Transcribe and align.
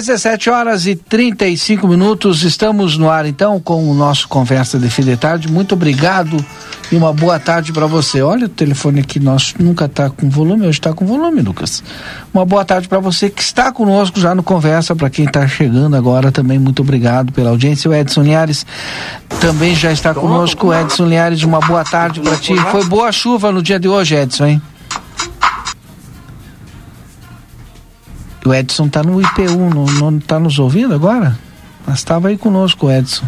17 0.00 0.48
horas 0.48 0.86
e 0.86 0.96
35 0.96 1.86
minutos, 1.86 2.42
estamos 2.42 2.96
no 2.96 3.10
ar 3.10 3.26
então 3.26 3.60
com 3.60 3.90
o 3.90 3.92
nosso 3.92 4.26
Conversa 4.28 4.78
de 4.78 4.88
Fim 4.88 5.02
de 5.02 5.16
Tarde. 5.16 5.46
Muito 5.46 5.74
obrigado 5.74 6.42
e 6.90 6.96
uma 6.96 7.12
boa 7.12 7.38
tarde 7.38 7.70
para 7.70 7.86
você. 7.86 8.22
Olha 8.22 8.46
o 8.46 8.48
telefone 8.48 9.00
aqui 9.00 9.20
nosso, 9.20 9.54
nunca 9.58 9.84
está 9.84 10.08
com 10.08 10.30
volume, 10.30 10.62
hoje 10.66 10.78
está 10.78 10.94
com 10.94 11.04
volume, 11.04 11.42
Lucas. 11.42 11.82
Uma 12.32 12.46
boa 12.46 12.64
tarde 12.64 12.88
para 12.88 12.98
você 12.98 13.28
que 13.28 13.42
está 13.42 13.70
conosco 13.70 14.18
já 14.18 14.34
no 14.34 14.42
Conversa, 14.42 14.96
para 14.96 15.10
quem 15.10 15.26
está 15.26 15.46
chegando 15.46 15.94
agora 15.94 16.32
também, 16.32 16.58
muito 16.58 16.80
obrigado 16.80 17.30
pela 17.32 17.50
audiência. 17.50 17.90
O 17.90 17.94
Edson 17.94 18.22
Linhares 18.22 18.64
também 19.38 19.74
já 19.74 19.92
está 19.92 20.14
conosco. 20.14 20.72
Edson 20.72 21.06
Linhares, 21.06 21.42
uma 21.42 21.60
boa 21.60 21.84
tarde 21.84 22.20
para 22.20 22.36
ti. 22.36 22.56
Foi 22.70 22.84
boa 22.84 23.12
chuva 23.12 23.52
no 23.52 23.62
dia 23.62 23.78
de 23.78 23.86
hoje, 23.86 24.14
Edson, 24.14 24.46
hein? 24.46 24.62
O 28.44 28.54
Edson 28.54 28.86
está 28.86 29.02
no 29.02 29.20
IPU, 29.20 29.74
não, 29.74 29.84
não 29.84 30.18
tá 30.18 30.40
nos 30.40 30.58
ouvindo 30.58 30.94
agora? 30.94 31.38
Mas 31.86 31.98
estava 31.98 32.28
aí 32.28 32.38
conosco 32.38 32.90
Edson. 32.90 33.26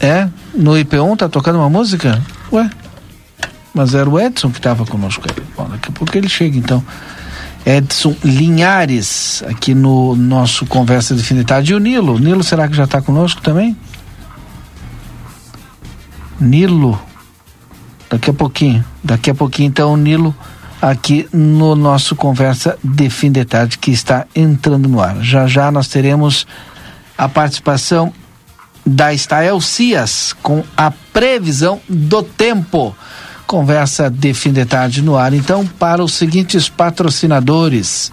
É? 0.00 0.28
No 0.54 0.72
IP1 0.72 1.16
tá 1.16 1.28
tocando 1.28 1.58
uma 1.58 1.70
música? 1.70 2.20
Ué? 2.52 2.68
Mas 3.72 3.94
era 3.94 4.08
o 4.08 4.18
Edson 4.18 4.50
que 4.50 4.58
estava 4.58 4.84
conosco. 4.84 5.22
Bom, 5.56 5.68
daqui 5.68 5.90
a 5.90 5.92
pouco 5.92 6.16
ele 6.16 6.28
chega 6.28 6.58
então. 6.58 6.84
Edson 7.64 8.16
Linhares, 8.24 9.44
aqui 9.46 9.74
no 9.74 10.16
nosso 10.16 10.66
Conversa 10.66 11.14
de 11.14 11.22
Fim. 11.22 11.36
E 11.64 11.74
o 11.74 11.78
Nilo? 11.78 12.18
Nilo, 12.18 12.42
será 12.42 12.66
que 12.66 12.74
já 12.74 12.84
está 12.84 13.00
conosco 13.00 13.40
também? 13.40 13.76
Nilo. 16.40 17.00
Daqui 18.10 18.30
a 18.30 18.34
pouquinho. 18.34 18.84
Daqui 19.04 19.30
a 19.30 19.34
pouquinho, 19.34 19.68
então, 19.68 19.92
o 19.92 19.96
Nilo 19.96 20.34
aqui 20.82 21.28
no 21.32 21.76
nosso 21.76 22.16
Conversa 22.16 22.76
de 22.82 23.08
Fim 23.08 23.30
de 23.30 23.44
Tarde, 23.44 23.78
que 23.78 23.92
está 23.92 24.26
entrando 24.34 24.88
no 24.88 25.00
ar. 25.00 25.22
Já 25.22 25.46
já 25.46 25.70
nós 25.70 25.86
teremos 25.86 26.44
a 27.16 27.28
participação 27.28 28.12
da 28.84 29.14
Estael 29.14 29.60
Cias 29.60 30.34
com 30.42 30.64
a 30.76 30.90
previsão 31.12 31.80
do 31.88 32.22
tempo. 32.22 32.94
Conversa 33.46 34.10
de 34.10 34.34
fim 34.34 34.52
de 34.52 34.64
tarde 34.64 35.02
no 35.02 35.16
ar. 35.16 35.32
Então, 35.32 35.64
para 35.64 36.02
os 36.02 36.14
seguintes 36.14 36.68
patrocinadores. 36.68 38.10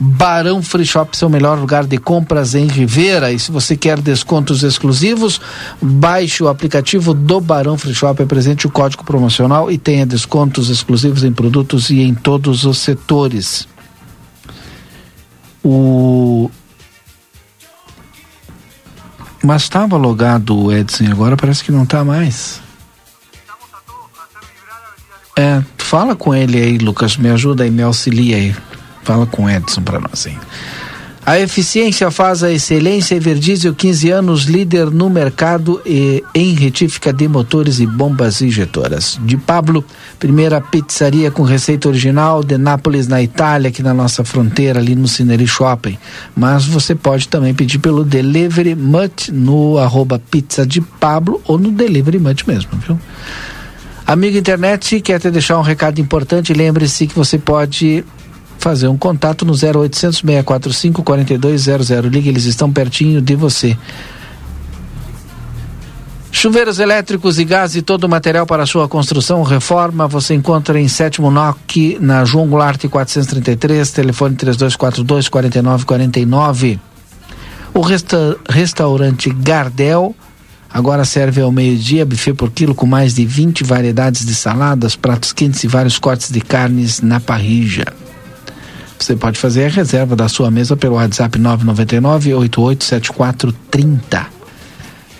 Barão 0.00 0.62
Free 0.62 0.84
Shop, 0.84 1.16
seu 1.16 1.28
melhor 1.28 1.58
lugar 1.58 1.84
de 1.84 1.98
compras 1.98 2.54
em 2.54 2.66
Rivera. 2.66 3.32
E 3.32 3.38
se 3.38 3.50
você 3.50 3.76
quer 3.76 4.00
descontos 4.00 4.62
exclusivos, 4.62 5.40
baixe 5.82 6.42
o 6.42 6.48
aplicativo 6.48 7.12
do 7.12 7.40
Barão 7.40 7.76
Free 7.76 7.94
Shop, 7.94 8.22
apresente 8.22 8.66
o 8.66 8.70
código 8.70 9.04
promocional 9.04 9.70
e 9.70 9.76
tenha 9.76 10.06
descontos 10.06 10.68
exclusivos 10.68 11.24
em 11.24 11.32
produtos 11.32 11.90
e 11.90 12.00
em 12.00 12.14
todos 12.14 12.64
os 12.64 12.78
setores. 12.78 13.66
O 15.64 16.48
mas 19.42 19.62
estava 19.62 19.96
logado 19.96 20.56
o 20.56 20.72
Edson 20.72 21.04
agora 21.10 21.36
parece 21.36 21.64
que 21.64 21.72
não 21.72 21.84
está 21.84 22.04
mais. 22.04 22.60
É, 25.36 25.62
fala 25.78 26.16
com 26.16 26.34
ele 26.34 26.60
aí, 26.60 26.78
Lucas, 26.78 27.16
me 27.16 27.30
ajuda 27.30 27.64
aí, 27.64 27.70
me 27.70 27.82
auxilia 27.82 28.36
aí. 28.36 28.56
Fala 29.08 29.24
com 29.24 29.44
o 29.44 29.50
Edson 29.50 29.80
para 29.80 29.98
nós 29.98 30.26
aí. 30.26 30.36
A 31.24 31.40
eficiência 31.40 32.10
faz 32.10 32.42
a 32.42 32.52
excelência. 32.52 33.14
Everdiesel, 33.14 33.74
15 33.74 34.10
anos, 34.10 34.44
líder 34.44 34.90
no 34.90 35.08
mercado 35.08 35.80
e 35.86 36.22
em 36.34 36.52
retífica 36.52 37.10
de 37.10 37.26
motores 37.26 37.80
e 37.80 37.86
bombas 37.86 38.42
injetoras. 38.42 39.18
De 39.22 39.38
Pablo, 39.38 39.82
primeira 40.18 40.60
pizzaria 40.60 41.30
com 41.30 41.42
receita 41.42 41.88
original 41.88 42.44
de 42.44 42.58
Nápoles, 42.58 43.08
na 43.08 43.22
Itália, 43.22 43.70
aqui 43.70 43.82
na 43.82 43.94
nossa 43.94 44.22
fronteira, 44.24 44.78
ali 44.78 44.94
no 44.94 45.08
Cineri 45.08 45.46
Shopping. 45.46 45.96
Mas 46.36 46.66
você 46.66 46.94
pode 46.94 47.28
também 47.28 47.54
pedir 47.54 47.78
pelo 47.78 48.04
Delivery 48.04 48.74
Much 48.74 49.30
no 49.32 49.78
arroba 49.78 50.18
pizza 50.18 50.66
de 50.66 50.82
Pablo 50.82 51.40
ou 51.46 51.58
no 51.58 51.72
Delivery 51.72 52.18
Much 52.18 52.46
mesmo, 52.46 52.72
viu? 52.86 53.00
Amigo 54.06 54.36
internet, 54.36 55.00
quer 55.00 55.18
te 55.18 55.30
deixar 55.30 55.58
um 55.58 55.62
recado 55.62 55.98
importante? 55.98 56.52
Lembre-se 56.52 57.06
que 57.06 57.14
você 57.14 57.38
pode 57.38 58.04
fazer 58.58 58.88
um 58.88 58.98
contato 58.98 59.44
no 59.44 59.52
0800 59.52 60.18
645 60.18 61.02
4200. 61.02 61.88
Ligue, 62.06 62.28
eles 62.28 62.44
estão 62.44 62.70
pertinho 62.70 63.22
de 63.22 63.34
você. 63.34 63.76
Chuveiros 66.30 66.78
elétricos 66.78 67.38
e 67.38 67.44
gás 67.44 67.74
e 67.74 67.82
todo 67.82 68.04
o 68.04 68.08
material 68.08 68.46
para 68.46 68.66
sua 68.66 68.86
construção, 68.86 69.42
reforma, 69.42 70.06
você 70.06 70.34
encontra 70.34 70.78
em 70.78 70.86
Sétimo 70.86 71.30
NOC, 71.30 71.98
na 72.00 72.24
João 72.24 72.46
Goulart 72.46 72.86
433, 72.86 73.90
telefone 73.90 74.36
3242 74.36 75.28
4949. 75.28 76.78
O 77.74 77.80
resta 77.80 78.36
restaurante 78.48 79.30
Gardel 79.30 80.14
agora 80.70 81.04
serve 81.04 81.40
ao 81.40 81.50
meio-dia 81.50 82.06
buffet 82.06 82.34
por 82.34 82.50
quilo 82.50 82.74
com 82.74 82.86
mais 82.86 83.14
de 83.14 83.24
20 83.24 83.64
variedades 83.64 84.24
de 84.24 84.34
saladas, 84.34 84.94
pratos 84.94 85.32
quentes 85.32 85.64
e 85.64 85.66
vários 85.66 85.98
cortes 85.98 86.30
de 86.30 86.40
carnes 86.40 87.00
na 87.00 87.18
parrilla. 87.18 87.97
Você 88.98 89.14
pode 89.14 89.38
fazer 89.38 89.66
a 89.66 89.68
reserva 89.68 90.16
da 90.16 90.28
sua 90.28 90.50
mesa 90.50 90.76
pelo 90.76 90.96
WhatsApp 90.96 91.38
999 91.38 92.34
887430. 92.34 94.26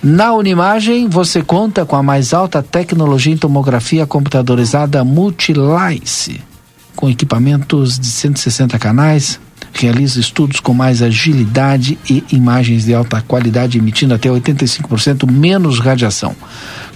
Na 0.03 0.33
Unimagem, 0.33 1.09
você 1.09 1.42
conta 1.42 1.84
com 1.84 1.97
a 1.97 2.03
mais 2.03 2.33
alta 2.33 2.63
tecnologia 2.63 3.33
em 3.33 3.36
tomografia 3.36 4.07
computadorizada 4.07 5.04
Multilice, 5.04 6.41
com 6.95 7.09
equipamentos 7.09 7.98
de 7.98 8.07
160 8.07 8.78
canais, 8.78 9.41
realiza 9.72 10.19
estudos 10.19 10.59
com 10.60 10.75
mais 10.75 11.01
agilidade 11.03 11.97
e 12.10 12.25
imagens 12.33 12.84
de 12.84 12.93
alta 12.95 13.22
qualidade, 13.22 13.78
emitindo 13.78 14.13
até 14.15 14.28
85% 14.28 15.31
menos 15.31 15.78
radiação. 15.78 16.34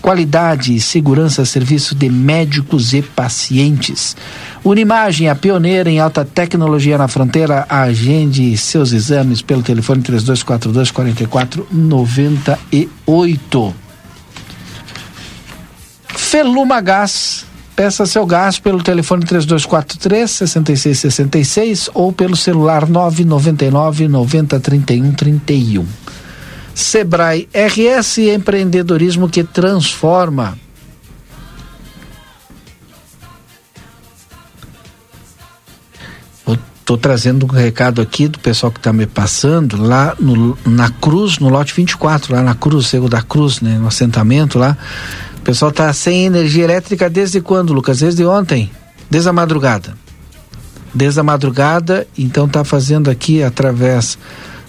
Qualidade 0.00 0.74
e 0.74 0.80
segurança 0.80 1.44
serviço 1.44 1.94
de 1.94 2.08
médicos 2.08 2.92
e 2.92 3.02
pacientes. 3.02 4.16
Unimagem, 4.64 5.28
a 5.28 5.36
pioneira 5.36 5.88
em 5.88 6.00
alta 6.00 6.24
tecnologia 6.24 6.98
na 6.98 7.06
fronteira, 7.06 7.64
agende 7.68 8.56
seus 8.56 8.90
exames 8.92 9.40
pelo 9.42 9.62
telefone 9.62 10.02
3242 10.02 10.90
4498. 10.90 13.74
Feluma 16.08 16.80
Gás 16.80 17.51
Peça 17.74 18.04
seu 18.04 18.26
gás 18.26 18.58
pelo 18.58 18.82
telefone 18.82 19.24
3243 19.24 20.30
6666 20.30 21.90
ou 21.94 22.12
pelo 22.12 22.36
celular 22.36 22.86
999 22.88 24.08
90 24.08 24.60
31 24.60 25.12
31. 25.12 25.86
Sebrae 26.74 27.48
RS 27.52 28.18
empreendedorismo 28.18 29.28
que 29.28 29.42
transforma. 29.42 30.58
Estou 36.82 36.98
trazendo 36.98 37.46
um 37.46 37.48
recado 37.48 38.02
aqui 38.02 38.26
do 38.26 38.40
pessoal 38.40 38.72
que 38.72 38.80
está 38.80 38.92
me 38.92 39.06
passando 39.06 39.80
lá 39.80 40.16
no, 40.18 40.58
na 40.66 40.90
Cruz, 40.90 41.38
no 41.38 41.48
lote 41.48 41.72
24, 41.72 42.34
lá 42.34 42.42
na 42.42 42.56
Cruz, 42.56 42.88
Cego 42.88 43.08
da 43.08 43.22
Cruz, 43.22 43.60
né, 43.60 43.78
no 43.78 43.86
assentamento 43.86 44.58
lá. 44.58 44.76
O 45.42 45.44
pessoal 45.44 45.72
está 45.72 45.92
sem 45.92 46.26
energia 46.26 46.62
elétrica 46.62 47.10
desde 47.10 47.40
quando, 47.40 47.72
Lucas? 47.72 47.98
Desde 47.98 48.24
ontem, 48.24 48.70
desde 49.10 49.28
a 49.28 49.32
madrugada. 49.32 49.94
Desde 50.94 51.18
a 51.18 51.24
madrugada, 51.24 52.06
então 52.16 52.46
está 52.46 52.62
fazendo 52.62 53.10
aqui 53.10 53.42
através 53.42 54.16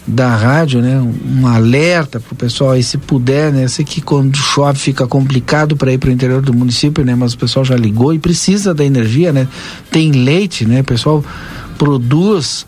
da 0.07 0.35
rádio, 0.35 0.81
né, 0.81 0.99
um 0.99 1.45
alerta 1.45 2.19
para 2.19 2.33
o 2.33 2.35
pessoal 2.35 2.71
aí 2.71 2.81
se 2.81 2.97
puder, 2.97 3.53
né, 3.53 3.67
sei 3.67 3.85
que 3.85 4.01
quando 4.01 4.35
chove 4.35 4.79
fica 4.79 5.05
complicado 5.05 5.77
para 5.77 5.93
ir 5.93 5.99
para 5.99 6.09
o 6.09 6.11
interior 6.11 6.41
do 6.41 6.53
município, 6.53 7.05
né, 7.05 7.13
mas 7.13 7.33
o 7.33 7.37
pessoal 7.37 7.63
já 7.63 7.75
ligou 7.75 8.11
e 8.11 8.17
precisa 8.17 8.73
da 8.73 8.83
energia, 8.83 9.31
né, 9.31 9.47
tem 9.91 10.11
leite, 10.11 10.65
né, 10.65 10.81
o 10.81 10.83
pessoal 10.83 11.23
produz 11.77 12.65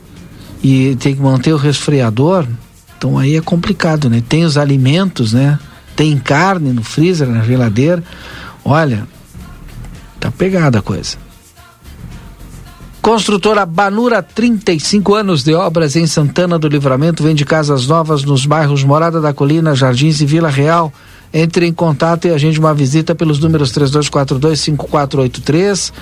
e 0.64 0.96
tem 0.98 1.16
que 1.16 1.22
manter 1.22 1.54
o 1.54 1.58
resfriador, 1.58 2.46
então 2.98 3.18
aí 3.18 3.36
é 3.36 3.42
complicado, 3.42 4.10
né, 4.10 4.24
tem 4.30 4.46
os 4.46 4.58
alimentos, 4.58 5.34
né, 5.34 5.60
tem 5.96 6.18
carne 6.18 6.74
no 6.74 6.84
freezer, 6.84 7.28
na 7.28 7.44
geladeira, 7.44 8.04
olha, 8.64 9.08
tá 10.20 10.32
pegada 10.32 10.80
a 10.80 10.82
coisa. 10.82 11.18
Construtora 13.06 13.66
Banura, 13.68 14.24
35 14.24 15.14
anos 15.14 15.44
de 15.44 15.54
obras 15.54 15.96
em 15.96 16.08
Santana 16.08 16.58
do 16.58 16.68
Livramento, 16.68 17.22
vende 17.22 17.46
casas 17.46 17.86
novas 17.86 18.24
nos 18.24 18.48
bairros 18.48 18.84
Morada 18.84 19.22
da 19.22 19.32
Colina, 19.32 19.76
Jardins 19.76 20.22
e 20.22 20.26
Vila 20.26 20.50
Real. 20.50 20.92
Entre 21.32 21.68
em 21.68 21.74
contato 21.74 22.26
e 22.26 22.32
agende 22.32 22.60
uma 22.60 22.74
visita 22.74 23.14
pelos 23.14 23.40
números 23.40 23.72
3242-5483 23.74 25.94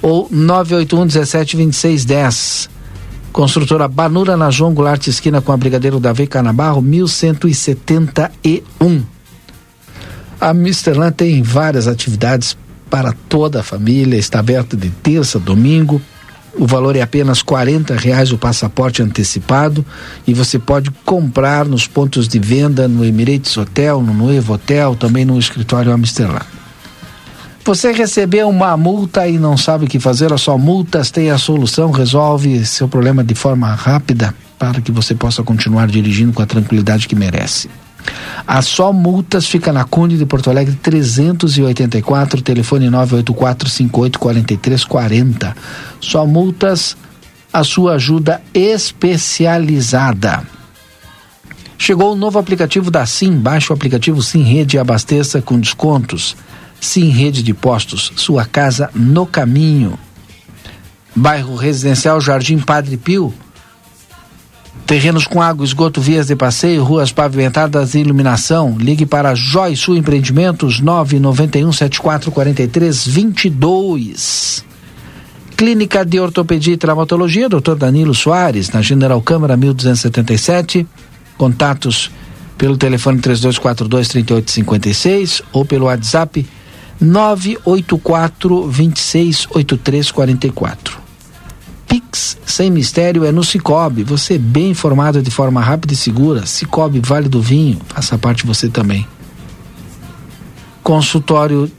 ou 0.00 0.28
981 0.30 1.06
17 1.08 1.56
26 1.56 2.04
10. 2.04 2.70
Construtora 3.32 3.88
Banura 3.88 4.36
na 4.36 4.48
João 4.48 4.72
Goulart, 4.72 5.08
esquina 5.08 5.40
com 5.40 5.50
a 5.50 5.56
Brigadeiro 5.56 5.98
Davi 5.98 6.28
Canabarro, 6.28 6.80
1171. 6.80 9.13
A 10.44 10.52
Misterland 10.52 11.14
tem 11.14 11.42
várias 11.42 11.88
atividades 11.88 12.56
para 12.90 13.14
toda 13.28 13.60
a 13.60 13.62
família, 13.62 14.18
está 14.18 14.40
aberta 14.40 14.76
de 14.76 14.90
terça 14.90 15.38
a 15.38 15.40
domingo 15.40 16.02
o 16.56 16.66
valor 16.66 16.94
é 16.94 17.00
apenas 17.00 17.42
quarenta 17.42 17.96
reais 17.96 18.30
o 18.30 18.38
passaporte 18.38 19.02
antecipado 19.02 19.84
e 20.26 20.32
você 20.32 20.58
pode 20.58 20.90
comprar 21.04 21.64
nos 21.64 21.86
pontos 21.88 22.28
de 22.28 22.38
venda 22.38 22.86
no 22.86 23.04
Emirates 23.04 23.56
Hotel, 23.56 24.00
no 24.00 24.14
Novo 24.14 24.52
Hotel, 24.52 24.94
também 24.94 25.24
no 25.24 25.38
escritório 25.38 25.92
Amsterdã. 25.92 26.40
Você 27.64 27.92
recebeu 27.92 28.48
uma 28.48 28.76
multa 28.76 29.26
e 29.26 29.38
não 29.38 29.56
sabe 29.56 29.86
o 29.86 29.88
que 29.88 29.98
fazer, 29.98 30.32
a 30.32 30.38
sua 30.38 30.56
multas 30.56 31.10
tem 31.10 31.30
a 31.30 31.38
solução, 31.38 31.90
resolve 31.90 32.64
seu 32.64 32.86
problema 32.86 33.24
de 33.24 33.34
forma 33.34 33.74
rápida 33.74 34.34
para 34.58 34.80
que 34.80 34.92
você 34.92 35.14
possa 35.14 35.42
continuar 35.42 35.88
dirigindo 35.88 36.32
com 36.32 36.42
a 36.42 36.46
tranquilidade 36.46 37.08
que 37.08 37.16
merece. 37.16 37.68
A 38.46 38.62
só 38.62 38.92
multas 38.92 39.46
fica 39.46 39.72
na 39.72 39.84
Conde 39.84 40.18
de 40.18 40.26
Porto 40.26 40.50
Alegre 40.50 40.76
384, 40.82 42.42
telefone 42.42 42.88
984584340. 42.88 45.54
Só 46.00 46.26
multas, 46.26 46.96
a 47.52 47.62
sua 47.64 47.94
ajuda 47.94 48.42
especializada. 48.52 50.44
Chegou 51.78 52.12
o 52.12 52.16
novo 52.16 52.38
aplicativo 52.38 52.90
da 52.90 53.06
Sim. 53.06 53.38
Baixe 53.38 53.70
o 53.70 53.74
aplicativo 53.74 54.22
Sim 54.22 54.42
Rede 54.42 54.76
e 54.76 54.78
abasteça 54.78 55.42
com 55.42 55.58
descontos. 55.58 56.36
Sim 56.80 57.10
Rede 57.10 57.42
de 57.42 57.52
Postos, 57.54 58.12
sua 58.16 58.44
casa 58.44 58.90
no 58.94 59.26
caminho. 59.26 59.98
Bairro 61.14 61.56
Residencial 61.56 62.20
Jardim 62.20 62.58
Padre 62.58 62.96
Pio, 62.96 63.32
Terrenos 64.86 65.26
com 65.26 65.40
água, 65.40 65.64
esgoto, 65.64 65.98
vias 65.98 66.26
de 66.26 66.36
passeio, 66.36 66.84
ruas 66.84 67.10
pavimentadas 67.10 67.94
e 67.94 68.00
iluminação. 68.00 68.76
Ligue 68.78 69.06
para 69.06 69.34
Joy 69.34 69.74
Sul 69.76 69.96
Empreendimentos 69.96 70.78
991 70.78 71.72
7443 71.72 73.06
22. 73.06 74.62
Clínica 75.56 76.04
de 76.04 76.20
Ortopedia 76.20 76.74
e 76.74 76.76
Traumatologia, 76.76 77.48
Dr. 77.48 77.76
Danilo 77.76 78.14
Soares, 78.14 78.68
na 78.70 78.82
General 78.82 79.22
Câmara 79.22 79.56
1277. 79.56 80.86
Contatos 81.38 82.10
pelo 82.58 82.76
telefone 82.76 83.20
3242 83.20 84.08
3856 84.08 85.42
ou 85.50 85.64
pelo 85.64 85.86
WhatsApp 85.86 86.46
984 87.00 88.68
268344. 88.68 91.03
Pix 91.86 92.38
sem 92.44 92.70
mistério 92.70 93.24
é 93.24 93.32
no 93.32 93.42
Cicobi. 93.42 94.02
Você 94.04 94.38
bem 94.38 94.70
informado 94.70 95.22
de 95.22 95.30
forma 95.30 95.60
rápida 95.60 95.92
e 95.92 95.96
segura. 95.96 96.46
Cicobi 96.46 97.00
Vale 97.00 97.28
do 97.28 97.42
Vinho, 97.42 97.80
faça 97.88 98.16
parte 98.18 98.46
você 98.46 98.68
também. 98.68 99.06
Consultório 100.82 101.70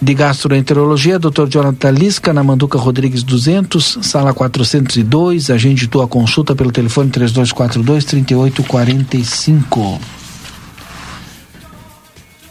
de 0.00 0.14
Gastroenterologia, 0.14 1.16
Dr. 1.16 1.46
Jonathan 1.48 1.90
Lisca, 1.90 2.32
na 2.32 2.42
Manduca 2.42 2.76
Rodrigues 2.76 3.22
200, 3.22 3.98
sala 4.02 4.34
402. 4.34 5.48
Agende 5.48 5.86
tua 5.86 6.08
consulta 6.08 6.56
pelo 6.56 6.72
telefone 6.72 7.10
3242 7.10 8.04
3845. 8.04 10.00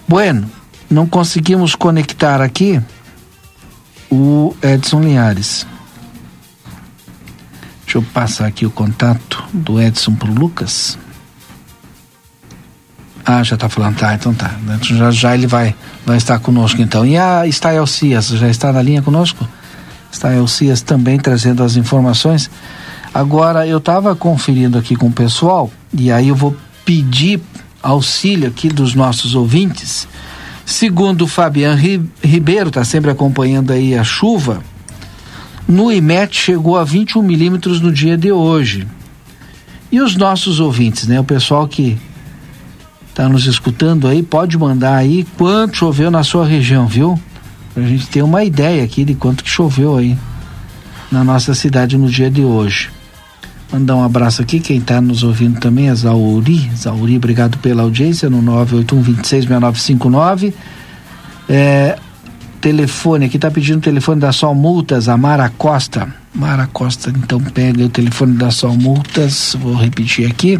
Bueno, 0.07 0.49
não 0.89 1.05
conseguimos 1.05 1.75
conectar 1.75 2.41
aqui 2.41 2.81
o 4.09 4.55
Edson 4.61 5.01
Linhares. 5.01 5.65
Deixa 7.91 8.07
eu 8.07 8.11
passar 8.13 8.45
aqui 8.47 8.65
o 8.65 8.71
contato 8.71 9.43
do 9.51 9.81
Edson 9.81 10.15
pro 10.15 10.31
Lucas. 10.31 10.97
Ah, 13.25 13.43
já 13.43 13.55
está 13.55 13.67
falando, 13.67 13.97
tá, 13.97 14.13
então 14.13 14.33
tá. 14.33 14.55
Então 14.63 14.97
já, 14.97 15.11
já 15.11 15.35
ele 15.35 15.45
vai, 15.45 15.75
vai 16.05 16.15
estar 16.15 16.39
conosco 16.39 16.81
então. 16.81 17.05
E 17.05 17.17
a 17.17 17.45
Stael 17.47 17.85
Cias, 17.85 18.29
já 18.29 18.47
está 18.47 18.71
na 18.71 18.81
linha 18.81 19.01
conosco? 19.01 19.45
Stael 20.09 20.47
Cias 20.47 20.79
também 20.81 21.19
trazendo 21.19 21.61
as 21.63 21.75
informações. 21.75 22.49
Agora, 23.13 23.67
eu 23.67 23.79
estava 23.79 24.15
conferindo 24.15 24.77
aqui 24.77 24.95
com 24.95 25.07
o 25.07 25.11
pessoal, 25.11 25.69
e 25.93 26.13
aí 26.13 26.29
eu 26.29 26.35
vou 26.35 26.55
pedir 26.85 27.41
auxílio 27.83 28.47
aqui 28.47 28.69
dos 28.69 28.95
nossos 28.95 29.35
ouvintes. 29.35 30.07
Segundo 30.65 31.23
o 31.23 31.27
Fabiano 31.27 31.77
Ribeiro, 32.23 32.69
está 32.69 32.85
sempre 32.85 33.11
acompanhando 33.11 33.73
aí 33.73 33.97
a 33.97 34.03
chuva, 34.05 34.63
no 35.71 35.91
IMET 35.91 36.35
chegou 36.35 36.77
a 36.77 36.83
21 36.83 37.23
milímetros 37.23 37.79
no 37.79 37.91
dia 37.91 38.17
de 38.17 38.31
hoje. 38.31 38.85
E 39.91 40.01
os 40.01 40.15
nossos 40.15 40.59
ouvintes, 40.59 41.07
né? 41.07 41.19
O 41.19 41.23
pessoal 41.23 41.67
que 41.67 41.97
está 43.09 43.27
nos 43.27 43.45
escutando 43.45 44.07
aí, 44.07 44.21
pode 44.21 44.57
mandar 44.57 44.95
aí 44.95 45.25
quanto 45.37 45.77
choveu 45.77 46.11
na 46.11 46.23
sua 46.23 46.45
região, 46.45 46.87
viu? 46.87 47.19
Pra 47.73 47.83
gente 47.83 48.07
ter 48.07 48.21
uma 48.21 48.43
ideia 48.43 48.83
aqui 48.83 49.05
de 49.05 49.15
quanto 49.15 49.43
que 49.43 49.49
choveu 49.49 49.97
aí 49.97 50.17
na 51.11 51.23
nossa 51.23 51.53
cidade 51.53 51.97
no 51.97 52.09
dia 52.09 52.29
de 52.29 52.41
hoje. 52.41 52.89
Mandar 53.71 53.95
um 53.95 54.03
abraço 54.03 54.41
aqui, 54.41 54.59
quem 54.59 54.77
está 54.77 54.99
nos 54.99 55.23
ouvindo 55.23 55.59
também 55.59 55.89
é 55.89 55.95
Zauri. 55.95 56.69
Zauri, 56.75 57.15
obrigado 57.15 57.57
pela 57.59 57.83
audiência 57.83 58.29
no 58.29 58.41
981 58.41 59.01
26 59.01 59.45
6959. 59.45 60.53
É, 61.47 61.97
telefone, 62.61 63.25
aqui 63.25 63.37
está 63.37 63.49
pedindo 63.49 63.79
o 63.79 63.81
telefone 63.81 64.21
da 64.21 64.31
Sol 64.31 64.53
Multas, 64.53 65.09
a 65.09 65.17
Mara 65.17 65.49
Costa. 65.49 66.13
Mara 66.33 66.67
Costa, 66.67 67.09
então 67.09 67.41
pega 67.41 67.83
o 67.83 67.89
telefone 67.89 68.37
da 68.37 68.51
Sol 68.51 68.77
Multas, 68.77 69.57
vou 69.59 69.75
repetir 69.75 70.29
aqui. 70.29 70.59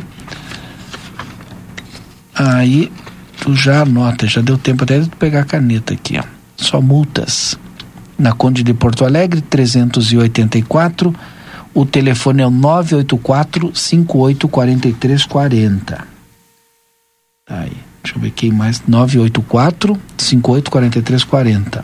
Aí 2.33 2.91
tu 3.39 3.55
já 3.55 3.83
anota, 3.83 4.25
já 4.27 4.41
deu 4.41 4.57
tempo 4.57 4.83
até 4.83 4.99
de 4.99 5.09
pegar 5.11 5.41
a 5.41 5.45
caneta 5.45 5.93
aqui, 5.93 6.17
ó. 6.17 6.23
Só 6.57 6.81
Multas. 6.81 7.55
Na 8.17 8.33
Conde 8.33 8.63
de 8.63 8.73
Porto 8.73 9.05
Alegre, 9.05 9.41
384. 9.41 11.13
O 11.73 11.85
telefone 11.85 12.41
é 12.41 12.47
o 12.47 12.51
984 12.51 13.71
584340. 13.73 16.05
Aí. 17.47 17.90
Deixa 18.03 18.17
eu 18.17 18.21
ver 18.21 18.31
quem 18.31 18.51
mais. 18.51 18.81
984 18.87 19.99
584340. 20.17 21.83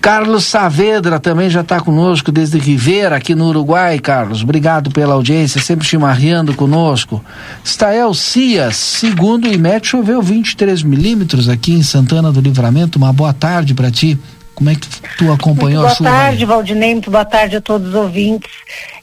Carlos 0.00 0.44
Saavedra 0.44 1.18
também 1.18 1.50
já 1.50 1.62
está 1.62 1.80
conosco 1.80 2.30
desde 2.30 2.58
Rivera, 2.58 3.16
aqui 3.16 3.34
no 3.34 3.48
Uruguai, 3.48 3.98
Carlos. 3.98 4.42
Obrigado 4.42 4.90
pela 4.90 5.14
audiência, 5.14 5.60
sempre 5.60 5.86
chimarreando 5.86 6.54
conosco. 6.54 7.24
Stael 7.64 8.14
Cias, 8.14 8.76
segundo 8.76 9.46
o 9.46 9.52
IMET, 9.52 9.86
choveu 9.86 10.22
23 10.22 10.82
milímetros 10.82 11.48
aqui 11.48 11.72
em 11.72 11.82
Santana 11.82 12.30
do 12.30 12.40
Livramento. 12.40 12.96
Uma 12.96 13.12
boa 13.12 13.32
tarde 13.32 13.74
para 13.74 13.90
ti. 13.90 14.18
Como 14.54 14.70
é 14.70 14.74
que 14.74 14.88
tu 15.16 15.32
acompanhou 15.32 15.82
muito 15.82 15.92
a 15.92 15.94
chuva? 15.94 16.10
Boa 16.10 16.22
tarde, 16.22 16.38
aí? 16.38 16.44
Valdinei. 16.46 16.92
Muito 16.92 17.10
boa 17.10 17.24
tarde 17.24 17.56
a 17.56 17.60
todos 17.60 17.88
os 17.88 17.94
ouvintes. 17.94 18.50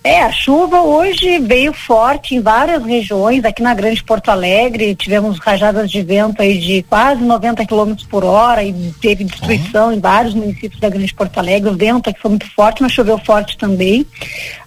É, 0.06 0.22
a 0.22 0.32
chuva 0.32 0.82
hoje 0.82 1.40
veio 1.40 1.74
forte 1.74 2.36
em 2.36 2.40
várias 2.40 2.86
regiões, 2.86 3.44
aqui 3.44 3.64
na 3.64 3.74
Grande 3.74 4.04
Porto 4.04 4.30
Alegre, 4.30 4.94
tivemos 4.94 5.40
rajadas 5.40 5.90
de 5.90 6.00
vento 6.04 6.44
aí 6.44 6.60
de 6.60 6.84
quase 6.84 7.24
90 7.24 7.66
km 7.66 7.96
por 8.08 8.24
hora 8.24 8.64
e 8.64 8.94
teve 9.02 9.24
destruição 9.24 9.88
uhum. 9.88 9.94
em 9.94 10.00
vários 10.00 10.36
municípios 10.36 10.80
da 10.80 10.90
Grande 10.90 11.12
Porto 11.12 11.40
Alegre. 11.40 11.72
O 11.72 11.76
vento 11.76 12.08
aqui 12.08 12.22
foi 12.22 12.30
muito 12.30 12.46
forte, 12.54 12.84
mas 12.84 12.92
choveu 12.92 13.18
forte 13.18 13.58
também. 13.58 14.06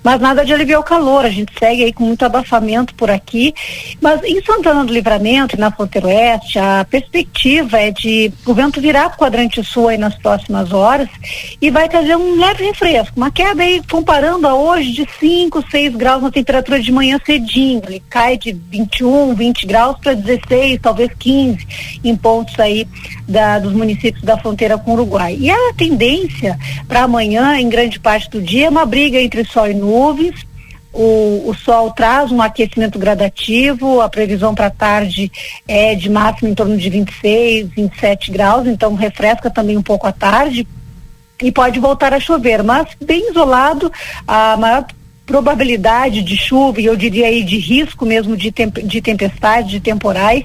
Mas 0.03 0.21
nada 0.21 0.45
de 0.45 0.53
aliviar 0.53 0.81
o 0.81 0.85
calor, 0.85 1.25
a 1.25 1.31
gente 1.31 1.53
segue 1.57 1.85
aí 1.85 1.93
com 1.93 2.03
muito 2.03 2.25
abafamento 2.25 2.93
por 2.97 3.09
aqui. 3.09 3.55
Mas 4.01 4.21
em 4.25 4.43
Santana 4.43 4.85
do 4.85 4.93
Livramento, 4.93 5.57
na 5.57 5.71
fronteira 5.71 6.09
oeste, 6.09 6.59
a 6.59 6.85
perspectiva 6.85 7.79
é 7.79 7.93
de 7.93 8.33
o 8.45 8.55
vento 8.55 8.81
virar 8.81 9.11
para 9.11 9.17
o 9.17 9.19
quadrante 9.19 9.63
sul 9.63 9.87
aí 9.87 9.99
nas 9.99 10.17
próximas 10.17 10.73
horas 10.73 11.09
e 11.61 11.71
vai 11.71 11.89
trazer 11.89 12.17
um 12.17 12.41
leve 12.41 12.65
refresco, 12.65 13.17
uma 13.17 13.31
queda 13.31 13.63
aí 13.63 13.81
comparando 13.89 14.49
a 14.49 14.55
hoje 14.55 14.93
de 14.93 15.09
5, 15.21 15.28
6 15.71 15.97
graus 15.97 16.23
na 16.23 16.31
temperatura 16.31 16.81
de 16.81 16.91
manhã 16.91 17.21
cedinho. 17.25 17.83
Ele 17.87 18.03
cai 18.09 18.39
de 18.39 18.53
21, 18.53 19.35
20 19.35 19.67
graus 19.67 19.97
para 19.99 20.15
16, 20.15 20.81
talvez 20.81 21.11
15 21.19 21.67
em 22.05 22.17
pontos 22.17 22.59
aí 22.59 22.87
da, 23.27 23.59
dos 23.59 23.73
municípios 23.73 24.23
da 24.23 24.39
fronteira 24.39 24.79
com 24.79 24.93
o 24.93 24.95
Uruguai. 24.95 25.37
E 25.39 25.51
a 25.51 25.75
tendência 25.77 26.59
para 26.87 27.03
amanhã, 27.03 27.59
em 27.59 27.69
grande 27.69 28.01
parte 28.01 28.31
do 28.31 28.41
dia, 28.41 28.67
é 28.67 28.71
uma 28.71 28.87
briga 28.87 29.21
entre 29.21 29.45
sol 29.45 29.69
e 29.69 29.75
nuvens. 29.75 30.47
O, 30.93 31.51
o, 31.51 31.55
sol 31.55 31.91
traz 31.93 32.33
um 32.33 32.41
aquecimento 32.41 32.99
gradativo, 32.99 34.01
a 34.01 34.09
previsão 34.09 34.55
para 34.55 34.71
tarde 34.71 35.31
é 35.69 35.95
de 35.95 36.09
máximo 36.09 36.49
em 36.49 36.55
torno 36.55 36.77
de 36.79 36.89
26, 36.89 37.69
27 37.69 38.31
graus, 38.33 38.67
então 38.67 38.95
refresca 38.95 39.51
também 39.51 39.77
um 39.77 39.83
pouco 39.83 40.07
à 40.07 40.13
tarde 40.13 40.67
e 41.43 41.53
pode 41.53 41.79
voltar 41.79 42.13
a 42.13 42.19
chover, 42.19 42.63
mas 42.63 42.89
bem 43.05 43.31
isolado, 43.31 43.93
a 44.27 44.57
maior 44.57 44.87
probabilidade 45.29 46.23
de 46.23 46.39
chuva, 46.39 46.81
e 46.81 46.87
eu 46.87 46.97
diria 46.97 47.27
aí 47.27 47.45
de 47.45 47.59
risco 47.59 48.07
mesmo 48.07 48.35
de, 48.35 48.51
temp 48.51 48.79
de 48.79 49.03
tempestade, 49.03 49.69
de 49.69 49.81
temporais, 49.81 50.45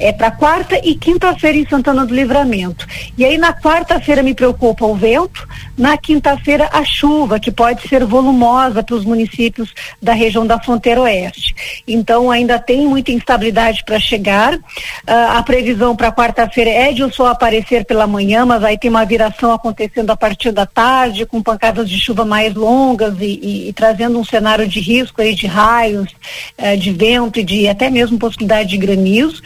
é 0.00 0.10
para 0.10 0.30
quarta 0.30 0.80
e 0.82 0.94
quinta-feira 0.94 1.58
em 1.58 1.68
Santana 1.68 2.06
do 2.06 2.14
Livramento. 2.14 2.86
E 3.18 3.26
aí 3.26 3.36
na 3.36 3.52
quarta-feira 3.52 4.22
me 4.22 4.32
preocupa 4.32 4.86
o 4.86 4.96
vento, 4.96 5.46
na 5.76 5.98
quinta-feira 5.98 6.70
a 6.72 6.82
chuva, 6.82 7.38
que 7.38 7.52
pode 7.52 7.86
ser 7.86 8.06
volumosa 8.06 8.82
para 8.82 8.96
os 8.96 9.04
municípios 9.04 9.68
da 10.00 10.14
região 10.14 10.46
da 10.46 10.58
fronteira 10.58 11.02
oeste. 11.02 11.54
Então 11.86 12.30
ainda 12.30 12.58
tem 12.58 12.86
muita 12.86 13.12
instabilidade 13.12 13.84
para 13.84 14.00
chegar. 14.00 14.54
Uh, 14.54 14.60
a 15.36 15.42
previsão 15.42 15.94
para 15.94 16.10
quarta-feira 16.10 16.70
é 16.70 16.92
de 16.92 17.04
o 17.04 17.12
sol 17.12 17.26
aparecer 17.26 17.84
pela 17.84 18.06
manhã, 18.06 18.46
mas 18.46 18.64
aí 18.64 18.78
tem 18.78 18.88
uma 18.88 19.04
viração 19.04 19.52
acontecendo 19.52 20.10
a 20.10 20.16
partir 20.16 20.52
da 20.52 20.64
tarde, 20.64 21.26
com 21.26 21.42
pancadas 21.42 21.90
de 21.90 22.00
chuva 22.00 22.24
mais 22.24 22.54
longas 22.54 23.14
e, 23.20 23.38
e, 23.42 23.68
e 23.68 23.72
trazendo 23.74 24.21
cenário 24.24 24.66
de 24.66 24.80
risco 24.80 25.20
aí 25.20 25.34
de 25.34 25.46
raios, 25.46 26.10
eh, 26.58 26.76
de 26.76 26.90
vento 26.92 27.38
e 27.40 27.44
de 27.44 27.68
até 27.68 27.90
mesmo 27.90 28.18
possibilidade 28.18 28.70
de 28.70 28.76
granizo. 28.76 29.42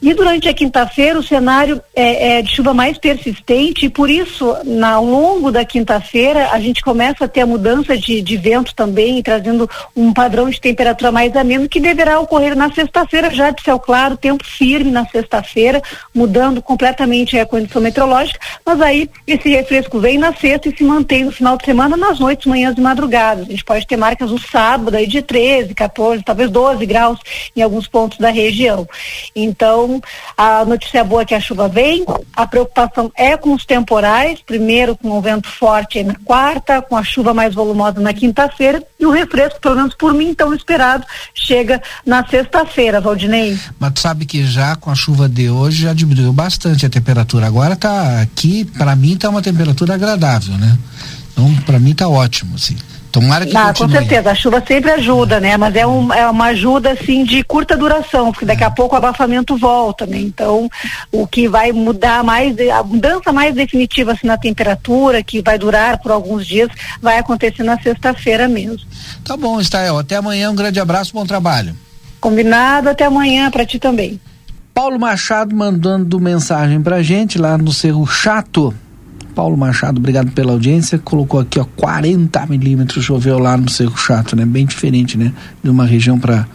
E 0.00 0.12
durante 0.14 0.48
a 0.48 0.54
quinta-feira 0.54 1.18
o 1.18 1.22
cenário 1.22 1.80
é, 1.94 2.38
é, 2.38 2.42
de 2.42 2.54
chuva 2.54 2.74
mais 2.74 2.98
persistente 2.98 3.86
e 3.86 3.88
por 3.88 4.10
isso, 4.10 4.54
na, 4.64 4.94
ao 4.94 5.04
longo 5.04 5.50
da 5.50 5.64
quinta-feira, 5.64 6.50
a 6.50 6.60
gente 6.60 6.82
começa 6.82 7.24
a 7.24 7.28
ter 7.28 7.42
a 7.42 7.46
mudança 7.46 7.96
de, 7.96 8.20
de 8.20 8.36
vento 8.36 8.74
também, 8.74 9.22
trazendo 9.22 9.68
um 9.96 10.12
padrão 10.12 10.50
de 10.50 10.60
temperatura 10.60 11.10
mais 11.10 11.34
ameno 11.34 11.68
que 11.68 11.80
deverá 11.80 12.20
ocorrer 12.20 12.56
na 12.56 12.72
sexta-feira, 12.72 13.30
já 13.30 13.50
de 13.50 13.62
céu 13.62 13.78
claro, 13.78 14.16
tempo 14.16 14.44
firme 14.44 14.90
na 14.90 15.06
sexta-feira, 15.06 15.82
mudando 16.14 16.60
completamente 16.60 17.38
a 17.38 17.46
condição 17.46 17.80
meteorológica, 17.80 18.38
mas 18.64 18.80
aí 18.80 19.08
esse 19.26 19.48
refresco 19.48 19.98
vem 19.98 20.18
na 20.18 20.34
sexta 20.34 20.68
e 20.68 20.76
se 20.76 20.84
mantém 20.84 21.24
no 21.24 21.32
final 21.32 21.56
de 21.56 21.64
semana, 21.64 21.96
nas 21.96 22.18
noites, 22.18 22.46
manhãs 22.46 22.76
e 22.76 22.80
madrugadas. 22.80 23.46
A 23.46 23.50
gente 23.50 23.64
pode 23.64 23.86
ter 23.86 23.96
marcas 23.96 24.19
marcas 24.20 24.30
no 24.30 24.38
sábado 24.38 24.96
aí 24.96 25.06
de 25.06 25.22
13, 25.22 25.74
14, 25.74 26.22
talvez 26.22 26.50
12 26.50 26.84
graus 26.86 27.18
em 27.56 27.62
alguns 27.62 27.86
pontos 27.86 28.18
da 28.18 28.30
região. 28.30 28.86
Então, 29.34 30.00
a 30.36 30.64
notícia 30.64 31.02
boa 31.02 31.22
é 31.22 31.24
que 31.24 31.34
a 31.34 31.40
chuva 31.40 31.68
vem, 31.68 32.04
a 32.34 32.46
preocupação 32.46 33.10
é 33.16 33.36
com 33.36 33.54
os 33.54 33.64
temporais, 33.64 34.40
primeiro 34.44 34.96
com 34.96 35.10
o 35.10 35.20
vento 35.20 35.48
forte 35.48 36.02
na 36.02 36.14
quarta, 36.24 36.82
com 36.82 36.96
a 36.96 37.02
chuva 37.02 37.32
mais 37.32 37.54
volumosa 37.54 38.00
na 38.00 38.12
quinta-feira 38.12 38.82
e 38.98 39.06
o 39.06 39.10
refresco, 39.10 39.60
pelo 39.60 39.76
menos 39.76 39.94
por 39.94 40.12
mim, 40.12 40.34
tão 40.34 40.52
esperado, 40.54 41.04
chega 41.34 41.82
na 42.04 42.26
sexta-feira, 42.26 43.00
Valdinei. 43.00 43.58
Mas 43.78 43.92
tu 43.94 44.00
sabe 44.00 44.26
que 44.26 44.44
já 44.44 44.76
com 44.76 44.90
a 44.90 44.94
chuva 44.94 45.28
de 45.28 45.48
hoje 45.48 45.82
já 45.82 45.94
diminuiu 45.94 46.32
bastante 46.32 46.84
a 46.84 46.90
temperatura. 46.90 47.46
Agora 47.46 47.76
tá 47.76 48.20
aqui, 48.20 48.64
para 48.64 48.94
mim 48.94 49.16
tá 49.16 49.28
uma 49.28 49.42
temperatura 49.42 49.94
agradável, 49.94 50.56
né? 50.58 50.78
Então, 51.32 51.54
para 51.64 51.78
mim 51.78 51.94
tá 51.94 52.08
ótimo, 52.08 52.56
assim. 52.56 52.76
Tomara 53.10 53.44
que 53.44 53.56
ah, 53.56 53.74
Com 53.76 53.88
certeza, 53.88 54.30
a 54.30 54.34
chuva 54.34 54.62
sempre 54.66 54.90
ajuda, 54.92 55.40
né? 55.40 55.56
Mas 55.56 55.74
é, 55.74 55.86
um, 55.86 56.12
é 56.12 56.28
uma 56.28 56.46
ajuda, 56.46 56.92
assim, 56.92 57.24
de 57.24 57.42
curta 57.42 57.76
duração, 57.76 58.30
porque 58.30 58.44
daqui 58.44 58.62
a 58.62 58.70
pouco 58.70 58.94
o 58.94 58.98
abafamento 58.98 59.56
volta, 59.56 60.06
né? 60.06 60.18
Então, 60.18 60.70
o 61.10 61.26
que 61.26 61.48
vai 61.48 61.72
mudar 61.72 62.22
mais, 62.22 62.56
a 62.70 62.82
mudança 62.84 63.32
mais 63.32 63.54
definitiva, 63.54 64.12
assim, 64.12 64.26
na 64.26 64.36
temperatura, 64.36 65.22
que 65.22 65.42
vai 65.42 65.58
durar 65.58 65.98
por 65.98 66.12
alguns 66.12 66.46
dias, 66.46 66.68
vai 67.02 67.18
acontecer 67.18 67.64
na 67.64 67.80
sexta-feira 67.80 68.46
mesmo. 68.46 68.86
Tá 69.24 69.36
bom, 69.36 69.60
Estael. 69.60 69.98
Até 69.98 70.16
amanhã, 70.16 70.50
um 70.50 70.54
grande 70.54 70.78
abraço, 70.78 71.12
bom 71.12 71.26
trabalho. 71.26 71.74
Combinado, 72.20 72.90
até 72.90 73.04
amanhã 73.04 73.50
para 73.50 73.66
ti 73.66 73.78
também. 73.78 74.20
Paulo 74.72 75.00
Machado 75.00 75.54
mandando 75.54 76.20
mensagem 76.20 76.80
pra 76.80 77.02
gente 77.02 77.38
lá 77.38 77.58
no 77.58 77.72
Cerro 77.72 78.06
Chato. 78.06 78.72
Paulo 79.40 79.56
Machado, 79.56 79.96
obrigado 79.96 80.32
pela 80.32 80.52
audiência. 80.52 80.98
Colocou 80.98 81.40
aqui, 81.40 81.58
ó, 81.58 81.64
40 81.64 82.44
milímetros 82.44 83.02
choveu 83.02 83.38
lá 83.38 83.56
no 83.56 83.70
Cerro 83.70 83.96
Chato, 83.96 84.36
né? 84.36 84.44
Bem 84.44 84.66
diferente, 84.66 85.16
né? 85.16 85.32
De 85.64 85.70
uma 85.70 85.86
região 85.86 86.18
para 86.18 86.46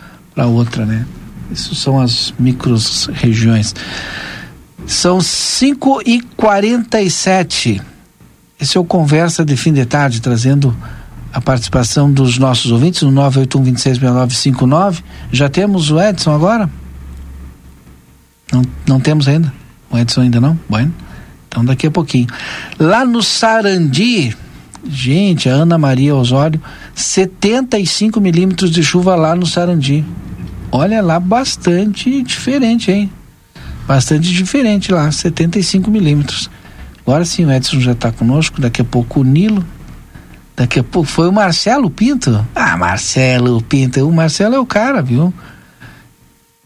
outra, 0.45 0.85
né? 0.85 1.03
Isso 1.51 1.73
são 1.73 1.99
as 1.99 2.31
micros 2.37 3.09
regiões. 3.11 3.73
São 4.85 5.19
5 5.19 6.03
e 6.05 6.21
47 6.37 7.81
Esse 8.61 8.77
é 8.77 8.79
o 8.79 8.85
Conversa 8.85 9.43
de 9.43 9.57
Fim 9.57 9.73
de 9.73 9.83
Tarde, 9.83 10.21
trazendo 10.21 10.77
a 11.33 11.41
participação 11.41 12.11
dos 12.11 12.37
nossos 12.37 12.71
ouvintes 12.71 13.01
no 13.01 13.09
981 13.09 15.01
Já 15.31 15.49
temos 15.49 15.89
o 15.89 15.99
Edson 15.99 16.35
agora? 16.35 16.69
Não, 18.53 18.61
não 18.87 18.99
temos 18.99 19.27
ainda? 19.27 19.51
O 19.89 19.97
Edson 19.97 20.21
ainda 20.21 20.39
não? 20.39 20.59
Bueno. 20.69 20.93
Então 21.55 21.63
daqui 21.63 21.87
a 21.87 21.91
pouquinho. 21.91 22.27
Lá 22.77 23.05
no 23.05 23.23
Sarandi, 23.23 24.35
gente, 24.85 25.47
a 25.47 25.53
Ana 25.53 25.77
Maria 25.77 26.13
Osório, 26.13 26.61
75 26.93 28.19
milímetros 28.19 28.69
de 28.69 28.83
chuva 28.83 29.15
lá 29.15 29.33
no 29.33 29.45
Sarandi. 29.45 30.03
Olha 30.69 31.01
lá, 31.01 31.17
bastante 31.17 32.21
diferente, 32.23 32.91
hein? 32.91 33.09
Bastante 33.87 34.33
diferente 34.33 34.91
lá, 34.91 35.09
75 35.09 35.89
milímetros. 35.89 36.49
Agora 37.07 37.23
sim, 37.23 37.45
o 37.45 37.51
Edson 37.53 37.79
já 37.79 37.93
está 37.93 38.11
conosco, 38.11 38.59
daqui 38.59 38.81
a 38.81 38.85
pouco 38.85 39.21
o 39.21 39.23
Nilo. 39.23 39.65
Daqui 40.57 40.79
a 40.79 40.83
pouco 40.83 41.07
foi 41.07 41.29
o 41.29 41.31
Marcelo 41.31 41.89
Pinto. 41.89 42.45
Ah, 42.53 42.75
Marcelo 42.75 43.61
Pinto, 43.61 44.05
o 44.05 44.11
Marcelo 44.11 44.55
é 44.55 44.59
o 44.59 44.65
cara, 44.65 45.01
viu? 45.01 45.33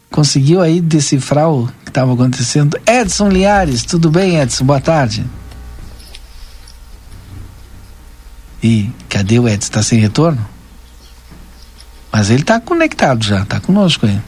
Conseguiu 0.10 0.62
aí 0.62 0.82
decifrar 0.82 1.48
o 1.48 1.70
que 1.90 1.92
estava 1.92 2.14
acontecendo. 2.14 2.80
Edson 2.86 3.30
Liares, 3.30 3.84
tudo 3.84 4.10
bem, 4.12 4.40
Edson? 4.40 4.64
Boa 4.64 4.80
tarde. 4.80 5.26
E 8.62 8.90
cadê 9.10 9.40
o 9.40 9.48
Edson? 9.48 9.68
Está 9.68 9.84
sem 9.84 10.00
retorno? 10.00 10.48
Mas 12.12 12.30
ele 12.30 12.42
está 12.42 12.60
conectado 12.60 13.24
já, 13.24 13.42
está 13.42 13.60
conosco 13.60 14.06
aí. 14.06 14.22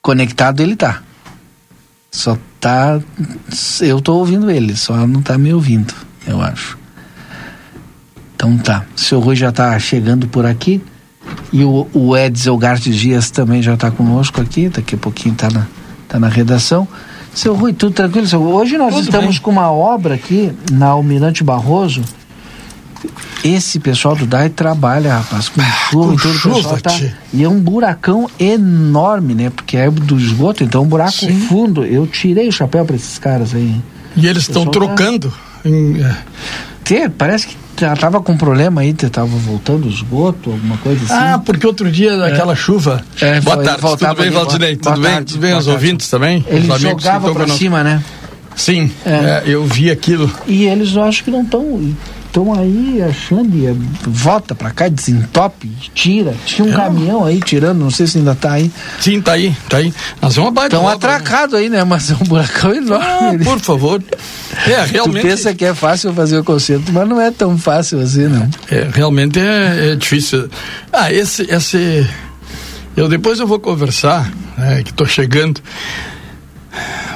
Conectado 0.00 0.60
ele 0.60 0.72
está. 0.72 1.02
Só 2.10 2.36
tá. 2.60 3.00
Eu 3.80 3.98
estou 3.98 4.18
ouvindo 4.18 4.50
ele, 4.50 4.76
só 4.76 5.06
não 5.06 5.20
está 5.20 5.38
me 5.38 5.54
ouvindo, 5.54 5.94
eu 6.26 6.40
acho. 6.42 6.76
Então 8.34 8.58
tá. 8.58 8.84
O 8.96 9.00
seu 9.00 9.20
Rui 9.20 9.36
já 9.36 9.50
está 9.50 9.78
chegando 9.78 10.26
por 10.26 10.44
aqui. 10.44 10.82
E 11.52 11.64
o, 11.64 11.86
o 11.92 12.16
Edson 12.16 12.56
Gartes 12.56 12.96
Dias 12.96 13.30
também 13.30 13.62
já 13.62 13.74
está 13.74 13.90
conosco 13.90 14.40
aqui, 14.40 14.68
daqui 14.68 14.94
a 14.94 14.98
pouquinho 14.98 15.34
está 15.34 15.50
na, 15.50 15.66
tá 16.08 16.18
na 16.18 16.28
redação. 16.28 16.88
Seu 17.34 17.54
Rui, 17.54 17.72
tudo 17.72 17.94
tranquilo? 17.94 18.26
Seu, 18.26 18.42
hoje 18.42 18.76
nós 18.76 18.94
tudo 18.94 19.04
estamos 19.04 19.36
bem. 19.36 19.40
com 19.40 19.50
uma 19.50 19.70
obra 19.70 20.14
aqui 20.14 20.52
na 20.70 20.88
Almirante 20.88 21.42
Barroso. 21.42 22.02
Esse 23.42 23.80
pessoal 23.80 24.14
do 24.14 24.24
DAI 24.24 24.48
trabalha, 24.48 25.16
rapaz, 25.16 25.48
com 25.48 25.60
ah, 25.60 25.64
chuva 25.90 26.14
e 26.14 26.16
todo 26.18 26.34
chuva, 26.34 26.80
tá, 26.80 26.92
E 27.32 27.42
é 27.42 27.48
um 27.48 27.58
buracão 27.58 28.30
enorme, 28.38 29.34
né? 29.34 29.50
Porque 29.50 29.76
é 29.76 29.90
do 29.90 30.16
esgoto, 30.18 30.62
então 30.62 30.82
é 30.82 30.84
um 30.84 30.88
buraco 30.88 31.12
Sim. 31.12 31.40
fundo. 31.40 31.84
Eu 31.84 32.06
tirei 32.06 32.48
o 32.48 32.52
chapéu 32.52 32.84
para 32.84 32.94
esses 32.94 33.18
caras 33.18 33.54
aí. 33.54 33.80
E 34.16 34.26
eles 34.26 34.42
estão 34.42 34.64
tá 34.64 34.70
trocando. 34.70 35.30
Tá... 35.30 35.68
Em, 35.68 36.00
é. 36.00 37.08
Parece 37.08 37.48
que 37.48 37.56
já 37.82 37.94
estava 37.94 38.20
com 38.22 38.36
problema 38.36 38.80
aí, 38.82 38.90
estava 38.90 39.26
voltando 39.26 39.86
o 39.86 39.88
esgoto, 39.88 40.50
alguma 40.50 40.76
coisa 40.78 41.04
assim. 41.04 41.12
Ah, 41.12 41.40
porque 41.44 41.66
outro 41.66 41.90
dia 41.90 42.16
daquela 42.16 42.52
é. 42.52 42.56
chuva. 42.56 43.02
É, 43.20 43.40
Boa 43.40 43.56
tarde, 43.62 43.80
tudo 43.80 44.14
bem, 44.14 44.30
Valdinei? 44.30 44.76
Tudo 44.76 45.00
bem? 45.00 45.24
Tudo 45.24 45.40
bem, 45.40 45.54
os 45.56 45.66
ouvintes 45.66 46.08
também? 46.08 46.44
Ele 46.46 46.68
jogava 46.78 47.32
para 47.32 47.48
cima, 47.48 47.82
né? 47.82 48.02
Sim, 48.54 48.90
é. 49.04 49.10
É, 49.10 49.42
eu 49.46 49.64
vi 49.64 49.90
aquilo. 49.90 50.30
E 50.46 50.64
eles 50.64 50.94
eu 50.94 51.02
acho 51.02 51.24
que 51.24 51.30
não 51.30 51.42
estão 51.42 51.92
estão 52.32 52.54
aí 52.54 53.02
achando, 53.02 53.54
e 53.54 53.70
volta 54.08 54.54
pra 54.54 54.70
cá, 54.70 54.88
desentope, 54.88 55.68
tira. 55.94 56.34
Tinha 56.46 56.66
um 56.66 56.72
é. 56.72 56.76
caminhão 56.76 57.24
aí 57.26 57.38
tirando, 57.40 57.78
não 57.78 57.90
sei 57.90 58.06
se 58.06 58.16
ainda 58.16 58.34
tá 58.34 58.52
aí. 58.52 58.72
Sim, 58.98 59.20
tá 59.20 59.32
aí, 59.32 59.54
tá 59.68 59.76
aí. 59.76 59.92
Mas 60.18 60.38
é 60.38 60.40
uma 60.40 60.50
baita 60.50 60.76
Estão 60.76 60.88
atracados 60.88 61.52
né? 61.54 61.60
aí, 61.60 61.68
né? 61.68 61.84
Mas 61.84 62.10
é 62.10 62.14
um 62.14 62.24
buracão 62.24 62.74
enorme. 62.74 63.42
Ah, 63.42 63.44
por 63.44 63.60
favor. 63.60 64.02
É, 64.66 64.82
realmente. 64.90 65.20
Tu 65.20 65.28
pensa 65.28 65.54
que 65.54 65.64
é 65.66 65.74
fácil 65.74 66.14
fazer 66.14 66.38
o 66.38 66.44
concerto, 66.44 66.90
mas 66.90 67.06
não 67.06 67.20
é 67.20 67.30
tão 67.30 67.58
fácil 67.58 68.00
assim, 68.00 68.26
não. 68.28 68.48
É, 68.70 68.88
realmente 68.90 69.38
é, 69.38 69.92
é 69.92 69.94
difícil. 69.94 70.48
Ah, 70.90 71.12
esse, 71.12 71.42
esse. 71.42 72.08
Eu 72.96 73.10
depois 73.10 73.40
eu 73.40 73.46
vou 73.46 73.60
conversar, 73.60 74.32
né, 74.56 74.82
que 74.82 74.90
estou 74.90 75.06
chegando, 75.06 75.60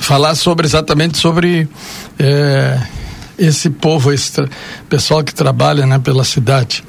falar 0.02 0.35
sobre 0.35 0.66
exatamente 0.66 1.16
sobre. 1.16 1.66
É, 2.18 2.78
esse 3.38 3.70
povo, 3.70 4.12
esse 4.12 4.32
pessoal 4.88 5.22
que 5.22 5.34
trabalha 5.34 5.86
né, 5.86 5.98
pela 5.98 6.24
cidade. 6.24 6.84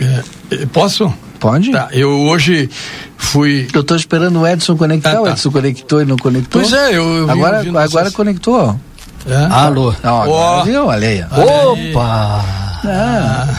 É. 0.00 0.24
É, 0.50 0.66
posso? 0.66 1.12
Pode. 1.38 1.72
Tá, 1.72 1.88
eu 1.92 2.10
hoje 2.22 2.70
fui. 3.16 3.68
Eu 3.72 3.82
estou 3.82 3.96
esperando 3.96 4.40
o 4.40 4.46
Edson 4.46 4.76
conectar. 4.76 5.10
Ah, 5.10 5.14
tá. 5.14 5.22
O 5.22 5.28
Edson 5.28 5.50
conectou 5.50 6.00
e 6.00 6.04
não 6.04 6.16
conectou. 6.16 6.62
Pois 6.62 6.72
é, 6.72 6.96
eu. 6.96 7.04
eu 7.04 7.30
agora 7.30 7.62
agora 7.82 8.10
conectou. 8.10 8.78
É? 9.26 9.36
Alô. 9.50 9.94
Ó, 10.02 10.60
oh. 10.60 10.64
viu? 10.64 10.86
Olha 10.86 11.08
aí. 11.08 11.22
Opa! 11.22 12.44
Ah. 12.86 13.58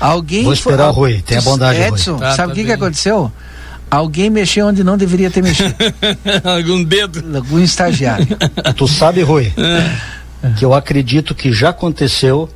Alguém. 0.00 0.44
Vou 0.44 0.52
esperar 0.52 0.84
foi... 0.84 0.92
o 0.92 0.92
Rui, 0.92 1.22
tem 1.22 1.38
a 1.38 1.42
bondade. 1.42 1.80
Edson, 1.80 2.18
tá, 2.18 2.32
sabe 2.32 2.52
o 2.52 2.54
tá 2.54 2.54
que, 2.54 2.64
que 2.66 2.72
aconteceu? 2.72 3.32
Alguém 3.90 4.28
mexeu 4.28 4.66
onde 4.66 4.84
não 4.84 4.96
deveria 4.96 5.30
ter 5.30 5.42
mexido. 5.42 5.74
Algum 6.44 6.84
dedo. 6.84 7.24
Algum 7.34 7.58
estagiário. 7.58 8.26
tu 8.76 8.86
sabe, 8.86 9.22
Rui? 9.22 9.52
É 9.56 10.17
que 10.56 10.64
eu 10.64 10.74
acredito 10.74 11.34
que 11.34 11.52
já 11.52 11.70
aconteceu 11.70 12.48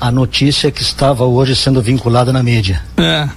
a 0.00 0.10
notícia 0.10 0.70
que 0.70 0.82
estava 0.82 1.24
hoje 1.24 1.54
sendo 1.54 1.82
vinculada 1.82 2.32
na 2.32 2.42
mídia. 2.42 2.82
É. 2.96 3.28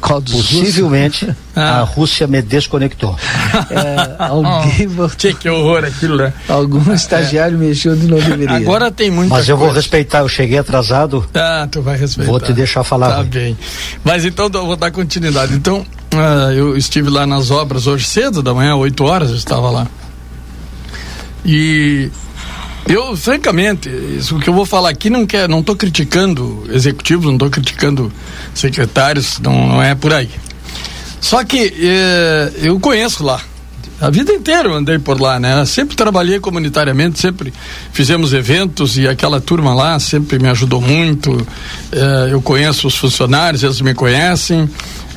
Possivelmente 0.00 1.28
ah. 1.54 1.80
a 1.80 1.82
Rússia 1.82 2.26
me 2.26 2.40
desconectou. 2.42 3.16
É, 3.70 4.16
alguém 4.18 4.88
oh, 4.98 5.08
que, 5.08 5.32
que 5.32 5.48
horror 5.48 5.84
aquilo, 5.84 6.16
né? 6.16 6.32
Algum 6.48 6.92
estagiário 6.92 7.56
é. 7.56 7.58
mexeu 7.58 7.92
onde 7.92 8.06
não 8.06 8.18
deveria. 8.18 8.56
Agora 8.56 8.90
tem 8.90 9.10
muita 9.10 9.34
Mas 9.34 9.48
eu 9.48 9.56
coisa. 9.56 9.72
vou 9.72 9.76
respeitar, 9.76 10.18
eu 10.18 10.28
cheguei 10.28 10.58
atrasado. 10.58 11.26
Ah, 11.34 11.66
tu 11.70 11.80
vai 11.80 11.96
respeitar. 11.96 12.30
Vou 12.30 12.40
te 12.40 12.52
deixar 12.52 12.84
falar. 12.84 13.16
Tá 13.16 13.22
bem. 13.22 13.56
Mas 14.04 14.24
então 14.24 14.50
eu 14.52 14.66
vou 14.66 14.76
dar 14.76 14.90
continuidade. 14.90 15.54
Então, 15.54 15.86
uh, 16.14 16.52
eu 16.52 16.76
estive 16.76 17.08
lá 17.08 17.26
nas 17.26 17.50
obras 17.50 17.86
hoje 17.86 18.04
cedo 18.04 18.42
da 18.42 18.52
manhã, 18.52 18.76
8 18.76 19.04
horas 19.04 19.30
eu 19.30 19.36
estava 19.36 19.70
lá. 19.70 19.86
E 21.44 22.10
eu, 22.88 23.16
francamente, 23.16 23.88
isso 23.88 24.38
que 24.38 24.48
eu 24.48 24.54
vou 24.54 24.64
falar 24.64 24.90
aqui 24.90 25.10
não 25.10 25.26
quer, 25.26 25.48
não 25.48 25.60
estou 25.60 25.74
criticando 25.74 26.64
executivos, 26.70 27.26
não 27.26 27.34
estou 27.34 27.50
criticando 27.50 28.12
secretários, 28.54 29.40
não, 29.40 29.68
não, 29.68 29.82
é 29.82 29.94
por 29.94 30.12
aí. 30.12 30.30
Só 31.20 31.42
que 31.42 31.74
é, 31.80 32.52
eu 32.62 32.78
conheço 32.78 33.24
lá. 33.24 33.40
A 34.00 34.10
vida 34.10 34.30
inteira 34.32 34.68
eu 34.68 34.74
andei 34.74 34.98
por 34.98 35.18
lá, 35.18 35.40
né? 35.40 35.64
Sempre 35.64 35.96
trabalhei 35.96 36.38
comunitariamente, 36.38 37.18
sempre 37.18 37.52
fizemos 37.92 38.34
eventos 38.34 38.98
e 38.98 39.08
aquela 39.08 39.40
turma 39.40 39.74
lá 39.74 39.98
sempre 39.98 40.38
me 40.38 40.48
ajudou 40.48 40.80
muito. 40.80 41.44
É, 41.90 42.28
eu 42.30 42.42
conheço 42.42 42.86
os 42.86 42.96
funcionários, 42.96 43.62
eles 43.62 43.80
me 43.80 43.94
conhecem. 43.94 44.68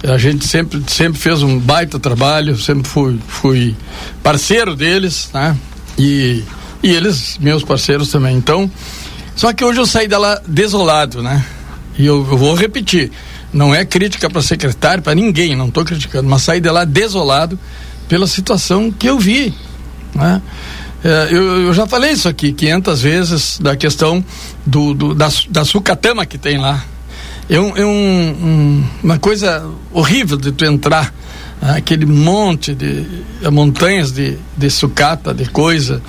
A 0.01 0.17
gente 0.17 0.47
sempre, 0.47 0.81
sempre 0.87 1.19
fez 1.19 1.43
um 1.43 1.59
baita 1.59 1.99
trabalho, 1.99 2.57
sempre 2.57 2.87
fui, 2.89 3.19
fui 3.27 3.75
parceiro 4.23 4.75
deles, 4.75 5.29
né? 5.33 5.57
E 5.97 6.41
e 6.81 6.91
eles, 6.91 7.37
meus 7.39 7.63
parceiros 7.63 8.09
também. 8.09 8.35
Então, 8.35 8.69
só 9.35 9.53
que 9.53 9.63
hoje 9.63 9.79
eu 9.79 9.85
saí 9.85 10.07
dela 10.07 10.41
desolado, 10.47 11.21
né? 11.21 11.45
E 11.97 12.05
eu, 12.05 12.17
eu 12.29 12.37
vou 12.37 12.55
repetir, 12.55 13.11
não 13.53 13.73
é 13.73 13.83
crítica 13.83 14.29
para 14.29 14.41
secretário, 14.41 15.03
para 15.03 15.15
ninguém, 15.15 15.55
não 15.55 15.67
estou 15.67 15.83
criticando, 15.83 16.29
mas 16.29 16.43
saí 16.43 16.61
de 16.61 16.69
lá 16.69 16.85
desolado 16.85 17.59
pela 18.07 18.27
situação 18.27 18.91
que 18.91 19.07
eu 19.07 19.19
vi, 19.19 19.53
né? 20.15 20.41
É, 21.03 21.27
eu, 21.31 21.61
eu, 21.61 21.73
já 21.73 21.87
falei 21.87 22.11
isso 22.11 22.27
aqui 22.27 22.51
500 22.51 23.01
vezes 23.01 23.59
da 23.59 23.73
questão 23.77 24.23
do, 24.65 24.93
do 24.93 25.15
da, 25.15 25.29
da 25.49 25.63
sucatama 25.63 26.25
que 26.25 26.37
tem 26.37 26.57
lá. 26.57 26.83
É, 27.49 27.57
um, 27.59 27.77
é 27.77 27.85
um, 27.85 27.89
um, 27.89 28.83
uma 29.01 29.17
coisa 29.17 29.65
horrível 29.93 30.35
de 30.35 30.51
tu 30.51 30.65
entrar 30.65 31.13
né? 31.61 31.77
aquele 31.77 32.05
monte 32.05 32.75
de 32.75 33.05
montanhas 33.49 34.11
de, 34.11 34.37
de 34.57 34.69
sucata, 34.69 35.33
de 35.33 35.45
coisa 35.45 36.01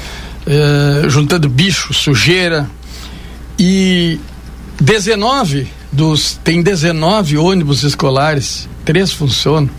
é, 0.46 1.08
juntando 1.08 1.48
bicho, 1.48 1.92
sujeira. 1.92 2.68
E 3.58 4.18
19 4.80 5.68
dos. 5.92 6.38
Tem 6.42 6.62
19 6.62 7.36
ônibus 7.36 7.82
escolares, 7.82 8.68
três 8.84 9.12
funcionam. 9.12 9.70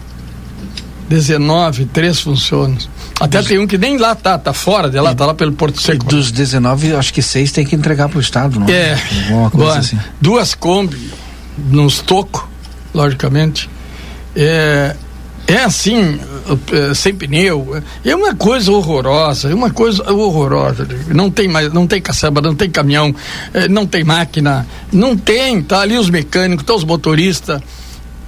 19, 1.10 1.86
três 1.88 2.22
funcionam. 2.22 2.78
Até 3.20 3.40
dos... 3.40 3.48
tem 3.48 3.60
um 3.60 3.68
que 3.68 3.78
nem 3.78 3.98
lá 3.98 4.16
tá, 4.16 4.38
tá 4.38 4.54
fora 4.54 4.90
de 4.90 4.98
lá, 5.00 5.12
e, 5.12 5.16
tá 5.16 5.26
lá 5.26 5.34
pelo 5.34 5.52
Porto 5.52 5.82
Seco. 5.82 6.06
Dos 6.06 6.32
19, 6.32 6.96
acho 6.96 7.14
que 7.14 7.22
seis 7.22 7.52
tem 7.52 7.66
que 7.66 7.76
entregar 7.76 8.08
pro 8.08 8.20
Estado, 8.20 8.60
não 8.60 8.68
é? 8.70 8.98
Alguma 9.24 9.52
coisa 9.52 9.80
assim. 9.80 10.00
Duas 10.22 10.56
Kombi, 10.56 11.12
nos 11.58 12.00
toco, 12.00 12.50
logicamente. 12.94 13.70
É, 14.36 14.96
é 15.54 15.64
assim, 15.64 16.20
eh, 16.72 16.94
sem 16.94 17.14
pneu, 17.14 17.82
é 18.04 18.16
uma 18.16 18.36
coisa 18.36 18.72
horrorosa, 18.72 19.50
é 19.50 19.54
uma 19.54 19.70
coisa 19.70 20.12
horrorosa. 20.12 20.88
Não 21.08 21.30
tem 21.30 21.48
mais, 21.48 21.72
não 21.74 21.86
tem 21.86 22.02
caçamba, 22.02 22.42
não 22.42 22.56
tem 22.56 22.70
caminhão, 22.70 23.14
eh, 23.54 23.68
não 23.68 23.86
tem 23.86 24.04
máquina, 24.04 24.66
não 24.92 25.18
tem, 25.18 25.62
tá 25.62 25.82
ali 25.82 25.98
os 25.98 26.10
mecânicos, 26.10 26.66
tá 26.66 26.74
os 26.74 26.84
motoristas. 26.84 27.62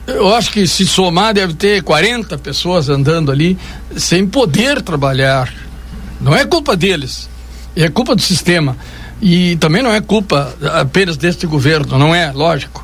Eu 0.06 0.34
acho 0.36 0.52
que 0.52 0.68
se 0.68 0.86
somar 0.86 1.34
deve 1.34 1.54
ter 1.54 1.82
40 1.82 2.38
pessoas 2.38 2.90
andando 2.90 3.32
ali 3.32 3.58
sem 3.96 4.28
poder 4.28 4.82
trabalhar. 4.82 5.54
Não 6.20 6.36
é 6.36 6.46
culpa 6.46 6.76
deles, 6.76 7.30
é 7.76 7.90
culpa 7.90 8.16
do 8.16 8.22
sistema. 8.22 8.76
E 9.22 9.56
também 9.56 9.82
não 9.82 9.94
é 9.94 10.02
culpa 10.02 10.54
apenas 10.74 11.16
deste 11.16 11.48
governo, 11.48 11.98
não 11.98 12.14
é, 12.14 12.32
lógico. 12.34 12.84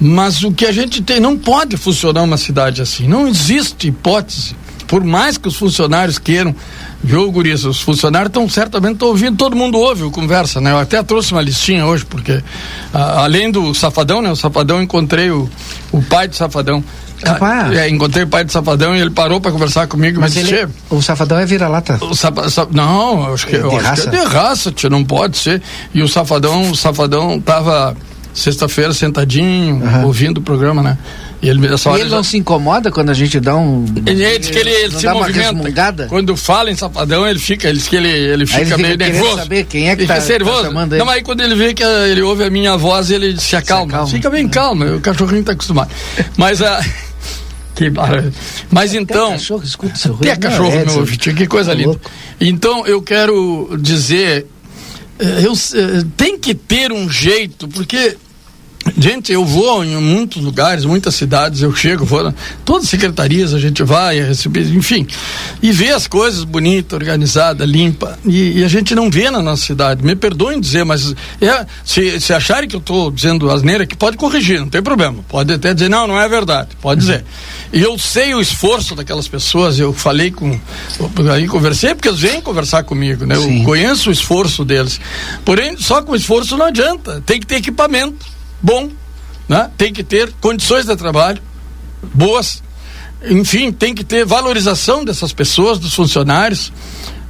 Mas 0.00 0.42
o 0.42 0.52
que 0.52 0.66
a 0.66 0.72
gente 0.72 1.02
tem 1.02 1.20
não 1.20 1.36
pode 1.36 1.76
funcionar 1.76 2.22
uma 2.22 2.36
cidade 2.36 2.82
assim. 2.82 3.08
Não 3.08 3.26
existe 3.26 3.88
hipótese. 3.88 4.54
Por 4.86 5.02
mais 5.02 5.36
que 5.36 5.48
os 5.48 5.56
funcionários 5.56 6.18
queiram, 6.18 6.54
viu, 7.02 7.30
Gurias? 7.32 7.64
Os 7.64 7.80
funcionários 7.80 8.28
estão 8.28 8.48
certamente 8.48 8.94
estão 8.94 9.08
ouvindo, 9.08 9.36
todo 9.36 9.56
mundo 9.56 9.78
ouve 9.78 10.04
o 10.04 10.10
conversa, 10.10 10.60
né? 10.60 10.70
Eu 10.70 10.78
até 10.78 11.02
trouxe 11.02 11.32
uma 11.32 11.42
listinha 11.42 11.84
hoje, 11.84 12.04
porque 12.04 12.40
a, 12.94 13.24
além 13.24 13.50
do 13.50 13.74
Safadão, 13.74 14.22
né? 14.22 14.30
O 14.30 14.36
Safadão 14.36 14.80
encontrei 14.80 15.30
o, 15.30 15.50
o 15.90 16.00
pai 16.02 16.28
do 16.28 16.36
Safadão. 16.36 16.84
Capaz. 17.20 17.76
É, 17.76 17.88
encontrei 17.88 18.24
o 18.24 18.28
pai 18.28 18.44
do 18.44 18.52
Safadão 18.52 18.94
e 18.94 19.00
ele 19.00 19.10
parou 19.10 19.40
para 19.40 19.50
conversar 19.50 19.88
comigo. 19.88 20.20
Mas 20.20 20.36
ele, 20.36 20.68
o 20.90 21.02
Safadão 21.02 21.38
é 21.38 21.46
vira-lata. 21.46 21.98
Não, 22.70 23.32
acho 23.32 23.46
que, 23.46 23.56
é 23.56 23.60
de, 23.60 23.76
raça. 23.76 24.10
que 24.10 24.16
é 24.16 24.20
de 24.20 24.26
raça, 24.26 24.70
tia, 24.70 24.90
não 24.90 25.02
pode 25.02 25.36
ser. 25.38 25.62
E 25.94 26.02
o 26.02 26.08
Safadão, 26.08 26.70
o 26.70 26.76
Safadão 26.76 27.40
tava 27.40 27.96
sexta-feira 28.36 28.92
sentadinho, 28.92 29.76
uhum. 29.76 30.04
ouvindo 30.04 30.38
o 30.38 30.42
programa, 30.42 30.82
né? 30.82 30.98
E 31.42 31.48
ele, 31.48 31.66
essa 31.66 31.90
hora 31.90 32.00
ele 32.00 32.08
já... 32.08 32.16
não 32.16 32.24
se 32.24 32.36
incomoda 32.36 32.90
quando 32.90 33.10
a 33.10 33.14
gente 33.14 33.38
dá 33.38 33.56
um. 33.56 33.84
Ele 34.06 34.38
diz 34.38 34.50
que 34.50 34.58
ele, 34.58 34.70
ele 34.70 34.96
se 34.96 35.06
movimenta. 35.08 36.06
Quando 36.08 36.36
fala 36.36 36.70
em 36.70 36.76
safadão, 36.76 37.26
ele 37.26 37.38
fica, 37.38 37.68
ele 37.68 37.78
diz 37.78 37.88
que 37.88 37.96
ele, 37.96 38.08
ele 38.08 38.46
fica, 38.46 38.60
ele 38.60 38.66
fica 38.66 38.78
meio 38.78 38.96
nervoso. 38.96 39.36
saber 39.36 39.64
quem 39.64 39.88
é 39.90 39.96
que 39.96 40.06
tá, 40.06 40.18
nervoso. 40.18 40.62
Tá 40.62 40.64
chamando 40.68 40.96
Não, 40.96 41.06
mas 41.06 41.16
aí 41.16 41.22
quando 41.22 41.42
ele 41.42 41.54
vê 41.54 41.74
que 41.74 41.82
ele 41.82 42.22
ouve 42.22 42.44
a 42.44 42.50
minha 42.50 42.76
voz, 42.76 43.10
ele 43.10 43.38
se 43.38 43.54
acalma. 43.54 43.90
Se 43.90 43.94
acalma. 43.94 44.12
Fica 44.12 44.30
bem 44.30 44.48
calmo, 44.48 44.96
o 44.96 45.00
cachorrinho 45.00 45.44
tá 45.44 45.52
acostumado. 45.52 45.90
Mas 46.36 46.62
a. 46.62 46.80
Que 47.76 47.90
maravilha. 47.90 48.32
Mas 48.70 48.92
Até 48.92 49.02
então. 49.02 49.32
cachorro, 49.32 49.62
escuta 49.62 49.94
seu 49.96 50.14
Até 50.14 50.34
cachorro, 50.34 50.72
é, 50.72 50.86
meu 50.86 51.00
ouvido, 51.00 51.34
que 51.34 51.46
coisa 51.46 51.72
tá 51.72 51.76
linda. 51.76 52.00
Então 52.40 52.86
eu 52.86 53.02
quero 53.02 53.76
dizer. 53.78 54.46
Eh, 55.18 55.42
eu, 55.44 55.52
eh, 55.52 56.04
tem 56.16 56.38
que 56.38 56.54
ter 56.54 56.90
um 56.90 57.10
jeito, 57.10 57.68
porque 57.68 58.16
Gente, 58.96 59.32
eu 59.32 59.44
vou 59.44 59.84
em 59.84 59.96
muitos 59.96 60.42
lugares, 60.42 60.84
muitas 60.84 61.14
cidades, 61.14 61.62
eu 61.62 61.74
chego, 61.74 62.04
vou, 62.04 62.32
todas 62.64 62.84
as 62.84 62.90
secretarias 62.90 63.52
a 63.52 63.58
gente 63.58 63.82
vai 63.82 64.20
receber, 64.20 64.62
enfim, 64.74 65.06
e 65.60 65.72
vê 65.72 65.90
as 65.90 66.06
coisas 66.06 66.44
bonitas, 66.44 66.92
organizadas, 66.92 67.68
limpa, 67.68 68.18
e, 68.24 68.60
e, 68.60 68.64
a 68.64 68.68
gente 68.68 68.94
não 68.94 69.10
vê 69.10 69.30
na 69.30 69.42
nossa 69.42 69.64
cidade. 69.64 70.04
Me 70.04 70.14
perdoem 70.14 70.60
dizer, 70.60 70.84
mas 70.84 71.14
é, 71.40 71.66
se, 71.84 72.20
se 72.20 72.32
acharem 72.32 72.68
que 72.68 72.76
eu 72.76 72.80
estou 72.80 73.10
dizendo 73.10 73.50
asneira, 73.50 73.86
que 73.86 73.96
pode 73.96 74.16
corrigir, 74.16 74.60
não 74.60 74.68
tem 74.68 74.82
problema. 74.82 75.24
Pode 75.28 75.52
até 75.52 75.74
dizer, 75.74 75.88
não, 75.88 76.06
não 76.06 76.20
é 76.20 76.28
verdade, 76.28 76.70
pode 76.80 77.00
dizer. 77.00 77.24
E 77.72 77.82
eu 77.82 77.98
sei 77.98 78.34
o 78.34 78.40
esforço 78.40 78.94
daquelas 78.94 79.26
pessoas, 79.26 79.78
eu 79.78 79.92
falei 79.92 80.30
com, 80.30 80.58
aí 81.32 81.48
conversei, 81.48 81.94
porque 81.94 82.08
eles 82.08 82.20
vêm 82.20 82.40
conversar 82.40 82.84
comigo, 82.84 83.26
né? 83.26 83.34
Eu 83.34 83.42
Sim. 83.42 83.64
conheço 83.64 84.10
o 84.10 84.12
esforço 84.12 84.64
deles. 84.64 85.00
Porém, 85.44 85.76
só 85.76 86.02
com 86.02 86.14
esforço 86.14 86.56
não 86.56 86.66
adianta, 86.66 87.22
tem 87.26 87.40
que 87.40 87.46
ter 87.46 87.56
equipamento 87.56 88.35
bom, 88.62 88.90
né? 89.48 89.70
tem 89.76 89.92
que 89.92 90.02
ter 90.02 90.32
condições 90.40 90.86
de 90.86 90.96
trabalho 90.96 91.40
boas, 92.14 92.62
enfim, 93.24 93.72
tem 93.72 93.94
que 93.94 94.04
ter 94.04 94.24
valorização 94.24 95.04
dessas 95.04 95.32
pessoas, 95.32 95.78
dos 95.78 95.94
funcionários, 95.94 96.72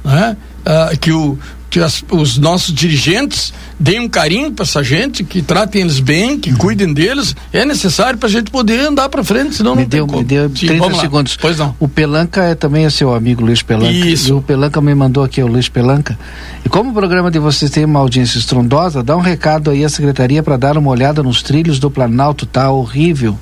né? 0.03 0.37
Ah, 0.65 0.91
que 0.99 1.11
o, 1.11 1.39
que 1.69 1.79
as, 1.79 2.03
os 2.09 2.37
nossos 2.37 2.73
dirigentes 2.73 3.53
deem 3.79 3.99
um 3.99 4.09
carinho 4.09 4.51
para 4.51 4.63
essa 4.63 4.83
gente, 4.83 5.23
que 5.23 5.41
tratem 5.41 5.81
eles 5.81 5.99
bem, 5.99 6.39
que 6.39 6.53
cuidem 6.53 6.93
deles. 6.93 7.35
É 7.51 7.65
necessário 7.65 8.17
para 8.17 8.27
a 8.27 8.31
gente 8.31 8.49
poder 8.49 8.79
andar 8.79 9.09
para 9.09 9.23
frente, 9.23 9.55
senão 9.55 9.75
me 9.75 9.81
não 9.83 9.89
deu, 9.89 10.05
tem 10.05 10.07
como. 10.07 10.19
Me 10.19 10.27
deu 10.27 10.49
Sim, 10.55 10.67
30 10.67 10.95
segundos. 10.95 11.37
Pois 11.39 11.57
não. 11.57 11.75
O 11.79 11.87
Pelanca 11.87 12.43
é 12.43 12.55
também 12.55 12.85
é 12.85 12.89
seu 12.89 13.13
amigo 13.13 13.43
Luiz 13.43 13.61
Pelanca. 13.61 13.91
Isso. 13.91 14.29
E 14.29 14.31
o 14.31 14.41
Pelanca 14.41 14.79
me 14.81 14.95
mandou 14.95 15.23
aqui, 15.23 15.41
o 15.43 15.47
Luiz 15.47 15.67
Pelanca. 15.67 16.17
E 16.65 16.69
como 16.69 16.91
o 16.91 16.93
programa 16.93 17.29
de 17.29 17.39
vocês 17.39 17.69
tem 17.69 17.85
uma 17.85 17.99
audiência 17.99 18.37
estrondosa, 18.37 19.03
dá 19.03 19.15
um 19.15 19.21
recado 19.21 19.69
aí 19.69 19.83
à 19.83 19.89
secretaria 19.89 20.41
para 20.41 20.57
dar 20.57 20.77
uma 20.77 20.89
olhada 20.89 21.21
nos 21.21 21.41
trilhos 21.41 21.79
do 21.79 21.91
Planalto, 21.91 22.45
tá 22.45 22.71
horrível. 22.71 23.37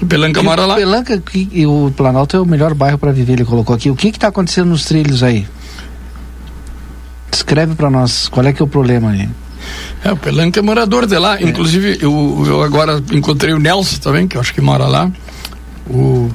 O 0.00 0.06
Pelanca 0.06 0.40
que 0.40 0.44
mora 0.44 0.66
lá. 0.66 0.74
Pelanca 0.74 1.22
e 1.34 1.66
o 1.66 1.90
Planalto 1.96 2.36
é 2.36 2.40
o 2.40 2.44
melhor 2.44 2.74
bairro 2.74 2.98
para 2.98 3.12
viver, 3.12 3.34
ele 3.34 3.44
colocou 3.44 3.74
aqui. 3.74 3.90
O 3.90 3.96
que 3.96 4.08
está 4.08 4.28
acontecendo 4.28 4.68
nos 4.68 4.84
trilhos 4.84 5.22
aí? 5.22 5.46
Descreve 7.34 7.74
para 7.74 7.90
nós 7.90 8.28
qual 8.28 8.46
é 8.46 8.52
que 8.52 8.62
é 8.62 8.64
o 8.64 8.68
problema 8.68 9.10
aí. 9.10 9.28
É, 10.04 10.12
o 10.12 10.16
Pelanca 10.16 10.60
é 10.60 10.62
morador 10.62 11.04
de 11.04 11.18
lá. 11.18 11.36
É. 11.36 11.42
Inclusive, 11.42 11.98
eu, 12.00 12.44
eu 12.46 12.62
agora 12.62 13.02
encontrei 13.10 13.52
o 13.52 13.58
Nelson 13.58 13.96
também, 13.98 14.28
que 14.28 14.36
eu 14.36 14.40
acho 14.40 14.54
que 14.54 14.60
mora 14.60 14.86
lá. 14.86 15.10
O, 15.90 16.30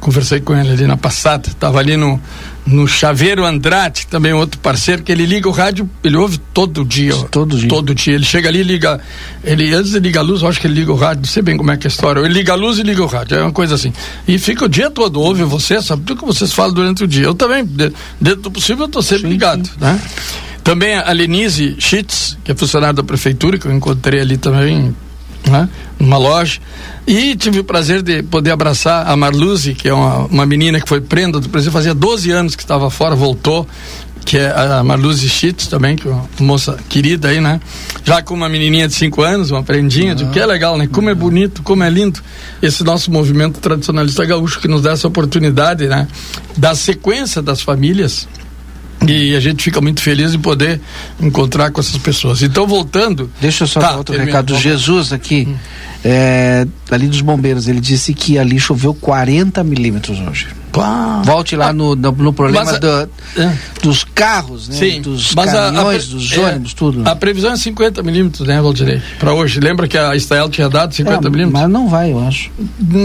conversei 0.00 0.40
com 0.40 0.56
ele 0.56 0.70
ali 0.70 0.86
na 0.86 0.96
passada. 0.96 1.48
Estava 1.48 1.78
ali 1.78 1.94
no, 1.96 2.18
no 2.66 2.86
Chaveiro 2.86 3.44
Andrade, 3.44 4.06
também 4.06 4.32
outro 4.32 4.58
parceiro, 4.60 5.02
que 5.02 5.10
ele 5.10 5.26
liga 5.26 5.48
o 5.48 5.52
rádio, 5.52 5.88
ele 6.04 6.16
ouve 6.16 6.38
todo 6.52 6.84
dia. 6.84 7.14
Todo 7.30 7.56
dia. 7.56 7.68
Todo 7.68 7.94
dia. 7.94 8.14
Ele 8.14 8.24
chega 8.24 8.48
ali 8.48 8.60
e 8.60 8.62
liga. 8.62 9.00
Ele, 9.42 9.72
antes 9.74 9.92
de 9.92 9.98
ligar 9.98 10.20
a 10.20 10.24
luz, 10.24 10.42
eu 10.42 10.48
acho 10.48 10.60
que 10.60 10.66
ele 10.66 10.74
liga 10.74 10.92
o 10.92 10.96
rádio, 10.96 11.22
não 11.22 11.28
sei 11.28 11.42
bem 11.42 11.56
como 11.56 11.70
é 11.70 11.76
que 11.76 11.86
é 11.86 11.88
a 11.88 11.92
história. 11.92 12.20
Ele 12.20 12.34
liga 12.34 12.52
a 12.52 12.56
luz 12.56 12.78
e 12.78 12.82
liga 12.82 13.02
o 13.02 13.06
rádio. 13.06 13.36
É 13.36 13.42
uma 13.42 13.52
coisa 13.52 13.74
assim. 13.74 13.92
E 14.26 14.38
fica 14.38 14.64
o 14.64 14.68
dia 14.68 14.90
todo, 14.90 15.20
ouve 15.20 15.42
você, 15.42 15.80
sabe 15.82 16.02
tudo 16.04 16.20
que 16.20 16.26
vocês 16.26 16.52
falam 16.52 16.74
durante 16.74 17.04
o 17.04 17.08
dia. 17.08 17.24
Eu 17.24 17.34
também, 17.34 17.64
dentro 17.64 18.42
do 18.42 18.50
possível, 18.50 18.84
eu 18.84 18.86
estou 18.86 19.02
sempre 19.02 19.24
sim, 19.24 19.28
ligado, 19.28 19.66
sim. 19.66 19.72
né? 19.80 20.00
Também 20.62 20.94
a 20.94 21.10
Lenise 21.12 21.76
Schitz, 21.78 22.36
que 22.44 22.52
é 22.52 22.54
funcionária 22.54 22.92
da 22.92 23.02
prefeitura, 23.02 23.58
que 23.58 23.66
eu 23.66 23.72
encontrei 23.72 24.20
ali 24.20 24.36
também, 24.36 24.94
né? 25.48 25.68
Numa 25.98 26.18
loja. 26.18 26.60
E 27.06 27.34
tive 27.36 27.60
o 27.60 27.64
prazer 27.64 28.02
de 28.02 28.22
poder 28.22 28.50
abraçar 28.50 29.08
a 29.08 29.16
Marluze, 29.16 29.74
que 29.74 29.88
é 29.88 29.94
uma, 29.94 30.26
uma 30.26 30.46
menina 30.46 30.80
que 30.80 30.88
foi 30.88 31.00
prenda 31.00 31.40
do 31.40 31.48
Brasil, 31.48 31.70
fazia 31.72 31.94
12 31.94 32.30
anos 32.30 32.54
que 32.54 32.62
estava 32.62 32.90
fora, 32.90 33.14
voltou, 33.14 33.66
que 34.24 34.38
é 34.38 34.50
a 34.50 34.84
Marluze 34.84 35.28
Schitz 35.28 35.66
também, 35.66 35.96
que 35.96 36.06
é 36.06 36.10
uma 36.10 36.28
moça 36.38 36.78
querida 36.88 37.28
aí, 37.28 37.40
né? 37.40 37.60
Já 38.04 38.22
com 38.22 38.34
uma 38.34 38.48
menininha 38.48 38.86
de 38.86 38.94
5 38.94 39.22
anos, 39.22 39.50
uma 39.50 39.62
prendinha, 39.62 40.14
de 40.14 40.24
que 40.26 40.38
é 40.38 40.46
legal, 40.46 40.76
né? 40.76 40.86
Como 40.86 41.10
é 41.10 41.14
bonito, 41.14 41.62
como 41.62 41.82
é 41.82 41.90
lindo 41.90 42.20
esse 42.62 42.84
nosso 42.84 43.10
movimento 43.10 43.60
tradicionalista 43.60 44.24
gaúcho 44.24 44.60
que 44.60 44.68
nos 44.68 44.82
dá 44.82 44.92
essa 44.92 45.08
oportunidade, 45.08 45.86
né? 45.86 46.06
Da 46.56 46.74
sequência 46.74 47.42
das 47.42 47.62
famílias 47.62 48.28
e 49.06 49.34
a 49.34 49.40
gente 49.40 49.62
fica 49.62 49.80
muito 49.80 50.00
feliz 50.00 50.34
em 50.34 50.38
poder 50.38 50.80
encontrar 51.20 51.70
com 51.70 51.80
essas 51.80 51.96
pessoas. 51.96 52.42
Então, 52.42 52.66
voltando. 52.66 53.30
Deixa 53.40 53.64
eu 53.64 53.68
só 53.68 53.80
tá, 53.80 53.92
dar 53.92 53.96
outro 53.98 54.16
recado. 54.16 54.56
Jesus 54.56 55.12
aqui, 55.12 55.48
hum. 55.48 55.56
É, 56.04 56.66
ali 56.90 57.06
dos 57.08 57.20
bombeiros, 57.20 57.68
ele 57.68 57.80
disse 57.80 58.14
que 58.14 58.38
ali 58.38 58.58
choveu 58.58 58.94
40 58.94 59.62
milímetros 59.62 60.18
hoje. 60.20 60.48
Pá. 60.72 61.20
Volte 61.24 61.56
lá 61.56 61.68
ah, 61.68 61.72
no, 61.72 61.96
no, 61.96 62.12
no, 62.12 62.32
problema 62.32 62.64
mas, 62.64 62.78
do, 62.78 63.10
é. 63.36 63.52
dos 63.82 64.04
carros, 64.04 64.68
né? 64.68 64.76
Sim, 64.76 65.02
dos 65.02 65.34
caminhões, 65.34 66.04
a, 66.04 66.06
a, 66.06 66.16
dos 66.16 66.32
é, 66.32 66.40
ônibus, 66.40 66.74
tudo. 66.74 67.02
A 67.08 67.16
previsão 67.16 67.52
é 67.52 67.56
50 67.56 68.02
milímetros, 68.02 68.46
né, 68.46 68.60
Valdirei? 68.62 69.02
Para 69.18 69.34
hoje. 69.34 69.58
Lembra 69.60 69.88
que 69.88 69.98
a 69.98 70.14
Estael 70.14 70.48
tinha 70.48 70.68
dado 70.68 70.94
50 70.94 71.26
é, 71.26 71.30
milímetros? 71.30 71.60
Mas 71.60 71.70
não 71.70 71.88
vai, 71.88 72.12
eu 72.12 72.20
acho. 72.20 72.50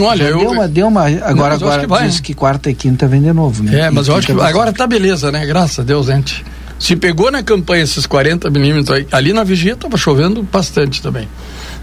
Olha, 0.03 0.23
eu. 0.23 0.39
Deu 0.39 0.51
uma, 0.51 0.67
deu 0.67 0.88
uma 0.88 1.08
agora, 1.08 1.58
não, 1.58 1.67
agora 1.67 1.81
que 1.81 1.88
vai, 1.88 2.08
diz 2.08 2.19
que 2.19 2.34
quarta 2.34 2.69
e 2.69 2.75
quinta 2.75 3.08
vem 3.08 3.21
de 3.21 3.34
novo, 3.34 3.63
né? 3.63 3.81
É, 3.81 3.89
mas 3.89 4.08
e 4.08 4.12
eu 4.12 4.15
acho 4.15 4.27
que 4.27 4.41
agora 4.41 4.71
tá 4.71 4.86
beleza, 4.86 5.31
né? 5.31 5.45
Graças 5.45 5.79
a 5.79 5.84
Deus, 5.84 6.05
gente. 6.05 6.45
Se 6.77 6.95
pegou 6.95 7.31
na 7.31 7.41
campanha 7.41 7.84
esses 7.84 8.05
40 8.05 8.49
milímetros, 8.49 9.05
ali 9.12 9.34
na 9.34 9.43
vigia 9.43 9.75
tava 9.75 9.97
chovendo 9.97 10.43
bastante 10.43 11.01
também. 11.01 11.27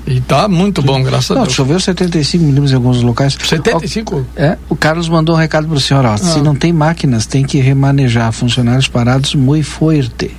E 0.06 0.20
tá 0.20 0.48
muito 0.48 0.82
bom, 0.82 1.02
graças 1.02 1.30
Não, 1.30 1.42
a 1.42 1.44
Deus. 1.44 1.54
Choveu 1.54 1.78
75 1.78 2.42
milímetros 2.42 2.72
em 2.72 2.74
alguns 2.74 3.02
locais. 3.02 3.34
75? 3.40 4.26
É, 4.36 4.58
o 4.68 4.74
Carlos 4.74 5.08
mandou 5.08 5.34
um 5.34 5.38
recado 5.38 5.68
para 5.68 5.76
o 5.76 5.80
senhor, 5.80 6.04
ó, 6.04 6.14
ah. 6.14 6.18
se 6.18 6.40
não 6.40 6.54
tem 6.54 6.72
máquinas, 6.72 7.26
tem 7.26 7.44
que 7.44 7.58
remanejar 7.58 8.32
funcionários 8.32 8.88
parados 8.88 9.34
muito 9.34 9.66
forte. 9.66 10.36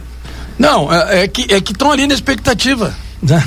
Não, 0.59 0.93
é, 0.93 1.23
é 1.23 1.27
que 1.27 1.53
é 1.53 1.61
que 1.61 1.71
estão 1.71 1.91
ali 1.91 2.05
na 2.07 2.13
expectativa. 2.13 2.93
Né? 3.21 3.41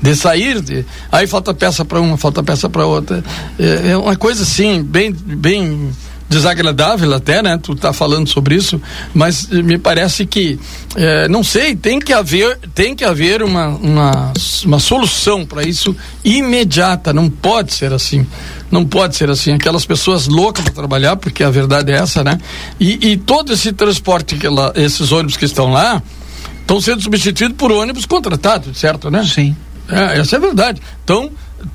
De 0.00 0.14
sair, 0.14 0.60
de, 0.60 0.86
aí 1.10 1.26
falta 1.26 1.52
peça 1.52 1.84
para 1.84 2.00
uma, 2.00 2.16
falta 2.16 2.44
peça 2.44 2.70
para 2.70 2.86
outra. 2.86 3.24
É, 3.58 3.90
é, 3.90 3.96
uma 3.96 4.14
coisa 4.14 4.44
assim, 4.44 4.84
bem, 4.84 5.12
bem 5.12 5.90
desagradável 6.28 7.14
até, 7.14 7.42
né? 7.42 7.58
Tu 7.62 7.74
tá 7.76 7.92
falando 7.92 8.28
sobre 8.28 8.54
isso, 8.56 8.80
mas 9.14 9.46
me 9.48 9.78
parece 9.78 10.26
que, 10.26 10.58
é, 10.96 11.28
não 11.28 11.44
sei, 11.44 11.76
tem 11.76 12.00
que 12.00 12.12
haver, 12.12 12.58
tem 12.74 12.94
que 12.94 13.04
haver 13.04 13.42
uma, 13.42 13.68
uma, 13.68 14.32
uma 14.64 14.78
solução 14.78 15.46
para 15.46 15.62
isso 15.62 15.96
imediata, 16.24 17.12
não 17.12 17.30
pode 17.30 17.72
ser 17.72 17.92
assim, 17.92 18.26
não 18.70 18.84
pode 18.84 19.16
ser 19.16 19.30
assim, 19.30 19.52
aquelas 19.52 19.86
pessoas 19.86 20.26
loucas 20.26 20.64
para 20.64 20.72
trabalhar, 20.72 21.16
porque 21.16 21.44
a 21.44 21.50
verdade 21.50 21.92
é 21.92 21.96
essa, 21.96 22.24
né? 22.24 22.38
E, 22.80 23.12
e 23.12 23.16
todo 23.16 23.52
esse 23.52 23.72
transporte, 23.72 24.36
que 24.36 24.46
ela, 24.46 24.72
esses 24.74 25.12
ônibus 25.12 25.36
que 25.36 25.44
estão 25.44 25.70
lá, 25.70 26.02
estão 26.60 26.80
sendo 26.80 27.00
substituídos 27.00 27.56
por 27.56 27.70
ônibus 27.70 28.04
contratados, 28.04 28.76
certo, 28.76 29.10
né? 29.10 29.24
Sim. 29.24 29.56
É, 29.88 30.18
essa 30.18 30.34
é 30.34 30.38
a 30.38 30.40
verdade. 30.40 30.82
Então, 31.04 31.30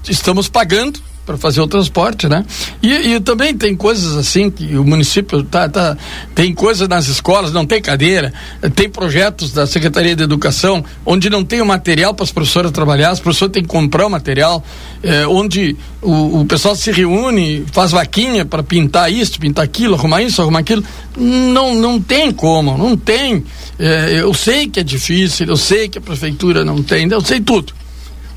estamos 0.10 0.50
pagando 0.50 1.00
para 1.26 1.38
fazer 1.38 1.62
o 1.62 1.68
transporte, 1.68 2.28
né? 2.28 2.46
E, 2.82 3.14
e, 3.14 3.20
também 3.20 3.56
tem 3.56 3.76
coisas 3.76 4.18
assim 4.18 4.50
que 4.50 4.76
o 4.76 4.84
município 4.84 5.44
tá, 5.44 5.70
tá 5.70 5.98
tem 6.34 6.54
coisas 6.54 6.88
nas 6.88 7.08
escolas, 7.08 7.52
não 7.52 7.66
tem 7.66 7.82
cadeira, 7.82 8.34
tem 8.76 8.90
projetos 8.90 9.52
da 9.52 9.68
Secretaria 9.68 10.16
de 10.16 10.24
Educação 10.24 10.84
onde 11.06 11.30
não 11.30 11.44
tem 11.44 11.62
o 11.62 11.66
material 11.66 12.14
para 12.14 12.24
as 12.24 12.32
professoras 12.32 12.72
trabalhar, 12.72 13.12
as 13.12 13.20
professoras 13.20 13.54
têm 13.54 13.64
que 13.64 13.70
comprar 13.70 14.06
o 14.06 14.10
material, 14.10 14.64
eh, 15.04 15.26
onde 15.28 15.76
o, 16.02 16.42
o, 16.42 16.46
pessoal 16.46 16.76
se 16.76 16.92
reúne, 16.92 17.66
faz 17.72 17.92
vaquinha 17.92 18.46
para 18.46 18.64
pintar 18.64 19.12
isso, 19.12 19.40
pintar 19.40 19.64
aquilo, 19.64 19.96
arrumar 19.96 20.22
isso, 20.22 20.42
arrumar 20.42 20.60
aquilo. 20.60 20.84
Não, 21.18 21.76
não 21.76 22.02
tem 22.02 22.32
como, 22.32 22.78
não 22.78 22.98
tem. 22.98 23.44
Eh, 23.80 24.20
eu 24.22 24.34
sei 24.34 24.68
que 24.68 24.80
é 24.80 24.84
difícil, 24.84 25.48
eu 25.48 25.58
sei 25.58 25.88
que 25.88 25.98
a 25.98 26.02
prefeitura 26.02 26.66
não 26.66 26.82
tem, 26.82 27.08
eu 27.10 27.22
sei 27.22 27.40
tudo. 27.40 27.74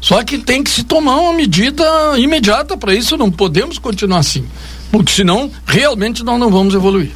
Só 0.05 0.23
que 0.23 0.37
tem 0.37 0.63
que 0.63 0.69
se 0.69 0.83
tomar 0.83 1.17
uma 1.17 1.33
medida 1.33 1.83
imediata 2.19 2.77
para 2.77 2.95
isso, 2.95 3.17
não 3.17 3.31
podemos 3.31 3.79
continuar 3.79 4.19
assim. 4.19 4.45
Porque 4.93 5.11
senão, 5.11 5.51
realmente, 5.65 6.23
nós 6.23 6.39
não 6.39 6.51
vamos 6.51 6.75
evoluir. 6.75 7.11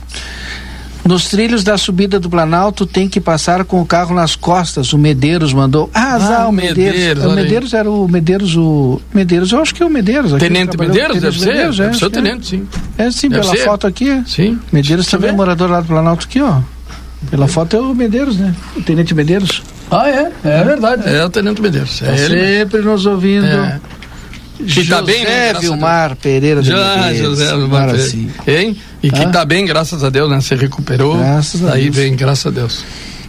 Nos 1.05 1.29
trilhos 1.29 1.62
da 1.62 1.77
subida 1.77 2.18
do 2.18 2.31
Planalto 2.31 2.87
tem 2.87 3.07
que 3.07 3.20
passar 3.20 3.62
com 3.66 3.83
o 3.83 3.85
carro 3.85 4.14
nas 4.14 4.35
costas. 4.35 4.94
O 4.94 4.98
Medeiros 4.98 5.53
mandou. 5.53 5.90
Ah, 5.92 6.44
ah 6.44 6.48
o 6.48 6.53
Medeiros. 6.53 6.98
Medeiros, 6.98 7.24
o 7.24 7.31
Medeiros 7.35 7.74
era 7.74 7.90
o 7.90 8.09
Medeiros, 8.09 8.57
o. 8.57 9.03
Medeiros, 9.12 9.53
eu 9.53 9.61
acho 9.61 9.74
que 9.74 9.83
é 9.83 9.87
o 9.87 9.90
Medeiros. 9.90 10.33
Aqui, 10.33 10.46
tenente 10.46 10.79
Medeiros, 10.79 11.20
deve 11.20 11.38
ser? 11.38 11.46
Medeiros, 11.46 11.81
é, 11.81 11.85
deve 11.85 11.98
ser 11.98 12.05
o 12.07 12.11
tenente, 12.11 12.55
é. 12.55 12.59
sim. 12.59 12.68
É 12.96 13.11
sim, 13.11 13.29
deve 13.29 13.42
pela 13.42 13.55
ser. 13.55 13.64
foto 13.64 13.87
aqui. 13.87 14.22
Sim. 14.27 14.59
Medeiros 14.72 15.07
também 15.09 15.29
é 15.29 15.33
morador 15.35 15.70
lá 15.70 15.83
do 15.83 15.88
Planalto 15.88 16.24
aqui, 16.24 16.40
ó. 16.40 16.62
Pela 17.31 17.48
foto 17.48 17.77
é 17.77 17.81
o 17.81 17.94
Medeiros, 17.94 18.38
né? 18.38 18.55
O 18.74 18.81
tenente 18.81 19.14
Medeiros. 19.14 19.62
Ah, 19.90 20.09
é? 20.09 20.33
É, 20.44 20.61
é 20.61 20.64
verdade. 20.64 21.09
É 21.09 21.24
o 21.24 21.31
Tenente 21.31 21.61
Medeiros. 21.61 22.03
É 22.03 22.07
tá 22.07 22.16
ele. 22.16 22.59
sempre 22.59 22.83
nos 22.83 23.07
ouvindo. 23.07 23.46
É. 23.46 23.81
Que 24.66 24.85
tá 24.87 25.01
bem, 25.03 25.24
né? 25.24 25.55
Vilmar 25.55 26.16
Pereira 26.16 26.61
de 26.62 26.68
Já, 26.68 26.96
Medeiros. 26.96 27.38
José 27.38 27.57
Vilmar 27.57 27.87
Pereira. 27.87 28.07
Assim. 28.07 28.31
Hein? 28.46 28.77
E 29.03 29.11
que 29.11 29.22
ah? 29.22 29.29
tá 29.29 29.44
bem, 29.44 29.64
graças 29.64 30.03
a 30.03 30.11
Deus, 30.11 30.29
né? 30.29 30.40
Se 30.40 30.55
recuperou. 30.55 31.16
Graças 31.16 31.64
a 31.64 31.74
Deus. 31.74 31.94
vem, 31.94 32.16
graças 32.16 32.46
a 32.46 32.51
Deus. 32.51 32.85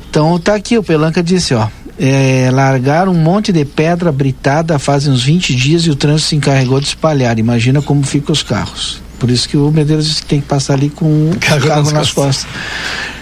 Então 0.09 0.39
tá 0.39 0.55
aqui, 0.55 0.77
o 0.77 0.83
Pelanca 0.83 1.21
disse, 1.21 1.53
ó. 1.53 1.67
É, 2.01 2.49
largaram 2.51 3.11
um 3.11 3.15
monte 3.15 3.51
de 3.51 3.65
pedra 3.65 4.09
britada 4.09 4.79
fazem 4.79 5.11
uns 5.11 5.21
20 5.21 5.53
dias 5.53 5.81
e 5.83 5.89
o 5.89 5.95
trânsito 5.95 6.29
se 6.29 6.35
encarregou 6.35 6.79
de 6.79 6.87
espalhar. 6.87 7.37
Imagina 7.37 7.81
como 7.81 8.03
ficam 8.03 8.31
os 8.31 8.41
carros. 8.41 9.01
Por 9.19 9.29
isso 9.29 9.49
que 9.49 9.57
o 9.57 9.69
Medeiros 9.69 10.07
disse 10.07 10.21
que 10.21 10.27
tem 10.27 10.39
que 10.39 10.47
passar 10.47 10.75
ali 10.75 10.89
com 10.89 11.05
o 11.05 11.37
carro, 11.39 11.67
carro 11.67 11.83
nas, 11.83 11.91
nas 11.91 12.11
costas. 12.11 12.45
costas 12.45 13.18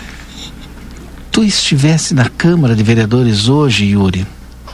tu 1.37 1.43
estivesse 1.43 2.15
na 2.15 2.27
Câmara 2.27 2.75
de 2.75 2.81
Vereadores 2.81 3.47
hoje, 3.47 3.85
Yuri, 3.85 4.25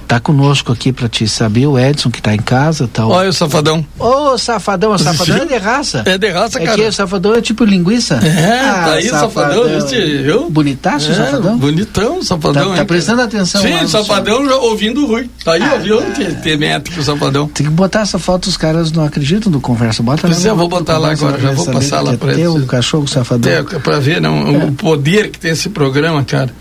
Tá 0.07 0.19
conosco 0.19 0.71
aqui 0.71 0.91
para 0.91 1.07
te 1.07 1.27
saber 1.27 1.65
o 1.65 1.79
Edson 1.79 2.09
que 2.09 2.21
tá 2.21 2.33
em 2.33 2.41
casa, 2.41 2.87
tá. 2.91 3.05
Olha 3.05 3.29
o 3.29 3.33
safadão. 3.33 3.85
Ô, 3.97 4.33
oh, 4.33 4.37
safadão, 4.37 4.93
o 4.93 4.97
safadão 4.97 5.37
é 5.37 5.45
de 5.45 5.57
raça. 5.57 6.03
É 6.05 6.17
de 6.17 6.29
raça, 6.29 6.59
é 6.59 6.65
cara. 6.65 6.79
É 6.79 6.83
que 6.83 6.89
o 6.89 6.93
safadão 6.93 7.35
é 7.35 7.41
tipo 7.41 7.63
linguiça. 7.63 8.19
É, 8.23 8.59
ah, 8.59 8.83
tá 8.85 8.93
aí 8.93 9.07
o 9.07 9.11
safadão, 9.11 9.63
viu? 9.89 10.49
Bonitaço 10.49 11.09
o 11.09 11.11
é, 11.11 11.15
safadão. 11.15 11.57
Bonitão 11.57 12.19
o 12.19 12.23
safadão. 12.23 12.69
Tá, 12.69 12.75
tá 12.77 12.85
prestando 12.85 13.21
atenção 13.21 13.61
Sim, 13.61 13.75
o 13.83 13.87
safadão 13.87 14.45
já 14.45 14.55
ouvindo 14.55 15.03
o 15.03 15.07
Rui. 15.07 15.29
Tá 15.43 15.53
aí, 15.53 15.63
ah, 15.63 15.73
ouviu? 15.73 15.99
Ah, 15.99 16.11
tem, 16.11 16.35
tem 16.35 16.57
métrico 16.57 16.99
o 16.99 17.03
safadão. 17.03 17.47
Tem 17.47 17.65
que 17.65 17.71
botar 17.71 18.01
essa 18.01 18.19
foto, 18.19 18.47
os 18.47 18.57
caras 18.57 18.91
não 18.91 19.05
acreditam 19.05 19.51
no 19.51 19.61
conversa. 19.61 20.03
Bota 20.03 20.21
pois 20.27 20.45
é, 20.45 20.49
eu 20.49 20.55
vou 20.55 20.67
botar 20.67 20.97
lá 20.97 21.11
agora, 21.11 21.39
já 21.39 21.51
vou 21.51 21.65
passar 21.67 22.01
lá 22.01 22.17
para 22.17 22.33
eles. 22.33 22.47
o 22.47 22.65
cachorro 22.65 23.07
safadão. 23.07 23.51
É, 23.51 23.63
para 23.63 23.99
ver 23.99 24.21
não, 24.21 24.47
é. 24.47 24.65
o 24.65 24.71
poder 24.71 25.29
que 25.29 25.39
tem 25.39 25.51
esse 25.51 25.69
programa, 25.69 26.23
cara. 26.23 26.53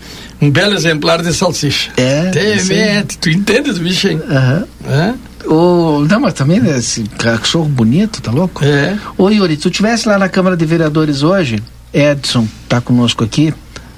Um 0.43 0.51
belo 0.51 0.73
exemplar 0.73 1.21
de 1.21 1.33
salsicha. 1.33 1.91
É. 1.95 2.29
Tem, 2.29 3.03
tu 3.19 3.29
entende 3.29 3.71
bicho, 3.79 4.09
hein? 4.09 4.21
Aham. 4.29 5.15
O, 5.45 6.05
não, 6.09 6.19
mas 6.19 6.33
também 6.33 6.59
né, 6.59 6.77
esse 6.77 7.03
cachorro 7.03 7.67
bonito, 7.69 8.21
tá 8.21 8.31
louco? 8.31 8.63
É. 8.63 8.97
Ô 9.17 9.29
Yuri, 9.29 9.57
tu 9.57 9.69
estivesse 9.69 10.07
lá 10.07 10.17
na 10.17 10.29
Câmara 10.29 10.55
de 10.55 10.65
Vereadores 10.65 11.21
hoje, 11.23 11.61
Edson 11.93 12.47
tá 12.67 12.79
conosco 12.81 13.23
aqui, 13.23 13.53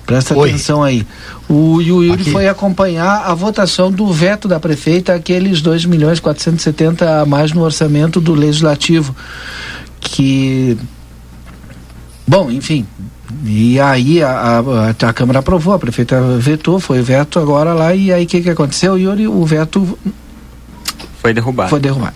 Presta 0.06 0.38
Oi. 0.38 0.50
atenção 0.50 0.84
aí. 0.84 1.06
O, 1.50 1.76
o 1.76 1.82
Yuri 1.82 2.12
Aqui. 2.12 2.32
foi 2.32 2.48
acompanhar 2.48 3.24
a 3.26 3.34
votação 3.34 3.92
do 3.92 4.12
veto 4.14 4.48
da 4.48 4.60
prefeita, 4.60 5.16
aqueles 5.16 5.62
2 5.62 5.86
milhões 5.86 6.20
470 6.20 7.22
a 7.22 7.26
mais 7.26 7.52
no 7.54 7.64
orçamento 7.64 8.22
do 8.22 8.36
legislativo. 8.36 9.16
Que. 10.00 10.78
Bom, 12.28 12.52
enfim. 12.52 12.86
E 13.44 13.80
aí 13.80 14.22
a, 14.22 14.60
a, 14.60 14.90
a 15.10 15.14
Câmara 15.14 15.40
aprovou, 15.40 15.74
a 15.74 15.80
prefeita 15.80 16.22
vetou, 16.38 16.80
foi 16.80 17.02
veto 17.02 17.40
agora 17.40 17.74
lá, 17.74 17.94
e 17.94 18.12
aí 18.12 18.26
o 18.26 18.28
que, 18.28 18.42
que 18.42 18.50
aconteceu, 18.50 18.98
Yuri? 18.98 19.28
O 19.28 19.46
veto. 19.46 19.98
Foi 21.22 21.34
derrubado. 21.34 21.70
Foi 21.70 21.80
derrubado. 21.80 22.16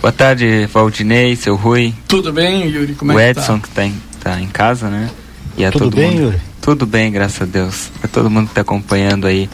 Boa 0.00 0.12
tarde, 0.12 0.66
Valdinei, 0.72 1.34
seu 1.34 1.56
Rui. 1.56 1.94
Tudo 2.06 2.32
bem, 2.32 2.68
Yuri? 2.68 2.94
Como 2.94 3.12
é 3.12 3.14
o 3.14 3.18
que 3.18 3.24
Edson, 3.40 3.54
tá? 3.54 3.60
que 3.60 3.68
está 3.68 3.84
em, 3.86 3.94
tá 4.22 4.40
em 4.40 4.48
casa, 4.48 4.88
né? 4.88 5.10
E 5.56 5.64
a 5.64 5.70
Tudo 5.70 5.84
todo 5.84 5.96
bem, 5.96 6.10
mundo. 6.10 6.22
Yuri? 6.24 6.40
Tudo 6.60 6.86
bem, 6.86 7.12
graças 7.12 7.42
a 7.42 7.44
Deus. 7.44 7.90
É 8.02 8.06
todo 8.06 8.30
mundo 8.30 8.46
que 8.46 8.52
está 8.52 8.60
acompanhando 8.62 9.26
aí 9.26 9.48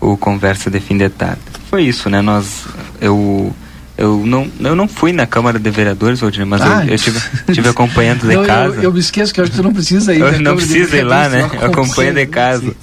o 0.00 0.16
Conversa 0.16 0.70
de 0.70 0.80
Fim 0.80 0.96
de 0.96 1.08
Tarde. 1.08 1.40
Foi 1.70 1.82
isso, 1.82 2.08
né? 2.08 2.20
Nós, 2.20 2.66
eu, 3.00 3.54
eu 3.98 4.24
não, 4.26 4.46
eu 4.60 4.76
não 4.76 4.86
fui 4.86 5.12
na 5.12 5.26
Câmara 5.26 5.58
de 5.58 5.70
Vereadores, 5.70 6.22
hoje, 6.22 6.44
mas 6.44 6.60
ah, 6.60 6.84
eu, 6.84 6.92
eu 6.92 6.98
tive, 6.98 7.20
tive 7.52 7.68
acompanhando 7.68 8.28
de 8.28 8.34
não, 8.36 8.44
casa. 8.44 8.76
Eu, 8.76 8.82
eu, 8.84 8.92
me 8.92 9.00
esqueço 9.00 9.32
que 9.32 9.40
hoje 9.40 9.52
tu 9.52 9.62
não 9.62 9.72
precisa 9.72 10.14
ir. 10.14 10.22
Hoje 10.22 10.42
não 10.42 10.54
precisa 10.54 10.96
ir 10.98 11.02
lá, 11.02 11.28
né? 11.28 11.48
Eu 11.54 11.66
acompanho 11.66 12.12
de 12.12 12.26
casa. 12.26 12.74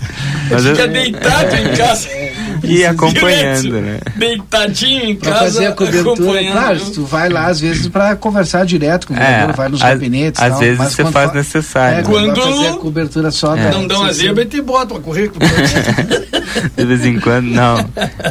Mas 0.50 0.66
Fica 0.66 0.82
eu, 0.82 0.88
deitado 0.88 1.56
em 1.56 1.76
casa. 1.76 2.10
E 2.64 2.86
acompanhando, 2.86 3.82
né? 3.82 4.00
Deitadinho 4.16 5.04
em 5.04 5.16
casa. 5.16 5.32
Pra 5.32 5.40
fazer 5.40 5.66
a 5.68 5.72
cobertura. 5.74 6.44
Claro, 6.44 6.80
tu 6.92 7.04
vai 7.04 7.30
lá 7.30 7.48
às 7.48 7.60
vezes 7.60 7.88
para 7.88 8.16
conversar 8.16 8.66
direto 8.66 9.08
com 9.08 9.14
o 9.14 9.18
vereador, 9.18 9.50
é, 9.50 9.54
vai 9.54 9.70
nos 9.70 9.82
gabinetes. 9.82 10.42
Às 10.42 10.50
tal, 10.50 10.60
vezes 10.60 10.78
você 10.78 11.04
faz 11.06 11.32
fa 11.32 11.38
necessário. 11.38 12.00
É, 12.00 12.04
quando, 12.04 12.34
quando 12.34 12.42
fazer 12.42 12.68
a 12.68 12.74
cobertura 12.74 13.32
só 13.32 13.56
é. 13.56 13.64
da. 13.64 13.72
Não 13.72 13.88
dão 13.88 14.04
a 14.04 14.12
zebra 14.12 14.44
e 14.44 14.46
te 14.46 14.62
bota 14.62 14.94
pra 14.94 15.04
correr. 15.04 15.32
De 16.76 16.86
vez 16.86 17.06
em 17.06 17.20
quando, 17.20 17.48
não. 17.48 17.90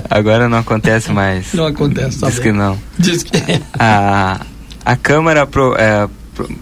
Agora 0.09 0.49
não 0.49 0.59
acontece 0.59 1.11
mais. 1.13 1.53
Não 1.53 1.67
acontece, 1.67 2.21
tá 2.21 2.29
Diz 2.29 2.37
bem. 2.37 2.45
que 2.45 2.53
não. 2.53 2.79
Diz 2.99 3.23
que. 3.23 3.33
A, 3.79 4.41
a 4.85 4.97
Câmara 4.97 5.47
pro, 5.47 5.75
é, 5.77 6.09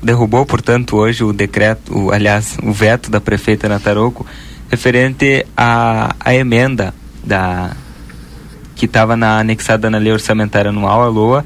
derrubou, 0.03 0.45
portanto, 0.45 0.97
hoje 0.97 1.23
o 1.23 1.33
decreto, 1.33 1.97
o, 1.97 2.13
aliás, 2.13 2.57
o 2.63 2.73
veto 2.73 3.11
da 3.11 3.21
prefeita 3.21 3.69
Nataroco 3.69 4.27
referente 4.71 5.45
à, 5.57 6.15
à 6.21 6.35
emenda 6.35 6.95
da 7.25 7.77
que 8.75 8.87
estava 8.87 9.13
anexada 9.13 9.91
na 9.91 9.99
lei 9.99 10.11
orçamentária 10.11 10.71
anual, 10.71 11.03
a 11.03 11.09
LOA, 11.09 11.45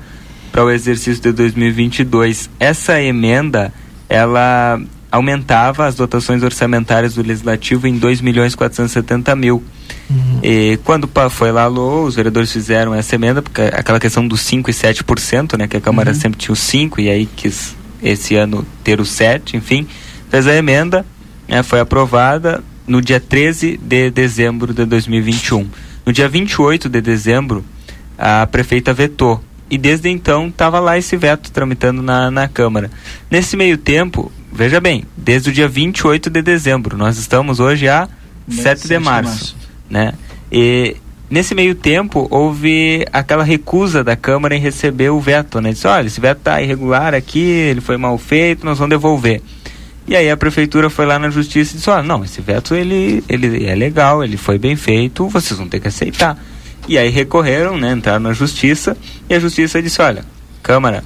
para 0.52 0.64
o 0.64 0.70
exercício 0.70 1.20
de 1.20 1.32
2022. 1.32 2.48
Essa 2.60 3.02
emenda, 3.02 3.72
ela 4.08 4.80
aumentava 5.10 5.86
as 5.86 5.96
dotações 5.96 6.44
orçamentárias 6.44 7.14
do 7.14 7.22
legislativo 7.22 7.88
em 7.88 7.98
2 7.98 8.20
milhões 8.20 8.54
470 8.54 9.34
mil. 9.34 9.64
Uhum. 10.08 10.40
E 10.42 10.78
quando 10.84 11.10
foi 11.30 11.50
lá 11.50 11.64
a 11.64 11.66
LOA, 11.66 12.04
os 12.04 12.14
vereadores 12.14 12.52
fizeram 12.52 12.94
essa 12.94 13.16
emenda, 13.16 13.42
porque 13.42 13.62
aquela 13.62 13.98
questão 13.98 14.26
dos 14.26 14.40
5 14.40 14.70
e 14.70 14.72
7%, 14.72 15.58
né, 15.58 15.66
que 15.66 15.76
a 15.76 15.80
Câmara 15.80 16.10
uhum. 16.10 16.16
sempre 16.16 16.38
tinha 16.38 16.52
o 16.52 16.56
5 16.56 17.00
e 17.00 17.08
aí 17.08 17.26
quis 17.26 17.74
esse 18.02 18.36
ano 18.36 18.64
ter 18.84 19.00
o 19.00 19.04
7, 19.04 19.56
enfim, 19.56 19.88
fez 20.30 20.46
a 20.46 20.54
emenda, 20.54 21.04
né, 21.48 21.62
foi 21.62 21.80
aprovada, 21.80 22.62
no 22.86 23.00
dia 23.00 23.20
13 23.20 23.78
de 23.82 24.10
dezembro 24.10 24.72
de 24.72 24.84
2021. 24.84 25.68
No 26.04 26.12
dia 26.12 26.28
28 26.28 26.88
de 26.88 27.00
dezembro, 27.00 27.64
a 28.18 28.46
prefeita 28.46 28.92
vetou. 28.92 29.42
E 29.70 29.78
desde 29.78 30.08
então 30.08 30.48
estava 30.48 30.78
lá 30.78 30.98
esse 30.98 31.16
veto 31.16 31.50
tramitando 31.50 32.02
na, 32.02 32.30
na 32.30 32.46
Câmara. 32.46 32.90
Nesse 33.30 33.56
meio 33.56 33.78
tempo, 33.78 34.30
veja 34.52 34.80
bem, 34.80 35.04
desde 35.16 35.50
o 35.50 35.52
dia 35.52 35.66
28 35.66 36.28
de 36.30 36.42
dezembro, 36.42 36.96
nós 36.96 37.18
estamos 37.18 37.60
hoje 37.60 37.88
a 37.88 38.08
7 38.48 38.86
de 38.86 38.98
março, 38.98 39.30
março. 39.30 39.56
Né? 39.88 40.12
E 40.52 40.96
nesse 41.30 41.54
meio 41.54 41.74
tempo 41.74 42.28
houve 42.30 43.06
aquela 43.12 43.42
recusa 43.42 44.04
da 44.04 44.14
Câmara 44.14 44.54
em 44.54 44.60
receber 44.60 45.08
o 45.10 45.18
veto, 45.18 45.60
né? 45.60 45.72
Disse, 45.72 45.86
olha, 45.86 46.06
esse 46.06 46.20
veto 46.20 46.38
está 46.38 46.60
irregular 46.60 47.14
aqui, 47.14 47.40
ele 47.40 47.80
foi 47.80 47.96
mal 47.96 48.16
feito, 48.18 48.66
nós 48.66 48.78
vamos 48.78 48.90
devolver. 48.90 49.40
E 50.06 50.14
aí 50.14 50.30
a 50.30 50.36
prefeitura 50.36 50.90
foi 50.90 51.06
lá 51.06 51.18
na 51.18 51.30
justiça 51.30 51.72
e 51.72 51.76
disse: 51.76 51.88
"Olha, 51.88 52.02
não, 52.02 52.24
esse 52.24 52.40
veto 52.40 52.74
ele, 52.74 53.24
ele 53.28 53.64
é 53.66 53.74
legal, 53.74 54.22
ele 54.22 54.36
foi 54.36 54.58
bem 54.58 54.76
feito, 54.76 55.28
vocês 55.28 55.58
vão 55.58 55.68
ter 55.68 55.80
que 55.80 55.88
aceitar". 55.88 56.38
E 56.86 56.98
aí 56.98 57.08
recorreram, 57.08 57.78
né, 57.78 57.92
entraram 57.92 58.20
na 58.20 58.32
justiça 58.32 58.96
e 59.28 59.34
a 59.34 59.40
justiça 59.40 59.80
disse: 59.82 60.02
"Olha, 60.02 60.24
Câmara, 60.62 61.04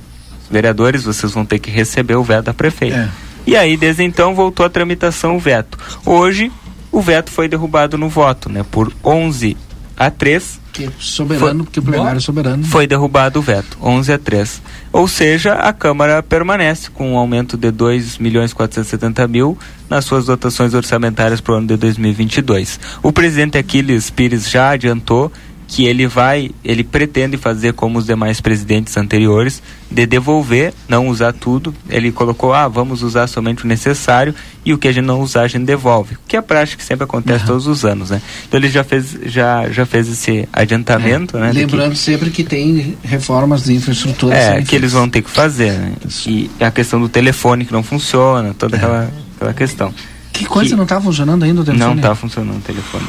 vereadores, 0.50 1.04
vocês 1.04 1.32
vão 1.32 1.44
ter 1.44 1.58
que 1.58 1.70
receber 1.70 2.16
o 2.16 2.24
veto 2.24 2.46
da 2.46 2.54
prefeita". 2.54 2.96
É. 2.96 3.08
E 3.46 3.56
aí 3.56 3.76
desde 3.76 4.02
então 4.02 4.34
voltou 4.34 4.66
a 4.66 4.68
tramitação 4.68 5.36
o 5.36 5.40
veto. 5.40 5.78
Hoje 6.04 6.50
o 6.90 7.00
veto 7.00 7.30
foi 7.30 7.48
derrubado 7.48 7.96
no 7.96 8.08
voto, 8.08 8.50
né, 8.50 8.64
por 8.68 8.92
11 9.04 9.56
a 9.96 10.10
3 10.10 10.60
porque 10.78 10.90
soberano, 10.98 11.64
foi, 11.64 11.64
porque 11.64 11.80
o 11.80 11.82
plenário 11.82 12.18
é 12.18 12.20
soberano. 12.20 12.64
Foi 12.64 12.86
derrubado 12.86 13.40
o 13.40 13.42
veto, 13.42 13.76
11 13.82 14.12
a 14.12 14.18
3. 14.18 14.62
Ou 14.92 15.08
seja, 15.08 15.54
a 15.54 15.72
Câmara 15.72 16.22
permanece 16.22 16.90
com 16.90 17.12
um 17.12 17.18
aumento 17.18 17.56
de 17.56 17.70
2 17.70 18.18
milhões 18.18 18.52
470 18.52 19.26
mil 19.26 19.58
nas 19.90 20.04
suas 20.04 20.26
dotações 20.26 20.74
orçamentárias 20.74 21.40
para 21.40 21.54
o 21.54 21.56
ano 21.56 21.66
de 21.66 21.76
2022. 21.76 22.78
O 23.02 23.12
presidente 23.12 23.58
Aquiles 23.58 24.10
Pires 24.10 24.48
já 24.48 24.70
adiantou 24.70 25.32
que 25.68 25.84
ele 25.84 26.06
vai, 26.06 26.50
ele 26.64 26.82
pretende 26.82 27.36
fazer 27.36 27.74
como 27.74 27.98
os 27.98 28.06
demais 28.06 28.40
presidentes 28.40 28.96
anteriores, 28.96 29.62
de 29.90 30.06
devolver, 30.06 30.72
não 30.88 31.08
usar 31.08 31.34
tudo. 31.34 31.74
Ele 31.90 32.10
colocou, 32.10 32.54
ah, 32.54 32.66
vamos 32.66 33.02
usar 33.02 33.26
somente 33.26 33.64
o 33.64 33.68
necessário 33.68 34.34
e 34.64 34.72
o 34.72 34.78
que 34.78 34.88
a 34.88 34.92
gente 34.92 35.04
não 35.04 35.20
usar 35.20 35.42
a 35.42 35.48
gente 35.48 35.66
devolve, 35.66 36.16
que 36.26 36.36
é 36.36 36.38
a 36.38 36.42
prática 36.42 36.78
que 36.78 36.84
sempre 36.84 37.04
acontece 37.04 37.42
uhum. 37.42 37.48
todos 37.48 37.66
os 37.66 37.84
anos, 37.84 38.08
né? 38.08 38.22
Então 38.46 38.58
ele 38.58 38.70
já 38.70 38.82
fez, 38.82 39.18
já, 39.26 39.68
já 39.68 39.84
fez 39.84 40.08
esse 40.08 40.48
adiantamento, 40.52 41.36
é. 41.36 41.40
né? 41.40 41.52
Lembrando 41.52 41.92
que, 41.92 41.98
sempre 41.98 42.30
que 42.30 42.42
tem 42.42 42.96
reformas 43.02 43.64
de 43.64 43.74
infraestrutura. 43.74 44.34
É, 44.34 44.62
que 44.62 44.74
eles 44.74 44.92
vão 44.92 45.08
ter 45.08 45.20
que 45.20 45.30
fazer, 45.30 45.72
né? 45.72 45.92
E 46.26 46.50
a 46.60 46.70
questão 46.70 46.98
do 46.98 47.10
telefone 47.10 47.66
que 47.66 47.72
não 47.72 47.82
funciona, 47.82 48.54
toda 48.54 48.74
é. 48.74 48.78
aquela, 48.78 49.12
aquela 49.36 49.52
questão. 49.52 49.94
Que 50.32 50.46
coisa 50.46 50.70
que, 50.70 50.76
não 50.76 50.84
está 50.84 50.98
funcionando 51.00 51.42
ainda 51.42 51.60
o 51.60 51.64
telefone? 51.64 51.90
Não 51.90 51.96
está 51.96 52.14
funcionando 52.14 52.58
o 52.58 52.62
telefone. 52.62 53.06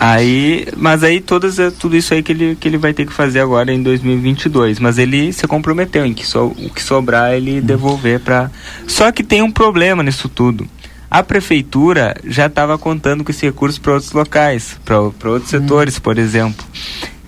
Aí, 0.00 0.66
mas 0.76 1.02
aí 1.02 1.20
todas, 1.20 1.58
é 1.58 1.70
tudo 1.70 1.96
isso 1.96 2.14
aí 2.14 2.22
que 2.22 2.32
ele, 2.32 2.56
que 2.56 2.68
ele 2.68 2.78
vai 2.78 2.92
ter 2.92 3.06
que 3.06 3.12
fazer 3.12 3.40
agora 3.40 3.72
em 3.72 3.82
2022. 3.82 4.78
Mas 4.78 4.98
ele 4.98 5.32
se 5.32 5.46
comprometeu 5.46 6.04
em 6.06 6.14
que 6.14 6.26
so, 6.26 6.46
o 6.46 6.70
que 6.70 6.82
sobrar 6.82 7.32
ele 7.32 7.60
devolver 7.60 8.20
para. 8.20 8.50
Só 8.86 9.10
que 9.12 9.22
tem 9.22 9.42
um 9.42 9.50
problema 9.50 10.02
nisso 10.02 10.28
tudo. 10.28 10.66
A 11.10 11.22
prefeitura 11.22 12.16
já 12.24 12.46
estava 12.46 12.78
contando 12.78 13.22
com 13.22 13.30
esse 13.30 13.44
recurso 13.44 13.78
para 13.80 13.92
outros 13.92 14.12
locais, 14.12 14.78
para 14.82 14.98
outros 14.98 15.52
hum. 15.52 15.60
setores, 15.60 15.98
por 15.98 16.18
exemplo. 16.18 16.64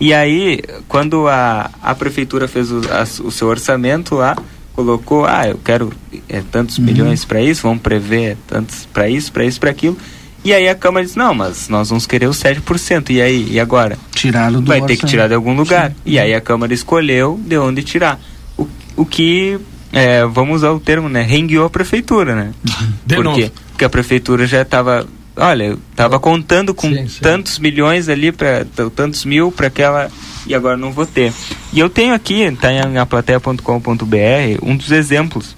E 0.00 0.14
aí, 0.14 0.60
quando 0.88 1.28
a, 1.28 1.70
a 1.82 1.94
prefeitura 1.94 2.48
fez 2.48 2.72
o, 2.72 2.80
a, 2.90 3.02
o 3.22 3.30
seu 3.30 3.46
orçamento 3.46 4.14
lá, 4.14 4.36
colocou, 4.74 5.24
ah, 5.24 5.46
eu 5.46 5.60
quero 5.62 5.92
é, 6.28 6.42
tantos 6.50 6.78
hum. 6.78 6.82
milhões 6.82 7.26
para 7.26 7.42
isso, 7.42 7.62
vamos 7.62 7.82
prever 7.82 8.36
tantos 8.46 8.86
para 8.86 9.08
isso, 9.08 9.30
para 9.30 9.44
isso, 9.44 9.60
para 9.60 9.70
aquilo. 9.70 9.98
E 10.44 10.52
aí 10.52 10.68
a 10.68 10.74
Câmara 10.74 11.06
disse, 11.06 11.16
não, 11.16 11.32
mas 11.32 11.70
nós 11.70 11.88
vamos 11.88 12.06
querer 12.06 12.26
os 12.26 12.38
7%. 12.38 13.10
E 13.10 13.22
aí, 13.22 13.48
e 13.52 13.58
agora? 13.58 13.96
Tirá-lo 14.14 14.60
do 14.60 14.66
Vai 14.66 14.82
ter 14.82 14.96
que 14.96 15.06
tirar 15.06 15.26
de 15.26 15.34
algum 15.34 15.56
lugar. 15.56 15.90
Sim. 15.90 15.96
E 16.04 16.18
aí 16.18 16.34
a 16.34 16.40
Câmara 16.40 16.74
escolheu 16.74 17.40
de 17.42 17.56
onde 17.56 17.82
tirar. 17.82 18.20
O, 18.56 18.68
o 18.94 19.06
que, 19.06 19.58
é, 19.90 20.26
vamos 20.26 20.56
usar 20.56 20.72
o 20.72 20.78
termo, 20.78 21.08
né? 21.08 21.22
Rengueou 21.22 21.64
a 21.64 21.70
prefeitura, 21.70 22.34
né? 22.34 22.52
De 23.06 23.14
Por 23.14 23.24
novo. 23.24 23.38
quê? 23.38 23.50
Porque 23.70 23.84
a 23.86 23.90
prefeitura 23.90 24.46
já 24.46 24.60
estava 24.60 25.06
olha, 25.36 25.76
estava 25.90 26.20
contando 26.20 26.72
com 26.72 26.88
sim, 26.88 27.08
sim. 27.08 27.20
tantos 27.20 27.58
milhões 27.58 28.08
ali 28.08 28.30
para 28.30 28.64
tantos 28.94 29.24
mil 29.24 29.50
para 29.50 29.66
aquela 29.66 30.08
e 30.46 30.54
agora 30.54 30.76
não 30.76 30.92
vou 30.92 31.06
ter. 31.06 31.32
E 31.72 31.80
eu 31.80 31.90
tenho 31.90 32.14
aqui, 32.14 32.42
está 32.42 32.72
em 32.72 32.98
aplateia.com.br, 32.98 34.58
um 34.62 34.76
dos 34.76 34.92
exemplos 34.92 35.56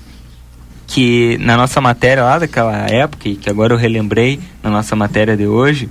que 0.86 1.36
na 1.38 1.56
nossa 1.56 1.80
matéria 1.80 2.22
lá 2.22 2.38
daquela 2.38 2.86
época, 2.86 3.28
e 3.28 3.36
que 3.36 3.50
agora 3.50 3.74
eu 3.74 3.78
relembrei 3.78 4.38
na 4.62 4.70
nossa 4.70 4.94
matéria 4.94 5.36
de 5.36 5.46
hoje, 5.46 5.90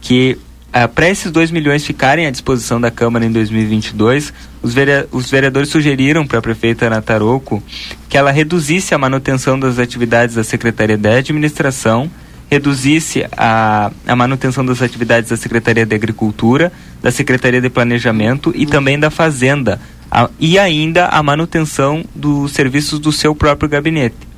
que 0.00 0.38
uh, 0.68 0.88
para 0.88 1.08
esses 1.08 1.30
2 1.30 1.50
milhões 1.50 1.84
ficarem 1.84 2.26
à 2.26 2.30
disposição 2.30 2.80
da 2.80 2.90
Câmara 2.90 3.24
em 3.24 3.30
2022, 3.30 4.32
os, 4.62 4.74
os 5.12 5.30
vereadores 5.30 5.68
sugeriram 5.68 6.26
para 6.26 6.38
a 6.38 6.42
prefeita 6.42 6.86
Ana 6.86 7.02
Tarouco 7.02 7.62
que 8.08 8.16
ela 8.16 8.30
reduzisse 8.30 8.94
a 8.94 8.98
manutenção 8.98 9.58
das 9.58 9.78
atividades 9.78 10.34
da 10.34 10.42
Secretaria 10.42 10.96
de 10.96 11.08
Administração, 11.08 12.10
reduzisse 12.50 13.24
a, 13.36 13.92
a 14.04 14.16
manutenção 14.16 14.66
das 14.66 14.82
atividades 14.82 15.30
da 15.30 15.36
Secretaria 15.36 15.86
de 15.86 15.94
Agricultura, 15.94 16.72
da 17.00 17.12
Secretaria 17.12 17.60
de 17.60 17.70
Planejamento 17.70 18.52
e 18.56 18.66
também 18.66 18.98
da 18.98 19.10
Fazenda, 19.10 19.80
a, 20.10 20.28
e 20.40 20.58
ainda 20.58 21.06
a 21.06 21.22
manutenção 21.22 22.04
dos 22.12 22.50
serviços 22.50 22.98
do 22.98 23.12
seu 23.12 23.32
próprio 23.34 23.68
gabinete. 23.68 24.29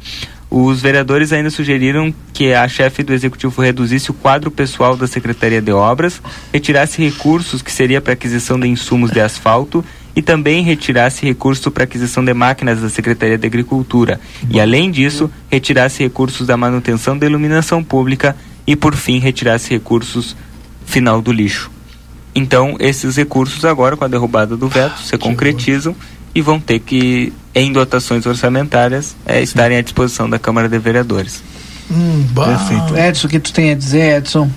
Os 0.50 0.82
vereadores 0.82 1.32
ainda 1.32 1.48
sugeriram 1.48 2.14
que 2.32 2.52
a 2.52 2.68
chefe 2.68 3.02
do 3.02 3.14
executivo 3.14 3.62
reduzisse 3.62 4.10
o 4.10 4.14
quadro 4.14 4.50
pessoal 4.50 4.94
da 4.94 5.06
Secretaria 5.06 5.62
de 5.62 5.72
Obras, 5.72 6.20
retirasse 6.52 7.02
recursos 7.02 7.62
que 7.62 7.72
seria 7.72 8.02
para 8.02 8.12
aquisição 8.12 8.60
de 8.60 8.68
insumos 8.68 9.10
de 9.10 9.18
asfalto 9.18 9.82
e 10.14 10.20
também 10.20 10.62
retirasse 10.62 11.24
recurso 11.24 11.70
para 11.70 11.84
aquisição 11.84 12.22
de 12.22 12.34
máquinas 12.34 12.82
da 12.82 12.90
Secretaria 12.90 13.38
de 13.38 13.46
Agricultura 13.46 14.20
e, 14.50 14.60
além 14.60 14.90
disso, 14.90 15.30
retirasse 15.50 16.02
recursos 16.02 16.46
da 16.46 16.56
manutenção 16.56 17.16
da 17.16 17.24
iluminação 17.24 17.82
pública 17.82 18.36
e, 18.66 18.76
por 18.76 18.94
fim, 18.94 19.18
retirasse 19.18 19.70
recursos 19.70 20.36
final 20.84 21.22
do 21.22 21.32
lixo. 21.32 21.70
Então, 22.34 22.76
esses 22.78 23.16
recursos 23.16 23.64
agora, 23.64 23.96
com 23.96 24.04
a 24.04 24.08
derrubada 24.08 24.56
do 24.56 24.68
veto, 24.68 25.00
se 25.00 25.16
concretizam 25.16 25.94
e 26.34 26.40
vão 26.40 26.58
ter 26.58 26.78
que, 26.78 27.32
em 27.54 27.72
dotações 27.72 28.24
orçamentárias, 28.26 29.14
é, 29.26 29.42
estarem 29.42 29.78
à 29.78 29.82
disposição 29.82 30.28
da 30.28 30.38
Câmara 30.38 30.68
de 30.68 30.78
Vereadores. 30.78 31.42
Hum, 31.90 32.26
Perfeito. 32.34 32.96
Edson, 32.96 33.26
o 33.26 33.30
que 33.30 33.38
tu 33.38 33.52
tem 33.52 33.70
a 33.70 33.74
dizer, 33.74 34.18
Edson? 34.18 34.50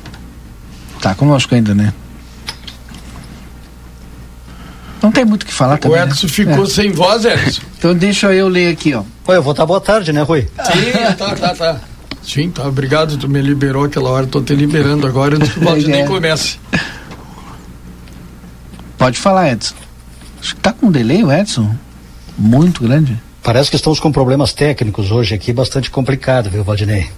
Tá 1.01 1.13
conosco 1.13 1.53
ainda, 1.53 1.75
né? 1.75 1.93
Não 5.01 5.11
tem 5.11 5.25
muito 5.25 5.43
o 5.43 5.45
que 5.45 5.53
falar 5.53 5.77
também. 5.77 5.97
O 5.97 6.05
né? 6.05 6.11
Edson 6.11 6.27
né? 6.27 6.33
ficou 6.33 6.63
é. 6.63 6.67
sem 6.67 6.91
voz, 6.91 7.25
Edson. 7.25 7.61
então 7.77 7.93
deixa 7.93 8.33
eu 8.33 8.47
ler 8.47 8.71
aqui, 8.71 8.93
ó. 8.93 9.03
Oi, 9.27 9.37
eu 9.37 9.43
vou 9.43 9.51
estar 9.51 9.65
boa 9.65 9.81
tarde, 9.81 10.13
né, 10.13 10.21
Rui? 10.21 10.47
Sim, 10.63 11.15
tá, 11.17 11.35
tá, 11.35 11.55
tá. 11.55 11.81
Sim, 12.23 12.49
tá. 12.49 12.63
Obrigado, 12.63 13.17
tu 13.17 13.29
me 13.29 13.41
liberou 13.41 13.83
aquela 13.83 14.09
hora, 14.09 14.25
tô 14.25 14.41
te 14.41 14.55
liberando 14.55 15.05
agora 15.05 15.35
antes 15.35 15.51
que 15.51 15.59
o 15.59 15.63
Valdir 15.63 15.89
nem 15.91 16.05
comece. 16.05 16.57
Pode 18.97 19.19
falar, 19.19 19.51
Edson. 19.51 19.84
Acho 20.45 20.53
que 20.53 20.61
tá 20.61 20.71
com 20.71 20.85
um 20.85 20.91
delay 20.91 21.23
o 21.23 21.31
Edson. 21.31 21.75
Muito 22.37 22.83
grande. 22.83 23.19
Parece 23.41 23.71
que 23.71 23.77
estamos 23.77 23.99
com 23.99 24.11
problemas 24.11 24.53
técnicos 24.53 25.09
hoje 25.09 25.33
aqui, 25.33 25.51
bastante 25.51 25.89
complicado, 25.89 26.51
viu, 26.51 26.63
Valdinei? 26.63 27.09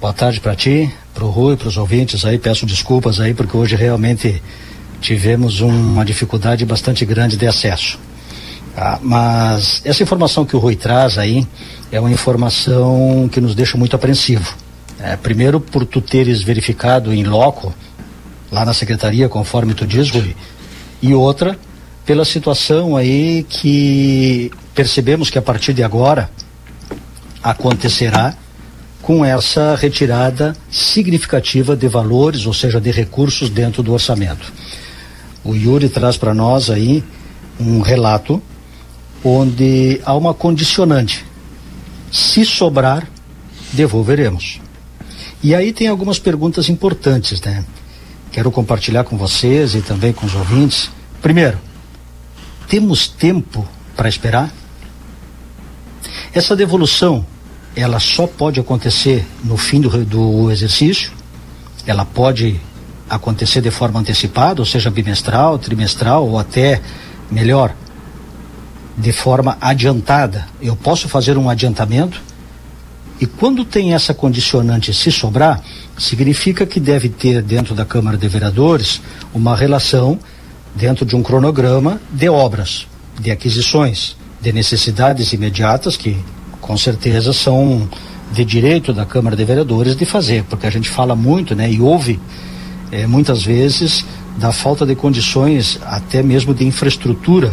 Boa 0.00 0.12
tarde 0.12 0.38
para 0.38 0.54
ti, 0.54 0.88
para 1.12 1.24
o 1.24 1.30
Rui, 1.30 1.56
para 1.56 1.66
os 1.66 1.76
ouvintes 1.76 2.24
aí. 2.24 2.38
Peço 2.38 2.64
desculpas 2.64 3.18
aí, 3.18 3.34
porque 3.34 3.56
hoje 3.56 3.74
realmente 3.74 4.40
tivemos 5.00 5.60
um, 5.60 5.68
uma 5.68 6.04
dificuldade 6.04 6.64
bastante 6.64 7.04
grande 7.04 7.36
de 7.36 7.44
acesso. 7.44 7.98
Ah, 8.76 9.00
mas 9.02 9.82
essa 9.84 10.04
informação 10.04 10.44
que 10.44 10.54
o 10.54 10.60
Rui 10.60 10.76
traz 10.76 11.18
aí 11.18 11.44
é 11.90 11.98
uma 11.98 12.12
informação 12.12 13.28
que 13.32 13.40
nos 13.40 13.56
deixa 13.56 13.76
muito 13.76 13.96
apreensivo. 13.96 14.54
É, 15.00 15.16
primeiro, 15.16 15.58
por 15.58 15.84
tu 15.84 16.00
teres 16.00 16.40
verificado 16.40 17.12
em 17.12 17.24
loco, 17.24 17.74
lá 18.48 18.64
na 18.64 18.72
secretaria, 18.72 19.28
conforme 19.28 19.74
tu 19.74 19.84
diz, 19.84 20.08
Rui, 20.08 20.36
e 21.02 21.12
outra, 21.12 21.58
pela 22.10 22.24
situação 22.24 22.96
aí 22.96 23.46
que 23.48 24.50
percebemos 24.74 25.30
que 25.30 25.38
a 25.38 25.42
partir 25.42 25.72
de 25.72 25.84
agora 25.84 26.28
acontecerá 27.40 28.34
com 29.00 29.24
essa 29.24 29.76
retirada 29.76 30.56
significativa 30.68 31.76
de 31.76 31.86
valores, 31.86 32.46
ou 32.46 32.52
seja, 32.52 32.80
de 32.80 32.90
recursos 32.90 33.48
dentro 33.48 33.80
do 33.80 33.92
orçamento. 33.92 34.52
O 35.44 35.54
Yuri 35.54 35.88
traz 35.88 36.16
para 36.16 36.34
nós 36.34 36.68
aí 36.68 37.04
um 37.60 37.80
relato 37.80 38.42
onde 39.22 40.00
há 40.04 40.12
uma 40.12 40.34
condicionante. 40.34 41.24
Se 42.10 42.44
sobrar, 42.44 43.08
devolveremos. 43.72 44.60
E 45.44 45.54
aí 45.54 45.72
tem 45.72 45.86
algumas 45.86 46.18
perguntas 46.18 46.68
importantes, 46.68 47.40
né? 47.40 47.64
Quero 48.32 48.50
compartilhar 48.50 49.04
com 49.04 49.16
vocês 49.16 49.76
e 49.76 49.80
também 49.80 50.12
com 50.12 50.26
os 50.26 50.34
ouvintes. 50.34 50.90
Primeiro, 51.22 51.69
temos 52.70 53.08
tempo 53.08 53.66
para 53.96 54.08
esperar? 54.08 54.48
Essa 56.32 56.54
devolução 56.54 57.26
ela 57.74 57.98
só 57.98 58.28
pode 58.28 58.60
acontecer 58.60 59.26
no 59.44 59.56
fim 59.56 59.80
do, 59.80 60.04
do 60.04 60.50
exercício, 60.50 61.10
ela 61.84 62.04
pode 62.04 62.60
acontecer 63.08 63.60
de 63.60 63.72
forma 63.72 63.98
antecipada, 63.98 64.62
ou 64.62 64.66
seja, 64.66 64.88
bimestral, 64.88 65.58
trimestral 65.58 66.28
ou 66.28 66.38
até 66.38 66.80
melhor, 67.28 67.74
de 68.96 69.12
forma 69.12 69.58
adiantada. 69.60 70.46
Eu 70.62 70.76
posso 70.76 71.08
fazer 71.08 71.36
um 71.36 71.50
adiantamento 71.50 72.22
e 73.20 73.26
quando 73.26 73.64
tem 73.64 73.94
essa 73.94 74.14
condicionante 74.14 74.94
se 74.94 75.10
sobrar, 75.10 75.60
significa 75.98 76.64
que 76.64 76.78
deve 76.78 77.08
ter 77.08 77.42
dentro 77.42 77.74
da 77.74 77.84
Câmara 77.84 78.16
de 78.16 78.28
Vereadores 78.28 79.00
uma 79.34 79.56
relação 79.56 80.20
dentro 80.74 81.04
de 81.04 81.16
um 81.16 81.22
cronograma 81.22 82.00
de 82.10 82.28
obras, 82.28 82.86
de 83.18 83.30
aquisições, 83.30 84.16
de 84.40 84.52
necessidades 84.52 85.32
imediatas 85.32 85.96
que 85.96 86.16
com 86.60 86.76
certeza 86.76 87.32
são 87.32 87.88
de 88.32 88.44
direito 88.44 88.92
da 88.92 89.04
Câmara 89.04 89.36
de 89.36 89.44
Vereadores 89.44 89.96
de 89.96 90.04
fazer, 90.04 90.44
porque 90.44 90.66
a 90.66 90.70
gente 90.70 90.88
fala 90.88 91.16
muito, 91.16 91.54
né, 91.54 91.70
e 91.70 91.80
ouve 91.80 92.20
é, 92.92 93.06
muitas 93.06 93.42
vezes 93.42 94.04
da 94.36 94.52
falta 94.52 94.86
de 94.86 94.94
condições, 94.94 95.78
até 95.84 96.22
mesmo 96.22 96.54
de 96.54 96.64
infraestrutura 96.64 97.52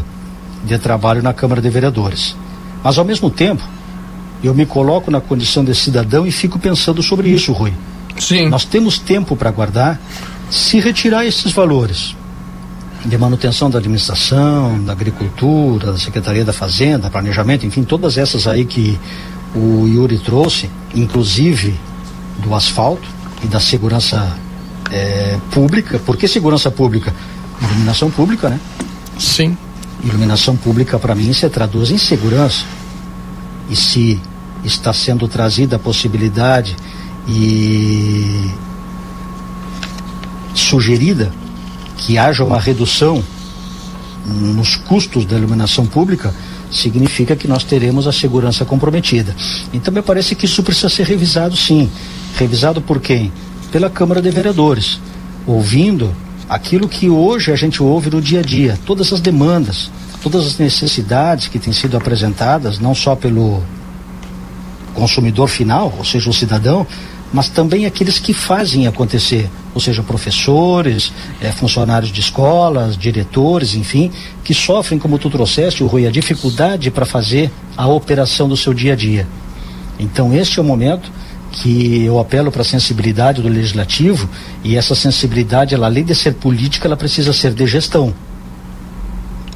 de 0.63 0.77
trabalho 0.77 1.21
na 1.23 1.33
Câmara 1.33 1.61
de 1.61 1.69
Vereadores. 1.69 2.35
Mas 2.83 2.97
ao 2.97 3.05
mesmo 3.05 3.29
tempo, 3.29 3.63
eu 4.43 4.53
me 4.53 4.65
coloco 4.65 5.09
na 5.09 5.19
condição 5.19 5.65
de 5.65 5.73
cidadão 5.73 6.25
e 6.27 6.31
fico 6.31 6.59
pensando 6.59 7.01
sobre 7.01 7.29
isso, 7.29 7.51
Rui. 7.51 7.73
Sim. 8.19 8.49
Nós 8.49 8.65
temos 8.65 8.99
tempo 8.99 9.35
para 9.35 9.51
guardar. 9.51 9.99
Se 10.49 10.79
retirar 10.79 11.25
esses 11.25 11.51
valores 11.51 12.15
de 13.07 13.17
manutenção 13.17 13.69
da 13.69 13.79
administração, 13.79 14.83
da 14.83 14.91
agricultura, 14.91 15.93
da 15.93 15.97
Secretaria 15.97 16.43
da 16.43 16.51
Fazenda, 16.51 17.09
planejamento, 17.09 17.65
enfim, 17.65 17.83
todas 17.83 18.17
essas 18.17 18.47
aí 18.47 18.65
que 18.65 18.99
o 19.55 19.87
Yuri 19.87 20.19
trouxe, 20.19 20.69
inclusive 20.93 21.79
do 22.39 22.53
asfalto 22.53 23.07
e 23.43 23.47
da 23.47 23.61
segurança 23.61 24.37
é, 24.91 25.37
pública. 25.51 25.99
Por 25.99 26.17
que 26.17 26.27
segurança 26.27 26.69
pública? 26.69 27.13
Iluminação 27.61 28.11
pública, 28.11 28.49
né? 28.49 28.59
Sim. 29.17 29.57
Iluminação 30.03 30.57
pública, 30.57 30.99
para 30.99 31.15
mim, 31.15 31.31
se 31.31 31.49
traduz 31.49 31.89
em 31.91 31.97
segurança. 31.97 32.65
E 33.69 33.75
se 33.75 34.19
está 34.63 34.91
sendo 34.91 35.27
trazida 35.27 35.77
a 35.77 35.79
possibilidade 35.79 36.75
e 37.27 38.51
sugerida 40.53 41.31
que 41.97 42.17
haja 42.17 42.43
uma 42.43 42.59
redução 42.59 43.23
nos 44.25 44.75
custos 44.75 45.25
da 45.25 45.37
iluminação 45.37 45.85
pública, 45.85 46.33
significa 46.71 47.35
que 47.35 47.47
nós 47.47 47.63
teremos 47.63 48.07
a 48.07 48.11
segurança 48.11 48.65
comprometida. 48.65 49.35
Então 49.73 49.93
me 49.93 50.01
parece 50.01 50.35
que 50.35 50.45
isso 50.45 50.61
precisa 50.63 50.89
ser 50.89 51.05
revisado 51.05 51.55
sim. 51.55 51.89
Revisado 52.35 52.81
por 52.81 52.99
quem? 52.99 53.31
Pela 53.71 53.89
Câmara 53.89 54.21
de 54.21 54.29
Vereadores, 54.29 54.99
ouvindo 55.45 56.13
aquilo 56.49 56.87
que 56.87 57.09
hoje 57.09 57.51
a 57.51 57.55
gente 57.55 57.81
ouve 57.81 58.09
no 58.09 58.21
dia 58.21 58.39
a 58.39 58.43
dia, 58.43 58.77
todas 58.85 59.11
as 59.11 59.19
demandas, 59.19 59.89
todas 60.21 60.45
as 60.45 60.57
necessidades 60.57 61.47
que 61.47 61.59
têm 61.59 61.73
sido 61.73 61.97
apresentadas, 61.97 62.79
não 62.79 62.93
só 62.95 63.15
pelo 63.15 63.61
consumidor 64.93 65.47
final, 65.47 65.93
ou 65.97 66.03
seja, 66.03 66.29
o 66.29 66.33
cidadão, 66.33 66.85
mas 67.31 67.49
também 67.49 67.85
aqueles 67.85 68.19
que 68.19 68.33
fazem 68.33 68.87
acontecer, 68.87 69.49
ou 69.73 69.81
seja, 69.81 70.01
professores, 70.01 71.11
é, 71.41 71.51
funcionários 71.51 72.11
de 72.11 72.21
escolas, 72.21 72.97
diretores, 72.97 73.75
enfim, 73.75 74.11
que 74.43 74.53
sofrem, 74.53 74.97
como 74.97 75.19
tu 75.19 75.29
trouxeste, 75.29 75.83
o 75.83 75.87
Rui, 75.87 76.07
a 76.07 76.11
dificuldade 76.11 76.89
para 76.89 77.05
fazer 77.05 77.51
a 77.75 77.87
operação 77.87 78.47
do 78.47 78.55
seu 78.55 78.73
dia 78.73 78.93
a 78.93 78.95
dia. 78.95 79.27
Então, 79.99 80.33
este 80.33 80.59
é 80.59 80.61
o 80.61 80.65
momento 80.65 81.11
que 81.51 82.03
eu 82.03 82.19
apelo 82.19 82.51
para 82.51 82.61
a 82.61 82.65
sensibilidade 82.65 83.41
do 83.41 83.47
legislativo 83.47 84.29
e 84.63 84.75
essa 84.77 84.95
sensibilidade, 84.95 85.73
ela, 85.73 85.87
além 85.87 86.03
de 86.03 86.15
ser 86.15 86.35
política, 86.35 86.87
ela 86.87 86.97
precisa 86.97 87.33
ser 87.33 87.53
de 87.53 87.65
gestão. 87.65 88.13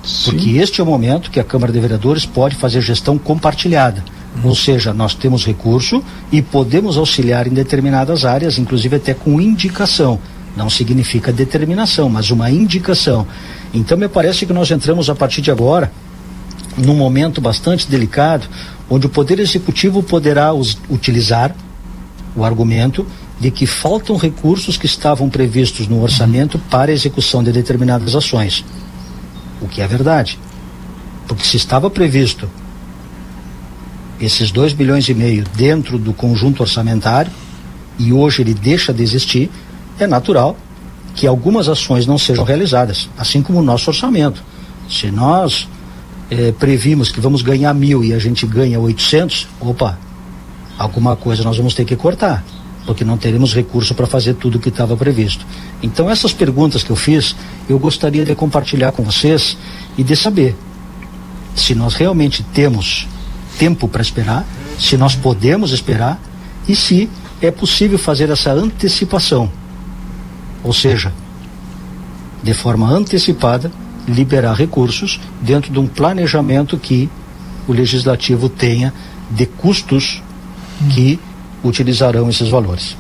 Sim. 0.04 0.32
Porque 0.32 0.58
este 0.58 0.82
é 0.82 0.84
o 0.84 0.88
momento 0.88 1.30
que 1.30 1.40
a 1.40 1.44
Câmara 1.44 1.72
de 1.72 1.80
Vereadores 1.80 2.26
pode 2.26 2.56
fazer 2.56 2.82
gestão 2.82 3.18
compartilhada 3.18 4.04
ou 4.44 4.56
seja, 4.56 4.94
nós 4.94 5.14
temos 5.14 5.46
recurso 5.46 6.04
e 6.32 6.42
podemos 6.42 6.98
auxiliar 6.98 7.48
em 7.48 7.52
determinadas 7.52 8.24
áreas, 8.24 8.58
inclusive 8.58 8.96
até 8.96 9.14
com 9.14 9.42
indicação. 9.42 10.20
Não 10.56 10.70
significa 10.70 11.32
determinação, 11.32 12.10
mas 12.10 12.32
uma 12.32 12.50
indicação. 12.50 13.28
Então, 13.74 13.98
me 13.98 14.08
parece 14.08 14.46
que 14.46 14.54
nós 14.54 14.72
entramos 14.72 15.10
a 15.10 15.16
partir 15.16 15.42
de 15.42 15.52
agora 15.52 15.92
num 16.78 16.96
momento 16.96 17.42
bastante 17.42 17.88
delicado, 17.88 18.48
onde 18.90 19.06
o 19.06 19.10
Poder 19.10 19.40
Executivo 19.40 20.02
poderá 20.02 20.54
us, 20.54 20.78
utilizar 20.90 21.54
o 22.36 22.46
argumento 22.46 23.06
de 23.40 23.52
que 23.52 23.66
faltam 23.66 24.16
recursos 24.16 24.78
que 24.78 24.86
estavam 24.86 25.30
previstos 25.30 25.88
no 25.88 26.02
orçamento 26.02 26.58
para 26.58 26.92
execução 26.92 27.44
de 27.44 27.52
determinadas 27.52 28.16
ações. 28.16 28.64
O 29.62 29.68
que 29.68 29.82
é 29.82 29.88
verdade. 29.88 30.40
Porque 31.28 31.44
se 31.44 31.58
estava 31.58 31.90
previsto 31.90 32.50
esses 34.22 34.52
2 34.52 34.74
bilhões 34.74 35.10
e 35.10 35.14
meio 35.14 35.44
dentro 35.56 35.98
do 35.98 36.14
conjunto 36.14 36.62
orçamentário 36.62 37.32
e 37.98 38.14
hoje 38.14 38.42
ele 38.42 38.54
deixa 38.54 38.94
de 38.94 39.02
existir, 39.02 39.50
é 40.00 40.06
natural 40.06 40.56
que 41.16 41.28
algumas 41.28 41.68
ações 41.68 42.06
não 42.06 42.18
sejam 42.18 42.44
realizadas, 42.44 43.10
assim 43.18 43.42
como 43.42 43.60
o 43.60 43.64
nosso 43.64 43.90
orçamento. 43.90 44.44
Se 44.90 45.12
nós 45.12 45.68
eh, 46.30 46.54
previmos 46.58 47.12
que 47.12 47.20
vamos 47.20 47.42
ganhar 47.42 47.74
mil 47.74 48.04
e 48.04 48.14
a 48.14 48.20
gente 48.20 48.46
ganha 48.46 48.80
800, 48.80 49.48
opa, 49.60 50.00
alguma 50.78 51.16
coisa 51.16 51.44
nós 51.44 51.58
vamos 51.58 51.74
ter 51.74 51.84
que 51.84 51.96
cortar, 51.96 52.44
porque 52.86 53.04
não 53.04 53.18
teremos 53.18 53.54
recurso 53.54 53.94
para 53.94 54.08
fazer 54.08 54.36
tudo 54.36 54.58
o 54.58 54.60
que 54.60 54.70
estava 54.70 54.96
previsto. 54.96 55.46
Então, 55.84 56.10
essas 56.10 56.32
perguntas 56.32 56.84
que 56.84 56.90
eu 56.90 56.96
fiz, 56.96 57.36
eu 57.68 57.78
gostaria 57.78 58.24
de 58.24 58.34
compartilhar 58.36 58.92
com 58.92 59.04
vocês 59.04 59.58
e 59.98 60.04
de 60.04 60.16
saber 60.16 60.56
se 61.56 61.76
nós 61.76 61.96
realmente 61.96 62.44
temos 62.54 63.08
tempo 63.58 63.88
para 63.88 64.02
esperar, 64.02 64.46
se 64.80 64.98
nós 64.98 65.16
podemos 65.16 65.72
esperar 65.72 66.20
e 66.68 66.76
se 66.76 67.10
é 67.42 67.52
possível 67.52 67.98
fazer 67.98 68.30
essa 68.30 68.52
antecipação. 68.52 69.52
Ou 70.64 70.74
seja, 70.74 71.12
de 72.44 72.54
forma 72.54 72.90
antecipada, 72.90 73.72
liberar 74.08 74.54
recursos 74.54 75.20
dentro 75.42 75.72
de 75.72 75.80
um 75.80 75.88
planejamento 75.88 76.78
que 76.78 77.10
o 77.68 77.74
legislativo 77.74 78.50
tenha 78.50 78.94
de 79.30 79.46
custos 79.46 80.22
que 80.90 81.20
utilizarão 81.64 82.30
esses 82.30 82.50
valores. 82.50 82.98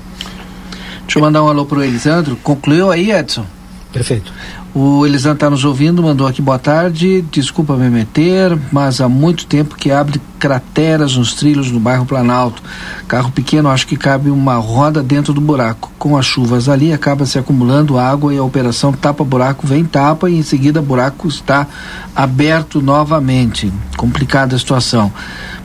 Deixa 1.02 1.20
eu 1.20 1.22
mandar 1.24 1.44
um 1.44 1.48
alô 1.48 1.66
pro 1.66 1.84
Elisandro. 1.84 2.36
Concluiu 2.38 2.92
aí, 2.92 3.12
Edson? 3.12 3.46
Perfeito. 3.92 4.32
O 4.74 5.06
Elisandro 5.06 5.36
está 5.36 5.50
nos 5.50 5.66
ouvindo, 5.66 6.02
mandou 6.02 6.26
aqui 6.26 6.42
boa 6.42 6.58
tarde. 6.58 7.22
Desculpa 7.24 7.76
me 7.76 7.90
meter, 7.90 8.58
mas 8.72 9.02
há 9.02 9.10
muito 9.10 9.46
tempo 9.46 9.76
que 9.76 9.92
abre 9.92 10.22
crateras 10.40 11.18
nos 11.18 11.34
trilhos 11.34 11.70
no 11.70 11.78
bairro 11.78 12.06
Planalto. 12.06 12.64
Carro 13.06 13.32
pequeno, 13.32 13.68
acho 13.68 13.86
que 13.86 13.98
cabe 13.98 14.30
uma 14.30 14.56
roda 14.56 15.04
dentro 15.04 15.34
do 15.34 15.42
buraco. 15.42 15.92
Com 16.00 16.16
as 16.16 16.26
chuvas 16.26 16.70
ali, 16.70 16.94
acaba 16.94 17.26
se 17.26 17.38
acumulando 17.38 17.98
água 17.98 18.34
e 18.34 18.38
a 18.38 18.44
operação 18.44 18.94
tapa-buraco 18.94 19.68
vem 19.68 19.84
tapa 19.84 20.30
e 20.30 20.38
em 20.38 20.42
seguida 20.42 20.82
buraco 20.82 21.28
está 21.28 21.68
aberto 22.16 22.82
novamente. 22.82 23.74
Complicada 23.98 24.56
a 24.56 24.60
situação. 24.60 25.12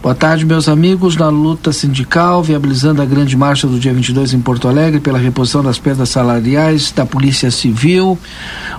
Boa 0.07 0.15
tarde, 0.15 0.47
meus 0.47 0.69
amigos. 0.69 1.17
Na 1.17 1.29
luta 1.29 1.73
sindical, 1.73 2.41
viabilizando 2.41 3.03
a 3.03 3.05
grande 3.05 3.37
marcha 3.37 3.67
do 3.67 3.77
dia 3.77 3.93
22 3.93 4.35
em 4.35 4.41
Porto 4.41 4.69
Alegre 4.69 5.01
pela 5.01 5.19
reposição 5.19 5.65
das 5.65 5.81
perdas 5.81 6.11
salariais 6.11 6.93
da 6.93 7.05
Polícia 7.05 7.51
Civil. 7.51 8.17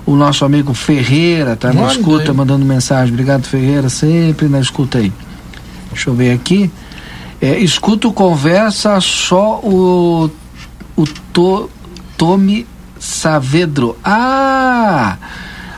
O 0.05 0.15
nosso 0.15 0.45
amigo 0.45 0.73
Ferreira 0.73 1.51
está 1.51 1.73
na 1.73 1.85
escuta, 1.91 2.33
mandando 2.33 2.63
mensagem. 2.63 3.13
Obrigado, 3.13 3.43
Ferreira, 3.43 3.89
sempre 3.89 4.47
na 4.47 4.61
escuta 4.61 4.99
aí. 4.99 5.11
Deixa 5.91 6.09
eu 6.09 6.13
ver 6.13 6.31
aqui. 6.31 6.71
É, 7.41 7.59
escuto 7.59 8.13
conversa 8.13 8.97
só 9.01 9.59
o, 9.59 10.31
o 10.95 11.05
to, 11.33 11.69
Tome 12.15 12.65
Saavedro. 12.97 13.97
Ah! 14.01 15.17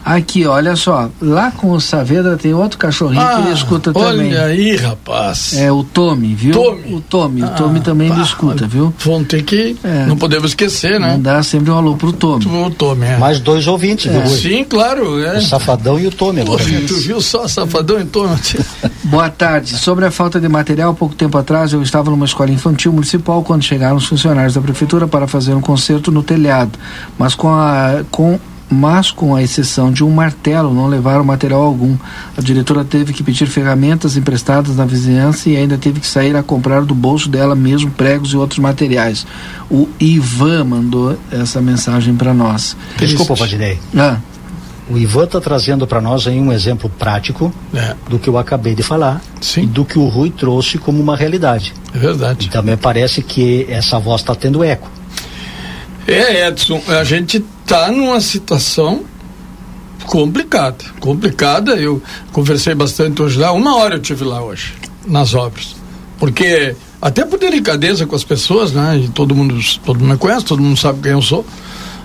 Aqui, 0.03 0.45
olha 0.45 0.75
só, 0.75 1.09
lá 1.21 1.51
com 1.51 1.71
o 1.71 1.81
Saavedra 1.81 2.37
tem 2.37 2.53
outro 2.53 2.77
cachorrinho 2.77 3.21
ah, 3.21 3.35
que 3.35 3.41
ele 3.47 3.53
escuta 3.53 3.91
olha 3.93 4.11
também. 4.11 4.31
Olha 4.33 4.45
aí, 4.45 4.75
rapaz. 4.75 5.53
É 5.57 5.71
o 5.71 5.83
Tommy, 5.83 6.33
viu? 6.33 6.53
Tommy. 6.53 6.93
O 6.93 7.01
Tommy, 7.01 7.43
ah, 7.43 7.45
o 7.45 7.49
Tommy 7.55 7.79
também 7.81 8.09
ele 8.11 8.21
escuta, 8.21 8.67
viu? 8.67 8.93
Vamos 8.99 9.27
ter 9.27 9.43
que, 9.43 9.77
é. 9.83 10.05
não 10.05 10.17
podemos 10.17 10.51
esquecer, 10.51 10.99
né? 10.99 11.13
Mandar 11.13 11.43
sempre 11.43 11.71
um 11.71 11.77
alô 11.77 11.95
pro 11.95 12.13
Tommy. 12.13 12.45
O 12.45 12.69
Tommy, 12.71 13.05
é. 13.05 13.17
Mais 13.17 13.39
dois 13.39 13.67
ouvintes, 13.67 14.11
É. 14.11 14.19
viu? 14.19 14.29
Sim, 14.29 14.63
claro. 14.63 15.23
É. 15.23 15.37
O 15.37 15.41
Safadão 15.41 15.99
e 15.99 16.07
o 16.07 16.11
Tommy 16.11 16.41
agora. 16.41 16.63
Pô, 16.63 16.69
tu 16.87 16.95
viu 16.97 17.21
só 17.21 17.47
Safadão 17.47 17.99
e 17.99 18.05
Tommy? 18.05 18.37
Boa 19.03 19.29
tarde. 19.29 19.77
Sobre 19.77 20.05
a 20.05 20.11
falta 20.11 20.39
de 20.39 20.47
material, 20.47 20.93
pouco 20.93 21.15
tempo 21.15 21.37
atrás 21.37 21.73
eu 21.73 21.81
estava 21.81 22.09
numa 22.09 22.25
escola 22.25 22.51
infantil 22.51 22.93
municipal 22.93 23.43
quando 23.43 23.63
chegaram 23.63 23.95
os 23.95 24.05
funcionários 24.05 24.53
da 24.53 24.61
prefeitura 24.61 25.07
para 25.07 25.27
fazer 25.27 25.53
um 25.53 25.61
concerto 25.61 26.11
no 26.11 26.23
telhado, 26.23 26.71
mas 27.17 27.35
com 27.35 27.49
a 27.49 28.03
com 28.11 28.39
mas 28.70 29.09
com 29.11 29.36
a 29.36 29.41
exceção 29.41 29.91
de 29.91 30.03
um 30.03 30.11
martelo 30.11 30.74
não 30.74 30.88
levaram 30.88 31.24
material 31.24 31.61
algum. 31.61 31.97
A 32.38 32.41
diretora 32.41 32.86
teve 32.86 33.13
que 33.13 33.24
pedir 33.24 33.47
ferramentas 33.47 34.15
emprestadas 34.15 34.76
na 34.76 34.86
vizinhança 34.86 35.49
e 35.49 35.57
ainda 35.57 35.78
teve 35.78 35.99
que 35.99 36.07
sair 36.07 36.36
a 36.36 36.43
comprar 36.43 36.82
do 36.84 36.93
bolso 36.93 37.28
dela 37.30 37.55
mesmo 37.55 37.89
pregos 37.91 38.32
e 38.34 38.38
outros 38.38 38.59
materiais. 38.59 39.26
O 39.72 39.88
Ivan 39.99 40.63
mandou 40.65 41.17
essa 41.32 41.59
mensagem 41.61 42.15
para 42.15 42.34
nós. 42.34 42.78
Desculpa, 42.97 43.34
Vadinei. 43.36 43.80
Ah, 43.97 44.17
O 44.91 44.97
Ivan 44.97 45.24
está 45.26 45.39
trazendo 45.39 45.86
para 45.86 46.01
nós 46.01 46.26
aí 46.28 46.39
um 46.39 46.51
exemplo 46.51 46.89
prático 46.89 47.53
É, 47.74 47.95
do 48.09 48.17
que 48.17 48.28
eu 48.28 48.38
acabei 48.39 48.74
de 48.76 48.82
falar 48.84 49.22
Sim. 49.41 49.63
e 49.63 49.65
do 49.67 49.86
que 49.86 49.99
o 49.99 50.07
Rui 50.07 50.32
trouxe 50.32 50.78
como 50.80 50.99
uma 51.01 51.15
realidade. 51.15 51.74
é 51.93 51.97
verdade. 51.97 52.47
Então 52.47 52.61
me 52.63 52.76
parece 52.78 53.22
que 53.22 53.65
essa 53.70 53.99
voz 53.99 54.22
está 54.22 54.34
tendo 54.36 54.63
eco. 54.63 54.89
É, 56.12 56.47
Edson, 56.47 56.82
a 56.88 57.03
gente 57.03 57.45
está 57.62 57.91
numa 57.91 58.20
situação 58.20 59.03
complicada. 60.07 60.84
Complicada, 60.99 61.76
eu 61.76 62.01
conversei 62.32 62.74
bastante 62.74 63.22
hoje 63.22 63.38
lá, 63.38 63.51
uma 63.51 63.76
hora 63.76 63.95
eu 63.95 63.99
tive 63.99 64.24
lá 64.24 64.43
hoje, 64.43 64.74
nas 65.05 65.36
obras. 65.36 65.76
Porque, 66.18 66.76
até 66.99 67.24
por 67.24 67.38
delicadeza 67.38 68.07
com 68.07 68.16
as 68.16 68.24
pessoas, 68.24 68.74
né? 68.74 68.97
E 68.97 69.10
todo 69.10 69.36
mundo, 69.36 69.55
todo 69.86 69.99
mundo 69.99 70.14
me 70.14 70.18
conhece, 70.18 70.45
todo 70.45 70.64
mundo 70.64 70.80
sabe 70.80 70.99
quem 71.03 71.12
eu 71.12 71.22
sou. 71.22 71.45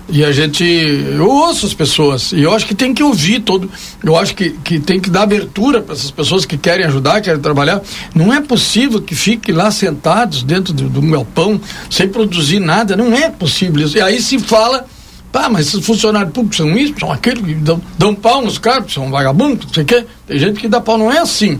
E 0.07 0.23
a 0.23 0.31
gente, 0.31 0.63
eu 0.63 1.27
ouço 1.27 1.65
as 1.65 1.73
pessoas, 1.73 2.31
e 2.31 2.41
eu 2.41 2.53
acho 2.53 2.67
que 2.67 2.75
tem 2.75 2.93
que 2.93 3.01
ouvir 3.01 3.39
todo, 3.39 3.69
eu 4.03 4.15
acho 4.15 4.35
que, 4.35 4.51
que 4.51 4.79
tem 4.79 4.99
que 4.99 5.09
dar 5.09 5.23
abertura 5.23 5.81
para 5.81 5.95
essas 5.95 6.11
pessoas 6.11 6.45
que 6.45 6.57
querem 6.57 6.85
ajudar, 6.85 7.21
querem 7.21 7.41
trabalhar. 7.41 7.81
Não 8.13 8.31
é 8.31 8.39
possível 8.39 9.01
que 9.01 9.15
fiquem 9.15 9.55
lá 9.55 9.71
sentados 9.71 10.43
dentro 10.43 10.73
do, 10.73 10.87
do 10.87 11.01
galpão, 11.01 11.59
sem 11.89 12.07
produzir 12.07 12.59
nada, 12.59 12.95
não 12.95 13.13
é 13.13 13.29
possível 13.31 13.83
isso. 13.83 13.97
E 13.97 14.01
aí 14.01 14.21
se 14.21 14.37
fala, 14.37 14.85
pá, 15.31 15.49
mas 15.49 15.67
esses 15.67 15.83
funcionários 15.83 16.31
públicos 16.31 16.57
são 16.57 16.77
isso, 16.77 16.93
são 16.99 17.11
aquilo, 17.11 17.41
que 17.41 17.55
dão, 17.55 17.81
dão 17.97 18.13
pau 18.13 18.43
nos 18.43 18.59
caras, 18.59 18.93
são 18.93 19.09
vagabundos, 19.09 19.65
não 19.65 19.73
sei 19.73 19.83
o 19.83 19.87
quê. 19.87 20.05
Tem 20.27 20.37
gente 20.37 20.59
que 20.59 20.67
dá 20.67 20.79
pau, 20.79 20.99
não 20.99 21.11
é 21.11 21.17
assim. 21.17 21.59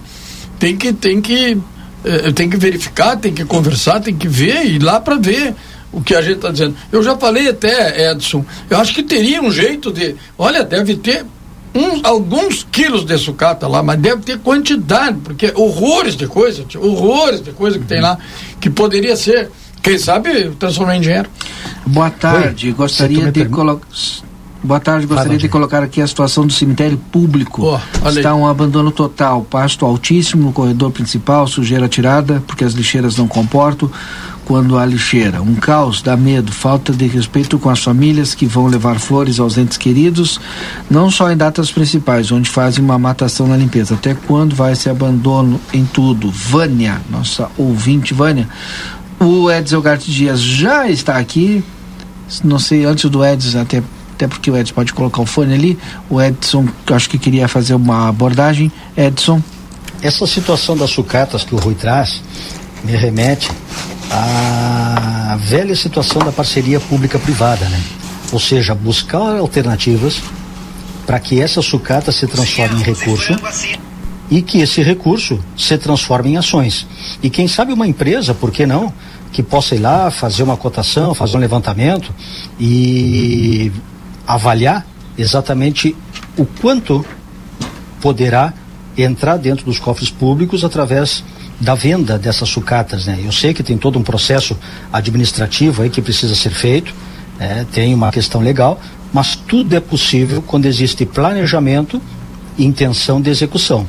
Tem 0.59 0.77
que, 0.77 0.93
tem 0.93 1.19
que, 1.19 1.57
eh, 2.03 2.31
tem 2.31 2.47
que 2.47 2.57
verificar, 2.57 3.17
tem 3.17 3.33
que 3.33 3.43
conversar, 3.43 4.01
tem 4.01 4.15
que 4.15 4.27
ver, 4.27 4.67
ir 4.67 4.83
lá 4.83 4.99
para 4.99 5.15
ver 5.15 5.55
o 5.95 6.01
que 6.01 6.13
a 6.13 6.21
gente 6.21 6.35
está 6.35 6.51
dizendo. 6.51 6.75
Eu 6.91 7.01
já 7.01 7.15
falei 7.15 7.47
até, 7.47 8.11
Edson, 8.11 8.45
eu 8.69 8.77
acho 8.77 8.93
que 8.93 9.01
teria 9.01 9.41
um 9.41 9.49
jeito 9.49 9.91
de. 9.91 10.15
Olha, 10.37 10.61
deve 10.61 10.97
ter 10.97 11.25
uns, 11.73 12.03
alguns 12.03 12.67
quilos 12.69 13.05
de 13.05 13.17
sucata 13.17 13.65
lá, 13.65 13.81
mas 13.81 13.97
deve 13.99 14.21
ter 14.21 14.37
quantidade, 14.39 15.17
porque 15.23 15.53
horrores 15.55 16.17
de 16.17 16.27
coisa, 16.27 16.65
horrores 16.77 17.41
de 17.41 17.51
coisa 17.51 17.79
que 17.79 17.85
tem 17.85 18.01
lá, 18.01 18.17
que 18.59 18.69
poderia 18.69 19.15
ser, 19.15 19.49
quem 19.81 19.97
sabe, 19.97 20.51
transformar 20.59 20.97
em 20.97 21.01
dinheiro. 21.01 21.29
boa 21.87 22.09
tarde. 22.09 22.67
Oi, 22.67 22.73
gostaria 22.73 23.31
de 23.31 23.45
colocar. 23.45 23.87
Boa 24.61 24.79
tarde, 24.79 25.05
gostaria 25.05 25.37
de 25.37 25.47
colocar 25.47 25.83
aqui 25.83 26.01
a 26.01 26.07
situação 26.07 26.45
do 26.47 26.51
cemitério 26.51 26.97
público. 26.97 27.79
Olha 28.01 28.17
Está 28.17 28.33
um 28.33 28.47
abandono 28.47 28.91
total, 28.91 29.43
pasto 29.43 29.85
altíssimo 29.85 30.47
no 30.47 30.51
corredor 30.51 30.89
principal, 30.89 31.45
sujeira 31.45 31.87
tirada, 31.87 32.43
porque 32.47 32.63
as 32.63 32.73
lixeiras 32.73 33.15
não 33.15 33.27
comportam 33.27 33.91
quando 34.45 34.77
há 34.77 34.85
lixeira. 34.85 35.41
Um 35.41 35.55
caos, 35.55 36.01
dá 36.01 36.15
medo, 36.15 36.51
falta 36.51 36.93
de 36.93 37.07
respeito 37.07 37.57
com 37.57 37.69
as 37.69 37.79
famílias 37.79 38.35
que 38.35 38.45
vão 38.45 38.67
levar 38.67 38.99
flores 38.99 39.39
aos 39.39 39.57
entes 39.57 39.77
queridos, 39.77 40.39
não 40.89 41.09
só 41.09 41.31
em 41.31 41.35
datas 41.35 41.71
principais, 41.71 42.31
onde 42.31 42.49
fazem 42.49 42.83
uma 42.83 42.97
matação 42.97 43.47
na 43.47 43.57
limpeza. 43.57 43.95
Até 43.95 44.13
quando 44.13 44.55
vai 44.55 44.73
esse 44.73 44.89
abandono 44.89 45.59
em 45.73 45.83
tudo? 45.85 46.29
Vânia, 46.29 47.01
nossa 47.09 47.49
ouvinte 47.57 48.13
Vânia. 48.13 48.47
O 49.19 49.49
Edson 49.49 49.81
Garte 49.81 50.11
Dias 50.11 50.39
já 50.39 50.87
está 50.89 51.17
aqui, 51.17 51.63
não 52.43 52.59
sei, 52.59 52.85
antes 52.85 53.09
do 53.09 53.25
Edson, 53.25 53.61
até, 53.61 53.81
até 54.13 54.27
porque 54.27 54.51
o 54.51 54.57
Edson 54.57 54.73
pode 54.73 54.93
colocar 54.93 55.21
o 55.21 55.25
fone 55.25 55.53
ali, 55.53 55.79
o 56.09 56.21
Edson, 56.21 56.67
acho 56.91 57.09
que 57.09 57.17
queria 57.17 57.47
fazer 57.47 57.73
uma 57.73 58.07
abordagem. 58.09 58.71
Edson, 58.95 59.41
Essa 60.01 60.27
situação 60.27 60.77
das 60.77 60.91
sucatas 60.91 61.43
que 61.43 61.55
o 61.55 61.57
Rui 61.57 61.73
traz 61.73 62.21
me 62.83 62.95
remete 62.95 63.49
à 64.11 65.37
velha 65.39 65.75
situação 65.75 66.21
da 66.21 66.31
parceria 66.31 66.79
pública-privada, 66.79 67.65
né? 67.69 67.81
Ou 68.31 68.39
seja, 68.39 68.73
buscar 68.73 69.37
alternativas 69.37 70.21
para 71.05 71.19
que 71.19 71.39
essa 71.41 71.61
sucata 71.61 72.11
se 72.11 72.27
transforme 72.27 72.81
em 72.81 72.83
recurso 72.83 73.33
e 74.29 74.41
que 74.41 74.59
esse 74.59 74.81
recurso 74.81 75.39
se 75.55 75.77
transforme 75.77 76.31
em 76.31 76.37
ações. 76.37 76.87
E 77.21 77.29
quem 77.29 77.47
sabe 77.47 77.71
uma 77.71 77.87
empresa, 77.87 78.33
por 78.33 78.51
que 78.51 78.65
não, 78.65 78.91
que 79.31 79.43
possa 79.43 79.75
ir 79.75 79.79
lá 79.79 80.09
fazer 80.09 80.43
uma 80.43 80.57
cotação, 80.57 81.13
fazer 81.13 81.37
um 81.37 81.39
levantamento 81.39 82.13
e 82.59 83.71
avaliar 84.25 84.85
exatamente 85.17 85.95
o 86.37 86.45
quanto 86.45 87.05
poderá 88.01 88.53
entrar 88.97 89.37
dentro 89.37 89.65
dos 89.65 89.77
cofres 89.77 90.09
públicos 90.09 90.63
através 90.63 91.23
da 91.59 91.73
venda 91.75 92.17
dessas 92.17 92.49
sucatas, 92.49 93.05
né? 93.05 93.19
Eu 93.23 93.31
sei 93.31 93.53
que 93.53 93.63
tem 93.63 93.77
todo 93.77 93.97
um 93.97 94.03
processo 94.03 94.57
administrativo 94.91 95.81
aí 95.83 95.89
que 95.89 96.01
precisa 96.01 96.35
ser 96.35 96.49
feito, 96.51 96.93
né? 97.39 97.65
tem 97.71 97.93
uma 97.93 98.11
questão 98.11 98.41
legal, 98.41 98.79
mas 99.13 99.35
tudo 99.35 99.75
é 99.75 99.79
possível 99.79 100.41
quando 100.45 100.65
existe 100.65 101.05
planejamento 101.05 102.01
e 102.57 102.65
intenção 102.65 103.21
de 103.21 103.29
execução. 103.29 103.85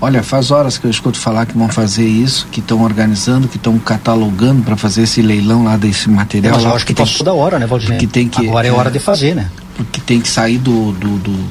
olha, 0.00 0.22
faz 0.22 0.50
horas 0.50 0.78
que 0.78 0.86
eu 0.86 0.90
escuto 0.90 1.18
falar 1.18 1.44
que 1.46 1.56
vão 1.56 1.68
fazer 1.68 2.06
isso, 2.06 2.46
que 2.50 2.60
estão 2.60 2.82
organizando, 2.82 3.46
que 3.48 3.56
estão 3.56 3.78
catalogando 3.78 4.62
para 4.62 4.76
fazer 4.76 5.02
esse 5.02 5.20
leilão 5.20 5.64
lá 5.64 5.76
desse 5.76 6.08
material. 6.08 6.54
mas 6.54 6.64
eu 6.64 6.74
acho 6.74 6.86
que 6.86 6.94
tem 6.94 7.04
passou 7.04 7.24
da 7.24 7.34
hora, 7.34 7.58
né, 7.58 7.66
Valdir? 7.66 7.98
que 7.98 8.06
tem 8.06 8.26
que- 8.28 8.46
Agora 8.48 8.66
é 8.66 8.70
é. 8.70 8.72
hora 8.72 8.90
de 8.90 8.98
fazer, 8.98 9.34
né? 9.34 9.50
que 9.92 10.00
tem 10.00 10.20
que 10.20 10.28
sair 10.28 10.58
do, 10.58 10.92
do, 10.92 11.18
do, 11.18 11.50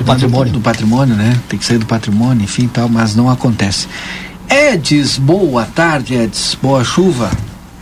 Do 0.00 0.06
patrimônio. 0.06 0.52
do, 0.52 0.60
patrimônio, 0.60 1.14
né? 1.14 1.38
Tem 1.48 1.58
que 1.58 1.64
sair 1.64 1.78
do 1.78 1.86
patrimônio, 1.86 2.42
enfim, 2.44 2.68
tal, 2.72 2.88
mas 2.88 3.14
não 3.14 3.28
acontece. 3.30 3.86
Eds, 4.48 5.18
boa 5.18 5.64
tarde, 5.64 6.14
Eds. 6.14 6.56
Boa 6.60 6.82
chuva. 6.82 7.30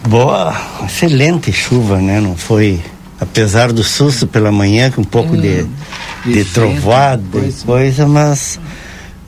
Boa, 0.07 0.55
excelente 0.85 1.53
chuva, 1.53 1.99
né? 1.99 2.21
Não 2.21 2.37
foi, 2.37 2.81
apesar 3.21 3.73
do 3.73 3.83
susto 3.85 4.27
pela 4.27 4.51
manhã, 4.53 4.91
com 4.91 5.01
um 5.03 5.05
pouco 5.05 5.37
de, 5.37 5.63
Hum, 5.63 5.69
de 6.25 6.33
de 6.33 6.39
vento, 6.43 6.53
trovoada 6.53 7.39
e 7.39 7.53
coisa. 7.65 8.07
mas 8.07 8.59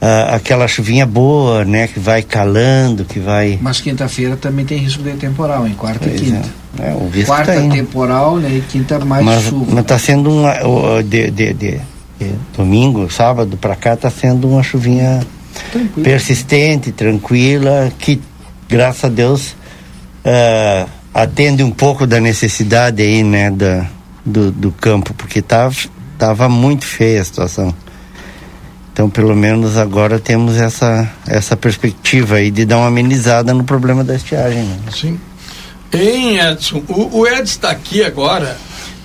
ah, 0.01 0.35
aquela 0.37 0.67
chuvinha 0.67 1.07
boa, 1.07 1.65
né? 1.65 1.87
Que 1.87 1.99
vai 2.01 2.23
calando, 2.23 3.05
que 3.05 3.19
vai. 3.19 3.59
Mas 3.61 3.81
quinta-feira 3.81 4.37
também 4.37 4.65
tem 4.65 4.79
risco 4.79 5.03
de 5.03 5.13
temporal, 5.13 5.67
em 5.67 5.75
quarta 5.75 6.01
Pois 6.09 6.21
e 6.21 6.25
quinta. 6.25 6.49
é. 6.79 6.91
É, 6.91 6.95
o 6.95 7.09
risco 7.09 7.27
Quarta 7.33 7.53
tá 7.55 7.69
temporal, 7.69 8.37
né? 8.39 8.49
E 8.57 8.61
quinta 8.63 8.99
mais 9.05 9.25
mas, 9.25 9.43
chuva. 9.45 9.67
mas 9.75 9.85
tá 9.85 9.99
sendo 9.99 10.31
uma. 10.31 10.67
o- 10.67 11.03
De, 11.03 11.31
de, 11.31 11.53
de- 11.53 11.81
domingo, 12.57 13.11
sábado 13.11 13.57
pra 13.57 13.77
cá, 13.77 13.97
tá 13.97 14.11
sendo 14.11 14.49
uma 14.49 14.63
chuvinha 14.63 15.21
Tranquilo. 15.71 16.05
persistente, 16.05 16.93
tranquila, 16.93 17.93
que 17.99 18.21
graças 18.69 19.05
a 19.05 19.09
Deus 19.09 19.57
ah, 20.25 20.87
atende 21.15 21.63
um 21.63 21.71
pouco 21.71 22.07
da 22.07 22.21
necessidade 22.21 23.03
aí, 23.03 23.23
né, 23.23 23.51
da, 23.51 23.87
do, 24.25 24.51
do 24.51 24.73
campo, 24.73 25.15
porque 25.15 25.43
tava, 25.43 25.75
tava 26.19 26.49
muito 26.49 26.85
feia 26.85 27.21
a 27.21 27.25
situação. 27.25 27.75
Então, 28.93 29.09
pelo 29.09 29.35
menos 29.35 29.79
agora 29.79 30.19
temos 30.19 30.57
essa, 30.57 31.09
essa 31.27 31.57
perspectiva 31.57 32.37
aí 32.37 32.51
de 32.51 32.65
dar 32.65 32.79
uma 32.79 32.89
amenizada 32.89 33.55
no 33.55 33.65
problema 33.65 34.05
da 34.05 34.15
estiagem. 34.15 34.63
Né? 34.63 34.79
Sim. 34.93 35.19
Hein, 35.93 36.39
Edson? 36.39 36.83
O, 36.89 37.21
o 37.21 37.27
Edson 37.27 37.43
está 37.43 37.71
aqui 37.71 38.05
agora 38.05 38.57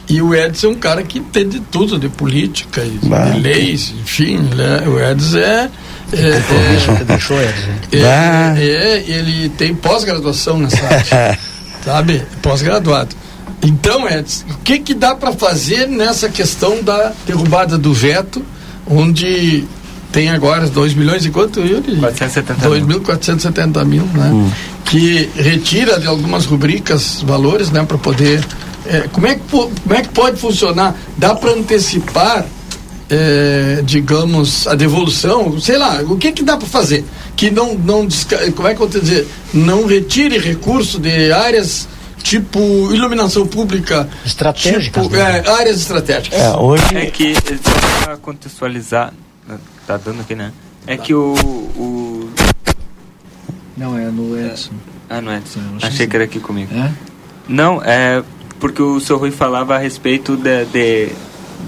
e 0.07 0.21
o 0.21 0.33
Edson 0.35 0.67
é 0.67 0.69
um 0.71 0.75
cara 0.75 1.03
que 1.03 1.19
entende 1.19 1.59
tudo 1.71 1.97
de 1.97 2.09
política 2.09 2.81
e 2.83 2.99
Bah. 3.07 3.29
de 3.29 3.39
leis, 3.39 3.93
enfim. 4.01 4.37
né? 4.37 4.83
O 4.87 4.99
Edson 4.99 5.37
é. 5.37 5.69
é, 6.13 6.27
é, 6.29 6.97
que 6.97 7.03
deixou, 7.03 7.37
Edson. 7.41 7.71
é, 7.93 8.55
é, 8.57 9.03
ele 9.07 9.49
tem 9.49 9.73
pós-graduação 9.73 10.59
nessa 10.59 10.83
área, 10.85 11.39
sabe? 11.83 12.21
Pós-graduado. 12.41 13.15
Então, 13.63 14.07
Edson, 14.07 14.45
o 14.51 14.57
que 14.63 14.79
que 14.79 14.93
dá 14.93 15.15
para 15.15 15.31
fazer 15.33 15.87
nessa 15.87 16.29
questão 16.29 16.83
da 16.83 17.11
derrubada 17.25 17.77
do 17.77 17.93
veto, 17.93 18.43
onde 18.85 19.63
tem 20.11 20.29
agora 20.29 20.67
2 20.67 20.93
milhões 20.93 21.25
e 21.25 21.29
quanto? 21.31 21.59
Yuri? 21.59 21.95
470 21.97 22.69
mil. 22.69 22.99
2.470 23.01 23.85
mil, 23.85 24.03
né? 24.13 24.51
Que 24.85 25.29
retira 25.35 25.99
de 25.99 26.05
algumas 26.07 26.45
rubricas 26.45 27.21
valores, 27.25 27.71
né? 27.71 27.83
Para 27.83 27.97
poder. 27.97 28.45
É, 28.87 29.07
como, 29.11 29.27
é 29.27 29.35
que, 29.35 29.41
como 29.49 29.71
é 29.95 30.01
que 30.01 30.09
pode 30.09 30.37
funcionar? 30.39 30.95
Dá 31.17 31.33
para 31.35 31.51
antecipar, 31.51 32.45
é, 33.09 33.81
digamos, 33.83 34.67
a 34.67 34.75
devolução? 34.75 35.59
Sei 35.59 35.77
lá, 35.77 36.01
o 36.01 36.17
que 36.17 36.31
que 36.31 36.43
dá 36.43 36.57
para 36.57 36.67
fazer? 36.67 37.03
Que 37.35 37.49
não, 37.51 37.75
não. 37.75 38.07
Como 38.55 38.67
é 38.67 38.73
que 38.75 38.81
eu 38.81 38.87
vou 38.87 39.01
dizer? 39.01 39.27
Não 39.53 39.85
retire 39.85 40.37
recurso 40.39 40.99
de 40.99 41.31
áreas 41.31 41.87
tipo 42.23 42.59
iluminação 42.93 43.45
pública. 43.45 44.09
Estratégicas, 44.25 45.03
Tipo, 45.03 45.15
né? 45.15 45.43
é, 45.45 45.49
áreas 45.51 45.77
estratégicas. 45.77 46.39
É, 46.39 46.49
hoje. 46.55 46.83
É 46.95 47.05
que, 47.07 47.35
só 47.35 48.03
pra 48.05 48.17
contextualizar, 48.17 49.13
tá 49.85 49.97
dando 49.97 50.21
aqui, 50.21 50.33
né? 50.35 50.51
É 50.87 50.97
que 50.97 51.13
o. 51.13 51.33
o 51.33 52.29
Não, 53.77 53.97
é 53.97 54.05
no 54.05 54.37
Edson. 54.39 54.71
ah, 55.09 55.17
é 55.17 55.37
Edson. 55.37 55.59
Sim, 55.59 55.67
eu 55.71 55.77
acho 55.77 55.85
Achei 55.87 56.05
que 56.05 56.11
que 56.11 56.15
era 56.15 56.23
aqui 56.25 56.39
comigo. 56.39 56.73
É? 56.73 56.91
Não, 57.47 57.81
é 57.83 58.23
porque 58.65 58.81
o 58.81 58.99
senhor 58.99 59.19
Rui 59.19 59.29
falava 59.29 59.75
a 59.75 59.77
respeito 59.77 60.35
de, 60.35 60.65
de, 60.65 61.09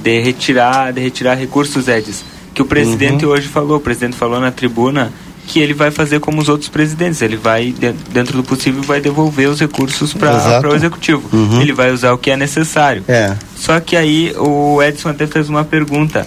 de 0.02 0.20
retirar, 0.20 0.91
de 0.91 1.00
retirar 1.00 1.36
recursos, 1.36 1.88
Edis. 1.88 2.26
Que 2.56 2.62
o 2.64 2.66
presidente 2.66 3.24
Uhum. 3.24 3.34
hoje 3.34 3.48
falou, 3.48 3.78
o 3.78 3.80
presidente 3.80 4.16
falou 4.18 4.39
na 4.39 4.50
tribuna 4.50 5.14
que 5.45 5.60
ele 5.60 5.76
vai 5.76 5.91
fazer 5.91 6.20
como 6.20 6.41
os 6.41 6.50
outros 6.50 6.70
presidentes, 6.70 7.22
ele 7.22 7.38
vai, 7.38 7.72
de- 7.72 7.91
dentro 8.12 8.36
do 8.36 8.43
possível, 8.43 8.82
vai 8.82 9.00
devolver 9.00 9.48
os 9.48 9.60
recursos 9.60 10.12
para 10.12 10.68
o 10.72 10.76
executivo. 10.76 11.22
Uhum. 11.32 11.62
Ele 11.62 11.72
vai 11.72 11.91
usar 11.91 12.14
o 12.14 12.18
que 12.18 12.32
é 12.32 12.36
necessário. 12.36 13.04
É. 13.08 13.36
Só 13.56 13.80
que 13.80 13.95
aí 13.95 14.34
o 14.36 14.82
Edson 14.82 15.10
até 15.10 15.28
fez 15.28 15.50
uma 15.50 15.64
pergunta. 15.64 16.26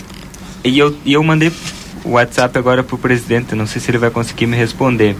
E 0.62 0.78
eu, 0.78 0.94
e 1.04 1.14
eu 1.14 1.22
mandei 1.24 1.50
o 2.04 2.10
WhatsApp 2.10 2.56
agora 2.56 2.84
pro 2.84 2.96
presidente, 2.96 3.56
não 3.56 3.66
sei 3.66 3.80
se 3.82 3.90
ele 3.90 3.98
vai 3.98 4.10
conseguir 4.10 4.46
me 4.46 4.56
responder. 4.56 5.16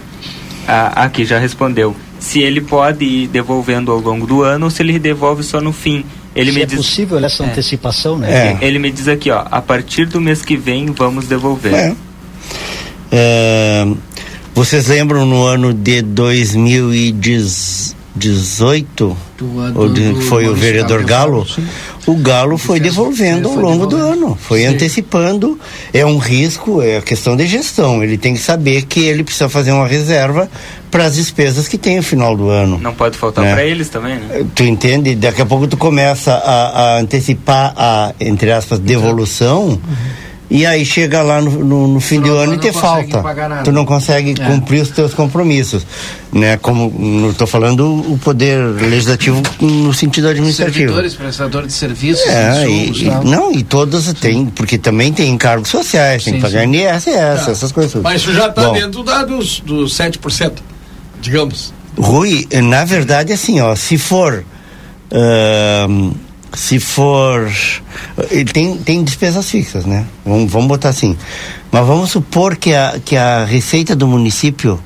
Ah, 0.65 1.03
aqui, 1.03 1.25
já 1.25 1.37
respondeu. 1.37 1.93
Se 2.21 2.39
ele 2.39 2.61
pode 2.61 3.03
ir 3.03 3.27
devolvendo 3.27 3.91
ao 3.91 3.99
longo 3.99 4.25
do 4.27 4.43
ano 4.43 4.65
ou 4.65 4.69
se 4.71 4.81
ele 4.83 4.97
devolve 4.99 5.41
só 5.43 5.59
no 5.59 5.73
fim. 5.73 6.05
Ele 6.35 6.51
Se 6.51 6.57
me 6.57 6.63
é 6.63 6.65
diz. 6.67 6.77
possível 6.77 7.17
essa 7.25 7.43
É. 7.43 7.47
antecipação, 7.47 8.17
né? 8.17 8.57
É. 8.61 8.65
Ele 8.65 8.77
me 8.79 8.89
diz 8.91 9.07
aqui, 9.09 9.29
ó, 9.31 9.43
a 9.51 9.61
partir 9.61 10.05
do 10.05 10.21
mês 10.21 10.41
que 10.45 10.55
vem 10.55 10.85
vamos 10.85 11.25
devolver. 11.27 11.73
É. 11.73 11.95
É, 13.11 13.87
vocês 14.53 14.87
lembram 14.87 15.25
no 15.25 15.43
ano 15.43 15.73
de 15.73 16.01
2018, 18.15 19.17
Do 19.37 20.21
foi 20.23 20.47
o 20.47 20.53
vereador 20.53 21.03
Galo? 21.03 21.45
sim. 21.47 21.65
O 22.07 22.15
Galo 22.15 22.57
foi 22.57 22.79
devolvendo 22.79 23.47
ao 23.47 23.55
longo 23.55 23.85
do 23.85 23.95
ano, 23.95 24.35
foi 24.39 24.61
Sim. 24.61 24.67
antecipando. 24.67 25.57
É 25.93 26.03
um 26.03 26.17
risco, 26.17 26.81
é 26.81 26.97
a 26.97 27.01
questão 27.01 27.37
de 27.37 27.45
gestão. 27.45 28.03
Ele 28.03 28.17
tem 28.17 28.33
que 28.33 28.39
saber 28.39 28.81
que 28.83 29.01
ele 29.01 29.23
precisa 29.23 29.47
fazer 29.47 29.71
uma 29.71 29.85
reserva 29.85 30.49
para 30.89 31.05
as 31.05 31.13
despesas 31.15 31.67
que 31.67 31.77
tem 31.77 31.97
no 31.97 32.03
final 32.03 32.35
do 32.35 32.49
ano. 32.49 32.79
Não 32.79 32.93
pode 32.93 33.17
faltar 33.17 33.45
É. 33.45 33.53
para 33.53 33.63
eles 33.63 33.87
também, 33.89 34.15
né? 34.17 34.43
Tu 34.55 34.63
entende? 34.63 35.13
Daqui 35.15 35.43
a 35.43 35.45
pouco 35.45 35.67
tu 35.67 35.77
começa 35.77 36.33
a, 36.33 36.95
a 36.95 36.99
antecipar 36.99 37.71
a, 37.77 38.13
entre 38.19 38.51
aspas, 38.51 38.79
devolução. 38.79 39.79
E 40.53 40.65
aí 40.65 40.83
chega 40.83 41.21
lá 41.21 41.41
no, 41.41 41.49
no- 41.63 41.87
no 41.87 41.99
fim 42.01 42.19
do 42.19 42.35
ano 42.35 42.55
e 42.55 42.57
te 42.57 42.73
falta. 42.73 43.23
Tu 43.63 43.71
não 43.71 43.85
consegue 43.85 44.35
É. 44.37 44.45
cumprir 44.45 44.81
os 44.81 44.89
teus 44.89 45.13
compromissos. 45.13 45.87
Né? 46.29 46.57
Como 46.57 47.29
estou 47.31 47.47
falando 47.47 47.85
o 48.11 48.17
poder 48.17 48.57
legislativo 48.75 49.41
no 49.61 49.93
sentido 49.93 50.27
administrativo. 50.27 50.77
Servidores, 50.77 51.13
prestadores 51.15 51.67
de 51.69 51.73
serviços, 51.73 52.27
É, 52.27 52.69
insumos, 52.69 53.01
e, 53.25 53.27
não, 53.29 53.51
e 53.53 53.63
todas 53.63 54.11
tem, 54.13 54.45
porque 54.47 54.77
também 54.77 55.13
tem 55.13 55.29
encargos 55.29 55.69
sociais, 55.69 56.25
tem 56.25 56.33
Sim, 56.33 56.39
que 56.39 56.45
pagar. 56.45 56.65
INSS, 56.65 57.05
Tá. 57.45 57.51
essas 57.51 57.71
coisas. 57.71 58.01
Mas 58.03 58.21
isso 58.21 58.33
já 58.33 58.47
está 58.49 58.71
dentro 58.71 59.03
da, 59.03 59.23
dos, 59.23 59.61
dos 59.61 59.93
7%, 59.97 60.51
digamos. 61.21 61.73
Rui, 61.97 62.45
na 62.61 62.83
verdade, 62.83 63.31
assim, 63.31 63.61
ó, 63.61 63.73
se 63.73 63.97
for. 63.97 64.43
ahn, 65.13 66.11
se 66.53 66.79
for. 66.79 67.51
Ele 68.29 68.51
tem, 68.51 68.77
tem 68.77 69.03
despesas 69.03 69.49
fixas, 69.49 69.85
né? 69.85 70.05
Vamos, 70.25 70.51
vamos 70.51 70.67
botar 70.67 70.89
assim. 70.89 71.17
Mas 71.71 71.85
vamos 71.85 72.11
supor 72.11 72.55
que 72.57 72.73
a, 72.73 72.99
que 73.03 73.15
a 73.15 73.45
receita 73.45 73.95
do 73.95 74.07
município 74.07 74.79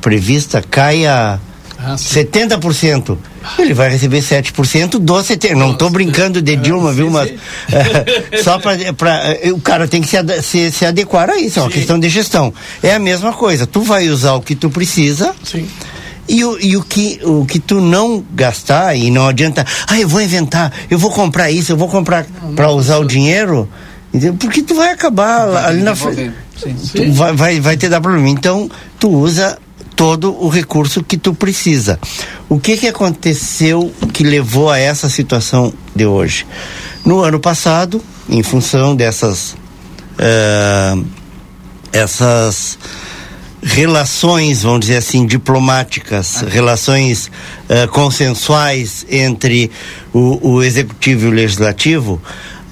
prevista 0.00 0.62
caia 0.62 1.40
Ah, 1.78 1.96
sim. 1.96 2.24
70%. 2.24 3.16
Ele 3.58 3.74
vai 3.74 3.88
receber 3.90 4.20
7% 4.20 4.98
do 4.98 5.14
70%. 5.14 5.52
Não 5.52 5.72
estou 5.72 5.88
brincando 5.88 6.42
de 6.42 6.56
Dilma, 6.56 6.92
viu? 6.92 7.10
Mas 7.10 7.28
sim. 7.28 7.36
só 8.42 8.58
para 8.58 8.76
o 9.54 9.60
cara 9.60 9.86
tem 9.86 10.02
que 10.02 10.08
se, 10.08 10.42
se, 10.42 10.72
se 10.72 10.84
adequar 10.84 11.30
a 11.30 11.38
isso, 11.38 11.58
é 11.58 11.62
uma 11.62 11.68
Sim. 11.70 11.74
questão 11.76 11.98
de 11.98 12.08
gestão. 12.08 12.52
É 12.82 12.94
a 12.94 12.98
mesma 12.98 13.32
coisa. 13.32 13.66
Tu 13.66 13.80
vai 13.82 14.08
usar 14.08 14.34
o 14.34 14.40
que 14.40 14.54
tu 14.54 14.68
precisa 14.68 15.34
Sim. 15.44 15.66
E 16.28 16.44
o, 16.44 16.58
e 16.60 16.76
o, 16.76 16.82
que, 16.82 17.20
o 17.24 17.44
que 17.46 17.58
tu 17.58 17.80
não 17.80 18.24
gastar, 18.34 18.94
e 18.96 19.10
não 19.10 19.26
adianta, 19.28 19.64
ah, 19.86 19.98
eu 20.00 20.08
vou 20.08 20.20
inventar, 20.20 20.72
eu 20.90 20.98
vou 20.98 21.10
comprar 21.10 21.50
isso, 21.50 21.72
eu 21.72 21.76
vou 21.76 21.88
comprar 21.88 22.26
para 22.54 22.70
usar 22.70 22.98
o 22.98 23.04
dinheiro, 23.04 23.68
porque 24.38 24.62
tu 24.62 24.74
vai 24.74 24.90
acabar 24.92 25.44
lá- 25.44 25.66
ali 25.68 25.82
na 25.82 25.94
frente. 25.94 26.32
Vai, 27.12 27.32
vai, 27.34 27.60
vai 27.60 27.76
te 27.76 27.88
dar 27.88 28.00
problema. 28.00 28.28
Então, 28.28 28.70
tu 28.98 29.10
usa 29.10 29.58
todo 29.94 30.34
o 30.42 30.48
recurso 30.48 31.02
que 31.02 31.16
tu 31.18 31.34
precisa. 31.34 31.98
O 32.48 32.58
que, 32.58 32.76
que 32.76 32.86
aconteceu 32.86 33.92
que 34.12 34.22
levou 34.24 34.70
a 34.70 34.78
essa 34.78 35.08
situação 35.08 35.72
de 35.94 36.06
hoje? 36.06 36.46
No 37.04 37.20
ano 37.20 37.38
passado, 37.40 38.02
em 38.28 38.42
função 38.42 38.94
dessas. 38.96 39.54
eh, 40.18 40.94
essas 41.92 42.78
relações, 43.62 44.62
vamos 44.62 44.80
dizer 44.80 44.98
assim, 44.98 45.26
diplomáticas, 45.26 46.44
relações 46.48 47.30
eh, 47.68 47.86
consensuais 47.86 49.06
entre 49.10 49.70
o, 50.12 50.54
o 50.56 50.62
executivo 50.62 51.26
e 51.26 51.28
o 51.28 51.32
legislativo, 51.32 52.20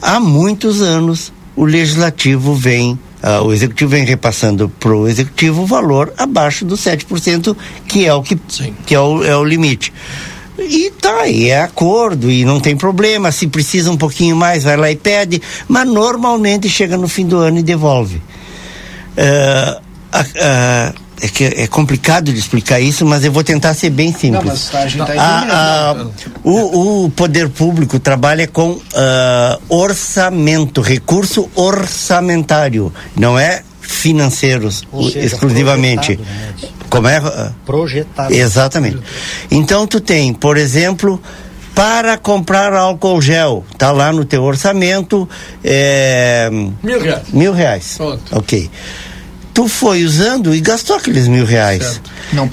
há 0.01 0.21
muitos 0.21 0.83
anos 0.83 1.33
o 1.57 1.65
legislativo 1.65 2.55
vem, 2.55 2.99
ah, 3.23 3.41
o 3.43 3.53
executivo 3.53 3.91
vem 3.91 4.05
repassando 4.05 4.69
para 4.69 4.95
o 4.95 5.09
executivo 5.09 5.63
o 5.63 5.67
valor 5.67 6.13
abaixo 6.19 6.65
dos 6.65 6.81
7%, 6.81 7.57
que 7.87 8.07
é 8.07 8.13
o 8.13 8.23
que, 8.23 8.39
Sim. 8.49 8.75
que 8.85 8.95
é 8.95 9.01
o, 9.01 9.25
é 9.25 9.37
o 9.37 9.45
limite. 9.45 9.93
E 10.59 10.91
tá, 10.91 11.27
e 11.27 11.49
é 11.49 11.61
acordo, 11.61 12.31
e 12.31 12.45
não 12.45 12.61
tem 12.61 12.77
problema. 12.77 13.33
Se 13.33 13.47
precisa 13.47 13.91
um 13.91 13.97
pouquinho 13.97 14.37
mais, 14.37 14.63
vai 14.63 14.77
lá 14.77 14.91
e 14.91 14.97
pede, 14.97 15.43
mas 15.67 15.87
normalmente 15.89 16.69
chega 16.69 16.97
no 16.97 17.09
fim 17.09 17.27
do 17.27 17.39
ano 17.39 17.59
e 17.59 17.63
devolve. 17.63 18.23
É, 19.17 19.81
a- 20.37 20.93
a- 20.93 20.95
é, 21.21 21.29
que 21.29 21.45
é 21.45 21.67
complicado 21.69 22.33
de 22.33 22.39
explicar 22.39 22.81
isso, 22.81 23.07
mas 23.07 23.25
eu 23.25 23.31
vou 23.33 23.45
tentar 23.45 23.73
ser 23.75 23.91
bem 23.91 24.13
simples. 24.13 24.71
Não, 24.97 25.07
tá 25.07 25.13
A- 25.17 25.91
a- 25.91 25.93
entendendo. 25.95 26.13
o, 26.43 27.05
o 27.05 27.11
poder 27.11 27.49
público 27.49 27.99
trabalha 28.01 28.47
com 28.49 28.81
ah, 28.95 29.59
orçamento, 29.69 30.81
recurso 30.81 31.49
orçamentário, 31.55 32.93
não 33.17 33.39
é 33.39 33.63
financeiros 33.81 34.83
seja, 35.13 35.19
exclusivamente. 35.21 36.17
projetado, 36.17 36.63
né? 36.63 36.69
Como 36.91 37.09
é? 37.09 37.17
ah, 37.19 37.53
Projetado. 37.65 38.33
Exatamente. 38.35 38.99
Então 39.51 39.87
tu 39.87 40.01
tem, 40.01 40.33
por 40.35 40.57
exemplo, 40.57 41.21
para 41.75 42.17
comprar 42.17 42.73
álcool 42.73 43.21
gel, 43.21 43.65
tá 43.79 43.91
lá 43.93 44.13
no 44.13 44.25
teu 44.25 44.43
orçamento, 44.43 45.29
é, 45.63 46.49
Mil 46.83 47.01
reais. 47.01 47.23
mil 47.33 47.53
reais. 47.53 47.95
Pronto. 47.97 48.23
Ok. 48.39 48.71
Tu 49.55 49.69
foi 49.69 50.05
usando 50.05 50.53
e 50.53 50.61
gastou 50.61 50.97
aqueles 50.97 51.29
mil 51.29 51.47
reais. 51.47 52.01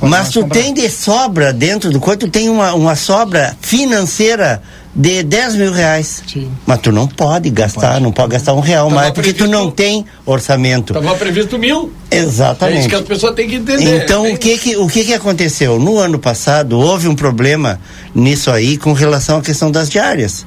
Mas 0.01 0.29
tu 0.29 0.41
comprar. 0.41 0.61
tem 0.61 0.73
de 0.73 0.87
sobra 0.87 1.51
dentro 1.51 1.89
do 1.89 1.99
coisa, 1.99 2.19
tu 2.19 2.29
tem 2.29 2.47
uma, 2.47 2.73
uma 2.75 2.95
sobra 2.95 3.57
financeira 3.59 4.61
de 4.93 5.23
10 5.23 5.55
mil 5.55 5.71
reais. 5.71 6.21
Sim. 6.27 6.51
Mas 6.65 6.79
tu 6.81 6.91
não 6.91 7.07
pode 7.07 7.49
gastar, 7.49 8.01
não 8.01 8.11
pode 8.11 8.31
gastar 8.33 8.53
um 8.53 8.59
real 8.59 8.89
Tava 8.89 9.01
mais, 9.01 9.11
porque 9.13 9.31
tu 9.33 9.47
não 9.47 9.71
tem 9.71 10.05
orçamento. 10.25 10.91
Estava 10.97 11.15
previsto 11.15 11.57
mil. 11.57 11.91
É 12.09 12.17
isso 12.19 12.27
Exatamente. 12.27 12.89
que 12.89 12.95
as 12.95 13.01
pessoas 13.01 13.33
têm 13.33 13.47
que 13.47 13.55
entender. 13.55 14.03
Então, 14.03 14.29
o 14.29 14.37
que 14.37 14.57
que, 14.57 14.75
o 14.75 14.87
que 14.87 15.05
que 15.05 15.13
aconteceu? 15.13 15.79
No 15.79 15.97
ano 15.97 16.19
passado, 16.19 16.77
houve 16.77 17.07
um 17.07 17.15
problema 17.15 17.79
nisso 18.13 18.51
aí 18.51 18.75
com 18.77 18.91
relação 18.91 19.37
à 19.37 19.41
questão 19.41 19.71
das 19.71 19.89
diárias. 19.89 20.45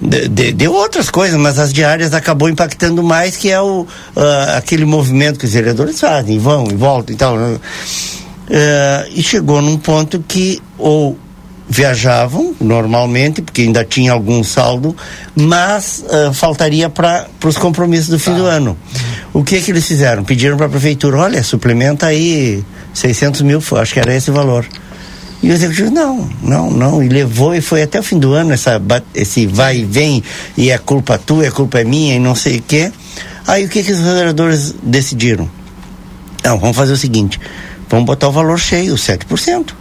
De, 0.00 0.26
de- 0.28 0.52
de 0.52 0.66
outras 0.66 1.08
coisas, 1.10 1.38
mas 1.38 1.58
as 1.58 1.72
diárias 1.72 2.12
acabou 2.12 2.48
impactando 2.48 3.02
mais, 3.04 3.36
que 3.36 3.50
é 3.50 3.60
o, 3.60 3.86
ah, 4.16 4.56
aquele 4.56 4.84
movimento 4.84 5.38
que 5.38 5.44
os 5.44 5.52
vereadores 5.52 6.00
fazem, 6.00 6.38
vão 6.38 6.66
e 6.70 6.74
voltam 6.74 7.14
e 7.14 7.16
tal. 7.18 7.36
Ah, 8.50 9.06
e 9.14 9.22
chegou 9.22 9.62
num 9.62 9.76
ponto 9.78 10.24
que 10.26 10.60
ou 10.76 11.16
viajavam 11.70 12.52
normalmente, 12.60 13.40
porque 13.40 13.62
ainda 13.62 13.84
tinha 13.84 14.10
algum 14.10 14.42
saldo, 14.42 14.94
mas 15.36 16.04
ah, 16.10 16.32
faltaria 16.34 16.90
para 16.90 17.28
os 17.44 17.56
compromissos 17.56 18.08
do 18.08 18.18
fim 18.18 18.34
do 18.34 18.44
ano. 18.44 18.76
O 19.32 19.44
que 19.44 19.60
que 19.60 19.70
eles 19.70 19.86
fizeram? 19.86 20.24
Pediram 20.24 20.56
para 20.56 20.66
a 20.66 20.68
prefeitura, 20.68 21.18
olha, 21.18 21.42
suplementa 21.44 22.06
aí 22.06 22.64
600 22.92 23.42
mil, 23.42 23.62
acho 23.80 23.94
que 23.94 24.00
era 24.00 24.12
esse 24.12 24.32
valor. 24.32 24.66
E 25.40 25.48
o 25.48 25.52
executivo, 25.52 25.90
não, 25.90 26.28
não, 26.42 26.70
não, 26.70 27.02
e 27.02 27.08
levou 27.08 27.54
e 27.54 27.60
foi 27.60 27.82
até 27.82 28.00
o 28.00 28.02
fim 28.02 28.18
do 28.18 28.34
ano 28.34 28.52
essa, 28.52 28.82
esse 29.14 29.46
vai 29.46 29.78
e 29.78 29.84
vem, 29.84 30.22
e 30.56 30.70
é 30.70 30.76
culpa 30.76 31.16
tua, 31.16 31.46
é 31.46 31.50
culpa 31.50 31.82
minha, 31.84 32.16
e 32.16 32.18
não 32.18 32.34
sei 32.34 32.58
o 32.58 32.62
quê. 32.62 32.92
Aí 33.46 33.64
o 33.64 33.68
que 33.68 33.82
que 33.82 33.92
os 33.92 34.00
vereadores 34.00 34.74
decidiram? 34.82 35.48
Não, 36.44 36.58
vamos 36.58 36.76
fazer 36.76 36.92
o 36.92 36.96
seguinte: 36.96 37.40
vamos 37.88 38.04
botar 38.04 38.28
o 38.28 38.32
valor 38.32 38.58
cheio, 38.58 38.96
7%. 38.96 39.79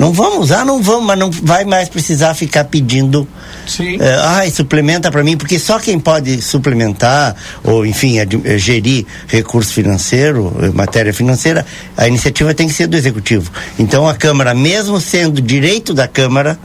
Não 0.00 0.14
vamos 0.14 0.44
usar, 0.44 0.64
não 0.64 0.82
vamos, 0.82 1.04
mas 1.04 1.18
não 1.18 1.30
vai 1.30 1.66
mais 1.66 1.90
precisar 1.90 2.32
ficar 2.32 2.64
pedindo. 2.64 3.28
Sim. 3.66 3.98
eh, 4.00 4.20
ai, 4.22 4.50
suplementa 4.50 5.10
para 5.10 5.22
mim, 5.22 5.36
porque 5.36 5.58
só 5.58 5.78
quem 5.78 6.00
pode 6.00 6.40
suplementar, 6.40 7.36
ou 7.62 7.84
enfim, 7.84 8.16
eh, 8.18 8.56
gerir 8.56 9.04
recurso 9.28 9.74
financeiro, 9.74 10.56
eh, 10.62 10.70
matéria 10.70 11.12
financeira, 11.12 11.66
a 11.98 12.08
iniciativa 12.08 12.54
tem 12.54 12.66
que 12.66 12.72
ser 12.72 12.86
do 12.86 12.96
executivo. 12.96 13.52
Então 13.78 14.08
a 14.08 14.14
Câmara, 14.14 14.54
mesmo 14.54 14.98
sendo 14.98 15.38
direito 15.38 15.92
da 15.92 16.08
Câmara, 16.08 16.58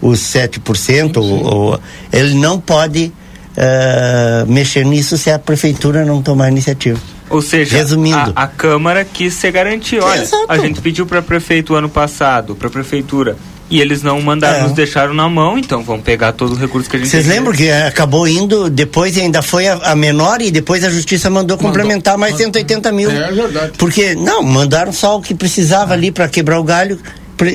os 0.00 0.20
7%, 0.20 1.18
ou, 1.18 1.44
ou, 1.44 1.80
ele 2.10 2.36
não 2.36 2.58
pode 2.58 3.12
eh, 3.54 4.44
mexer 4.48 4.86
nisso 4.86 5.18
se 5.18 5.30
a 5.30 5.38
prefeitura 5.38 6.06
não 6.06 6.22
tomar 6.22 6.48
iniciativa. 6.48 6.98
Ou 7.30 7.42
seja, 7.42 7.76
Resumindo. 7.76 8.32
A, 8.34 8.44
a 8.44 8.46
Câmara 8.46 9.04
quis 9.04 9.34
se 9.34 9.50
garantir. 9.50 10.00
Olha, 10.02 10.22
Exato. 10.22 10.46
a 10.48 10.58
gente 10.58 10.80
pediu 10.80 11.06
para 11.06 11.20
prefeito 11.22 11.74
ano 11.74 11.88
passado, 11.88 12.54
para 12.54 12.70
prefeitura, 12.70 13.36
e 13.70 13.80
eles 13.80 14.02
não 14.02 14.20
mandaram, 14.22 14.60
É. 14.60 14.62
nos 14.62 14.72
deixaram 14.72 15.12
na 15.12 15.28
mão, 15.28 15.58
então 15.58 15.82
vamos 15.82 16.02
pegar 16.02 16.32
todo 16.32 16.52
o 16.52 16.56
recurso 16.56 16.88
que 16.88 16.96
a 16.96 16.98
gente 16.98 17.08
Vocês 17.10 17.26
lembram 17.26 17.52
que 17.52 17.66
eh, 17.66 17.86
acabou 17.86 18.26
indo, 18.26 18.70
depois 18.70 19.16
ainda 19.18 19.42
foi 19.42 19.68
a, 19.68 19.74
a 19.74 19.94
menor 19.94 20.40
e 20.40 20.50
depois 20.50 20.82
a 20.84 20.90
justiça 20.90 21.28
mandou 21.28 21.58
complementar 21.58 22.16
mais 22.16 22.34
180 22.36 22.90
mil. 22.92 23.10
É 23.10 23.30
verdade. 23.30 23.72
Porque, 23.76 24.14
não, 24.14 24.42
mandaram 24.42 24.92
só 24.92 25.16
o 25.18 25.20
que 25.22 25.34
precisava 25.34 25.92
ali 25.92 26.10
para 26.10 26.28
quebrar 26.28 26.58
o 26.58 26.64
galho 26.64 26.98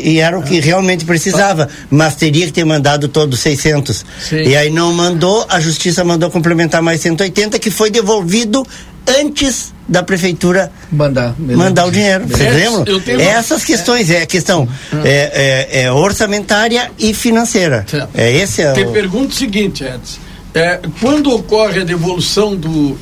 e 0.01 0.19
era 0.19 0.37
o 0.39 0.43
que 0.43 0.59
realmente 0.61 1.03
precisava, 1.03 1.67
mas 1.89 2.15
teria 2.15 2.45
que 2.45 2.53
ter 2.53 2.63
mandado 2.63 3.07
todos 3.09 3.39
600. 3.41 4.05
Sim. 4.21 4.35
E 4.37 4.55
aí 4.55 4.69
não 4.69 4.93
mandou, 4.93 5.45
a 5.49 5.59
justiça 5.59 6.03
mandou 6.05 6.29
complementar 6.31 6.81
mais 6.81 7.01
180 7.01 7.59
que 7.59 7.69
foi 7.69 7.89
devolvido 7.89 8.65
antes 9.07 9.73
da 9.87 10.01
prefeitura 10.01 10.71
Mandar. 10.91 11.35
mandar 11.37 11.85
o 11.85 11.91
dinheiro. 11.91 12.25
Vocês 12.27 12.41
É, 12.55 12.69
lembram? 12.69 12.99
tenho 13.01 13.19
Essas 13.21 13.63
questões, 13.65 14.09
é 14.09 14.21
a 14.21 14.25
questão 14.25 14.67
é, 15.03 15.67
é- 15.71 15.83
é 15.83 15.91
orçamentária 15.91 16.89
e 16.97 17.13
financeira. 17.13 17.85
Certo. 17.89 18.09
É 18.13 18.31
esse 18.31 18.61
é 18.61 18.71
Te 18.73 18.83
o... 18.83 18.91
pergunto 18.91 19.33
o 19.33 19.35
seguinte, 19.35 19.83
Edson. 19.83 20.19
É, 20.55 20.79
quando 21.01 21.33
ocorre 21.33 21.81
a 21.81 21.83
devolução 21.83 22.55
do, 22.55 22.97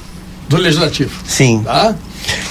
do 0.50 0.58
legislativo? 0.58 1.12
Sim. 1.28 1.62
Tá? 1.64 1.94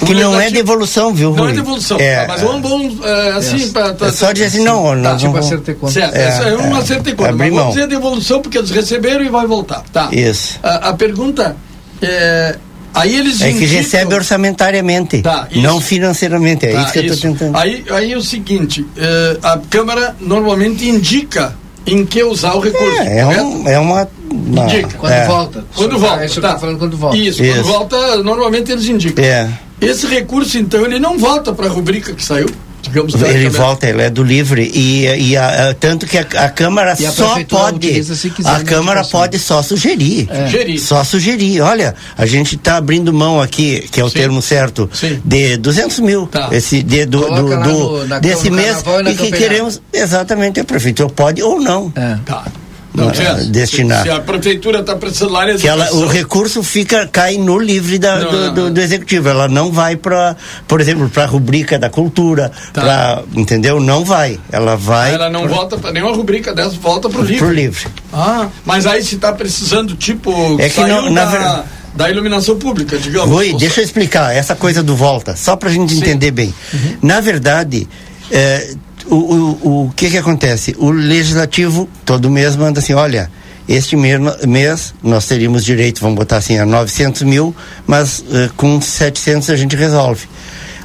O 0.01 0.05
Que 0.05 0.13
não 0.13 0.39
é 0.39 0.49
devolução, 0.51 1.13
viu, 1.13 1.31
Não 1.31 1.43
Rui? 1.43 1.51
é 1.51 1.55
devolução, 1.55 1.97
É, 1.99 2.21
tá, 2.21 2.27
mas 2.27 2.41
vamos, 2.41 2.69
vamos 2.69 3.05
é, 3.05 3.31
assim, 3.31 3.69
pra, 3.71 3.93
tá- 3.93 4.07
É 4.07 4.11
só 4.11 4.31
dizer 4.31 4.45
assim, 4.45 4.63
não, 4.63 4.95
nós 4.95 5.19
Tipo 5.19 5.31
vamos- 5.33 5.47
acertei 5.47 5.75
conta. 5.75 5.93
Certo, 5.93 6.15
É, 6.15 6.21
é, 6.23 6.49
é 6.53 6.57
um 6.57 6.75
é. 6.75 6.79
acerto 6.79 7.03
de 7.03 7.13
conta. 7.15 7.31
Mas 7.31 7.53
vamos 7.53 7.73
dizer 7.73 7.87
devolução 7.87 8.41
porque 8.41 8.57
eles 8.57 8.69
receberam 8.69 9.23
e 9.23 9.29
vai 9.29 9.47
voltar. 9.47 9.83
Tá. 9.91 10.09
Isso. 10.11 10.59
A, 10.61 10.89
a 10.89 10.93
pergunta 10.93 11.55
é. 12.01 12.57
Aí 12.93 13.15
eles 13.15 13.39
É 13.41 13.45
que 13.49 13.57
indicam- 13.57 13.77
recebe 13.77 14.13
orçamentariamente, 14.15 15.21
Tá, 15.21 15.47
não 15.55 15.79
financeiramente. 15.79 16.65
É 16.65 16.73
Tá, 16.73 16.81
isso 16.83 16.91
que 16.93 16.99
eu 16.99 17.03
estou 17.05 17.31
tentando. 17.31 17.55
Aí, 17.57 17.83
aí 17.89 18.11
é 18.11 18.17
o 18.17 18.21
seguinte, 18.21 18.85
eh, 18.97 19.37
a 19.41 19.57
Câmara 19.69 20.15
normalmente 20.19 20.87
indica 20.87 21.55
em 21.87 22.05
que 22.05 22.21
usar 22.23 22.53
o 22.53 22.59
recurso. 22.59 23.01
É, 23.01 23.19
é, 23.19 23.41
um, 23.41 23.67
é 23.67 23.79
uma. 23.79 24.07
uma 24.29 24.63
Indica. 24.65 24.97
Quando 24.97 25.11
é, 25.13 25.25
volta. 25.25 25.65
Quando 25.75 25.97
volta. 25.99 26.21
É 26.23 26.25
isso 26.25 26.35
que 26.35 26.41
tá. 26.41 26.59
falando 26.59 26.77
quando 26.79 26.97
volta. 26.97 27.17
Isso, 27.17 27.41
Isso. 27.43 27.53
quando 27.55 27.65
volta, 27.65 28.17
normalmente 28.23 28.71
eles 28.71 28.85
indicam. 28.85 29.23
É. 29.23 29.49
Esse 29.79 30.05
recurso, 30.05 30.57
então, 30.59 30.85
ele 30.85 30.99
não 30.99 31.17
volta 31.17 31.51
para 31.53 31.65
a 31.65 31.69
rubrica 31.69 32.13
que 32.13 32.23
saiu, 32.23 32.49
digamos 32.81 33.13
Ele 33.15 33.49
volta, 33.49 33.87
ele 33.87 34.01
é 34.01 34.09
do 34.09 34.23
livre 34.23 34.69
e, 34.73 35.05
e 35.29 35.37
a- 35.37 35.69
a- 35.69 35.73
tanto 35.73 36.05
que 36.05 36.17
a, 36.17 36.21
a 36.21 36.49
Câmara 36.49 36.95
E 36.99 37.05
a 37.05 37.11
só 37.11 37.39
pode 37.45 37.87
utiliza 37.87 38.29
quiser, 38.29 38.49
a 38.49 38.63
Câmara 38.63 39.03
pode 39.03 39.37
só 39.39 39.61
sugerir 39.61 40.27
É. 40.31 40.45
Sugerir. 40.45 40.79
só 40.79 41.03
sugerir 41.03 41.61
olha 41.61 41.93
a 42.17 42.25
gente 42.25 42.55
está 42.55 42.77
abrindo 42.77 43.13
mão 43.13 43.39
aqui 43.41 43.87
que 43.91 43.99
é 43.99 44.03
o 44.03 44.09
Sim. 44.09 44.15
termo 44.19 44.41
certo 44.41 44.89
Sim. 44.93 45.21
de 45.23 45.57
200 45.57 45.99
mil 45.99 46.27
Tá. 46.27 46.49
esse 46.51 46.81
de, 46.83 47.05
do, 47.05 47.21
do, 47.21 47.27
do- 47.29 47.57
no- 47.57 48.07
na- 48.07 48.19
desse 48.19 48.49
mês 48.49 48.77
e 49.05 49.11
e 49.11 49.15
que 49.15 49.31
queremos 49.31 49.81
exatamente 49.93 50.59
a 50.59 50.63
prefeitura 50.63 51.09
pode 51.09 51.41
ou 51.43 51.59
não 51.59 51.91
É. 51.95 52.17
Tá. 52.25 52.45
Ah, 53.09 53.33
destinar. 53.49 53.97
Se, 53.99 54.03
se 54.03 54.09
a 54.09 54.19
prefeitura 54.19 54.79
está 54.81 54.95
precisando 54.95 55.31
lá 55.33 55.53
que 55.53 55.67
ela, 55.67 55.91
o 55.93 56.07
recurso 56.07 56.61
fica 56.63 57.07
cai 57.07 57.37
no 57.37 57.57
livre 57.59 57.97
da- 57.97 58.19
Não, 58.19 58.31
do, 58.31 58.37
não, 58.39 58.53
do- 58.53 58.71
do 58.71 58.81
executivo 58.81 59.29
ela 59.29 59.47
não 59.47 59.71
vai 59.71 59.95
para 59.95 60.35
por 60.67 60.79
exemplo 60.81 61.09
para 61.09 61.23
a 61.23 61.25
rubrica 61.27 61.77
da 61.79 61.89
cultura 61.89 62.51
Tá. 62.73 62.81
pra, 62.81 63.23
entendeu 63.35 63.79
não 63.79 64.03
vai 64.05 64.39
ela 64.51 64.75
vai 64.75 65.13
Ela 65.13 65.29
não 65.29 65.47
volta 65.47 65.77
para 65.77 65.91
nenhuma 65.91 66.15
rubrica 66.15 66.53
dessa, 66.53 66.71
volta 66.71 67.09
para 67.09 67.21
o 67.21 67.23
livro. 67.23 67.45
pro 67.45 67.53
livre 67.55 67.87
Ah, 68.13 68.47
mas 68.65 68.85
aí 68.85 69.03
se 69.03 69.15
está 69.15 69.31
precisando, 69.33 69.95
tipo, 69.95 70.31
É 70.59 70.69
que 70.69 70.81
não- 70.81 71.09
na 71.11 71.25
da, 71.25 71.63
da 71.95 72.09
iluminação 72.09 72.57
pública, 72.57 72.97
digamos. 72.97 73.29
Rui, 73.29 73.51
Ou 73.53 73.57
deixa 73.59 73.81
eu 73.81 73.83
explicar 73.85 74.35
essa 74.35 74.55
coisa 74.55 74.81
do 74.83 74.95
volta, 74.95 75.35
só 75.35 75.55
pra 75.55 75.69
gente 75.69 75.93
Sim. 75.93 75.99
entender 75.99 76.31
bem. 76.31 76.53
Na 77.01 77.19
verdade, 77.19 77.87
é, 78.31 78.73
o, 79.15 79.15
o, 79.15 79.85
o 79.85 79.93
que 79.95 80.09
que 80.09 80.17
acontece? 80.17 80.75
O 80.79 80.89
legislativo 80.89 81.89
todo 82.05 82.29
mês 82.29 82.55
manda 82.55 82.79
assim, 82.79 82.93
olha, 82.93 83.29
este 83.67 83.95
mês, 83.95 84.93
nós 85.03 85.25
teríamos 85.27 85.63
direito, 85.63 86.01
vamos 86.01 86.17
botar 86.17 86.37
assim, 86.37 86.57
a 86.57 86.65
900 86.65 87.21
mil, 87.23 87.55
mas 87.85 88.23
eh, 88.31 88.49
com 88.55 88.81
700 88.81 89.49
a 89.49 89.55
gente 89.55 89.75
resolve. 89.75 90.27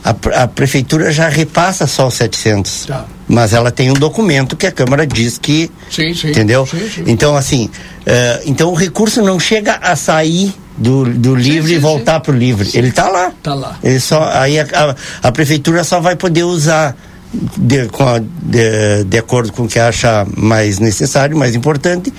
A, 0.05 0.43
a 0.43 0.47
prefeitura 0.49 1.11
já 1.11 1.29
repassa 1.29 1.87
só 1.87 2.07
os 2.07 2.15
700. 2.15 2.87
Tá. 2.87 3.07
Mas 3.29 3.53
ela 3.53 3.73
tem 3.73 3.91
um 3.91 3.95
documento 3.95 4.57
que 4.57 4.67
a 4.67 4.73
Câmara 4.73 5.07
diz 5.07 5.37
que 5.39 5.71
Sim, 5.91 6.15
sim. 6.15 6.31
Entendeu? 6.31 6.67
Sim, 6.67 6.89
sim. 6.89 7.05
Então, 7.07 7.37
assim, 7.37 7.71
eh, 8.05 8.43
então 8.47 8.71
o 8.71 8.75
recurso 8.75 9.23
não 9.23 9.41
chega 9.41 9.75
a 9.83 9.97
sair 9.97 10.55
do, 10.77 11.05
do 11.05 11.35
livre 11.35 11.71
sim, 11.71 11.77
e 11.77 11.79
voltar 11.79 12.21
para 12.21 12.33
o 12.33 12.37
livre. 12.37 12.71
Ele 12.75 12.89
está 12.89 13.09
lá. 13.09 13.33
Tá 13.43 13.55
lá. 13.55 13.79
Ele 13.83 13.99
só, 13.99 14.31
aí 14.33 14.61
a, 14.61 14.67
a, 14.73 15.29
a 15.29 15.33
prefeitura 15.33 15.83
só 15.83 16.01
vai 16.01 16.15
poder 16.15 16.45
usar 16.45 16.95
de, 17.33 17.87
com 17.89 18.05
a- 18.05 18.19
de, 18.21 19.05
de 19.05 19.19
acordo 19.19 19.53
com 19.53 19.65
o 19.65 19.69
que 19.69 19.79
acha 19.79 20.27
mais 20.37 20.79
necessário, 20.79 21.37
mais 21.37 21.55
importante, 21.55 22.13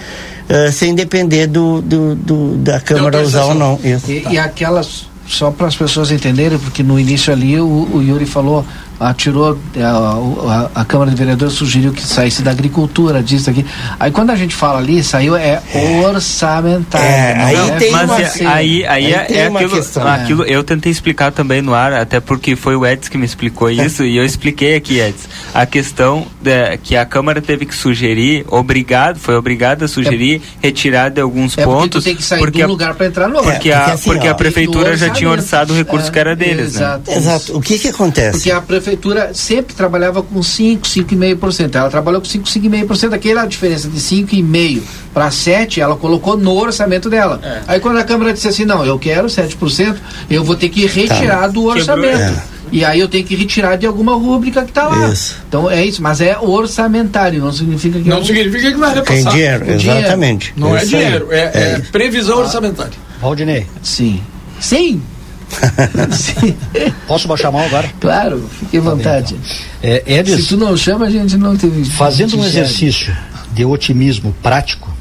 eh, 0.49 0.71
sem 0.71 0.93
depender 0.95 1.47
do, 1.47 1.81
do, 1.81 2.15
do- 2.15 2.57
da 2.57 2.79
Câmara 2.79 3.21
usar 3.21 3.45
ou 3.45 3.53
não. 3.55 3.79
Isso. 3.83 4.11
E, 4.11 4.25
e 4.31 4.37
aquelas, 4.37 5.05
só 5.27 5.51
para 5.51 5.67
as 5.67 5.75
pessoas 5.75 6.11
entenderem, 6.11 6.57
porque 6.59 6.83
no 6.83 6.99
início 6.99 7.31
ali 7.33 7.59
o, 7.59 7.65
o 7.93 8.01
Yuri 8.03 8.25
falou, 8.25 8.65
ah, 8.99 9.13
tirou, 9.13 9.57
eh, 9.75 9.81
a, 9.83 10.69
a, 10.75 10.81
a 10.81 10.85
Câmara 10.85 11.11
de 11.11 11.17
Vereadores 11.17 11.53
sugeriu 11.53 11.91
que 11.93 12.01
saísse 12.01 12.41
da 12.41 12.51
agricultura, 12.51 13.21
disso 13.21 13.49
aqui. 13.49 13.65
Aí 13.99 14.11
quando 14.11 14.31
a 14.31 14.35
gente 14.35 14.55
fala 14.55 14.79
ali, 14.79 15.03
saiu 15.03 15.35
é 15.35 15.61
orçamentário. 16.05 17.05
É, 17.07 17.33
aí 17.43 17.55
é 17.55 17.75
tem 17.77 17.91
mas 17.91 18.09
uma- 18.09 18.21
é- 18.21 18.25
assim, 18.25 18.45
aí, 18.45 18.85
aí, 18.85 19.05
aí 19.05 19.13
é, 19.13 19.19
tem 19.25 19.37
é 19.41 19.49
uma 19.49 19.59
aquilo, 19.59 19.75
questão. 19.75 20.07
aquilo 20.07 20.43
eu 20.45 20.63
tentei 20.63 20.91
explicar 20.91 21.31
também 21.31 21.61
no 21.61 21.73
ar, 21.73 21.93
até 21.93 22.19
porque 22.19 22.55
foi 22.55 22.75
o 22.75 22.85
Edson 22.85 23.11
que 23.11 23.17
me 23.17 23.25
explicou 23.25 23.69
isso 23.69 24.03
e 24.03 24.17
eu 24.17 24.25
expliquei 24.25 24.75
aqui, 24.75 24.99
Edson, 24.99 25.27
a 25.53 25.65
questão 25.65 26.25
de, 26.41 26.77
que 26.83 26.95
a 26.95 27.05
Câmara 27.05 27.41
teve 27.41 27.65
que 27.65 27.75
sugerir, 27.75 28.45
obrigado, 28.49 29.19
foi 29.19 29.35
obrigada 29.35 29.85
a 29.85 29.87
sugerir 29.87 30.41
retirada 30.61 31.15
de 31.15 31.21
alguns 31.21 31.57
É 31.57 31.63
porque 31.63 31.77
tu 31.77 31.81
pontos, 31.81 32.03
tem 32.03 32.15
que 32.15 32.23
sair 32.23 32.39
porque 32.39 32.57
de 32.59 32.63
um 32.63 32.67
a- 32.67 32.69
lugar 32.69 32.93
para 32.95 33.05
entrar 33.07 33.27
no 33.27 33.35
outro. 33.37 33.51
porque, 33.51 33.69
É, 33.69 33.73
a, 33.75 33.79
porque 33.79 33.91
assim, 33.93 34.09
porque 34.09 34.27
ó, 34.27 34.31
a 34.31 34.35
prefeitura 34.35 34.97
já 34.97 35.09
tinha 35.09 35.29
orçado 35.29 35.73
o 35.73 35.75
recurso 35.75 36.07
É, 36.07 36.11
que 36.11 36.19
era 36.19 36.35
deles, 36.35 36.73
né? 36.73 36.79
exato, 36.81 37.11
Exato. 37.11 37.57
O 37.57 37.61
que 37.61 37.77
que 37.79 37.87
acontece? 37.89 38.31
Porque 38.37 38.51
a 38.51 38.61
prefeitura 38.87 39.07
prefeitura 39.07 39.33
sempre 39.33 39.75
trabalhava 39.75 40.23
com 40.23 40.41
5, 40.41 40.87
5,5%. 40.87 41.75
Ela 41.75 41.89
trabalhou 41.89 42.21
com 42.21 42.27
5, 42.27 42.45
5,5%. 42.45 43.13
Aquela 43.13 43.45
diferença 43.45 43.87
de 43.87 43.99
5,5% 43.99 44.81
para 45.13 45.29
7%, 45.29 45.79
ela 45.79 45.95
colocou 45.95 46.37
no 46.37 46.55
orçamento 46.55 47.09
dela. 47.09 47.39
É. 47.43 47.61
Aí 47.67 47.79
quando 47.79 47.97
a 47.97 48.03
Câmara 48.03 48.33
disse 48.33 48.47
assim, 48.47 48.65
não, 48.65 48.85
eu 48.85 48.99
quero 48.99 49.27
7%, 49.27 49.95
eu 50.29 50.43
vou 50.43 50.55
ter 50.55 50.69
que 50.69 50.85
retirar 50.85 51.41
tá. 51.41 51.47
do 51.47 51.65
orçamento. 51.65 52.17
É. 52.17 52.57
E 52.69 52.83
aí 52.83 52.99
eu 52.99 53.07
tenho 53.07 53.23
que 53.23 53.33
retirar 53.33 53.77
de 53.77 53.87
alguma 53.87 54.13
rúbrica 54.13 54.61
que 54.63 54.71
está 54.71 54.87
lá. 54.89 55.07
Isso. 55.09 55.37
Então 55.47 55.71
é 55.71 55.85
isso, 55.85 56.01
mas 56.01 56.19
é 56.19 56.37
orçamentário, 56.37 57.39
não 57.39 57.51
significa 57.51 57.97
que 57.97 58.09
não 58.09 58.17
eu... 58.17 58.25
significa 58.25 58.71
que 58.71 58.77
vai 58.77 58.93
repassar. 58.93 59.23
Tem 59.23 59.31
dinheiro, 59.31 59.71
exatamente. 59.71 60.53
Não 60.57 60.75
é, 60.75 60.83
dinheiro, 60.83 61.27
é, 61.31 61.39
é, 61.39 61.51
é, 61.53 61.79
previsão 61.91 62.39
ah. 62.39 62.41
orçamentária. 62.41 62.93
Valdinei. 63.21 63.65
Sim. 63.81 64.21
Sim. 64.59 65.01
Posso 67.07 67.27
baixar 67.27 67.49
a 67.49 67.51
mão 67.51 67.61
agora? 67.65 67.89
Claro, 67.99 68.49
fique 68.59 68.77
à 68.77 68.81
tá 68.81 68.89
vontade. 68.89 69.35
Então. 69.35 69.91
É, 70.05 70.23
Se 70.25 70.47
tu 70.47 70.57
não 70.57 70.75
chama, 70.75 71.05
a 71.05 71.09
gente 71.09 71.37
não 71.37 71.55
teve. 71.55 71.85
Fazendo 71.85 72.37
um 72.37 72.45
exercício 72.45 73.15
de 73.53 73.65
otimismo 73.65 74.35
prático, 74.43 74.93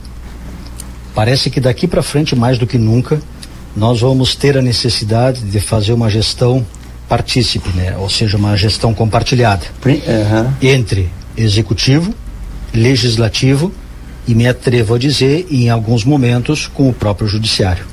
parece 1.14 1.50
que 1.50 1.60
daqui 1.60 1.86
para 1.86 2.02
frente, 2.02 2.34
mais 2.34 2.58
do 2.58 2.66
que 2.66 2.78
nunca, 2.78 3.20
nós 3.76 4.00
vamos 4.00 4.34
ter 4.34 4.56
a 4.56 4.62
necessidade 4.62 5.40
de 5.40 5.60
fazer 5.60 5.92
uma 5.92 6.08
gestão 6.08 6.64
partícipe, 7.08 7.68
né? 7.70 7.96
ou 7.98 8.08
seja, 8.08 8.36
uma 8.36 8.56
gestão 8.56 8.92
compartilhada 8.94 9.64
uhum. 9.84 10.52
entre 10.60 11.08
executivo, 11.36 12.14
legislativo 12.72 13.72
e 14.26 14.34
me 14.34 14.48
atrevo 14.48 14.94
a 14.94 14.98
dizer, 14.98 15.46
em 15.50 15.70
alguns 15.70 16.04
momentos, 16.04 16.66
com 16.66 16.88
o 16.88 16.92
próprio 16.92 17.28
judiciário. 17.28 17.86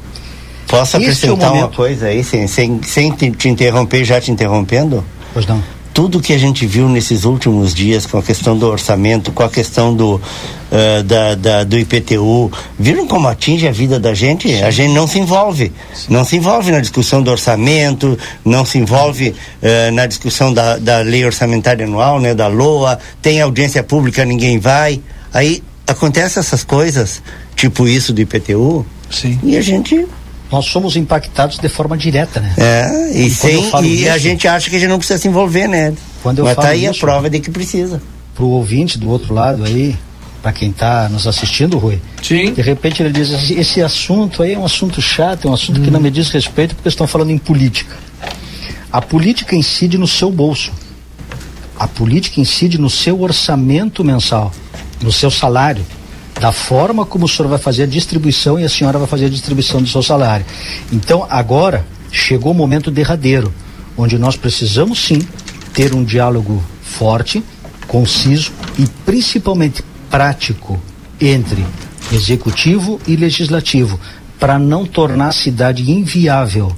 Posso 0.77 0.97
acrescentar 0.97 1.55
é 1.55 1.59
uma 1.59 1.69
coisa 1.69 2.07
aí, 2.07 2.23
sem, 2.23 2.47
sem, 2.47 2.81
sem 2.83 3.11
te, 3.11 3.31
te 3.31 3.49
interromper, 3.49 4.03
já 4.03 4.19
te 4.19 4.31
interrompendo? 4.31 5.03
Pois 5.33 5.45
não 5.45 5.61
tudo 5.93 6.19
que 6.19 6.33
a 6.33 6.37
gente 6.37 6.65
viu 6.65 6.89
nesses 6.89 7.23
últimos 7.23 7.73
dias 7.73 8.05
com 8.05 8.17
a 8.17 8.23
questão 8.23 8.57
do 8.57 8.67
orçamento, 8.67 9.31
com 9.31 9.43
a 9.43 9.49
questão 9.49 9.95
do, 9.95 10.15
uh, 10.15 11.03
da, 11.03 11.35
da, 11.35 11.63
do 11.63 11.77
IPTU, 11.77 12.51
viram 12.79 13.07
como 13.07 13.27
atinge 13.27 13.67
a 13.67 13.71
vida 13.71 13.99
da 13.99 14.13
gente? 14.13 14.47
Sim. 14.47 14.63
A 14.63 14.71
gente 14.71 14.91
não 14.91 15.05
se 15.05 15.19
envolve. 15.19 15.71
Sim. 15.93 16.07
Não 16.09 16.25
se 16.25 16.35
envolve 16.35 16.71
na 16.71 16.79
discussão 16.79 17.21
do 17.21 17.29
orçamento, 17.29 18.17
não 18.43 18.65
se 18.65 18.79
envolve 18.79 19.29
uh, 19.29 19.91
na 19.93 20.07
discussão 20.07 20.51
da, 20.51 20.77
da 20.77 20.99
lei 20.99 21.23
orçamentária 21.23 21.85
anual, 21.85 22.19
né, 22.19 22.33
da 22.33 22.47
LOA, 22.47 22.97
tem 23.21 23.39
audiência 23.39 23.83
pública, 23.83 24.25
ninguém 24.25 24.57
vai. 24.57 24.99
Aí 25.31 25.61
acontecem 25.85 26.39
essas 26.39 26.63
coisas, 26.63 27.21
tipo 27.55 27.87
isso 27.87 28.11
do 28.11 28.19
IPTU, 28.19 28.83
Sim. 29.11 29.39
e 29.43 29.55
a 29.57 29.61
gente 29.61 30.07
nós 30.53 30.67
somos 30.67 30.95
impactados 30.95 31.57
de 31.57 31.67
forma 31.67 31.97
direta, 31.97 32.39
né? 32.39 32.53
É, 32.57 33.11
e, 33.11 33.27
sem, 33.31 33.71
e 33.83 34.07
a 34.07 34.19
gente 34.19 34.47
acha 34.47 34.69
que 34.69 34.75
a 34.75 34.79
gente 34.79 34.87
não 34.87 34.99
precisa 34.99 35.17
se 35.17 35.27
envolver, 35.27 35.67
né? 35.67 35.95
Quando 36.21 36.37
eu 36.37 36.45
Mas 36.45 36.53
falo 36.53 36.67
tá 36.67 36.73
aí 36.73 36.85
isso, 36.85 36.97
a 37.03 37.07
prova 37.07 37.27
de 37.27 37.39
que 37.39 37.49
precisa. 37.49 37.99
Pro 38.35 38.45
ouvinte 38.45 38.99
do 38.99 39.09
outro 39.09 39.33
lado 39.33 39.63
aí, 39.65 39.97
para 40.43 40.53
quem 40.53 40.69
está 40.69 41.09
nos 41.09 41.25
assistindo, 41.25 41.79
Rui. 41.79 41.99
Sim. 42.21 42.53
De 42.53 42.61
repente 42.61 43.01
ele 43.01 43.11
diz 43.11 43.33
assim, 43.33 43.59
esse 43.59 43.81
assunto 43.81 44.43
aí 44.43 44.53
é 44.53 44.59
um 44.59 44.63
assunto 44.63 45.01
chato, 45.01 45.47
é 45.47 45.49
um 45.49 45.55
assunto 45.55 45.79
hum. 45.79 45.85
que 45.85 45.89
não 45.89 45.99
me 45.99 46.11
diz 46.11 46.29
respeito 46.29 46.75
porque 46.75 46.87
estão 46.87 47.07
falando 47.07 47.31
em 47.31 47.37
política. 47.39 47.95
A 48.91 49.01
política 49.01 49.55
incide 49.55 49.97
no 49.97 50.07
seu 50.07 50.29
bolso. 50.29 50.71
A 51.79 51.87
política 51.87 52.39
incide 52.39 52.77
no 52.77 52.91
seu 52.91 53.19
orçamento 53.23 54.03
mensal, 54.03 54.51
no 55.01 55.11
seu 55.11 55.31
salário 55.31 55.83
da 56.43 56.51
forma 56.51 57.05
como 57.05 57.23
o 57.23 57.29
senhor 57.29 57.47
vai 57.47 57.57
fazer 57.57 57.83
a 57.83 57.85
distribuição 57.85 58.59
e 58.59 58.65
a 58.65 58.69
senhora 58.69 58.99
vai 58.99 59.07
fazer 59.07 59.27
a 59.27 59.29
distribuição 59.29 59.81
do 59.81 59.87
seu 59.87 60.03
salário. 60.03 60.45
Então, 60.91 61.25
agora 61.29 61.85
chegou 62.11 62.51
o 62.51 62.53
momento 62.53 62.91
derradeiro, 62.91 63.53
onde 63.95 64.17
nós 64.17 64.35
precisamos 64.35 64.99
sim 64.99 65.19
ter 65.73 65.95
um 65.95 66.03
diálogo 66.03 66.61
forte, 66.81 67.41
conciso 67.87 68.51
e 68.77 68.85
principalmente 69.05 69.81
prático 70.11 70.77
entre 71.21 71.65
executivo 72.11 72.99
e 73.07 73.15
legislativo, 73.15 73.97
para 74.37 74.59
não 74.59 74.85
tornar 74.85 75.29
a 75.29 75.31
cidade 75.31 75.89
inviável. 75.89 76.75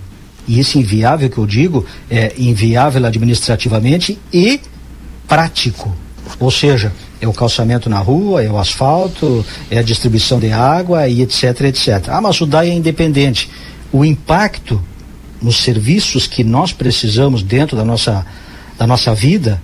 E 0.48 0.60
esse 0.60 0.78
inviável 0.78 1.28
que 1.28 1.40
eu 1.40 1.48
digo 1.48 1.84
é 2.08 2.36
inviável 2.38 3.04
administrativamente 3.04 4.20
e 4.32 4.62
prático. 5.28 5.92
Ou 6.40 6.52
seja, 6.52 6.94
é 7.22 7.28
o 7.28 7.34
calçamento 7.34 7.90
na 7.90 8.00
rua, 8.00 8.44
é 8.44 8.50
o 8.50 8.58
asfalto, 8.58 9.46
é 9.70 9.78
a 9.80 9.84
distribuição 9.84 10.40
de 10.40 10.52
água 10.52 11.08
e 11.08 11.22
etc, 11.22 11.62
etc. 11.62 12.10
Ah, 12.10 12.22
mas 12.22 12.40
o 12.42 12.46
DAI 12.46 12.70
é 12.70 12.74
independente. 12.74 13.50
O 13.92 14.04
impacto 14.04 14.82
nos 15.42 15.58
serviços 15.58 16.28
que 16.28 16.44
nós 16.44 16.74
precisamos 16.74 17.42
dentro 17.44 17.78
da 17.78 17.86
nossa, 17.86 18.26
da 18.78 18.86
nossa 18.88 19.14
vida, 19.14 19.62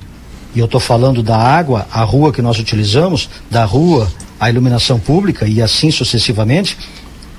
e 0.54 0.60
eu 0.60 0.66
estou 0.66 0.80
falando 0.80 1.24
da 1.24 1.38
água, 1.38 1.88
a 1.92 2.04
rua 2.04 2.32
que 2.32 2.42
nós 2.42 2.60
utilizamos, 2.60 3.30
da 3.50 3.64
rua, 3.66 4.12
a 4.40 4.50
iluminação 4.50 5.00
pública 5.00 5.48
e 5.48 5.62
assim 5.62 5.92
sucessivamente, 5.92 6.78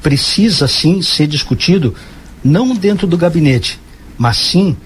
precisa 0.03 0.67
sim 0.67 1.01
ser 1.03 1.27
discutido 1.27 1.95
não 2.45 2.75
dentro 2.75 3.07
do 3.07 3.17
gabinete, 3.17 3.79
mas 4.19 4.37
sim 4.37 4.77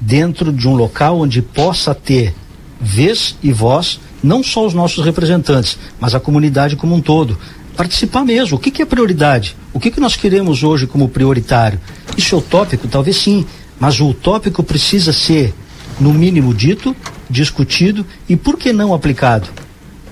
dentro 0.00 0.52
de 0.52 0.66
um 0.66 0.74
local 0.74 1.20
onde 1.20 1.42
possa 1.42 1.94
ter 1.94 2.34
vez 2.80 3.36
e 3.42 3.52
voz 3.52 4.00
não 4.22 4.42
só 4.42 4.64
os 4.66 4.74
nossos 4.74 5.04
representantes, 5.04 5.78
mas 5.98 6.14
a 6.14 6.20
comunidade 6.20 6.76
como 6.76 6.94
um 6.94 7.00
todo. 7.00 7.38
Participar 7.76 8.24
mesmo. 8.24 8.56
O 8.56 8.60
que, 8.60 8.70
que 8.70 8.82
é 8.82 8.86
prioridade? 8.86 9.56
O 9.72 9.80
que, 9.80 9.90
que 9.90 10.00
nós 10.00 10.14
queremos 10.14 10.62
hoje 10.62 10.86
como 10.86 11.08
prioritário? 11.08 11.80
Isso 12.16 12.34
é 12.34 12.38
utópico? 12.38 12.86
Talvez 12.86 13.16
sim, 13.16 13.46
mas 13.80 13.98
o 13.98 14.08
utópico 14.08 14.62
precisa 14.62 15.12
ser, 15.12 15.54
no 15.98 16.12
mínimo, 16.12 16.54
dito, 16.54 16.94
discutido 17.28 18.06
e, 18.28 18.36
por 18.36 18.56
que 18.56 18.72
não, 18.72 18.94
aplicado? 18.94 19.48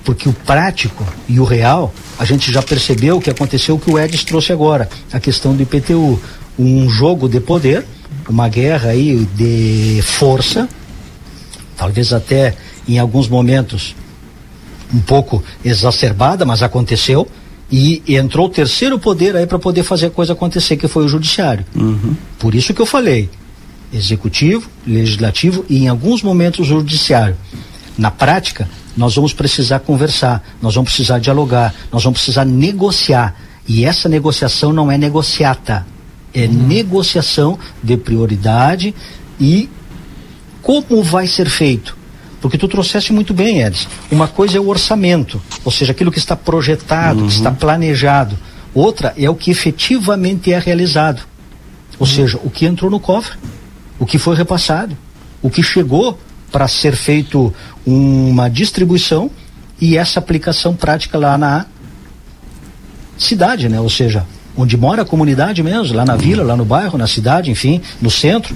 Porque 0.03 0.27
o 0.27 0.33
prático 0.33 1.05
e 1.29 1.39
o 1.39 1.43
real, 1.43 1.93
a 2.17 2.25
gente 2.25 2.51
já 2.51 2.61
percebeu 2.61 3.17
o 3.17 3.21
que 3.21 3.29
aconteceu, 3.29 3.75
o 3.75 3.79
que 3.79 3.91
o 3.91 3.99
Edson 3.99 4.25
trouxe 4.25 4.51
agora, 4.51 4.89
a 5.13 5.19
questão 5.19 5.55
do 5.55 5.61
IPTU. 5.61 6.19
Um 6.57 6.89
jogo 6.89 7.29
de 7.29 7.39
poder, 7.39 7.85
uma 8.27 8.49
guerra 8.49 8.89
aí 8.89 9.27
de 9.35 10.01
força, 10.01 10.67
talvez 11.77 12.11
até 12.11 12.55
em 12.87 12.99
alguns 12.99 13.27
momentos 13.27 13.95
um 14.93 14.99
pouco 14.99 15.43
exacerbada, 15.63 16.45
mas 16.45 16.61
aconteceu. 16.63 17.27
E 17.71 18.03
entrou 18.07 18.47
o 18.47 18.49
terceiro 18.49 18.99
poder 18.99 19.35
aí 19.35 19.47
para 19.47 19.57
poder 19.57 19.83
fazer 19.83 20.07
a 20.07 20.09
coisa 20.09 20.33
acontecer, 20.33 20.75
que 20.75 20.89
foi 20.89 21.05
o 21.05 21.07
judiciário. 21.07 21.65
Uhum. 21.73 22.15
Por 22.37 22.53
isso 22.53 22.73
que 22.73 22.81
eu 22.81 22.85
falei, 22.85 23.29
executivo, 23.93 24.69
legislativo 24.85 25.65
e 25.69 25.77
em 25.77 25.87
alguns 25.87 26.21
momentos 26.21 26.59
o 26.59 26.63
judiciário. 26.65 27.37
Na 27.97 28.11
prática, 28.11 28.67
nós 28.95 29.15
vamos 29.15 29.33
precisar 29.33 29.79
conversar, 29.79 30.43
nós 30.61 30.75
vamos 30.75 30.89
precisar 30.89 31.19
dialogar, 31.19 31.73
nós 31.91 32.03
vamos 32.03 32.19
precisar 32.19 32.45
negociar. 32.45 33.35
E 33.67 33.85
essa 33.85 34.09
negociação 34.09 34.73
não 34.73 34.91
é 34.91 34.97
negociata, 34.97 35.85
é 36.33 36.45
uhum. 36.45 36.67
negociação 36.67 37.59
de 37.81 37.95
prioridade 37.95 38.93
e 39.39 39.69
como 40.61 41.03
vai 41.03 41.27
ser 41.27 41.49
feito. 41.49 42.00
Porque 42.41 42.57
tu 42.57 42.67
trouxeste 42.67 43.13
muito 43.13 43.33
bem, 43.33 43.61
Edson. 43.61 43.87
Uma 44.11 44.27
coisa 44.27 44.57
é 44.57 44.59
o 44.59 44.67
orçamento, 44.67 45.39
ou 45.63 45.71
seja, 45.71 45.91
aquilo 45.91 46.11
que 46.11 46.17
está 46.17 46.35
projetado, 46.35 47.21
uhum. 47.21 47.27
que 47.27 47.33
está 47.33 47.51
planejado. 47.51 48.37
Outra 48.73 49.13
é 49.15 49.29
o 49.29 49.35
que 49.35 49.51
efetivamente 49.51 50.51
é 50.51 50.57
realizado. 50.57 51.21
Ou 51.99 52.07
uhum. 52.07 52.13
seja, 52.13 52.39
o 52.43 52.49
que 52.49 52.65
entrou 52.65 52.89
no 52.89 52.99
cofre, 52.99 53.37
o 53.99 54.05
que 54.05 54.17
foi 54.17 54.35
repassado, 54.35 54.97
o 55.41 55.49
que 55.49 55.61
chegou 55.61 56.19
para 56.51 56.67
ser 56.67 56.95
feito 56.95 57.53
uma 57.85 58.49
distribuição 58.49 59.29
e 59.79 59.95
essa 59.95 60.19
aplicação 60.19 60.75
prática 60.75 61.17
lá 61.17 61.37
na 61.37 61.65
cidade, 63.17 63.69
né? 63.69 63.79
Ou 63.79 63.89
seja, 63.89 64.25
onde 64.57 64.75
mora 64.75 65.03
a 65.03 65.05
comunidade 65.05 65.61
mesmo, 65.61 65.95
lá 65.95 66.03
na 66.03 66.15
vila, 66.15 66.43
lá 66.43 66.55
no 66.55 66.65
bairro, 66.65 66.97
na 66.97 67.07
cidade, 67.07 67.51
enfim, 67.51 67.81
no 68.01 68.09
centro. 68.09 68.55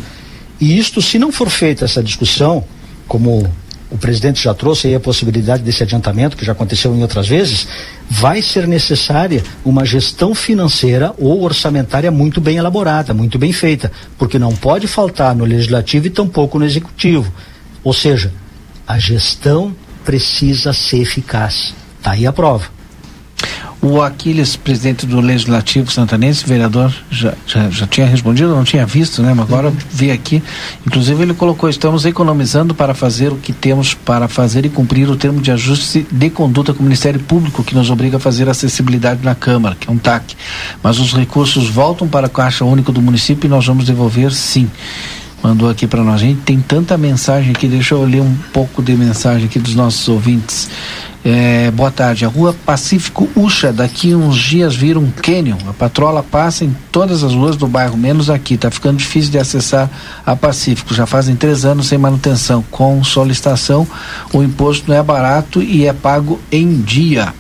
E 0.60 0.78
isto, 0.78 1.02
se 1.02 1.20
não 1.20 1.32
for 1.32 1.50
feita 1.50 1.86
essa 1.86 2.02
discussão, 2.02 2.64
como 3.08 3.50
o 3.90 3.98
presidente 3.98 4.44
já 4.44 4.54
trouxe 4.54 4.88
aí 4.88 4.96
a 4.96 5.00
possibilidade 5.00 5.64
desse 5.64 5.84
adiantamento, 5.84 6.36
que 6.36 6.46
já 6.46 6.52
aconteceu 6.52 6.96
em 6.96 7.02
outras 7.02 7.28
vezes, 7.28 7.68
vai 8.10 8.42
ser 8.42 8.68
necessária 8.68 9.44
uma 9.64 9.86
gestão 9.86 10.34
financeira 10.34 11.14
ou 11.18 11.44
orçamentária 11.44 12.12
muito 12.12 12.42
bem 12.42 12.58
elaborada, 12.58 13.14
muito 13.14 13.38
bem 13.38 13.54
feita, 13.54 13.92
porque 14.18 14.40
não 14.40 14.56
pode 14.56 14.88
faltar 14.88 15.36
no 15.36 15.46
legislativo 15.46 16.08
e 16.08 16.10
tampouco 16.10 16.58
no 16.58 16.66
executivo. 16.66 17.32
Ou 17.84 17.94
seja, 17.94 18.34
a 18.88 18.98
gestão 18.98 19.76
precisa 20.04 20.74
ser 20.74 21.02
eficaz. 21.02 21.74
Está 22.00 22.12
aí 22.12 22.26
a 22.26 22.34
prova. 22.34 22.75
O 23.88 24.02
Aquiles, 24.02 24.56
presidente 24.56 25.06
do 25.06 25.22
Legislativo 25.22 25.92
Santanense, 25.92 26.44
vereador, 26.44 26.92
já, 27.12 27.36
já, 27.46 27.70
já 27.70 27.86
tinha 27.86 28.08
respondido, 28.08 28.50
não 28.50 28.64
tinha 28.64 28.84
visto, 28.84 29.22
né? 29.22 29.32
Mas 29.32 29.46
agora 29.46 29.68
uhum. 29.68 29.76
vi 29.92 30.10
aqui. 30.10 30.42
Inclusive 30.88 31.22
ele 31.22 31.36
colocou, 31.36 31.70
estamos 31.70 32.04
economizando 32.04 32.74
para 32.74 32.96
fazer 32.96 33.32
o 33.32 33.36
que 33.36 33.54
temos 33.54 33.94
para 33.94 34.28
fazer 34.28 34.66
e 34.66 34.70
cumprir 34.70 35.08
o 35.08 35.16
termo 35.16 35.40
de 35.40 35.52
ajuste 35.52 36.04
de 36.12 36.30
conduta 36.32 36.74
com 36.74 36.80
o 36.80 36.84
Ministério 36.84 37.20
Público, 37.20 37.64
que 37.64 37.76
nos 37.76 37.92
obriga 37.92 38.18
a 38.18 38.20
fazer 38.20 38.50
acessibilidade 38.50 39.24
na 39.24 39.36
Câmara, 39.36 39.78
que 39.80 39.88
é 39.88 39.92
um 39.92 40.00
TAC. 40.00 40.36
Mas 40.82 40.98
os 40.98 41.14
recursos 41.14 41.70
voltam 41.70 42.08
para 42.08 42.26
a 42.26 42.30
Caixa 42.30 42.66
Única 42.66 42.92
do 42.92 43.04
município 43.04 43.46
e 43.46 43.50
nós 43.52 43.68
vamos 43.68 43.86
devolver 43.86 44.32
sim. 44.32 44.68
Mandou 45.46 45.70
aqui 45.70 45.86
para 45.86 46.04
nós. 46.04 46.16
A 46.16 46.26
gente 46.26 46.42
tem 46.42 46.60
tanta 46.60 46.98
mensagem 46.98 47.52
aqui, 47.52 47.68
deixa 47.68 47.94
eu 47.94 48.04
ler 48.04 48.22
um 48.22 48.36
pouco 48.52 48.82
de 48.82 48.96
mensagem 48.96 49.46
aqui 49.46 49.60
dos 49.60 49.76
nossos 49.76 50.08
ouvintes. 50.08 50.68
É, 51.24 51.70
boa 51.70 51.92
tarde. 51.92 52.26
A 52.26 52.28
rua 52.28 52.56
Pacífico 52.66 53.30
Ucha, 53.36 53.72
daqui 53.72 54.16
uns 54.16 54.38
dias 54.38 54.76
vira 54.76 55.00
um 55.00 55.12
cânion. 55.12 55.58
A 55.68 55.74
patrola 55.74 56.24
passa 56.24 56.66
em 56.66 56.76
todas 56.92 57.24
as 57.24 57.34
ruas 57.34 57.56
do 57.56 57.68
bairro, 57.68 57.96
menos 57.96 58.30
aqui. 58.30 58.58
Tá 58.58 58.72
ficando 58.72 58.98
difícil 58.98 59.32
de 59.32 59.38
acessar 59.38 59.90
a 60.26 60.36
Pacífico. 60.36 60.96
Já 60.96 61.06
fazem 61.06 61.36
três 61.36 61.64
anos 61.64 61.88
sem 61.88 61.98
manutenção. 61.98 62.64
Com 62.72 63.04
solicitação, 63.04 63.88
o 64.34 64.42
imposto 64.42 64.90
não 64.90 64.98
é 64.98 65.04
barato 65.04 65.62
e 65.62 65.86
é 65.86 65.94
pago 65.94 66.40
em 66.52 66.82
dia. 66.82 67.34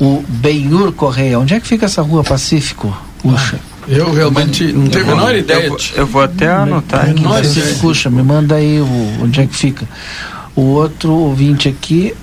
O 0.00 0.24
Benhur 0.26 0.92
Correia, 0.92 1.38
onde 1.38 1.54
é 1.54 1.60
que 1.60 1.66
fica 1.66 1.84
essa 1.84 2.00
rua 2.00 2.24
Pacífico 2.24 2.96
Ucha? 3.22 3.58
Ah. 3.72 3.75
Eu 3.88 4.12
realmente 4.12 4.72
não 4.72 4.88
tenho 4.88 5.04
a 5.04 5.14
menor 5.14 5.34
ideia. 5.34 5.66
Eu, 5.66 5.78
eu, 5.94 6.06
vou 6.06 6.22
até 6.22 6.48
anotar 6.48 7.10
aqui. 7.10 7.22
Pacífico 7.22 7.88
Ucha, 7.88 8.10
me 8.10 8.22
manda 8.22 8.56
aí 8.56 8.80
o, 8.80 9.22
onde 9.22 9.40
é 9.40 9.46
que 9.46 9.54
fica. 9.54 9.88
O 10.54 10.62
outro 10.62 11.12
ouvinte 11.12 11.68
aqui 11.68 12.14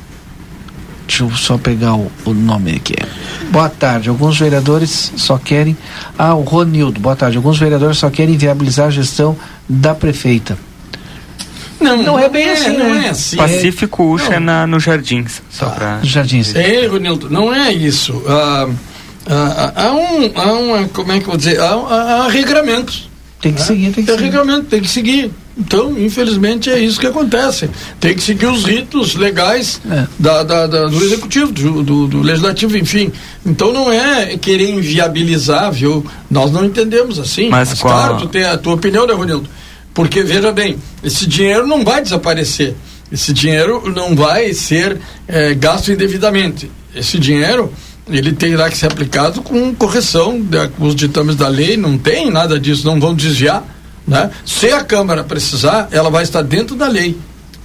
Deixa 1.07 1.23
eu 1.23 1.31
só 1.31 1.57
pegar 1.57 1.95
o, 1.95 2.11
o, 2.25 2.33
nome 2.33 2.71
aqui. 2.75 2.95
Boa 3.51 3.69
tarde. 3.69 4.09
Alguns 4.09 4.39
vereadores 4.39 5.11
só 5.17 5.37
querem. 5.37 5.77
Ah, 6.17 6.33
o 6.33 6.41
Ronildo. 6.41 6.99
Boa 6.99 7.15
tarde. 7.15 7.37
Alguns 7.37 7.59
vereadores 7.59 7.97
só 7.97 8.09
querem 8.09 8.37
viabilizar 8.37 8.87
a 8.87 8.89
gestão 8.89 9.37
da 9.67 9.93
prefeita. 9.93 10.57
Não, 11.79 12.01
não 12.01 12.17
é 12.17 12.29
bem 12.29 12.49
assim, 12.49 12.77
não 12.77 12.93
né? 12.93 13.07
é 13.07 13.09
assim. 13.09 13.35
Pacífico 13.35 14.13
Ucha 14.13 14.35
é 14.35 14.39
na, 14.39 14.65
no 14.65 14.79
Jardins. 14.79 15.41
Só 15.49 15.65
ah, 15.65 15.69
pra... 15.69 15.99
Jardins. 16.01 16.55
É, 16.55 16.87
Ronildo, 16.87 17.29
não 17.29 17.53
é 17.53 17.73
isso. 17.73 18.23
Ah, 18.25 18.67
ah, 18.67 18.73
há, 19.27 19.91
um, 19.93 20.31
há 20.35 20.53
uma, 20.53 20.87
como 20.89 21.11
é 21.11 21.19
que 21.19 21.25
eu 21.25 21.29
vou 21.29 21.37
dizer? 21.37 21.59
Há, 21.59 21.73
há, 21.73 22.25
há 22.25 22.27
regramentos. 22.27 23.09
Tem 23.41 23.53
que 23.53 23.61
seguir, 23.61 23.91
tem 23.91 24.05
que 24.05 24.11
é 24.11 24.13
seguir. 24.13 24.23
regulamento, 24.23 24.65
tem 24.67 24.81
que 24.81 24.87
seguir. 24.87 25.31
Então, 25.57 25.99
infelizmente, 25.99 26.69
é 26.69 26.79
isso 26.79 26.99
que 26.99 27.05
acontece. 27.05 27.69
Tem 27.99 28.15
que 28.15 28.23
seguir 28.23 28.45
os 28.47 28.63
ritos 28.63 29.15
legais 29.15 29.81
é. 29.89 30.07
da, 30.17 30.43
da, 30.43 30.65
da, 30.65 30.87
do 30.87 31.03
executivo, 31.03 31.51
do, 31.51 31.83
do, 31.83 32.07
do, 32.07 32.21
legislativo, 32.21 32.77
enfim. 32.77 33.11
Então, 33.45 33.71
não 33.71 33.91
é 33.91 34.37
querer 34.37 34.69
inviabilizar, 34.69 35.71
viu? 35.71 36.05
Nós 36.31 36.51
não 36.51 36.65
entendemos 36.65 37.19
assim. 37.19 37.49
Mas, 37.49 37.69
Mas 37.69 37.81
qual... 37.81 37.93
claro, 37.93 38.17
tu 38.17 38.27
tem 38.27 38.45
a 38.45 38.57
tua 38.57 38.73
opinião, 38.73 39.05
né, 39.05 39.13
Ronildo? 39.13 39.47
Porque, 39.93 40.23
veja 40.23 40.51
bem, 40.51 40.77
esse 41.03 41.27
dinheiro 41.27 41.67
não 41.67 41.83
vai 41.83 42.01
desaparecer. 42.01 42.73
Esse 43.11 43.31
dinheiro 43.31 43.93
não 43.93 44.15
vai 44.15 44.53
ser 44.53 44.97
é, 45.27 45.53
gasto 45.53 45.91
indevidamente. 45.91 46.71
Esse 46.95 47.19
dinheiro 47.19 47.71
ele 48.07 48.33
terá 48.33 48.69
que 48.69 48.77
ser 48.77 48.87
aplicado 48.87 49.41
com 49.41 49.73
correção 49.73 50.41
dos 50.77 50.95
ditames 50.95 51.35
da 51.35 51.47
lei, 51.47 51.77
não 51.77 51.97
tem 51.97 52.29
nada 52.29 52.59
disso, 52.59 52.85
não 52.85 52.99
vão 52.99 53.13
desviar. 53.13 53.63
Né? 54.05 54.29
Se 54.45 54.67
a 54.67 54.83
Câmara 54.83 55.23
precisar, 55.23 55.87
ela 55.91 56.09
vai 56.09 56.23
estar 56.23 56.41
dentro 56.41 56.75
da 56.75 56.87
lei, 56.87 57.17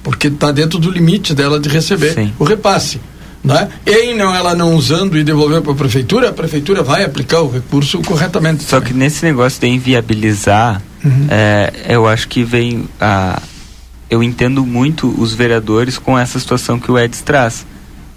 porque 0.02 0.28
está 0.28 0.52
dentro 0.52 0.78
do 0.78 0.90
limite 0.90 1.34
dela 1.34 1.58
de 1.58 1.68
receber 1.68 2.14
Sim. 2.14 2.32
o 2.38 2.44
repasse. 2.44 3.00
Né? 3.42 3.68
E 3.86 4.14
não, 4.14 4.34
ela 4.34 4.54
não 4.54 4.74
usando 4.74 5.16
e 5.16 5.24
devolver 5.24 5.62
para 5.62 5.72
a 5.72 5.74
prefeitura, 5.74 6.28
a 6.28 6.32
prefeitura 6.32 6.82
vai 6.82 7.04
aplicar 7.04 7.40
o 7.40 7.50
recurso 7.50 8.00
corretamente. 8.02 8.64
Só 8.64 8.80
que 8.80 8.92
nesse 8.92 9.24
negócio 9.24 9.60
de 9.60 9.68
inviabilizar, 9.68 10.82
uhum. 11.04 11.26
é, 11.30 11.72
eu 11.88 12.06
acho 12.06 12.28
que 12.28 12.44
vem 12.44 12.88
a. 13.00 13.40
Eu 14.10 14.22
entendo 14.22 14.64
muito 14.64 15.14
os 15.20 15.34
vereadores 15.34 15.98
com 15.98 16.18
essa 16.18 16.38
situação 16.38 16.78
que 16.80 16.90
o 16.90 16.98
Eds 16.98 17.20
traz. 17.20 17.66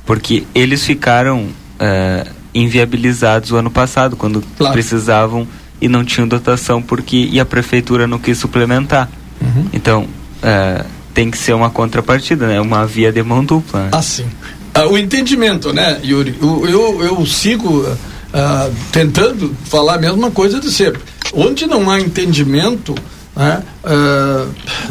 Porque 0.05 0.43
eles 0.55 0.83
ficaram 0.85 1.49
uh, 1.81 2.29
inviabilizados 2.53 3.51
o 3.51 3.55
ano 3.55 3.71
passado, 3.71 4.15
quando 4.15 4.43
claro. 4.57 4.73
precisavam 4.73 5.47
e 5.81 5.87
não 5.87 6.05
tinham 6.05 6.27
dotação 6.27 6.81
porque 6.81 7.27
e 7.31 7.39
a 7.39 7.45
prefeitura 7.45 8.05
não 8.07 8.19
quis 8.19 8.37
suplementar. 8.37 9.09
Uhum. 9.41 9.65
Então, 9.73 10.03
uh, 10.03 10.85
tem 11.13 11.31
que 11.31 11.37
ser 11.37 11.53
uma 11.53 11.69
contrapartida, 11.69 12.47
né? 12.47 12.61
Uma 12.61 12.85
via 12.85 13.11
de 13.11 13.23
mão 13.23 13.43
dupla. 13.43 13.85
Né? 13.85 13.89
Assim. 13.91 14.25
Uh, 14.77 14.91
o 14.91 14.97
entendimento, 14.97 15.73
né, 15.73 15.99
Yuri? 16.03 16.37
Eu, 16.39 16.65
eu, 16.67 17.03
eu 17.03 17.25
sigo 17.25 17.81
uh, 17.81 18.75
tentando 18.91 19.53
falar 19.65 19.95
a 19.95 19.97
mesma 19.97 20.29
coisa 20.29 20.59
de 20.59 20.71
sempre. 20.71 21.01
Onde 21.33 21.65
não 21.65 21.89
há 21.89 21.99
entendimento, 21.99 22.93
né, 23.33 23.63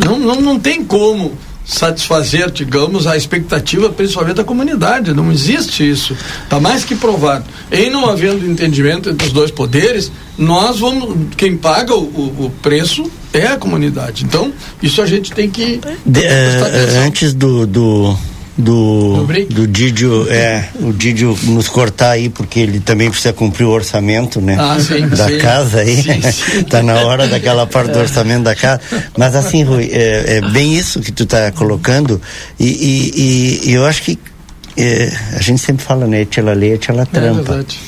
não, 0.03 0.19
não, 0.19 0.41
não 0.41 0.59
tem 0.59 0.83
como 0.83 1.37
satisfazer, 1.71 2.51
digamos, 2.51 3.07
a 3.07 3.17
expectativa 3.17 3.89
principalmente 3.91 4.37
da 4.37 4.45
comunidade. 4.45 5.15
Não 5.15 5.31
existe 5.31 5.89
isso. 5.89 6.17
Está 6.43 6.59
mais 6.59 6.85
que 6.85 6.97
provado. 6.97 7.45
Em 7.71 7.89
não 7.89 8.09
havendo 8.09 8.45
entendimento 8.45 9.09
entre 9.09 9.27
os 9.27 9.33
dois 9.33 9.51
poderes, 9.51 10.11
nós 10.37 10.81
vamos. 10.81 11.29
Quem 11.37 11.57
paga 11.57 11.95
o, 11.95 12.01
o 12.03 12.53
preço 12.61 13.09
é 13.33 13.47
a 13.47 13.57
comunidade. 13.57 14.25
Então, 14.25 14.53
isso 14.83 15.01
a 15.01 15.07
gente 15.07 15.33
tem 15.33 15.49
que. 15.49 15.81
De, 16.05 16.21
uh, 16.21 17.07
antes 17.07 17.33
do, 17.33 17.67
do 17.67 18.19
do, 18.57 19.27
do 19.49 19.67
Didio, 19.67 20.31
é, 20.31 20.69
o 20.81 20.93
Didio 20.93 21.37
nos 21.45 21.69
cortar 21.69 22.11
aí, 22.11 22.29
porque 22.29 22.61
ele 22.61 22.81
também 22.81 23.09
precisa 23.11 23.33
cumprir 23.33 23.65
o 23.65 23.71
orçamento, 23.71 24.41
né? 24.41 24.57
Ah, 24.59 24.79
sim, 24.79 25.07
da 25.09 25.29
sim. 25.29 25.39
casa 25.39 25.81
aí. 25.81 26.03
Sim, 26.03 26.21
sim. 26.23 26.63
tá 26.69 26.83
na 26.83 26.95
hora 27.01 27.27
daquela 27.29 27.67
parte 27.67 27.93
do 27.93 27.99
orçamento 27.99 28.45
da 28.45 28.55
casa. 28.55 28.81
Mas 29.17 29.35
assim, 29.35 29.63
Rui, 29.63 29.89
é, 29.93 30.37
é 30.37 30.41
bem 30.51 30.77
isso 30.77 31.01
que 31.01 31.13
tu 31.13 31.27
tá 31.27 31.51
colocando, 31.53 32.21
e, 32.59 32.67
e, 32.67 33.71
e 33.71 33.73
eu 33.73 33.87
acho 33.87 34.03
que 34.03 34.19
é, 34.77 35.13
a 35.35 35.41
gente 35.41 35.61
sempre 35.61 35.85
fala, 35.85 36.07
né? 36.07 36.27
Ela 36.37 36.53
lê, 36.53 36.79
ela 36.89 37.07
trampa. 37.07 37.41
É 37.41 37.45
verdade. 37.45 37.81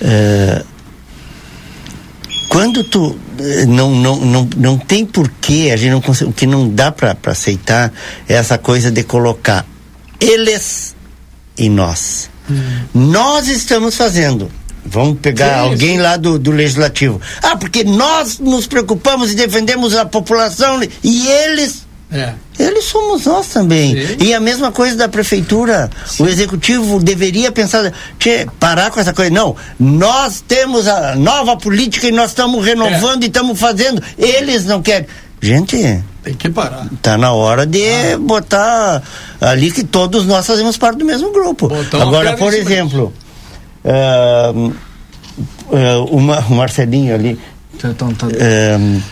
É, 0.00 0.62
quando 2.52 2.84
tu 2.84 3.16
eh, 3.38 3.64
não, 3.64 3.94
não, 3.94 4.16
não, 4.16 4.48
não 4.58 4.76
tem 4.76 5.06
porquê, 5.06 5.70
a 5.72 5.76
gente 5.76 5.90
não 5.90 6.02
consegue, 6.02 6.30
o 6.30 6.34
que 6.34 6.46
não 6.46 6.68
dá 6.68 6.92
para 6.92 7.16
aceitar 7.24 7.90
é 8.28 8.34
essa 8.34 8.58
coisa 8.58 8.90
de 8.90 9.02
colocar 9.02 9.64
eles 10.22 10.94
e 11.58 11.68
nós. 11.68 12.30
Hum. 12.50 12.82
Nós 12.94 13.48
estamos 13.48 13.96
fazendo. 13.96 14.50
Vamos 14.84 15.20
pegar 15.20 15.60
alguém 15.60 16.00
lá 16.00 16.16
do, 16.16 16.38
do 16.38 16.50
legislativo. 16.50 17.20
Ah, 17.42 17.56
porque 17.56 17.84
nós 17.84 18.38
nos 18.38 18.66
preocupamos 18.66 19.32
e 19.32 19.36
defendemos 19.36 19.94
a 19.94 20.04
população 20.04 20.80
e 21.04 21.28
eles. 21.28 21.86
É. 22.10 22.34
Eles 22.58 22.84
somos 22.84 23.24
nós 23.24 23.46
também. 23.46 23.94
Sim. 23.94 24.16
E 24.20 24.34
a 24.34 24.40
mesma 24.40 24.70
coisa 24.70 24.94
da 24.96 25.08
prefeitura. 25.08 25.88
Sim. 26.04 26.24
O 26.24 26.28
executivo 26.28 27.00
deveria 27.00 27.50
pensar, 27.50 27.90
tchê, 28.18 28.46
parar 28.60 28.90
com 28.90 29.00
essa 29.00 29.14
coisa. 29.14 29.30
Não, 29.30 29.56
nós 29.78 30.44
temos 30.46 30.86
a 30.86 31.14
nova 31.14 31.56
política 31.56 32.08
e 32.08 32.12
nós 32.12 32.30
estamos 32.30 32.64
renovando 32.64 33.22
é. 33.22 33.26
e 33.26 33.28
estamos 33.28 33.58
fazendo. 33.58 34.02
Eles 34.18 34.66
não 34.66 34.82
querem. 34.82 35.06
Gente, 35.42 36.04
tem 36.22 36.34
que 36.34 36.48
parar. 36.48 36.86
Tá 37.02 37.18
na 37.18 37.32
hora 37.32 37.66
de 37.66 37.82
ah. 37.84 38.18
botar 38.18 39.02
ali 39.40 39.72
que 39.72 39.82
todos 39.82 40.24
nós 40.24 40.46
fazemos 40.46 40.76
parte 40.76 40.98
do 40.98 41.04
mesmo 41.04 41.32
grupo. 41.32 41.68
Agora, 42.00 42.36
por 42.36 42.54
exemplo, 42.54 43.12
uh, 43.84 44.72
uh, 45.68 46.04
uma, 46.16 46.38
o 46.42 46.54
Marcelinho 46.54 47.12
ali. 47.12 47.40
Então, 47.74 48.14
tá... 48.14 48.28
uh, 48.28 49.02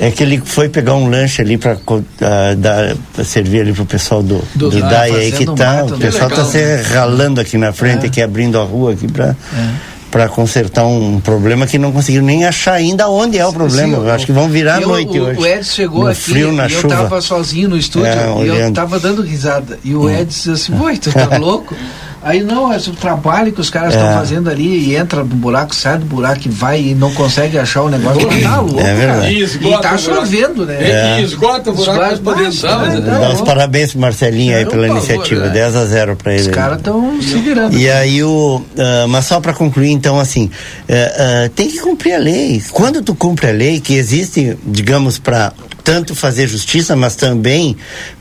é 0.00 0.10
que 0.10 0.24
ele 0.24 0.42
foi 0.44 0.68
pegar 0.68 0.94
um 0.94 1.08
lanche 1.08 1.40
ali 1.40 1.56
para 1.56 1.74
uh, 1.74 3.24
servir 3.24 3.60
ali 3.60 3.72
pro 3.72 3.86
pessoal 3.86 4.20
do, 4.20 4.42
do, 4.56 4.70
do 4.70 4.80
DAI 4.80 5.14
aí 5.14 5.32
que 5.32 5.46
tá. 5.46 5.84
O 5.84 5.98
pessoal 5.98 6.30
tá 6.30 6.44
se 6.44 6.82
ralando 6.82 7.40
aqui 7.40 7.56
na 7.56 7.72
frente, 7.72 8.06
é. 8.06 8.08
aqui 8.08 8.20
abrindo 8.20 8.58
a 8.58 8.64
rua 8.64 8.92
aqui 8.92 9.06
para. 9.06 9.36
É 9.56 9.88
para 10.10 10.28
consertar 10.28 10.86
um 10.86 11.20
problema 11.20 11.66
que 11.66 11.78
não 11.78 11.92
conseguiram 11.92 12.24
nem 12.24 12.44
achar 12.44 12.74
ainda 12.74 13.08
onde 13.08 13.38
é 13.38 13.46
o 13.46 13.52
problema. 13.52 13.96
Sim, 13.96 14.04
eu 14.04 14.10
acho 14.10 14.26
que 14.26 14.32
vão 14.32 14.48
virar 14.48 14.80
eu, 14.80 14.88
noite 14.88 15.18
o, 15.18 15.24
hoje. 15.24 15.40
O 15.40 15.46
Edson 15.46 15.74
chegou 15.74 16.04
no 16.04 16.08
aqui 16.08 16.20
frio, 16.20 16.52
na 16.52 16.66
e 16.66 16.70
chuva. 16.70 16.82
eu 16.82 16.90
estava 16.90 17.20
sozinho 17.20 17.68
no 17.68 17.76
estúdio 17.76 18.08
é, 18.08 18.44
e 18.44 18.48
eu 18.48 18.68
estava 18.68 18.98
dando 18.98 19.22
risada. 19.22 19.78
E 19.84 19.94
o 19.94 20.02
hum. 20.02 20.10
Edson 20.10 20.24
disse 20.24 20.50
assim, 20.50 20.80
oi, 20.80 20.96
tu 20.96 21.12
tá 21.12 21.36
louco? 21.38 21.74
Aí 22.22 22.42
não, 22.42 22.72
é 22.72 22.76
o 22.76 22.92
trabalho 22.92 23.52
que 23.52 23.60
os 23.60 23.70
caras 23.70 23.94
estão 23.94 24.10
é. 24.10 24.14
fazendo 24.14 24.50
ali 24.50 24.88
e 24.88 24.96
entra 24.96 25.20
no 25.20 25.36
buraco, 25.36 25.74
sai 25.74 25.98
do 25.98 26.04
buraco 26.04 26.40
e 26.46 26.48
vai 26.48 26.80
e 26.80 26.94
não 26.94 27.12
consegue 27.14 27.58
achar 27.58 27.82
o 27.82 27.88
negócio. 27.88 28.28
tá 28.42 28.60
louco, 28.60 28.80
é 28.80 28.94
verdade. 28.94 29.34
E, 29.34 29.44
e 29.44 29.78
tá 29.80 29.96
chovendo, 29.96 30.66
né? 30.66 30.76
É. 30.80 31.20
E 31.20 31.24
esgota 31.24 31.70
o 31.70 31.74
buraco 31.74 32.18
para 32.18 32.44
entrar. 32.44 32.78
Né? 32.88 33.00
Dá 33.00 33.30
os 33.30 33.40
parabéns 33.42 33.92
pro 33.92 34.00
Marcelinho 34.00 34.56
aí 34.56 34.66
pela 34.66 34.88
iniciativa, 34.88 35.42
favor, 35.42 35.54
10 35.54 35.76
a 35.76 35.84
0 35.84 36.16
para 36.16 36.32
ele. 36.32 36.42
Os 36.42 36.48
caras 36.48 36.78
estão 36.78 37.22
se 37.22 37.38
virando. 37.38 37.76
E 37.76 37.88
aí 37.90 38.22
o, 38.22 38.56
uh, 38.56 39.08
mas 39.08 39.26
só 39.26 39.40
para 39.40 39.52
concluir 39.52 39.90
então 39.90 40.18
assim, 40.18 40.46
uh, 40.46 41.46
uh, 41.46 41.48
tem 41.50 41.68
que 41.68 41.78
cumprir 41.78 42.14
a 42.14 42.18
lei. 42.18 42.62
Quando 42.72 43.02
tu 43.02 43.14
cumpre 43.14 43.48
a 43.48 43.52
lei 43.52 43.80
que 43.80 43.94
existe, 43.94 44.56
digamos, 44.66 45.18
para 45.18 45.52
tanto 45.84 46.14
fazer 46.14 46.46
justiça, 46.46 46.94
mas 46.94 47.16
também 47.16 47.76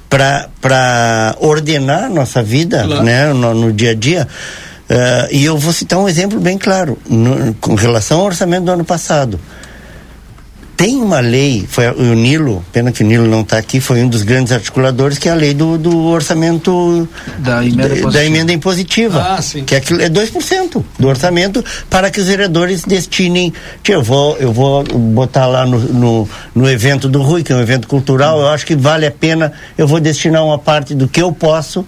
para 0.09 1.35
ordenar 1.39 2.09
nossa 2.09 2.41
vida 2.41 2.83
claro. 2.83 3.03
né, 3.03 3.33
no, 3.33 3.53
no, 3.53 3.73
dia 3.73 3.91
a 3.91 3.95
dia. 3.95 4.27
Uh, 4.89 5.27
e 5.31 5.43
eu 5.43 5.57
vou 5.57 5.73
citar 5.73 5.99
um 5.99 6.07
exemplo 6.07 6.39
bem 6.39 6.57
claro, 6.57 6.97
no, 7.09 7.53
com 7.55 7.75
relação 7.75 8.19
ao 8.19 8.25
orçamento 8.25 8.63
do 8.63 8.71
ano 8.71 8.85
passado. 8.85 9.39
Tem 10.77 11.01
uma 11.01 11.19
lei, 11.19 11.65
foi 11.67 11.89
o 11.89 12.13
Nilo, 12.13 12.63
pena 12.71 12.91
que 12.91 13.03
o 13.03 13.05
Nilo 13.05 13.25
não 13.25 13.41
está 13.41 13.57
aqui, 13.57 13.81
foi 13.81 14.03
um 14.03 14.07
dos 14.07 14.21
grandes 14.21 14.53
articuladores, 14.53 15.17
que 15.17 15.27
é 15.27 15.31
a 15.31 15.35
lei 15.35 15.51
do, 15.51 15.75
do 15.75 16.05
orçamento 16.05 17.09
Da 17.39 17.65
emenda 17.65 17.95
da, 17.95 18.09
da 18.11 18.23
emenda 18.23 18.53
impositiva. 18.53 19.19
Ah, 19.19 19.41
sim. 19.41 19.63
Que 19.63 19.73
é, 19.73 19.77
é 19.79 20.09
2% 20.09 20.83
do 20.99 21.07
orçamento 21.07 21.65
para 21.89 22.11
que 22.11 22.19
os 22.19 22.27
vereadores 22.27 22.83
destinem. 22.83 23.51
Tia, 23.81 23.95
eu 23.95 24.03
vou, 24.03 24.37
eu 24.37 24.53
vou 24.53 24.83
botar 24.83 25.47
lá 25.47 25.65
no, 25.65 25.79
no, 25.79 26.29
no 26.53 26.69
evento 26.69 27.09
do 27.09 27.23
Rui, 27.23 27.41
que 27.41 27.51
é 27.51 27.55
um 27.55 27.61
evento 27.61 27.87
cultural, 27.87 28.39
eu 28.39 28.49
acho 28.49 28.63
que 28.63 28.75
vale 28.75 29.07
a 29.07 29.11
pena, 29.11 29.51
eu 29.75 29.87
vou 29.87 29.99
destinar 29.99 30.45
uma 30.45 30.59
parte 30.59 30.93
do 30.93 31.07
que 31.07 31.19
eu 31.19 31.31
posso 31.31 31.83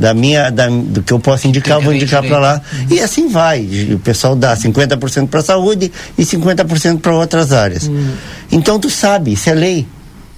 da 0.00 0.14
minha 0.14 0.50
da, 0.50 0.66
do 0.68 1.02
que 1.02 1.12
eu 1.12 1.20
posso 1.20 1.46
indicar, 1.46 1.76
eu 1.78 1.82
vou 1.82 1.92
indicar 1.92 2.22
para 2.26 2.38
lá. 2.38 2.60
E 2.90 2.98
assim 3.00 3.28
vai. 3.28 3.68
O 3.92 3.98
pessoal 3.98 4.34
dá 4.34 4.56
50% 4.56 5.28
para 5.28 5.40
a 5.40 5.42
saúde 5.42 5.92
e 6.16 6.22
50% 6.22 7.00
para 7.00 7.14
outras 7.14 7.52
áreas. 7.52 7.90
Então 8.50 8.80
tu 8.80 8.88
sabe, 8.88 9.34
isso 9.34 9.50
é 9.50 9.54
lei. 9.54 9.86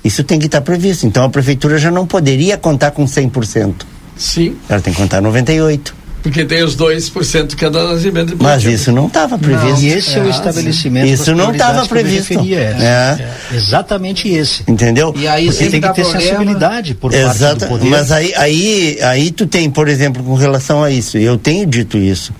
Isso 0.04 0.24
tem 0.24 0.38
que 0.38 0.46
estar 0.46 0.60
previsto. 0.60 1.06
Então 1.06 1.24
a 1.24 1.30
prefeitura 1.30 1.78
já 1.78 1.90
não 1.90 2.06
poderia 2.06 2.56
contar 2.58 2.90
com 2.90 3.04
100%. 3.04 3.72
Sim, 4.16 4.56
Ela 4.68 4.80
tem 4.80 4.92
que 4.92 5.00
contar 5.00 5.20
98. 5.22 5.94
Porque 6.22 6.44
tem 6.44 6.62
os 6.62 6.76
2% 6.76 7.54
que 7.56 7.64
é 7.64 7.70
das 7.70 8.04
emendas 8.04 8.36
Mas 8.38 8.64
isso 8.64 8.92
não 8.92 9.08
estava 9.08 9.36
previsto. 9.36 9.82
E 9.82 9.88
esse 9.88 10.16
é, 10.16 10.22
o 10.22 10.30
estabelecimento. 10.30 11.06
Isso 11.06 11.34
não 11.34 11.50
estava 11.50 11.72
que 11.72 11.78
eu 11.78 11.82
me 11.82 11.88
previsto. 11.88 12.34
referia, 12.34 12.58
é. 12.58 13.22
É. 13.50 13.56
Exatamente 13.56 14.28
esse. 14.28 14.62
Entendeu? 14.68 15.12
E 15.16 15.26
aí 15.26 15.52
sempre 15.52 15.80
tem 15.80 15.80
que 15.80 15.94
ter 15.94 16.02
problema. 16.02 16.20
sensibilidade 16.20 16.94
por 16.94 17.10
parte 17.10 17.24
Exato, 17.24 17.60
do 17.60 17.66
poder. 17.66 17.88
mas 17.88 18.12
aí, 18.12 18.32
aí, 18.36 18.98
aí 19.02 19.30
tu 19.32 19.46
tem, 19.46 19.68
por 19.68 19.88
exemplo, 19.88 20.22
com 20.22 20.34
relação 20.34 20.82
a 20.84 20.90
isso, 20.90 21.18
e 21.18 21.24
eu 21.24 21.36
tenho 21.36 21.66
dito 21.66 21.98
isso. 21.98 22.32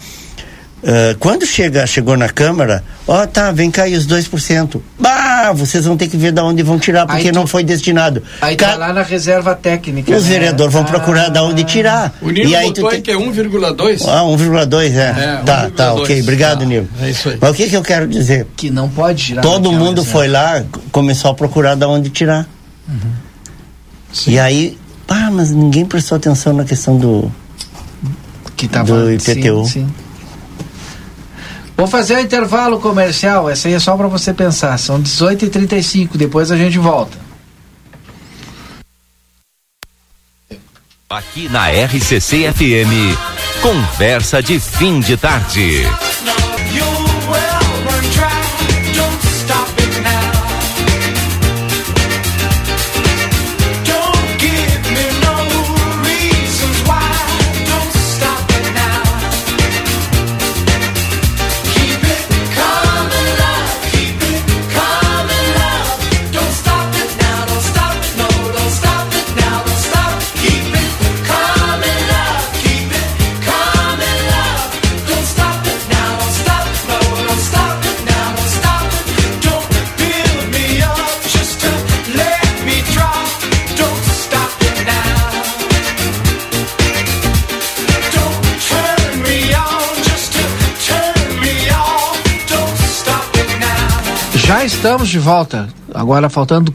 Ah, 0.84 1.14
quando 1.20 1.46
chega, 1.46 1.86
chegou 1.86 2.16
na 2.16 2.28
Câmara, 2.28 2.82
ó, 3.06 3.26
tá, 3.26 3.50
vem 3.52 3.70
aí 3.78 3.94
os 3.94 4.06
2%. 4.06 4.80
Bah, 4.98 5.52
vocês 5.54 5.84
vão 5.84 5.96
ter 5.96 6.08
que 6.08 6.16
ver 6.16 6.32
de 6.32 6.40
onde 6.40 6.62
vão 6.62 6.78
tirar, 6.78 7.06
porque 7.06 7.30
tu- 7.30 7.34
não 7.34 7.46
foi 7.46 7.62
destinado. 7.64 8.22
Aí 8.40 8.56
Ca- 8.56 8.70
tá 8.72 8.76
lá 8.76 8.92
na 8.92 9.02
reserva 9.02 9.54
técnica. 9.54 10.10
os 10.16 10.24
né? 10.24 10.30
vereadores 10.30 10.72
vão 10.72 10.82
Ah, 10.82 10.86
procurar 10.86 11.28
de 11.28 11.38
onde 11.40 11.64
tirar. 11.64 12.12
O 12.20 12.30
Nilo 12.30 12.50
e 12.50 12.56
aí 12.56 12.66
botou 12.68 12.84
tu 12.84 12.88
aí 12.88 13.00
tem... 13.00 13.02
que 13.02 13.10
é 13.10 13.16
1,2. 13.16 14.02
Ah, 14.08 14.22
1,2, 14.24 14.96
é. 14.96 14.98
É, 14.98 15.42
tá, 15.44 15.70
tá, 15.70 15.92
1,2. 15.94 16.02
ok. 16.02 16.20
Obrigado, 16.22 16.58
Tá, 16.60 16.64
Nilo. 16.66 16.88
é 17.00 17.10
isso 17.10 17.28
aí. 17.28 17.38
Mas 17.40 17.50
o 17.50 17.54
que, 17.54 17.68
que 17.68 17.76
eu 17.76 17.82
quero 17.82 18.06
dizer? 18.08 18.46
Que 18.56 18.70
não 18.70 18.88
pode 18.88 19.22
tirar. 19.24 19.42
Todo 19.42 19.70
mundo 19.72 19.98
reserva. 20.02 20.10
foi 20.10 20.28
lá, 20.28 20.64
começou 20.90 21.30
a 21.30 21.34
procurar 21.34 21.74
de 21.76 21.84
onde 21.86 22.10
tirar. 22.10 22.46
E 24.26 24.38
aí, 24.38 24.76
ah, 25.08 25.30
mas 25.32 25.50
ninguém 25.50 25.84
prestou 25.86 26.16
atenção 26.16 26.52
na 26.52 26.64
questão 26.64 26.96
do. 26.98 27.30
que 28.56 28.68
tava, 28.68 28.86
do 29.04 29.12
IPTU. 29.12 29.64
Sim, 29.64 29.70
sim. 29.70 29.88
Vou 31.76 31.86
fazer 31.86 32.16
o 32.16 32.20
intervalo 32.20 32.78
comercial, 32.78 33.48
essa 33.48 33.68
aí 33.68 33.74
é 33.74 33.78
só 33.78 33.96
para 33.96 34.06
você 34.06 34.32
pensar. 34.32 34.78
São 34.78 35.02
18h35, 35.02 36.16
depois 36.16 36.50
a 36.50 36.56
gente 36.56 36.78
volta. 36.78 37.18
Aqui 41.08 41.48
na 41.48 41.68
RCC 41.68 42.50
FM, 42.52 43.60
conversa 43.60 44.42
de 44.42 44.58
fim 44.58 45.00
de 45.00 45.16
tarde. 45.16 45.82
Estamos 94.82 95.08
de 95.10 95.18
volta, 95.20 95.68
agora 95.94 96.28
faltando 96.28 96.74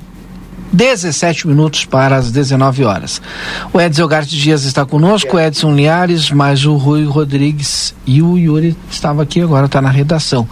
17 0.72 1.46
minutos 1.46 1.84
para 1.84 2.16
as 2.16 2.32
19 2.32 2.86
horas. 2.86 3.22
O 3.74 3.82
Edson 3.82 4.08
Garte 4.08 4.34
Dias 4.34 4.64
está 4.64 4.86
conosco, 4.86 5.36
o 5.36 5.40
Edson 5.40 5.76
Liares, 5.76 6.32
mais 6.32 6.66
o 6.66 6.78
Rui 6.78 7.04
Rodrigues 7.04 7.94
e 8.06 8.22
o 8.22 8.38
Yuri 8.38 8.78
estava 8.90 9.24
aqui, 9.24 9.42
agora 9.42 9.66
está 9.66 9.82
na 9.82 9.90
redação. 9.90 10.48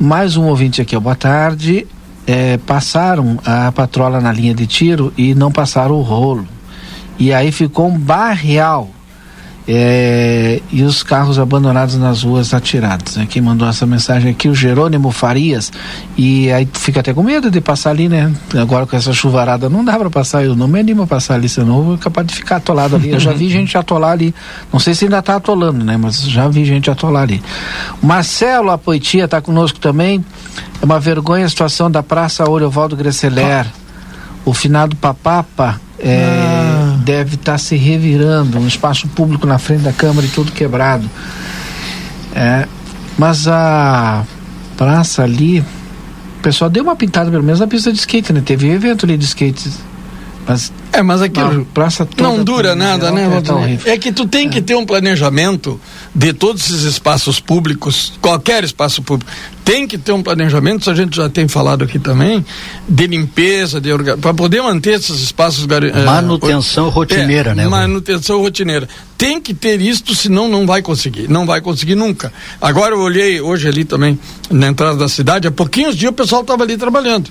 Mais 0.00 0.36
um 0.36 0.46
ouvinte 0.46 0.82
aqui, 0.82 0.98
boa 0.98 1.14
tarde. 1.14 1.86
É, 2.26 2.56
passaram 2.58 3.38
a 3.46 3.70
patrola 3.70 4.20
na 4.20 4.32
linha 4.32 4.52
de 4.52 4.66
tiro 4.66 5.12
e 5.16 5.32
não 5.32 5.52
passaram 5.52 5.94
o 5.94 6.02
rolo. 6.02 6.44
E 7.16 7.32
aí 7.32 7.52
ficou 7.52 7.86
um 7.86 7.96
barreal. 7.96 8.90
É, 9.72 10.60
e 10.72 10.82
os 10.82 11.04
carros 11.04 11.38
abandonados 11.38 11.94
nas 11.96 12.24
ruas 12.24 12.52
atirados. 12.52 13.14
Né? 13.14 13.24
Quem 13.30 13.40
mandou 13.40 13.68
essa 13.68 13.86
mensagem 13.86 14.32
aqui, 14.32 14.48
o 14.48 14.54
Jerônimo 14.54 15.12
Farias. 15.12 15.72
E 16.18 16.50
aí 16.50 16.68
fica 16.72 16.98
até 16.98 17.14
com 17.14 17.22
medo 17.22 17.48
de 17.52 17.60
passar 17.60 17.90
ali, 17.90 18.08
né? 18.08 18.34
Agora 18.60 18.84
com 18.84 18.96
essa 18.96 19.12
chuvarada 19.12 19.68
não 19.68 19.84
dá 19.84 19.96
para 19.96 20.10
passar, 20.10 20.44
eu 20.44 20.56
não 20.56 20.66
me 20.66 20.80
animo 20.80 21.04
a 21.04 21.06
passar 21.06 21.34
ali, 21.34 21.48
senão 21.48 21.78
eu 21.78 21.84
vou 21.84 21.98
capaz 21.98 22.26
de 22.26 22.34
ficar 22.34 22.56
atolado 22.56 22.96
ali. 22.96 23.10
Eu 23.10 23.20
já 23.20 23.32
vi 23.32 23.46
gente 23.48 23.78
atolar 23.78 24.10
ali. 24.10 24.34
Não 24.72 24.80
sei 24.80 24.92
se 24.92 25.04
ainda 25.04 25.22
tá 25.22 25.36
atolando, 25.36 25.84
né? 25.84 25.96
Mas 25.96 26.20
já 26.20 26.48
vi 26.48 26.64
gente 26.64 26.90
atolar 26.90 27.22
ali. 27.22 27.40
O 28.02 28.06
Marcelo 28.06 28.70
Apoitia 28.72 29.26
está 29.26 29.40
conosco 29.40 29.78
também. 29.78 30.24
É 30.82 30.84
uma 30.84 30.98
vergonha 30.98 31.46
a 31.46 31.48
situação 31.48 31.88
da 31.88 32.02
Praça 32.02 32.50
Oriovaldo 32.50 32.96
Gresseler. 32.96 33.66
O 34.44 34.54
finado 34.54 34.96
Papapa 34.96 35.80
é, 35.98 36.96
deve 37.04 37.34
estar 37.34 37.58
se 37.58 37.76
revirando, 37.76 38.58
um 38.58 38.66
espaço 38.66 39.06
público 39.08 39.46
na 39.46 39.58
frente 39.58 39.82
da 39.82 39.92
Câmara 39.92 40.26
e 40.26 40.30
tudo 40.30 40.52
quebrado. 40.52 41.08
É, 42.34 42.66
mas 43.18 43.46
a 43.46 44.24
praça 44.76 45.22
ali, 45.22 45.60
o 45.60 46.42
pessoal 46.42 46.70
deu 46.70 46.82
uma 46.82 46.96
pintada 46.96 47.30
pelo 47.30 47.42
menos 47.42 47.60
na 47.60 47.66
pista 47.66 47.92
de 47.92 47.98
skate, 47.98 48.32
né? 48.32 48.40
Teve 48.44 48.70
evento 48.70 49.04
ali 49.04 49.16
de 49.16 49.24
skate. 49.24 49.70
Mas 50.50 50.72
É, 50.92 51.00
mas 51.00 51.22
aquilo 51.22 51.64
praça 51.72 52.04
toda 52.04 52.22
não 52.22 52.42
dura 52.42 52.74
nada, 52.74 53.12
né? 53.12 53.28
é. 53.84 53.92
É 53.92 53.98
que 53.98 54.10
tu 54.10 54.26
tem 54.26 54.48
que 54.48 54.60
ter 54.60 54.74
um 54.74 54.84
planejamento 54.84 55.80
de 56.12 56.32
todos 56.32 56.64
esses 56.64 56.82
espaços 56.82 57.38
públicos, 57.38 58.12
qualquer 58.20 58.64
espaço 58.64 59.00
público. 59.00 59.30
Tem 59.64 59.86
que 59.86 59.96
ter 59.96 60.10
um 60.10 60.20
planejamento, 60.20 60.80
isso 60.80 60.90
a 60.90 60.94
gente 60.94 61.16
já 61.16 61.28
tem 61.28 61.46
falado 61.46 61.84
aqui 61.84 62.00
também, 62.00 62.44
de 62.88 63.06
limpeza, 63.06 63.80
de 63.80 63.90
para 64.20 64.34
poder 64.34 64.60
manter 64.62 64.94
esses 64.98 65.20
espaços 65.22 65.64
eh, 65.70 66.04
Manutenção 66.04 66.88
rotineira, 66.88 67.50
é, 67.50 67.54
né, 67.54 67.62
Rui? 67.62 67.70
Manutenção 67.70 68.40
rotineira. 68.40 68.88
Tem 69.16 69.40
que 69.40 69.54
ter 69.54 69.80
isto, 69.80 70.16
senão 70.16 70.48
não 70.48 70.66
vai 70.66 70.82
conseguir. 70.82 71.30
Não 71.30 71.46
vai 71.46 71.60
conseguir 71.60 71.94
nunca. 71.94 72.32
Agora 72.60 72.96
eu 72.96 73.00
olhei 73.00 73.40
hoje 73.40 73.68
ali 73.68 73.84
também, 73.84 74.18
na 74.50 74.66
entrada 74.66 74.96
da 74.96 75.08
cidade, 75.08 75.46
há 75.46 75.52
pouquinhos 75.52 75.94
dias 75.94 76.10
o 76.10 76.14
pessoal 76.14 76.40
estava 76.42 76.64
ali 76.64 76.76
trabalhando. 76.76 77.30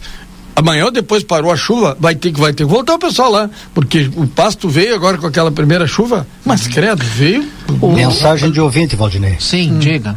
Amanhã 0.60 0.86
ou 0.86 0.92
depois 0.92 1.24
parou 1.24 1.52
a 1.52 1.56
chuva, 1.56 1.96
vai 2.00 2.14
ter 2.16 2.32
que 2.34 2.40
vai 2.40 2.52
ter 2.52 2.66
que 2.66 2.70
voltar 2.70 2.96
o 2.96 3.00
pessoal 3.00 3.32
lá, 3.32 3.50
porque 3.74 4.10
o 4.16 4.28
pasto 4.28 4.68
veio 4.68 4.94
agora 4.94 5.18
com 5.18 5.26
aquela 5.26 5.50
primeira 5.52 5.88
chuva, 5.88 6.28
mas 6.46 6.68
credo, 6.68 7.04
veio. 7.04 7.48
Mensagem 7.96 8.52
de 8.52 8.60
ouvinte, 8.60 8.96
Valdinei. 8.96 9.38
Sim, 9.40 9.80
diga. 9.80 10.16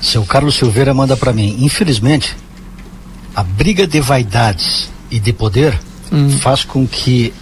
Seu 0.00 0.24
Carlos 0.24 0.56
Silveira 0.56 0.92
manda 0.92 1.16
para 1.16 1.32
mim. 1.32 1.56
Infelizmente, 1.60 2.36
a 3.34 3.42
briga 3.42 3.86
de 3.86 3.98
vaidades 4.00 4.90
e 5.10 5.18
de 5.18 5.32
poder 5.32 5.78
faz 6.40 6.62
com 6.64 6.86
que 6.86 7.32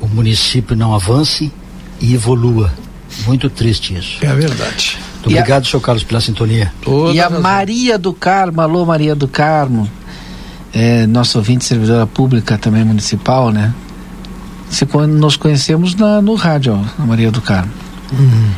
o 0.00 0.06
município 0.06 0.76
não 0.76 0.94
avance 0.94 1.50
e 2.00 2.14
evolua. 2.14 2.70
Muito 3.26 3.48
triste 3.48 3.94
isso. 3.96 4.18
É 4.20 4.34
verdade. 4.34 4.98
Muito 5.16 5.30
E 5.30 5.36
a- 5.38 5.40
obrigado, 5.40 5.66
seu 5.66 5.80
Carlos, 5.80 6.02
pela 6.02 6.20
sintonia. 6.20 6.72
Toda 6.82 7.14
e 7.14 7.20
a 7.20 7.24
razão. 7.24 7.40
Maria 7.40 7.98
do 7.98 8.12
Carmo, 8.12 8.60
alô 8.60 8.84
Maria 8.84 9.14
do 9.14 9.28
Carmo, 9.28 9.88
é, 10.74 11.06
nosso 11.06 11.38
ouvinte 11.38 11.64
servidora 11.64 12.06
pública 12.06 12.56
também 12.58 12.84
municipal, 12.84 13.50
né? 13.50 13.72
Se, 14.70 14.86
nós 15.08 15.36
conhecemos 15.36 15.94
na, 15.94 16.22
no 16.22 16.34
rádio, 16.34 16.74
ó, 16.98 17.02
a 17.02 17.06
Maria 17.06 17.30
do 17.30 17.40
Carmo. 17.42 17.70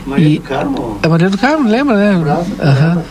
Maria 0.07 0.29
E- 0.29 0.39
do 0.39 0.43
Carmo. 0.43 0.99
A 1.03 1.09
Maria 1.09 1.31
do 1.31 1.39
Carmo, 1.39 1.69
lembra, 1.69 1.97
né? 1.97 2.25
Aham. 2.61 3.03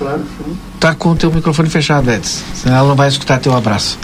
Tá 0.80 0.94
com 0.96 1.10
o 1.12 1.16
teu 1.16 1.32
microfone 1.32 1.70
fechado, 1.70 2.10
Edson. 2.12 2.42
Senão 2.54 2.78
ela 2.78 2.88
não 2.90 2.96
vai 2.96 3.08
escutar 3.10 3.40
teu 3.40 3.56
abraço. 3.56 3.98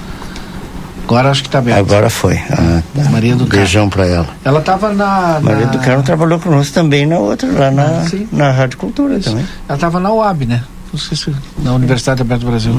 Agora 1.06 1.32
acho 1.32 1.42
que 1.44 1.50
tá 1.50 1.58
aberto. 1.60 1.80
Agora 1.80 2.10
foi. 2.10 2.36
Ah, 2.52 2.82
tá. 2.96 3.10
Maria 3.10 3.34
do 3.36 3.46
Carmo. 3.46 3.58
Beijão 3.64 3.90
pra 3.90 4.06
ela. 4.06 4.28
Ela 4.46 4.62
tava 4.62 4.94
na. 4.94 5.40
Maria 5.42 5.66
na- 5.66 5.72
do 5.72 5.80
Carmo 5.80 6.04
trabalhou 6.04 6.40
conosco 6.40 6.74
também 6.74 7.06
na 7.06 7.18
outra, 7.18 7.52
lá 7.52 7.72
na, 7.72 7.84
Ah, 7.84 8.06
sim. 8.08 8.28
na 8.32 8.52
Rádio 8.52 8.78
Cultura 8.78 9.20
também. 9.20 9.46
Ela 9.68 9.78
tava 9.78 10.00
na 10.00 10.12
UAB, 10.12 10.46
né? 10.46 10.64
Não 10.94 11.00
sei 11.00 11.18
se- 11.18 11.34
Na 11.64 11.74
Universidade 11.74 12.22
Aberta 12.22 12.46
do 12.46 12.50
Brasil. 12.52 12.74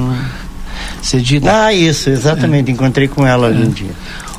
Cedida. 1.02 1.66
Ah, 1.66 1.72
isso, 1.72 2.10
exatamente. 2.10 2.70
Encontrei 2.70 3.08
com 3.08 3.26
ela 3.26 3.46
ali 3.48 3.64
um 3.64 3.70
dia. 3.70 3.90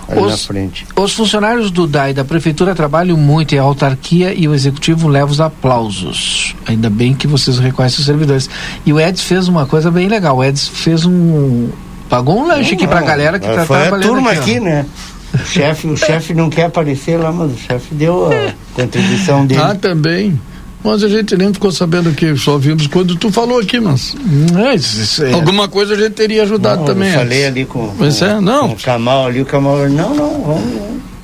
Ali 0.07 0.19
na 0.19 0.27
Os, 0.27 0.45
frente. 0.45 0.85
os 0.95 1.13
funcionários 1.13 1.71
do 1.71 1.87
DAI 1.87 2.13
da 2.13 2.25
prefeitura 2.25 2.75
trabalham 2.75 3.15
muito 3.15 3.55
e 3.55 3.59
a 3.59 3.61
autarquia 3.61 4.33
e 4.33 4.45
o 4.47 4.53
executivo 4.53 5.07
levam 5.07 5.31
os 5.31 5.39
aplausos. 5.39 6.53
Ainda 6.67 6.89
bem 6.89 7.13
que 7.13 7.27
vocês 7.27 7.59
reconhecem 7.59 7.99
os 7.99 8.05
servidores. 8.05 8.49
E 8.85 8.91
o 8.91 8.99
Edson 8.99 9.23
fez 9.23 9.47
uma 9.47 9.65
coisa 9.65 9.89
bem 9.89 10.09
legal. 10.09 10.37
O 10.37 10.43
Edson 10.43 10.71
fez 10.73 11.05
um. 11.05 11.69
pagou 12.09 12.39
um 12.41 12.47
lanche 12.47 12.73
aqui 12.73 12.85
pra 12.87 12.99
Não, 12.99 13.07
galera 13.07 13.39
que 13.39 13.47
tá 13.47 13.65
Foi 13.65 13.77
a 13.77 13.81
trabalhando. 13.83 14.09
turma 14.11 14.31
aqui, 14.31 14.39
aqui, 14.41 14.59
né? 14.59 14.85
O 15.33 15.37
chefe, 15.45 15.87
o 15.87 15.95
chefe 15.95 16.33
não 16.33 16.49
quer 16.49 16.65
aparecer 16.65 17.17
lá, 17.17 17.31
mas 17.31 17.53
o 17.53 17.57
chefe 17.57 17.95
deu 17.95 18.29
a 18.29 18.51
contribuição 18.73 19.45
dele. 19.45 19.61
Ah, 19.63 19.75
também. 19.75 20.37
Mas 20.83 21.03
a 21.03 21.07
gente 21.07 21.37
nem 21.37 21.53
ficou 21.53 21.71
sabendo 21.71 22.11
que 22.11 22.35
só 22.35 22.57
vimos 22.57 22.87
quando 22.87 23.15
tu 23.15 23.31
falou 23.31 23.59
aqui, 23.59 23.79
mas 23.79 24.15
É, 25.21 25.29
é- 25.29 25.33
alguma 25.33 25.67
coisa 25.67 25.93
a 25.93 25.97
gente 25.97 26.11
teria 26.11 26.41
ajudado 26.43 26.79
Não, 26.79 26.85
também. 26.85 27.09
Eu 27.09 27.19
falei 27.19 27.37
antes. 27.45 27.47
ali 27.51 27.65
com, 27.65 27.87
com, 27.89 28.03
é, 28.05 28.41
não. 28.41 28.69
com 28.69 28.73
o 28.73 28.77
Kamal 28.77 29.27
ali, 29.27 29.41
o 29.41 29.45
Kamal, 29.45 29.77
não, 29.89 30.15
não, 30.15 30.41
vamos, 30.41 30.63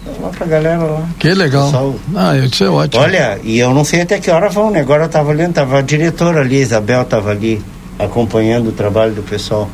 vamos 0.05 0.21
lá 0.21 0.29
pra 0.29 0.45
galera 0.45 0.83
lá. 0.83 1.03
Que 1.17 1.33
legal. 1.33 1.65
Pessoal, 1.65 1.95
Ah, 2.15 2.37
isso 2.37 2.63
é 2.63 2.69
ótimo. 2.69 3.01
Olha, 3.03 3.39
e 3.43 3.57
eu 3.57 3.73
não 3.73 3.83
sei 3.83 4.01
até 4.01 4.19
que 4.19 4.29
hora 4.29 4.47
vão, 4.49 4.69
né? 4.69 4.79
Agora 4.79 5.05
eu 5.05 5.09
tava 5.09 5.29
olhando, 5.29 5.53
tava 5.53 5.79
a 5.79 5.81
diretora 5.81 6.41
ali, 6.41 6.57
a 6.57 6.61
Isabel 6.61 7.03
tava 7.05 7.31
ali, 7.31 7.59
acompanhando 7.97 8.67
o 8.69 8.71
trabalho 8.71 9.13
do 9.13 9.23
pessoal. 9.23 9.67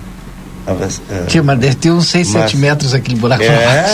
Tava, 0.66 0.86
eh, 0.86 1.24
Tia, 1.28 1.44
mas 1.44 1.60
deve 1.60 1.76
ter 1.76 1.92
uns 1.92 2.08
6, 2.08 2.30
Mas- 2.32 2.44
7 2.44 2.56
metros 2.58 2.94
aquele 2.94 3.18
buraco 3.18 3.44
lá. 3.44 3.50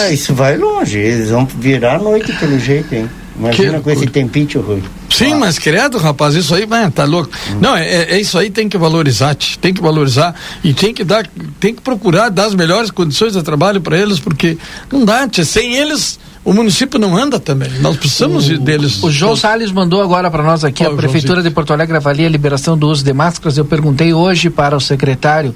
é, 0.05 0.13
isso 0.13 0.35
vai 0.35 0.55
longe, 0.55 0.99
eles 0.99 1.31
vão 1.31 1.43
virar 1.45 1.95
a 1.95 1.97
noite 1.97 2.31
pelo 2.33 2.59
jeito, 2.59 2.93
hein? 2.93 3.09
Imagina 3.39 3.77
Que 3.77 3.83
com 3.83 3.89
esse 3.91 4.05
tempinho, 4.07 4.61
Rui. 4.61 4.83
Sim, 5.09 5.35
mas 5.35 5.57
credo, 5.57 5.97
rapaz, 5.97 6.35
isso 6.35 6.53
aí, 6.53 6.65
vai, 6.65 6.89
tá 6.91 7.05
louco. 7.05 7.29
Não, 7.61 7.75
é, 7.75 7.87
é- 7.87 8.15
é 8.15 8.19
isso 8.19 8.37
aí 8.37 8.49
tem 8.49 8.67
que 8.67 8.77
valorizar, 8.77 9.35
tem 9.61 9.73
que 9.73 9.81
valorizar 9.81 10.35
e 10.63 10.73
tem 10.73 10.93
que 10.93 11.03
dar, 11.03 11.25
tem 11.59 11.73
que 11.73 11.81
procurar 11.81 12.29
dar 12.29 12.45
as 12.45 12.53
melhores 12.55 12.91
condições 12.91 13.33
de 13.33 13.41
trabalho 13.41 13.79
para 13.81 13.97
eles, 13.97 14.19
porque 14.19 14.57
não 14.91 15.05
dá, 15.05 15.27
sem 15.43 15.73
eles 15.75 16.19
o 16.43 16.53
município 16.53 16.97
não 16.99 17.15
anda 17.17 17.39
também. 17.39 17.69
Nós 17.79 17.97
precisamos 17.97 18.45
de- 18.45 18.57
deles. 18.57 19.01
O 19.03 19.11
João 19.11 19.35
Salles 19.35 19.71
mandou 19.71 20.01
agora 20.01 20.31
para 20.31 20.41
nós 20.43 20.63
aqui, 20.63 20.83
Qual 20.83 20.91
a 20.91 20.93
o 20.93 20.97
Prefeitura 20.97 21.41
de 21.43 21.49
Porto 21.51 21.73
Alegre 21.73 21.95
avalia 21.97 22.27
a 22.27 22.29
liberação 22.29 22.77
do 22.77 22.87
uso 22.89 23.03
de 23.03 23.13
máscaras. 23.13 23.57
Eu 23.57 23.65
perguntei 23.65 24.13
hoje 24.13 24.49
para 24.49 24.75
o 24.75 24.79
secretário 24.79 25.53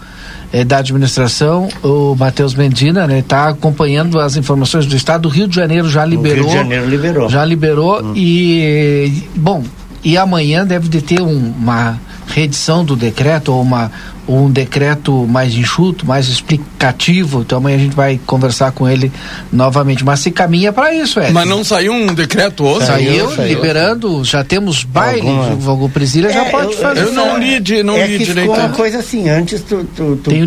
eh, 0.51 0.63
da 0.63 0.77
administração, 0.77 1.67
o 1.81 2.15
Matheus 2.15 2.53
Mendina, 2.53 3.07
né? 3.07 3.19
Está 3.19 3.49
acompanhando 3.49 4.19
as 4.19 4.35
informações 4.35 4.85
do 4.85 4.95
Estado. 4.95 5.25
O 5.27 5.29
Rio 5.29 5.47
de 5.47 5.55
Janeiro 5.55 5.89
já 5.89 6.05
liberou. 6.05 6.43
Rio 6.43 6.47
de 6.47 6.53
Janeiro 6.53 6.89
liberou. 6.89 7.29
Já 7.29 7.45
liberou 7.45 8.11
e, 8.15 9.23
bom, 9.35 9.63
e 10.03 10.17
amanhã 10.17 10.65
deve 10.65 10.87
de 10.89 11.01
ter 11.01 11.21
um- 11.21 11.53
uma 11.57 11.99
reedição 12.27 12.83
do 12.85 12.95
decreto 12.95 13.53
ou 13.53 13.61
uma 13.61 13.91
ou 14.25 14.45
um 14.45 14.49
decreto 14.49 15.27
mais 15.27 15.53
enxuto, 15.53 16.05
mais 16.07 16.29
explicativo. 16.29 17.41
Então 17.41 17.57
amanhã 17.57 17.75
a 17.75 17.79
gente 17.79 17.95
vai 17.95 18.17
conversar 18.25 18.71
com 18.71 18.87
ele 18.87 19.11
novamente. 19.51 20.03
Mas 20.05 20.21
se 20.21 20.31
caminha 20.31 20.71
para 20.71 20.93
isso, 20.93 21.19
é. 21.19 21.29
Mas 21.29 21.45
não 21.47 21.61
saiu 21.63 21.91
um 21.93 22.13
decreto 22.13 22.63
ontem? 22.65 22.85
Saiu, 22.85 23.25
Saiu, 23.25 23.35
saiu. 23.35 23.47
liberando, 23.49 24.23
já 24.23 24.41
temos 24.43 24.83
baile, 24.85 25.27
Alguma- 25.27 25.85
o 25.85 25.89
Presília 25.89 26.31
já 26.31 26.45
É, 26.45 26.49
pode 26.51 26.71
eu- 26.73 26.77
fazer. 26.79 27.01
eu 27.01 27.11
não 27.13 27.37
li 27.37 27.59
de- 27.59 27.83
não 27.83 27.97
é 27.97 28.07
li 28.07 28.17
que 28.19 28.25
direito, 28.25 28.47
Ficou 28.49 28.55
uma 28.63 28.69
né? 28.69 28.75
coisa 28.77 28.99
assim, 28.99 29.27
antes 29.29 29.61
tu, 29.61 29.83
tu, 29.93 30.15
tu 30.23 30.31
podia 30.31 30.45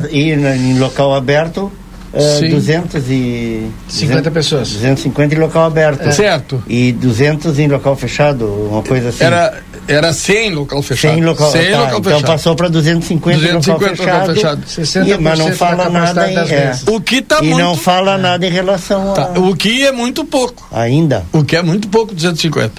limite, 0.00 0.14
ir 0.16 0.36
na- 0.36 0.54
em 0.56 0.78
local 0.78 1.14
aberto 1.14 1.72
uh, 2.14 2.38
Sim. 2.40 2.48
200 2.50 3.10
e 3.10 3.66
50 3.88 4.30
pessoas. 4.30 4.70
250 4.70 5.34
em 5.34 5.38
local 5.38 5.64
aberto. 5.64 6.10
Certo. 6.12 6.62
E 6.68 6.92
200 6.92 7.58
em 7.58 7.68
local 7.68 7.96
fechado, 7.96 8.46
uma 8.46 8.82
coisa 8.82 9.08
assim. 9.08 9.24
Era, 9.24 9.62
era 9.88 10.12
100 10.12 10.54
local 10.54 10.82
fechado. 10.82 11.14
100 11.14 11.24
local, 11.24 11.50
100 11.50 11.62
tá, 11.62 11.68
local 11.78 11.98
então 11.98 12.02
fechado. 12.12 12.26
passou 12.26 12.56
para 12.56 12.68
250, 12.68 13.38
250 13.38 13.72
local 13.72 13.96
fechado. 13.96 14.20
local 14.20 14.34
fechado. 14.34 14.62
60% 14.66 15.08
E, 15.08 15.18
mas 15.22 15.38
não 15.38 15.52
fala 15.52 15.90
nada 15.90 16.30
em, 16.30 16.36
é. 16.36 16.72
O 16.86 17.00
que 17.00 17.22
tá 17.22 17.38
E 17.42 17.46
muito. 17.48 17.58
não 17.58 17.76
fala 17.76 18.16
nada 18.16 18.46
em 18.46 18.50
relação 18.50 19.12
a 19.12 19.14
tá, 19.14 19.32
o 19.38 19.54
que 19.56 19.84
é 19.86 19.92
muito 19.92 20.24
pouco. 20.24 20.66
ainda. 20.72 21.24
O 21.32 21.44
que 21.44 21.56
é 21.56 21.62
muito 21.62 21.88
pouco, 21.88 22.14
250. 22.14 22.72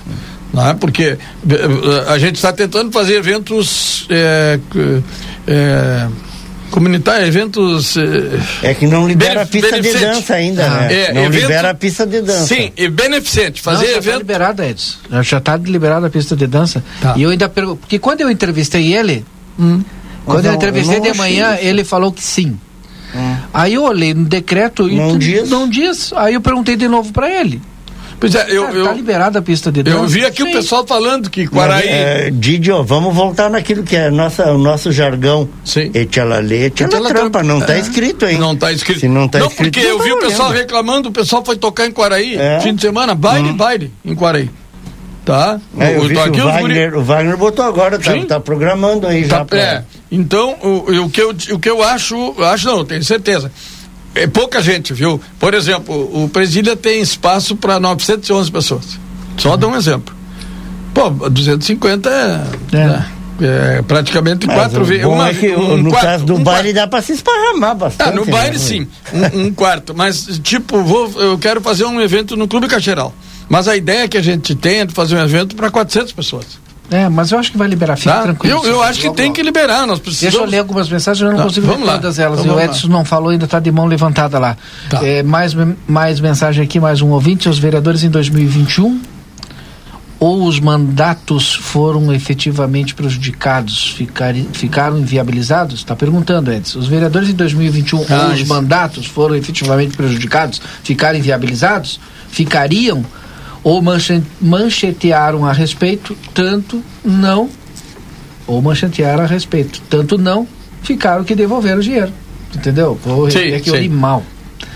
Não 0.53 0.69
é? 0.69 0.73
Porque 0.73 1.17
eh, 1.49 2.05
a 2.07 2.17
gente 2.17 2.36
está 2.36 2.53
tentando 2.53 2.89
fazer 2.89 3.15
eventos 3.17 4.07
é, 4.09 4.57
c- 6.76 6.80
comunitários, 6.80 7.28
eventos. 7.28 7.97
eh, 7.97 8.39
É 8.69 8.73
que 8.73 8.86
não 8.88 9.07
libera 9.07 9.41
a 9.41 9.45
pista 9.45 9.82
de 9.82 9.93
dança 9.93 10.34
ainda, 10.36 10.65
Ah, 10.65 10.82
né? 10.82 10.93
é, 10.93 11.13
não 11.13 11.26
evento- 11.26 11.41
libera 11.41 11.69
a 11.69 11.73
pista 11.73 12.05
de 12.05 12.21
dança. 12.21 12.45
Sim, 12.53 12.71
e 12.78 12.88
beneficente. 12.89 13.61
Não, 13.65 13.73
Fazer 13.73 13.86
já 13.88 13.91
tá 13.93 13.97
evento. 13.97 14.17
liberada, 14.19 14.67
Edson. 14.67 14.97
Já- 15.09 15.21
Já 15.21 15.38
está 15.38 15.57
liberada 15.57 16.07
a 16.07 16.09
pista 16.09 16.36
de 16.36 16.47
dança. 16.47 16.84
Tá. 17.01 17.13
E 17.17 17.23
eu 17.23 17.30
ainda 17.30 17.49
pergunto, 17.49 17.78
porque 17.78 17.97
quando 17.99 18.21
eu 18.21 18.30
entrevistei 18.30 18.93
ele, 18.93 19.26
Hum. 19.59 19.82
quando 20.26 20.38
Mas 20.38 20.45
eu 20.45 20.51
não- 20.51 20.57
entrevistei 20.57 20.97
eu 20.97 21.01
de 21.01 21.09
não 21.09 21.15
manhã, 21.15 21.55
isso. 21.55 21.65
ele 21.65 21.84
falou 21.84 22.11
que 22.11 22.21
sim. 22.23 22.57
Hum. 23.15 23.36
Aí 23.53 23.73
eu 23.76 23.84
olhei 23.84 24.13
no 24.13 24.26
decreto 24.26 24.89
e 24.89 24.95
Não 24.97 25.11
tu- 25.11 25.19
diz. 25.19 25.49
não 25.49 25.69
diz. 25.69 26.11
Aí 26.15 26.34
eu 26.34 26.41
perguntei 26.41 26.76
de 26.76 26.88
novo 26.88 27.13
para 27.13 27.30
ele. 27.30 27.61
Pois 28.20 28.34
é, 28.34 28.45
eu, 28.49 28.63
Cara, 28.63 28.76
eu, 28.78 28.86
tá 28.86 28.93
liberada 28.93 29.39
a 29.39 29.41
pista 29.41 29.72
de 29.72 29.84
dança? 29.84 29.97
eu 29.97 30.07
vi 30.07 30.26
aqui 30.26 30.41
o 30.41 30.45
Sim. 30.47 30.53
pessoal 30.53 30.86
falando 30.88 31.30
que 31.30 31.45
Quaraí. 31.47 31.88
é, 31.88 32.30
Didio, 32.32 32.84
vamos 32.84 33.13
voltar 33.13 33.49
naquilo 33.49 33.84
que 33.84 33.95
é 33.95 34.09
nossa, 34.09 34.51
o 34.53 34.57
nosso 34.57 34.91
jargão. 34.91 35.47
Sim. 35.63 35.91
Etialalê, 35.93 36.66
etialatrampa. 36.66 37.05
Etialatrampa. 37.09 37.43
Não 37.43 37.59
está 37.59 37.76
É. 37.76 37.80
escrito, 37.80 38.26
hein? 38.26 38.38
Não 38.38 38.53
está 38.53 38.72
escrito. 38.72 38.99
Se 39.01 39.07
não 39.07 39.26
está 39.26 39.39
não, 39.39 39.47
escrito, 39.47 39.74
porque 39.74 39.86
eu 39.86 39.99
vi 40.01 40.09
tá 40.09 40.16
o 40.16 40.20
pessoal 40.20 40.49
reclamando, 40.51 41.09
o 41.09 41.11
pessoal 41.11 41.43
foi 41.45 41.57
tocar 41.57 41.86
em 41.88 41.91
Quaraí, 41.91 42.36
É. 42.38 42.59
fim 42.61 42.74
de 42.74 42.82
semana, 42.82 43.13
baile, 43.13 43.51
baile 43.51 43.91
em 44.03 44.16
Quaraí. 44.16 44.49
Tá? 45.26 45.59
É, 45.80 45.95
eu 45.95 46.01
O- 46.01 46.07
vi 46.07 46.20
aqui 46.20 46.30
o, 46.39 46.43
guri- 46.43 46.43
Wagner, 46.61 46.97
o 46.97 47.03
Wagner 47.03 47.36
botou 47.38 47.66
agora, 47.66 47.97
tá, 47.97 48.13
tá 48.28 48.39
programando 48.39 49.07
aí 49.07 49.24
já. 49.24 49.39
Tá, 49.39 49.45
pra- 49.45 49.59
é, 49.59 49.84
então, 50.11 50.55
o, 50.61 51.05
o, 51.05 51.09
que 51.09 51.20
eu, 51.20 51.30
o 51.51 51.59
que 51.59 51.68
eu 51.70 51.82
acho, 51.84 52.16
eu 52.38 52.45
acho 52.45 52.68
não, 52.68 52.86
tenho 52.86 53.03
certeza. 53.03 53.51
É 54.16 54.26
pouca 54.28 54.61
gente, 54.61 54.93
viu? 54.93 55.20
Por 55.38 55.53
exemplo, 55.53 55.93
o 56.24 56.30
Presília 56.30 56.76
tem 56.76 57.01
espaço 57.01 57.55
para 57.55 57.80
911 57.80 58.49
pessoas. 58.51 58.99
Só 59.38 59.57
dá 59.57 59.68
um 59.68 59.76
exemplo. 59.76 60.16
Pô, 60.93 61.09
250 61.30 62.09
é, 62.09 62.43
É. 62.72 62.78
né? 62.88 63.05
é 63.41 63.82
praticamente 63.82 64.47
Mas 64.47 64.55
quatro 64.55 64.86
vezes. 64.86 65.03
uma- 65.05 65.28
é 65.30 65.34
que 65.34 65.49
um 65.53 65.76
no 65.78 65.89
quarto, 65.89 66.05
caso 66.05 66.26
do 66.26 66.36
um 66.36 66.43
baile 66.43 66.70
quarto. 66.72 66.76
dá 66.76 66.88
pra 66.88 67.01
se 67.01 67.11
esparramar 67.11 67.76
bastante. 67.76 68.07
Ah, 68.09 68.13
no 68.13 68.24
né, 68.26 68.32
baile 68.32 68.55
Rui? 68.57 68.66
sim, 68.66 68.88
um, 69.13 69.41
um 69.47 69.51
quarto. 69.53 69.93
Mas, 69.93 70.39
tipo, 70.41 70.82
vou, 70.82 71.11
eu 71.22 71.38
quero 71.38 71.59
fazer 71.59 71.84
um 71.84 71.99
evento 71.99 72.38
no 72.38 72.47
Clube 72.47 72.68
Cacheral. 72.68 73.13
Mas 73.49 73.68
a 73.68 73.76
ideia 73.76 74.07
que 74.07 74.18
a 74.18 74.22
gente 74.24 74.55
tem 74.55 74.80
é 74.80 74.86
de 74.86 74.93
fazer 74.93 75.18
um 75.18 75.22
evento 75.24 75.55
para 75.57 75.70
400 75.70 76.13
pessoas. 76.13 76.45
É, 76.91 77.09
mas 77.09 77.31
eu 77.31 77.39
acho 77.39 77.51
que 77.51 77.57
vai 77.57 77.67
liberar, 77.67 77.95
fica 77.97 78.13
Tá? 78.13 78.21
tranquilo. 78.23 78.59
Eu, 78.63 78.71
eu 78.73 78.83
acho 78.83 78.99
que 78.99 79.05
Vamos 79.07 79.17
tem 79.17 79.29
lá. 79.29 79.33
que 79.33 79.41
liberar. 79.41 79.79
Nós 79.88 79.99
Deixa 79.99 80.01
precisamos. 80.01 80.39
eu 80.39 80.45
ler 80.45 80.59
algumas 80.59 80.88
mensagens, 80.89 81.21
eu 81.21 81.29
não 81.31 81.38
Tá, 81.38 81.43
consigo 81.43 81.65
ler 81.65 81.71
vamos 81.73 81.88
lá. 81.88 81.93
todas 81.95 82.19
elas. 82.19 82.39
Então 82.39 82.51
o 82.51 82.55
vamos 82.55 82.69
lá. 82.69 82.75
Edson 82.75 82.88
não 82.89 83.03
falou, 83.03 83.29
ainda 83.29 83.45
está 83.45 83.59
de 83.59 83.71
mão 83.71 83.86
levantada 83.88 84.38
lá. 84.38 84.55
Tá. 84.89 85.03
É, 85.05 85.23
mais, 85.23 85.55
mais 85.88 86.19
mensagem 86.19 86.63
aqui, 86.63 86.79
mais 86.79 87.01
um 87.01 87.09
ouvinte. 87.09 87.49
Os 87.49 87.57
vereadores 87.57 88.03
em 88.03 88.09
2021 88.09 89.01
ou 90.19 90.43
os 90.45 90.59
mandatos 90.59 91.53
foram 91.55 92.13
efetivamente 92.13 92.95
prejudicados, 92.95 93.89
ficari- 93.97 94.47
ficaram 94.53 94.97
inviabilizados? 94.97 95.75
Está 95.79 95.95
perguntando, 95.95 96.51
Edson. 96.51 96.79
Os 96.79 96.88
vereadores 96.88 97.29
em 97.29 97.33
2021 97.33 98.05
Ah, 98.09 98.27
ou 98.27 98.33
os 98.33 98.43
mandatos 98.45 99.05
foram 99.07 99.36
efetivamente 99.36 99.95
prejudicados, 99.97 100.61
ficaram 100.83 101.17
inviabilizados? 101.19 101.99
Ficariam? 102.29 103.03
Ou 103.66 103.82
manche- 103.82 104.22
manchetearam 104.39 105.43
a 105.43 105.51
respeito? 105.51 106.16
Tanto 106.34 106.82
não 107.03 107.49
ou 108.47 108.61
manchetearam 108.61 109.24
a 109.24 109.28
respeito. 109.28 109.82
Tanto 109.89 110.18
não, 110.20 110.47
ficaram 110.84 111.24
que 111.24 111.34
devolveram 111.36 111.80
o 111.80 111.84
dinheiro. 111.84 112.13
Entendeu? 112.55 112.97
Vou 113.03 113.30
Sim, 113.30 113.39
repetir 113.39 113.55
aqui, 113.55 113.70
eu 113.72 113.76
li 113.78 113.89
mal. 113.89 114.24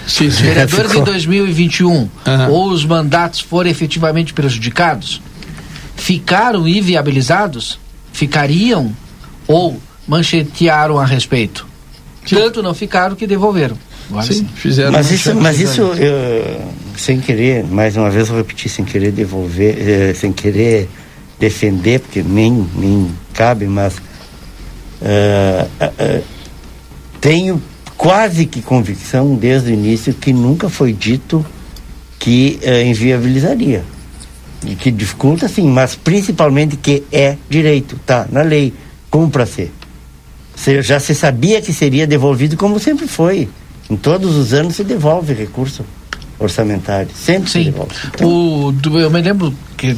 Sim, 0.07 0.25
Os 0.27 0.33
sim. 0.35 0.43
vereadores 0.43 0.85
em 0.87 0.93
ficou. 0.95 1.05
2021 1.05 2.09
Aham. 2.25 2.47
ou 2.49 2.71
os 2.71 2.83
mandatos 2.83 3.39
foram 3.41 3.69
efetivamente 3.69 4.33
prejudicados, 4.33 5.21
ficaram 5.95 6.67
inviabilizados, 6.67 7.79
ficariam 8.11 8.91
ou 9.47 9.79
manchetearam 10.07 10.97
a 10.97 11.05
respeito. 11.05 11.67
Sim. 12.25 12.37
Tanto 12.37 12.63
não 12.63 12.73
ficaram 12.73 13.15
que 13.15 13.27
devolveram. 13.27 13.77
Agora 14.09 14.25
Sim, 14.25 14.33
sim. 14.33 14.47
fizeram. 14.55 14.91
Mas 14.91 15.11
isso, 15.11 15.35
mas 15.35 15.59
isso 15.59 15.81
eu, 15.81 16.61
sem 16.99 17.19
querer, 17.19 17.63
mais 17.63 17.95
uma 17.97 18.09
vez 18.09 18.29
eu 18.29 18.35
repeti, 18.35 18.67
sem 18.69 18.83
querer 18.85 19.11
devolver, 19.11 19.75
eh, 19.77 20.13
sem 20.13 20.31
querer 20.31 20.87
defender, 21.39 21.99
porque 22.01 22.21
nem, 22.21 22.67
nem 22.75 23.09
cabe, 23.33 23.65
mas 23.65 23.95
eh, 25.01 25.67
eh, 25.79 26.21
tenho 27.21 27.61
quase 27.97 28.45
que 28.45 28.61
convicção 28.61 29.35
desde 29.35 29.71
o 29.71 29.73
início 29.73 30.13
que 30.13 30.31
nunca 30.33 30.69
foi 30.69 30.93
dito 30.93 31.45
que 32.17 32.59
eh, 32.61 32.83
inviabilizaria. 32.85 33.83
E 34.65 34.75
que 34.75 34.91
dificulta 34.91 35.47
sim, 35.47 35.69
mas 35.69 35.95
principalmente 35.95 36.75
que 36.75 37.03
é 37.11 37.37
direito, 37.49 37.97
tá 38.05 38.27
na 38.29 38.41
lei, 38.41 38.73
cumpra 39.09 39.45
ser. 39.45 39.71
Se- 40.55 40.81
Já 40.81 40.99
se 40.99 41.15
sabia 41.15 41.61
que 41.61 41.71
seria 41.71 42.05
devolvido 42.05 42.57
como 42.57 42.77
sempre 42.77 43.07
foi. 43.07 43.47
Em 43.89 43.95
todos 43.95 44.35
os 44.35 44.53
anos 44.53 44.75
se 44.75 44.83
devolve 44.83 45.33
recurso. 45.33 45.83
Orçamentário. 46.39 47.09
Sempre 47.13 47.49
Sim. 47.51 47.63
devolve. 47.65 47.91
Então, 48.07 48.27
O, 48.27 48.73
eu 48.99 49.09
me 49.11 49.21
lembro 49.21 49.53
que, 49.77 49.95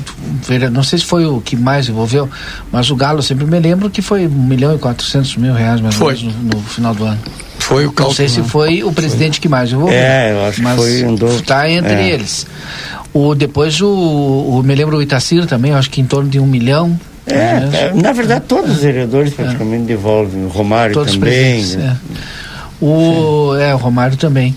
não 0.71 0.83
sei 0.83 0.99
se 0.99 1.05
foi 1.05 1.25
o 1.25 1.39
que 1.39 1.55
mais 1.55 1.87
envolveu, 1.87 2.27
mas 2.71 2.89
o 2.89 2.95
Galo 2.95 3.21
sempre 3.21 3.45
me 3.45 3.59
lembro 3.59 3.89
que 3.89 4.01
foi 4.01 4.27
1 4.27 4.29
milhão 4.29 4.75
e 4.75 4.79
400 4.79 5.37
mil 5.37 5.53
reais 5.53 5.79
mais 5.81 5.95
Foi. 5.95 6.13
ou 6.15 6.19
menos 6.19 6.35
no, 6.35 6.49
no 6.59 6.61
final 6.63 6.93
do 6.95 7.05
ano. 7.05 7.19
Foi 7.59 7.83
o 7.83 7.87
Não 7.87 7.93
cálculo. 7.93 8.15
sei 8.15 8.27
se 8.27 8.41
né? 8.41 8.47
foi 8.47 8.83
o 8.83 8.91
presidente 8.91 9.39
que 9.39 9.47
mais 9.47 9.71
envolveu. 9.71 9.95
É, 9.95 10.31
eu 10.33 10.45
acho 10.45 10.57
que 10.57 10.61
mas 10.63 10.75
foi 10.75 11.03
um 11.05 11.15
do- 11.15 11.27
Está 11.27 11.69
entre 11.69 11.93
é. 11.93 12.09
eles. 12.09 12.45
O, 13.13 13.35
depois 13.35 13.79
o, 13.81 13.87
o. 13.87 14.63
Me 14.63 14.73
lembro 14.73 14.97
o 14.97 15.01
Itacir 15.01 15.45
também, 15.45 15.71
acho 15.73 15.89
que 15.89 16.01
em 16.01 16.05
torno 16.05 16.29
de 16.29 16.39
um 16.39 16.45
milhão. 16.47 16.99
é, 17.27 17.33
é, 17.35 17.59
menos. 17.87 18.01
na 18.01 18.11
verdade, 18.13 18.45
todos 18.47 18.71
os 18.71 18.81
vereadores 18.81 19.33
praticamente 19.33 19.83
devolvem. 19.83 20.43
O 20.43 20.47
Romário 20.47 20.93
Todos 20.93 21.13
também. 21.13 21.29
presentes. 21.29 21.75
né? 21.75 21.97
é. 22.81 22.85
O, 22.85 23.55
é, 23.55 23.73
o 23.75 23.77
Romário 23.77 24.17
também. 24.17 24.55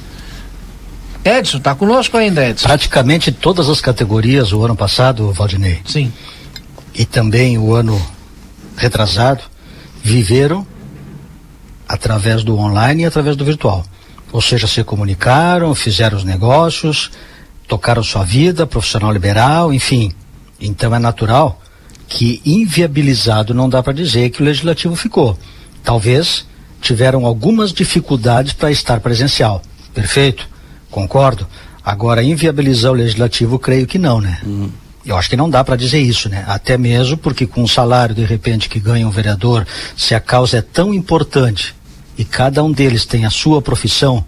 Edson, 1.25 1.59
tá 1.59 1.75
conosco 1.75 2.19
ainda, 2.19 2.47
Edson? 2.47 2.67
Praticamente 2.67 3.33
todas 3.33 3.71
as 3.71 3.81
categorias 3.81 4.53
o 4.53 4.63
ano 4.63 4.77
passado, 4.77 5.33
Valdinei, 5.33 5.81
Sim. 5.87 6.13
e 6.95 7.07
também 7.07 7.57
o 7.57 7.75
ano 7.75 8.01
retrasado, 8.77 9.43
viveram 10.03 10.67
através 11.89 12.45
do 12.45 12.59
online 12.59 13.03
e 13.03 13.07
através 13.07 13.37
do 13.37 13.45
virtual. 13.45 13.85
Ou 14.31 14.43
seja, 14.43 14.67
se 14.67 14.85
comunicaram, 14.85 15.75
fizeram 15.75 16.19
os 16.19 16.25
negócios, 16.25 17.11
tocaram 17.67 18.03
sua 18.03 18.25
vida, 18.25 18.67
profissional 18.67 19.11
liberal, 19.11 19.73
enfim. 19.73 20.13
Então 20.61 20.95
é 20.95 20.99
natural 20.99 21.63
que 22.07 22.43
inviabilizado 22.45 23.55
não 23.55 23.69
dá 23.69 23.83
para 23.83 23.95
dizer 23.95 24.29
que 24.31 24.43
o 24.43 24.45
legislativo 24.45 24.95
ficou. 24.95 25.39
Talvez 25.83 26.47
tiveram 26.83 27.25
algumas 27.25 27.73
dificuldades 27.73 28.53
para 28.53 28.71
estar 28.71 29.01
presencial. 29.01 29.63
Perfeito? 29.95 30.54
Concordo. 30.95 31.45
Agora, 31.85 32.23
inviabilizar 32.23 32.93
o 32.93 32.95
legislativo, 32.95 33.59
creio 33.59 33.85
que 33.85 33.99
não, 33.99 34.21
né? 34.21 34.41
Eu 35.05 35.17
acho 35.17 35.29
que 35.29 35.37
não 35.37 35.51
dá 35.51 35.65
para 35.65 35.75
dizer 35.75 35.99
isso, 35.99 36.29
né? 36.29 36.45
Até 36.47 36.79
mesmo 36.79 37.17
porque 37.17 37.49
com 37.49 37.65
o 37.65 37.69
salário 37.69 38.15
de 38.15 38.25
repente 38.25 38.69
que 38.69 38.79
ganha 38.79 39.05
um 39.05 39.11
vereador, 39.11 39.67
se 39.97 40.15
a 40.15 40.21
causa 40.21 40.59
é 40.59 40.63
tão 40.63 40.95
importante 40.95 41.75
e 42.17 42.25
cada 42.25 42.63
um 42.63 42.71
deles 42.71 43.05
tem 43.05 43.25
a 43.25 43.31
sua 43.31 43.61
profissão, 43.61 44.25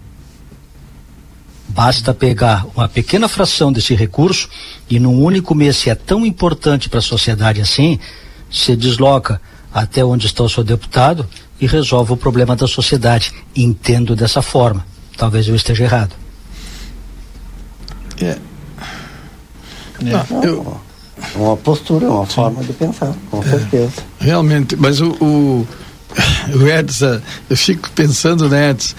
basta 1.69 2.13
pegar 2.13 2.65
uma 2.75 2.89
pequena 2.89 3.29
fração 3.29 3.71
desse 3.71 3.95
recurso 3.95 4.49
e 4.89 4.99
num 4.99 5.23
único 5.23 5.55
mês, 5.55 5.77
se 5.77 5.89
é 5.89 5.95
tão 5.95 6.25
importante 6.25 6.89
para 6.89 6.99
a 6.99 7.01
sociedade 7.01 7.61
assim, 7.61 7.97
se 8.51 8.75
desloca 8.75 9.39
até 9.73 10.03
onde 10.03 10.25
está 10.25 10.43
o 10.43 10.49
seu 10.49 10.65
deputado 10.65 11.25
e 11.61 11.65
resolve 11.65 12.11
o 12.11 12.17
problema 12.17 12.57
da 12.57 12.67
sociedade. 12.67 13.31
Entendo 13.55 14.17
dessa 14.17 14.41
forma. 14.41 14.85
Talvez 15.15 15.47
eu 15.47 15.55
esteja 15.55 15.85
errado. 15.85 16.26
É. 18.21 18.37
Ah, 20.13 20.25
eu, 20.43 20.77
Uma 21.35 21.57
postura, 21.57 22.07
uma 22.09 22.25
forma 22.25 22.63
de 22.63 22.71
pensar, 22.73 23.13
com 23.31 23.41
certeza. 23.41 23.91
realmente, 24.19 24.75
mas 24.75 25.01
o, 25.01 25.09
o, 25.19 25.67
o 26.55 26.67
Edson, 26.67 27.19
eu 27.49 27.57
fico 27.57 27.89
pensando, 27.91 28.47
né, 28.47 28.69
Edson, 28.71 28.95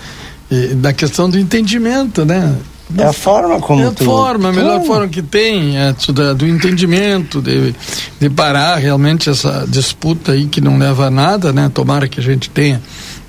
na 0.81 0.93
questão 0.93 1.31
do 1.31 1.39
entendimento, 1.39 2.25
né? 2.25 2.57
É 2.97 3.05
a 3.05 3.13
forma 3.13 3.61
como 3.61 3.83
é 3.85 3.89
a 3.89 3.91
tu... 3.93 4.03
forma, 4.05 4.49
a 4.49 4.53
melhor 4.53 4.81
tu- 4.81 4.87
forma 4.87 5.07
que 5.09 5.21
tem, 5.23 5.77
Edson, 5.77 6.13
da- 6.13 6.33
do 6.33 6.47
entendimento, 6.47 7.41
de, 7.43 7.75
de 8.19 8.31
parar 8.31 8.77
realmente 8.77 9.29
essa 9.31 9.65
disputa 9.69 10.33
aí 10.33 10.47
que 10.47 10.61
não 10.61 10.79
leva 10.79 11.07
a 11.07 11.11
nada, 11.11 11.53
né? 11.53 11.71
Tomara 11.73 12.09
que 12.09 12.19
a 12.19 12.23
gente 12.23 12.49
tenha, 12.51 12.81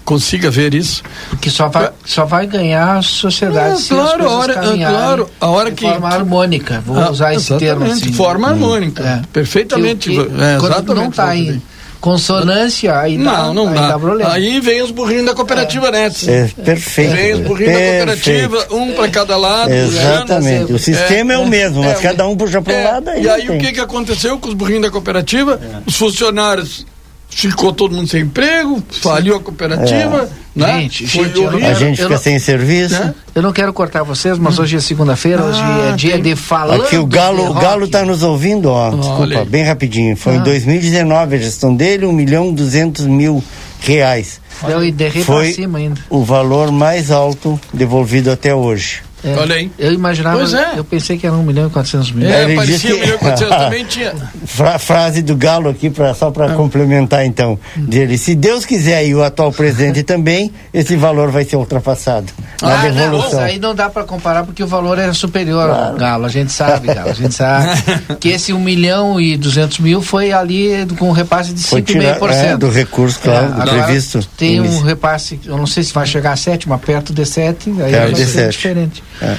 consiga 0.09 0.49
ver 0.49 0.73
isso. 0.73 1.03
Porque 1.29 1.51
só 1.51 1.67
vai, 1.67 1.91
só 2.03 2.25
vai 2.25 2.47
ganhar 2.47 2.97
a 2.97 3.01
sociedade 3.03 3.73
É, 3.73 3.75
se 3.75 3.89
claro, 3.89 4.25
as 4.25 4.31
hora- 4.31 4.53
é, 4.53 4.77
claro, 4.89 5.29
a 5.39 5.47
hora 5.47 5.69
de 5.69 5.75
que- 5.75 5.85
forma 5.87 6.07
harmônica. 6.09 6.81
Vou 6.83 6.97
Ah, 6.99 7.11
usar 7.11 7.35
esse 7.35 7.53
termo 7.57 7.85
assim. 7.85 8.11
Forma 8.11 8.47
harmônica. 8.49 9.03
É. 9.03 9.21
Perfeitamente. 9.31 10.09
Que- 10.09 10.15
que 10.15 10.41
é, 10.41 10.57
quando 10.59 10.95
não 10.95 11.09
está 11.09 11.35
em 11.35 11.61
consonância, 12.01 12.97
aí 12.97 13.17
dá, 13.17 13.23
Não, 13.23 13.53
não 13.53 13.67
aí 13.69 13.75
dá. 13.75 13.99
problema. 13.99 14.31
Aí 14.31 14.59
vem 14.59 14.81
os 14.81 14.89
burrinhos 14.89 15.25
da 15.27 15.35
cooperativa, 15.35 15.91
né? 15.91 16.07
Edson? 16.07 16.31
É 16.31 16.47
perfeito. 16.63 17.11
Vem 17.15 17.33
os 17.35 17.39
burrinhos 17.41 17.73
da 17.73 17.79
perfeito. 18.05 18.49
cooperativa, 18.49 18.75
um 18.75 18.93
para 18.93 19.07
cada 19.09 19.37
lado. 19.37 19.71
Exatamente. 19.71 20.73
O 20.73 20.79
sistema 20.79 21.33
é, 21.33 21.37
o 21.37 21.45
mesmo, 21.45 21.83
mas 21.83 21.99
é, 21.99 22.01
cada 22.01 22.27
um 22.27 22.35
puxa 22.35 22.61
para 22.61 22.73
um 22.73 22.77
É, 22.77 22.83
lado 22.91 23.09
aí. 23.09 23.23
E 23.23 23.29
aí 23.29 23.45
não 23.45 23.55
o 23.55 23.57
tem. 23.57 23.59
que, 23.67 23.73
que 23.73 23.79
aconteceu 23.79 24.39
com 24.39 24.47
os 24.47 24.53
burrinhos 24.55 24.81
da 24.83 24.89
cooperativa? 24.89 25.59
Os 25.85 25.95
funcionários 25.97 26.85
ficou 27.29 27.71
todo 27.71 27.95
mundo 27.95 28.07
sem 28.07 28.21
emprego, 28.21 28.83
faliu 29.01 29.35
a 29.35 29.39
cooperativa, 29.39 30.29
né? 30.55 30.81
Gente, 30.81 31.07
Foi 31.07 31.25
gente, 31.25 31.37
eu 31.41 31.51
não. 31.51 31.67
A 31.67 31.73
gente 31.73 32.01
não- 32.01 32.07
fica 32.09 32.19
sem 32.19 32.37
serviço. 32.39 32.99
Né? 32.99 33.13
Eu 33.35 33.41
não 33.41 33.53
quero 33.53 33.71
cortar 33.71 34.03
vocês, 34.03 34.37
mas 34.37 34.59
hoje 34.59 34.75
é 34.75 34.79
segunda-feira, 34.79 35.43
hoje 35.43 35.59
Ah, 35.63 35.89
é 35.93 35.95
dia 35.95 36.13
tem- 36.13 36.23
de 36.23 36.35
falando 36.35 36.83
Aqui 36.83 36.97
o 36.97 37.05
Galo, 37.05 37.51
o. 37.51 37.53
Galo 37.53 37.87
tá 37.87 38.03
nos 38.03 38.23
ouvindo, 38.23 38.69
ó. 38.69 38.89
Desculpa, 38.91 39.45
bem 39.45 39.63
rapidinho. 39.63 40.17
Foi 40.17 40.33
Ah. 40.33 40.37
em 40.37 40.43
2019 40.43 41.35
a 41.35 41.39
gestão 41.39 41.73
dele, 41.75 42.05
um 42.05 42.11
milhão 42.11 42.51
duzentos 42.53 43.05
mil 43.05 43.43
reais. 43.79 44.41
Eu 44.67 44.83
e 44.83 44.91
derrei 44.91 45.23
Foi 45.23 45.45
pra 45.45 45.53
cima 45.55 45.77
ainda. 45.77 46.01
o 46.09 46.23
valor 46.23 46.69
mais 46.71 47.11
alto 47.11 47.57
devolvido 47.73 48.29
até 48.29 48.53
hoje. 48.53 49.01
É, 49.23 49.35
Olha 49.35 49.55
aí. 49.55 49.71
Eu 49.77 49.93
imaginava, 49.93 50.37
Pois 50.37 50.53
é. 50.53 50.73
eu 50.77 50.83
pensei 50.83 51.17
que 51.17 51.27
era 51.27 51.35
1 51.35 51.43
milhão 51.43 51.67
e 51.67 51.69
400 51.69 52.11
mil. 52.11 52.29
É, 52.29 52.43
Ele 52.43 52.55
parecia 52.55 52.77
disse- 52.91 52.93
o 52.93 53.05
1400 53.05 53.57
também 53.57 53.85
tinha. 53.85 54.13
Fra- 54.45 54.79
frase 54.79 55.21
do 55.21 55.35
Galo 55.35 55.69
aqui, 55.69 55.89
pra, 55.89 56.13
só 56.13 56.27
Ah. 56.27 56.31
para 56.31 56.53
complementar 56.53 57.25
então, 57.25 57.59
dele. 57.75 58.17
Se 58.17 58.33
Deus 58.35 58.65
quiser 58.65 59.05
e 59.05 59.13
o 59.13 59.23
atual 59.23 59.51
presidente 59.51 60.03
também, 60.03 60.51
esse 60.73 60.95
valor 60.95 61.31
vai 61.31 61.43
ser 61.43 61.57
ultrapassado 61.57 62.27
na 62.61 62.73
Ah, 62.79 62.83
não, 62.83 62.93
devolução. 62.93 63.39
aí 63.41 63.59
não 63.59 63.75
dá 63.75 63.89
para 63.89 64.03
comparar 64.03 64.43
porque 64.43 64.63
o 64.63 64.67
valor 64.67 64.97
é 64.97 65.11
superior 65.13 65.69
ao 65.69 65.93
Galo. 65.95 66.25
A 66.25 66.29
gente 66.29 66.51
sabe, 66.51 66.87
Galo. 66.93 67.09
A 67.09 67.13
gente 67.13 67.33
sabe 67.35 67.81
que 68.19 68.29
esse 68.29 68.53
1 68.53 68.59
milhão 68.59 69.19
e 69.19 69.35
200 69.37 69.79
mil 69.79 70.01
foi 70.01 70.31
ali 70.31 70.87
com 70.97 71.09
um 71.09 71.13
repasse 71.13 71.53
de 71.53 71.61
Foi 71.63 71.81
tirar- 71.81 72.15
5,5%. 72.19 72.53
é, 72.53 72.57
do 72.57 72.69
recurso, 72.69 73.19
claro, 73.19 73.47
do 73.47 73.61
agora 73.61 73.83
previsto 73.83 74.19
Tem 74.37 74.61
um 74.61 74.65
início. 74.65 74.85
repasse, 74.85 75.39
eu 75.45 75.57
não 75.57 75.67
sei 75.67 75.83
se 75.83 75.93
vai 75.93 76.05
chegar 76.05 76.31
a 76.31 76.35
7, 76.35 76.67
mas 76.69 76.79
perto 76.81 77.13
de 77.13 77.25
7, 77.25 77.69
aí 77.69 77.91
Perto 77.91 77.93
vai 78.05 78.13
de 78.13 78.25
ser 78.25 78.27
sete. 78.31 78.51
diferente. 78.51 79.03
É. 79.21 79.37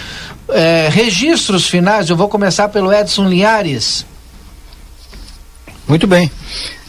É, 0.53 0.89
registros 0.89 1.67
finais, 1.67 2.11
eu 2.11 2.17
vou 2.17 2.29
começar 2.29 2.69
pelo 2.69 2.93
Edson 2.93 3.29
Linhares. 3.29 4.05
Muito 5.87 6.07
bem. 6.07 6.31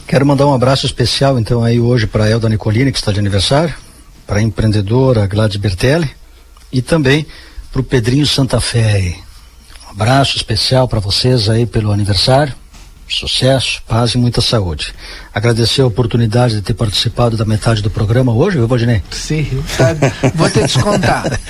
Quero 0.08 0.26
mandar 0.26 0.46
um 0.46 0.54
abraço 0.54 0.86
especial 0.86 1.40
então 1.40 1.64
aí 1.64 1.80
hoje 1.80 2.06
para 2.06 2.30
Elda 2.30 2.50
Nicolini, 2.50 2.92
que 2.92 2.98
está 2.98 3.12
de 3.12 3.20
aniversário, 3.20 3.74
para 4.28 4.40
a 4.40 4.42
empreendedora 4.42 5.28
Gladys 5.28 5.58
Bertelli 5.58 6.10
e 6.72 6.82
também 6.82 7.26
para 7.72 7.82
o 7.82 7.84
Pedrinho 7.84 8.26
Santa 8.26 8.60
Fé. 8.60 9.16
Um 9.88 9.92
abraço 9.92 10.38
especial 10.38 10.88
para 10.88 11.00
vocês 11.00 11.50
aí 11.50 11.66
pelo 11.66 11.92
aniversário. 11.92 12.54
Sucesso, 13.12 13.82
paz 13.88 14.14
e 14.16 14.18
muita 14.18 14.40
saúde. 14.42 14.94
Agradecer 15.34 15.82
a 15.82 15.86
oportunidade 15.86 16.56
de 16.56 16.62
ter 16.62 16.74
participado 16.74 17.36
da 17.38 17.46
metade 17.46 17.82
do 17.82 17.90
programa 17.90 18.34
hoje, 18.34 18.58
viu, 18.58 18.68
Valdinei? 18.68 19.02
Sim, 19.12 19.46
tá, 19.78 19.96
vou 20.36 20.50
te 20.50 20.62
descontar. 20.62 21.24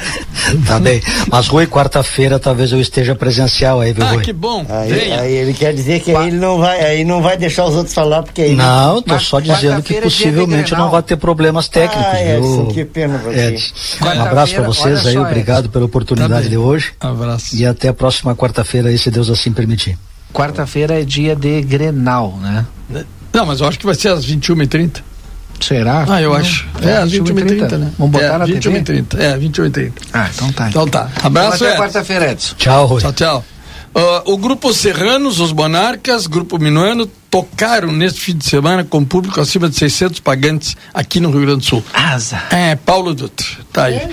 Tá 0.68 0.80
bem. 0.80 1.02
Mas 1.30 1.48
Rui, 1.48 1.66
quarta-feira 1.68 2.40
talvez 2.40 2.72
eu 2.72 2.80
esteja 2.82 3.16
presencial 3.16 3.80
aí, 3.80 3.94
viu, 3.94 4.04
Ah, 4.04 4.14
Rui? 4.14 4.24
que 4.24 4.34
bom. 4.34 4.66
Aí, 4.68 4.92
Venha. 4.92 5.22
aí 5.22 5.34
ele 5.34 5.54
quer 5.54 5.74
dizer 5.74 6.02
que 6.02 6.14
aí 6.16 6.28
ele 6.28 6.38
não 6.38 6.58
vai, 6.58 6.80
aí 6.84 7.06
não 7.06 7.22
vai 7.22 7.38
deixar 7.38 7.66
os 7.66 7.76
outros 7.76 7.94
falar, 7.94 8.24
porque 8.24 8.42
aí. 8.42 8.56
Não, 8.56 9.02
tô 9.02 9.18
só 9.20 9.40
dizendo 9.40 9.82
que 9.82 9.96
é 9.98 10.02
possivelmente 10.02 10.74
não 10.74 10.90
vai 10.90 11.02
ter 11.04 11.16
problemas 11.16 11.68
técnicos, 11.70 12.06
Ah, 12.06 12.18
viu? 12.18 12.38
Edson, 12.38 12.66
que 12.68 12.86
pena 12.86 13.22
Ed, 13.32 13.58
ti. 13.58 13.74
Um 14.04 14.22
abraço 14.22 14.56
para 14.56 14.64
vocês 14.64 15.06
aí, 15.06 15.14
só, 15.14 15.22
obrigado 15.22 15.70
pela 15.70 15.86
oportunidade 15.86 16.44
Tá 16.44 16.50
de 16.50 16.58
hoje. 16.58 16.92
Abraço. 17.00 17.56
E 17.56 17.66
até 17.66 17.88
a 17.90 17.94
próxima 17.94 18.36
quarta-feira 18.36 18.90
aí, 18.90 18.98
se 18.98 19.10
Deus 19.12 19.30
assim 19.30 19.52
permitir. 19.54 19.98
Quarta-feira 20.34 21.00
é 21.02 21.04
dia 21.04 21.36
de 21.36 21.62
Grenal, 21.62 22.38
né? 22.42 22.66
Não, 23.34 23.46
mas 23.46 23.62
eu 23.62 23.68
acho 23.68 23.80
que 23.80 23.86
vai 23.86 23.96
ser 23.96 24.10
às 24.10 24.26
21h30. 24.26 25.02
Será? 25.60 26.06
Ah, 26.10 26.22
eu 26.22 26.32
Não. 26.32 26.38
acho. 26.38 26.68
É, 26.82 26.98
às 26.98 27.12
21h30, 27.12 27.78
né? 27.78 27.92
Vamos 27.98 28.12
botar 28.14 28.26
é, 28.26 28.38
na 28.38 28.46
21 28.46 28.84
TV? 28.84 29.02
21h30. 29.04 29.20
É, 29.20 29.38
21h30. 29.38 29.92
Ah, 30.12 30.30
então 30.34 30.52
tá. 30.52 30.70
Então 30.70 30.88
tá. 30.88 31.10
Então 31.12 31.28
Abraço, 31.28 31.64
até 31.66 31.78
quarta-feira, 31.78 32.32
Edson. 32.32 32.56
Tchau, 32.58 32.86
Rui. 32.88 33.02
Tchau, 33.02 33.14
tchau. 33.14 33.46
Ah, 33.94 34.24
o 34.26 34.38
grupo 34.38 34.74
Serranos, 34.74 35.40
os 35.40 35.54
Monarcas, 35.54 36.26
grupo 36.26 36.58
Minuano, 36.58 37.06
tocaram 37.30 37.92
neste 37.92 38.20
fim 38.22 38.36
de 38.36 38.46
semana 38.46 38.84
com 38.84 39.06
público 39.06 39.40
acima 39.40 39.70
de 39.70 39.76
600 39.76 40.20
pagantes 40.20 40.76
aqui 40.94 41.20
no 41.20 41.30
Rio 41.30 41.42
Grande 41.42 41.60
do 41.60 41.66
Sul. 41.66 41.84
Asa. 41.94 42.42
É, 42.52 42.76
Paulo 42.76 43.14
Dutra, 43.14 43.46
tá 43.72 43.86
aí. 43.86 44.10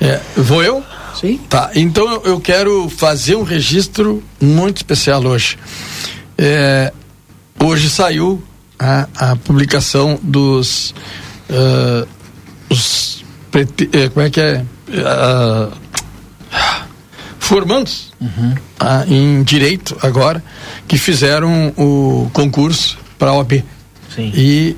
É, 0.00 0.20
vou 0.36 0.62
eu? 0.62 0.84
Sim. 1.18 1.38
Tá, 1.48 1.70
então 1.74 2.22
eu- 2.24 2.40
quero 2.40 2.88
fazer 2.88 3.36
um 3.36 3.42
registro 3.42 4.22
muito 4.40 4.78
especial 4.78 5.22
hoje. 5.24 5.58
É, 6.38 6.92
hoje 7.62 7.88
saiu 7.90 8.42
a, 8.78 9.06
a 9.16 9.36
publicação 9.36 10.18
dos 10.22 10.94
ah, 11.50 12.06
os 12.68 13.22
prete- 13.50 13.88
eh, 13.92 14.08
como 14.08 14.26
é 14.26 14.30
que 14.30 14.40
é 14.40 14.64
Ah, 15.04 15.68
formandos 17.38 18.12
ah, 18.80 19.04
em 19.08 19.42
direito 19.42 19.96
agora 20.02 20.42
que 20.88 20.96
fizeram 20.98 21.68
o 21.76 22.30
concurso 22.32 22.98
para 23.18 23.30
a 23.30 23.34
OAB 23.34 23.62
Sim. 24.14 24.32
e 24.34 24.76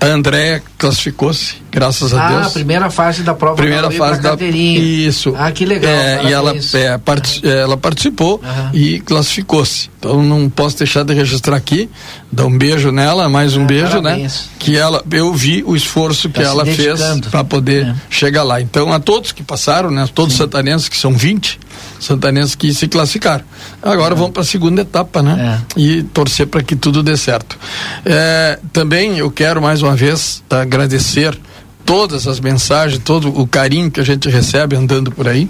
A 0.00 0.06
Andréia 0.06 0.62
classificou-se, 0.76 1.56
graças 1.72 2.14
a 2.14 2.24
ah, 2.24 2.28
Deus. 2.28 2.46
a 2.46 2.50
primeira 2.50 2.88
fase 2.88 3.22
da 3.22 3.34
prova 3.34 3.56
primeira 3.56 3.88
da 3.88 3.90
fase 3.90 4.20
da 4.20 4.36
isso. 4.44 5.34
Ah, 5.36 5.50
que 5.50 5.64
legal. 5.64 5.90
É, 5.90 6.24
e 6.24 6.32
ela, 6.32 6.54
é, 6.74 6.98
part, 6.98 7.44
ela 7.44 7.76
participou 7.76 8.40
uhum. 8.42 8.70
e 8.72 9.00
classificou-se. 9.00 9.90
Então 9.98 10.22
não 10.22 10.48
posso 10.48 10.78
deixar 10.78 11.02
de 11.02 11.12
registrar 11.14 11.56
aqui. 11.56 11.90
Dar 12.30 12.46
um 12.46 12.56
beijo 12.56 12.92
nela, 12.92 13.28
mais 13.28 13.56
um 13.56 13.62
ah, 13.62 13.66
beijo, 13.66 13.96
né? 13.96 14.10
parabéns. 14.10 14.40
né? 14.40 14.48
Que 14.58 14.76
ela, 14.76 15.02
eu 15.10 15.32
vi 15.34 15.64
o 15.66 15.74
esforço 15.74 16.28
que 16.28 16.40
tá 16.40 16.46
ela 16.48 16.64
fez 16.64 17.00
para 17.30 17.42
poder 17.42 17.86
é. 17.86 17.94
chegar 18.08 18.44
lá. 18.44 18.60
Então 18.60 18.92
a 18.92 19.00
todos 19.00 19.32
que 19.32 19.42
passaram, 19.42 19.90
né? 19.90 20.08
Todos 20.14 20.34
os 20.34 20.38
santanenses 20.38 20.88
que 20.88 20.96
são 20.96 21.12
20 21.12 21.58
santanenses 22.00 22.54
que 22.54 22.72
se 22.72 22.88
classificaram. 22.88 23.44
Agora 23.82 24.14
vamos 24.14 24.32
para 24.32 24.42
a 24.42 24.44
segunda 24.44 24.82
etapa, 24.82 25.22
né? 25.22 25.64
É. 25.76 25.80
E 25.80 26.02
torcer 26.02 26.46
para 26.46 26.62
que 26.62 26.76
tudo 26.76 27.02
dê 27.02 27.16
certo. 27.16 27.58
É, 28.04 28.58
também 28.72 29.18
eu 29.18 29.30
quero 29.30 29.60
mais 29.60 29.82
uma 29.82 29.94
vez 29.94 30.42
agradecer 30.48 31.38
todas 31.84 32.26
as 32.26 32.38
mensagens, 32.40 33.00
todo 33.02 33.28
o 33.28 33.46
carinho 33.46 33.90
que 33.90 34.00
a 34.00 34.04
gente 34.04 34.28
recebe 34.28 34.76
andando 34.76 35.10
por 35.10 35.26
aí, 35.26 35.48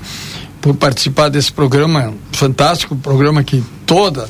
por 0.60 0.74
participar 0.74 1.28
desse 1.28 1.52
programa 1.52 2.14
fantástico, 2.32 2.94
programa 2.96 3.42
que 3.42 3.62
toda 3.84 4.28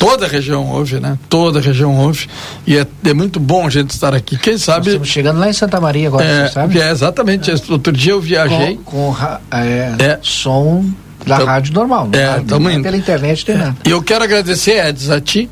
toda 0.00 0.24
a 0.24 0.28
região 0.28 0.66
ouve, 0.66 0.98
né? 0.98 1.18
Toda 1.28 1.58
a 1.58 1.62
região 1.62 1.94
ouve. 1.94 2.26
E 2.66 2.76
é, 2.76 2.86
é 3.04 3.12
muito 3.12 3.38
bom 3.38 3.66
a 3.66 3.70
gente 3.70 3.90
estar 3.90 4.14
aqui. 4.14 4.38
Quem 4.38 4.56
sabe. 4.56 4.78
Nós 4.78 4.86
estamos 4.88 5.08
chegando 5.08 5.38
lá 5.38 5.50
em 5.50 5.52
Santa 5.52 5.78
Maria 5.78 6.08
agora, 6.08 6.24
é, 6.24 6.46
você 6.46 6.54
sabe? 6.54 6.80
É, 6.80 6.90
exatamente. 6.90 7.50
É. 7.50 7.54
Outro 7.68 7.92
dia 7.92 8.12
eu 8.12 8.20
viajei. 8.20 8.76
Com, 8.82 9.14
com 9.14 9.16
é, 9.50 9.94
é, 9.98 10.18
som 10.22 10.84
da 11.26 11.36
então, 11.36 11.46
rádio 11.46 11.74
normal. 11.74 12.08
É, 12.12 12.24
rádio, 12.24 12.58
não 12.58 12.70
é 12.70 12.80
pela 12.80 12.96
internet 12.96 13.44
tem 13.44 13.56
nada. 13.56 13.76
E 13.84 13.90
eu 13.90 14.02
quero 14.02 14.24
agradecer, 14.24 14.84
Edson, 14.86 15.12
a 15.12 15.20
ti, 15.20 15.50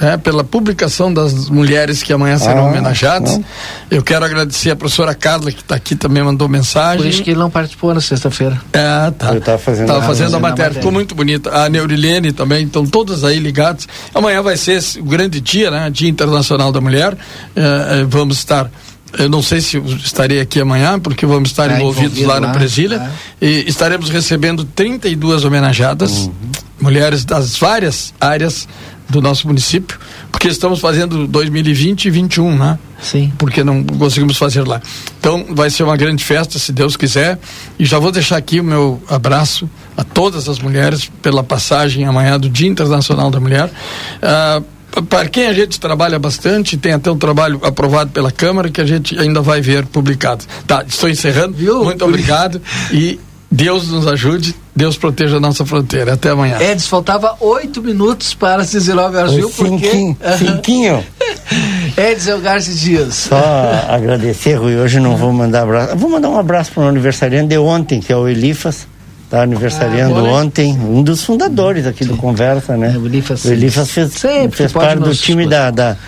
né, 0.00 0.16
pela 0.16 0.44
publicação 0.44 1.12
das 1.12 1.48
mulheres 1.48 2.02
que 2.02 2.12
amanhã 2.12 2.38
serão 2.38 2.66
ah, 2.66 2.68
homenageadas. 2.68 3.36
Não. 3.36 3.44
Eu 3.90 4.02
quero 4.02 4.24
agradecer 4.24 4.70
a 4.70 4.76
professora 4.76 5.14
Carla, 5.14 5.50
que 5.50 5.60
está 5.60 5.74
aqui 5.74 5.96
também, 5.96 6.22
mandou 6.22 6.48
mensagem. 6.48 6.98
Por 6.98 7.06
isso 7.06 7.22
que 7.22 7.30
ele 7.30 7.38
não 7.38 7.50
participou 7.50 7.92
na 7.92 8.00
sexta-feira. 8.00 8.60
É, 8.72 9.10
tá. 9.10 9.30
Ele 9.30 9.38
estava 9.38 9.58
fazendo, 9.58 9.86
tava 9.86 10.02
fazendo 10.02 10.36
a, 10.36 10.40
matéria. 10.40 10.74
Ficou 10.74 10.92
muito 10.92 11.14
bonita. 11.14 11.50
A 11.50 11.68
Neurilene 11.68 12.32
também, 12.32 12.64
estão 12.64 12.86
todas 12.86 13.24
aí 13.24 13.38
ligadas. 13.38 13.88
Amanhã 14.14 14.42
vai 14.42 14.56
ser 14.56 14.80
o 15.00 15.04
grande 15.04 15.40
dia, 15.40 15.70
né? 15.70 15.90
Dia 15.90 16.08
Internacional 16.08 16.70
da 16.70 16.80
Mulher. 16.80 17.16
É, 17.56 18.00
é, 18.00 18.04
vamos 18.04 18.38
estar 18.38 18.70
eu 19.16 19.28
não 19.28 19.42
sei 19.42 19.60
se 19.60 19.78
estarei 20.04 20.40
aqui 20.40 20.60
amanhã, 20.60 20.98
porque 20.98 21.24
vamos 21.24 21.50
estar 21.50 21.70
é, 21.70 21.76
envolvidos 21.76 22.20
lá, 22.22 22.34
lá 22.34 22.48
no 22.48 22.52
Presília. 22.52 23.10
É. 23.40 23.46
E 23.46 23.68
estaremos 23.68 24.10
recebendo 24.10 24.64
32 24.64 25.44
homenageadas, 25.44 26.26
uhum. 26.26 26.32
mulheres 26.80 27.24
das 27.24 27.56
várias 27.56 28.12
áreas 28.20 28.68
do 29.08 29.22
nosso 29.22 29.46
município, 29.46 29.98
porque 30.30 30.48
estamos 30.48 30.80
fazendo 30.80 31.26
2020 31.26 32.04
e 32.04 32.10
21, 32.10 32.56
né? 32.56 32.78
Sim. 33.00 33.32
Porque 33.38 33.64
não 33.64 33.82
conseguimos 33.82 34.36
fazer 34.36 34.66
lá. 34.66 34.82
Então 35.18 35.46
vai 35.50 35.70
ser 35.70 35.82
uma 35.84 35.96
grande 35.96 36.22
festa, 36.22 36.58
se 36.58 36.72
Deus 36.72 36.96
quiser. 36.96 37.38
E 37.78 37.86
já 37.86 37.98
vou 37.98 38.12
deixar 38.12 38.36
aqui 38.36 38.60
o 38.60 38.64
meu 38.64 39.02
abraço 39.08 39.68
a 39.96 40.04
todas 40.04 40.48
as 40.48 40.58
mulheres 40.58 41.10
pela 41.22 41.42
passagem 41.42 42.04
amanhã 42.04 42.38
do 42.38 42.50
Dia 42.50 42.68
Internacional 42.68 43.30
da 43.30 43.40
Mulher. 43.40 43.70
Uh, 44.22 44.77
para 45.08 45.28
quem 45.28 45.46
a 45.46 45.52
gente 45.52 45.78
trabalha 45.78 46.18
bastante, 46.18 46.76
tem 46.76 46.92
até 46.92 47.10
um 47.10 47.18
trabalho 47.18 47.60
aprovado 47.62 48.10
pela 48.10 48.30
Câmara 48.30 48.70
que 48.70 48.80
a 48.80 48.86
gente 48.86 49.18
ainda 49.18 49.40
vai 49.40 49.60
ver 49.60 49.86
publicado. 49.86 50.44
Tá, 50.66 50.84
estou 50.86 51.08
encerrando. 51.08 51.56
Viu? 51.56 51.84
Muito 51.84 52.04
obrigado 52.04 52.60
e 52.92 53.20
Deus 53.50 53.88
nos 53.88 54.06
ajude, 54.06 54.54
Deus 54.76 54.96
proteja 54.96 55.38
a 55.38 55.40
nossa 55.40 55.64
fronteira. 55.64 56.14
Até 56.14 56.30
amanhã. 56.30 56.58
Edson, 56.60 56.88
faltava 56.88 57.36
oito 57.40 57.82
minutos 57.82 58.34
para 58.34 58.62
19 58.62 59.16
horas, 59.16 59.32
viu? 59.32 59.48
Cinquinho. 59.50 60.14
Porque... 60.14 60.44
Cinquinho. 60.44 61.04
Edson 61.96 62.40
Garcia 62.40 62.74
Dias. 62.74 63.14
Só 63.14 63.86
agradecer, 63.88 64.54
Rui. 64.54 64.76
Hoje 64.76 65.00
não 65.00 65.16
vou 65.16 65.32
mandar 65.32 65.62
abraço. 65.62 65.96
Vou 65.96 66.10
mandar 66.10 66.28
um 66.28 66.38
abraço 66.38 66.72
para 66.72 66.84
o 66.84 66.88
aniversariante 66.88 67.48
de 67.48 67.58
ontem, 67.58 68.00
que 68.00 68.12
é 68.12 68.16
o 68.16 68.28
Elifas 68.28 68.86
Está 69.28 69.42
aniversariando 69.42 70.16
ah, 70.20 70.40
ontem, 70.40 70.72
um 70.72 71.02
dos 71.02 71.22
fundadores 71.22 71.86
aqui 71.86 72.02
Sim. 72.02 72.12
do 72.12 72.16
Conversa, 72.16 72.78
né? 72.78 72.94
É, 72.94 72.98
o 72.98 73.04
Elifas, 73.04 73.44
o 73.44 73.52
Elifas 73.52 73.90
fez, 73.90 74.14
fez 74.52 74.72
parte 74.72 75.00
do 75.00 75.14
time 75.14 75.46
da, 75.46 75.70
da, 75.70 75.98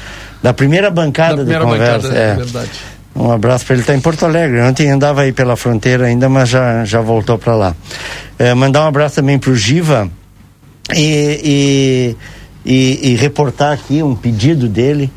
da, 0.43 0.55
primeira 0.55 0.91
bancada 0.91 1.45
da 1.45 1.59
primeira 1.59 1.67
do 1.67 1.71
Conversa. 1.71 2.09
Bancada, 2.09 2.19
é. 2.19 2.31
é 2.31 2.35
verdade. 2.35 2.71
Um 3.15 3.31
abraço 3.31 3.67
para 3.67 3.75
ele, 3.75 3.83
está 3.83 3.95
em 3.95 4.01
Porto 4.01 4.25
Alegre. 4.25 4.63
Ontem 4.63 4.91
andava 4.91 5.21
aí 5.21 5.33
pela 5.33 5.55
fronteira 5.55 6.07
ainda, 6.07 6.31
mas 6.31 6.49
já, 6.49 6.83
já 6.87 7.03
voltou 7.03 7.37
para 7.37 7.55
lá. 7.55 7.77
É, 8.39 8.55
mandar 8.55 8.85
um 8.85 8.89
abraço 8.89 9.17
também 9.17 9.39
para 9.39 9.51
o 9.51 9.55
Giva 9.55 10.09
e, 10.95 12.17
e, 12.65 12.73
e, 12.73 13.13
e, 13.13 13.17
reportar 13.17 13.75
aqui 13.75 14.03
um 14.03 14.15
pedido 14.15 14.67
dele 14.67 15.13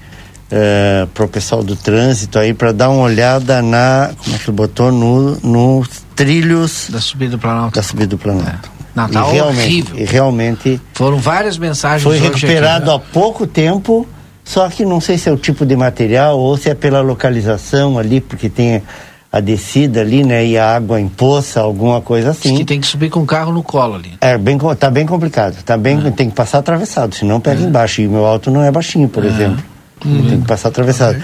é, 0.55 1.07
para 1.11 1.25
o 1.25 1.27
pessoal 1.27 1.63
do 1.63 1.75
trânsito 1.75 2.37
aí 2.37 2.53
para 2.53 2.71
dar 2.71 2.89
uma 2.91 3.01
olhada 3.01 3.59
na. 3.63 4.11
Como 4.23 4.35
é 4.35 4.37
que 4.37 4.49
ele 4.49 4.55
botou? 4.55 4.91
No, 4.91 5.35
no 5.41 5.83
trilhos 6.15 6.89
da 6.91 7.01
subida 7.01 7.31
do 7.31 7.39
Planalto. 7.39 7.75
Da 7.75 7.81
subida 7.81 8.07
do 8.07 8.17
Planalto. 8.19 8.69
É. 8.79 8.83
Não, 8.95 9.09
tá 9.09 9.27
e 9.27 9.31
realmente, 9.31 9.63
horrível. 9.63 9.97
E 9.97 10.03
realmente. 10.05 10.81
Foram 10.93 11.17
várias 11.17 11.57
mensagens. 11.57 12.03
Foi 12.03 12.19
recuperado 12.19 12.91
aqui, 12.91 13.03
né? 13.03 13.07
há 13.09 13.11
pouco 13.11 13.47
tempo, 13.47 14.07
só 14.43 14.69
que 14.69 14.85
não 14.85 15.01
sei 15.01 15.17
se 15.17 15.27
é 15.27 15.31
o 15.31 15.37
tipo 15.37 15.65
de 15.65 15.75
material 15.75 16.37
ou 16.37 16.55
se 16.55 16.69
é 16.69 16.75
pela 16.75 17.01
localização 17.01 17.97
ali, 17.97 18.21
porque 18.21 18.47
tem 18.47 18.83
a 19.31 19.39
descida 19.39 20.01
ali, 20.01 20.23
né? 20.23 20.45
E 20.45 20.55
a 20.55 20.75
água 20.75 21.01
em 21.01 21.07
poça, 21.07 21.61
alguma 21.61 21.99
coisa 21.99 22.29
assim. 22.29 22.49
Diz 22.49 22.59
que 22.59 22.65
tem 22.65 22.79
que 22.79 22.85
subir 22.85 23.09
com 23.09 23.21
o 23.21 23.25
carro 23.25 23.51
no 23.51 23.63
colo 23.63 23.95
ali. 23.95 24.13
É, 24.21 24.37
bem, 24.37 24.59
tá 24.77 24.91
bem 24.91 25.07
complicado. 25.07 25.63
Tá 25.63 25.75
bem, 25.75 25.99
é. 26.05 26.11
Tem 26.11 26.29
que 26.29 26.35
passar 26.35 26.59
atravessado, 26.59 27.15
senão 27.15 27.39
pega 27.39 27.63
é. 27.63 27.65
embaixo. 27.65 28.01
E 28.01 28.07
o 28.07 28.11
meu 28.11 28.27
alto 28.27 28.51
não 28.51 28.61
é 28.61 28.69
baixinho, 28.69 29.09
por 29.09 29.25
é. 29.25 29.29
exemplo. 29.29 29.72
Uhum. 30.05 30.29
Tem 30.29 30.41
que 30.41 30.47
passar 30.47 30.69
atravessado. 30.69 31.21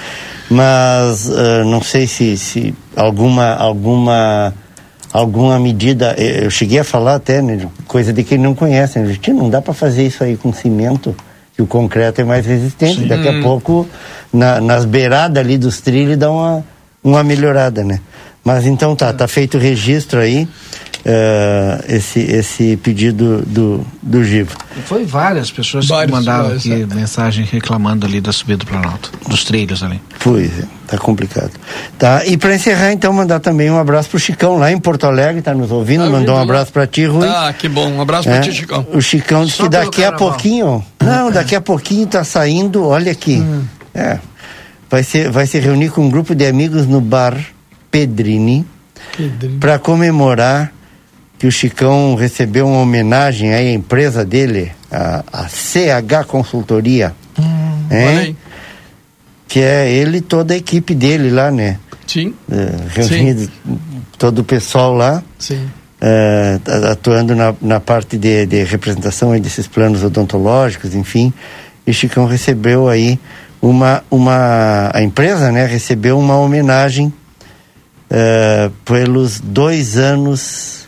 Mas 0.50 1.28
uh, 1.28 1.66
não 1.66 1.82
sei 1.82 2.08
se, 2.08 2.38
se 2.38 2.74
alguma, 2.96 3.54
alguma 3.54 4.54
alguma 5.12 5.58
medida, 5.60 6.16
eu 6.18 6.50
cheguei 6.52 6.80
a 6.80 6.84
falar 6.84 7.16
até, 7.16 7.42
né, 7.42 7.68
coisa 7.88 8.14
de 8.14 8.24
quem 8.24 8.38
não 8.38 8.54
conhece, 8.54 9.00
né, 9.00 9.18
não 9.30 9.50
dá 9.50 9.62
para 9.62 9.74
fazer 9.74 10.06
isso 10.06 10.24
aí 10.24 10.38
com 10.38 10.54
cimento, 10.54 11.16
que 11.56 11.62
o 11.62 11.68
concreto 11.68 12.22
é 12.22 12.24
mais 12.24 12.46
resistente, 12.46 13.02
Sim. 13.02 13.08
daqui 13.08 13.28
a 13.28 13.42
pouco 13.42 13.88
na, 14.32 14.62
nas 14.62 14.86
beiradas 14.86 15.44
ali 15.44 15.58
dos 15.58 15.82
trilhos 15.82 16.16
dá 16.16 16.32
uma, 16.32 16.64
uma 17.04 17.24
melhorada, 17.24 17.84
né. 17.84 18.00
Mas 18.44 18.66
então 18.66 18.96
tá, 18.96 19.12
tá 19.12 19.28
feito 19.28 19.58
o 19.58 19.60
registro 19.60 20.20
aí, 20.20 20.48
uh, 21.06 21.84
esse, 21.88 22.20
esse 22.20 22.78
pedido 22.78 23.44
do, 23.46 23.86
do 24.02 24.24
Giva. 24.24 24.56
Foi 24.86 25.06
várias 25.06 25.52
pessoas 25.52 25.88
Vários, 25.88 26.06
que 26.06 26.12
mandaram 26.12 26.56
aqui 26.56 26.72
é. 26.72 26.86
mensagem 26.86 27.46
reclamando 27.46 28.06
ali 28.06 28.22
da 28.22 28.32
subida 28.32 28.58
do 28.58 28.66
Planalto, 28.66 29.12
dos 29.28 29.44
trilhos 29.44 29.84
ali. 29.84 30.02
Pois 30.20 30.60
é, 30.60 30.64
tá 30.88 30.98
complicado. 30.98 31.52
Tá, 31.98 32.26
e 32.26 32.38
para 32.38 32.56
encerrar 32.56 32.92
então, 32.92 33.14
mandar 33.14 33.40
também 33.40 33.70
um 33.70 33.80
abraço 33.80 34.10
pro 34.10 34.20
Chicão 34.20 34.58
lá 34.58 34.72
em 34.72 34.80
Porto 34.80 35.06
Alegre, 35.06 35.42
tá 35.42 35.54
nos 35.54 35.72
ouvindo, 35.72 36.04
tá 36.04 36.10
mandou 36.10 36.36
um 36.36 36.42
abraço 36.42 36.72
para 36.72 36.86
ti, 36.88 37.06
Rui. 37.06 37.28
Ah, 37.28 37.54
que 37.58 37.70
bom, 37.70 37.90
um 37.90 38.02
abraço 38.02 38.30
é, 38.30 38.34
para 38.34 38.42
ti, 38.42 38.54
Chicão. 38.54 38.86
O 38.94 39.02
Chicão 39.02 39.46
disse 39.46 39.62
que 39.62 39.70
daqui 39.70 40.04
a 40.04 40.12
pouquinho, 40.12 40.84
não, 41.02 41.32
daqui 41.32 41.56
a 41.56 41.62
pouquinho 41.62 42.08
tá 42.08 42.24
saindo, 42.24 42.86
olha 42.86 43.12
aqui, 43.12 43.38
hum. 43.38 43.64
é, 43.94 44.20
vai, 44.90 45.04
ser, 45.04 45.30
vai 45.30 45.46
se 45.46 45.60
reunir 45.60 45.90
com 45.90 46.06
um 46.06 46.10
grupo 46.10 46.36
de 46.36 46.46
amigos 46.46 46.86
no 46.86 47.02
bar 47.02 47.38
Pedrini, 47.92 48.66
Pedrini. 49.18 49.58
para 49.58 49.80
comemorar 49.80 50.72
que 51.40 51.48
o 51.48 51.52
Chicão 51.52 52.16
recebeu 52.16 52.68
uma 52.68 52.82
homenagem 52.82 53.54
à 53.54 53.72
empresa 53.72 54.26
dele, 54.26 54.74
a, 54.92 55.24
a 55.32 55.48
CH 55.48 56.28
Consultoria. 56.28 57.16
Hum, 57.40 57.88
hein? 57.90 58.38
Que 59.48 59.62
é 59.62 59.90
ele 59.90 60.18
e 60.18 60.22
toda 60.22 60.54
a 60.54 60.58
equipe 60.58 60.94
dele 60.94 61.32
lá, 61.32 61.50
né? 61.50 61.80
Sim. 62.06 62.36
É, 62.52 62.76
reunido 62.94 63.42
Sim. 63.44 63.80
todo 64.18 64.40
o 64.40 64.44
pessoal 64.44 64.94
lá. 64.94 65.24
Sim. 65.40 65.66
É, 66.02 66.60
atuando 66.92 67.34
na, 67.34 67.56
na 67.62 67.80
parte 67.80 68.18
de, 68.18 68.46
de 68.46 68.64
representação 68.64 69.38
desses 69.40 69.66
planos 69.66 70.04
odontológicos, 70.04 70.94
enfim. 70.94 71.34
E 71.88 71.94
Chicão 71.94 72.26
recebeu 72.26 72.90
aí 72.90 73.18
uma, 73.62 74.04
uma. 74.12 74.92
A 74.94 75.02
empresa, 75.02 75.52
né, 75.52 75.66
recebeu 75.66 76.20
uma 76.20 76.38
homenagem 76.38 77.14
é, 78.10 78.70
pelos 78.84 79.40
dois 79.40 79.98
anos 79.98 80.79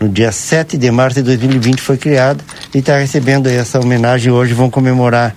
no 0.00 0.08
dia 0.08 0.32
7 0.32 0.76
de 0.76 0.90
março 0.90 1.16
de 1.16 1.22
2020 1.22 1.80
foi 1.80 1.96
criada 1.96 2.42
e 2.74 2.78
está 2.78 2.98
recebendo 2.98 3.46
essa 3.46 3.80
homenagem 3.80 4.32
hoje, 4.32 4.52
vão 4.52 4.70
comemorar 4.70 5.34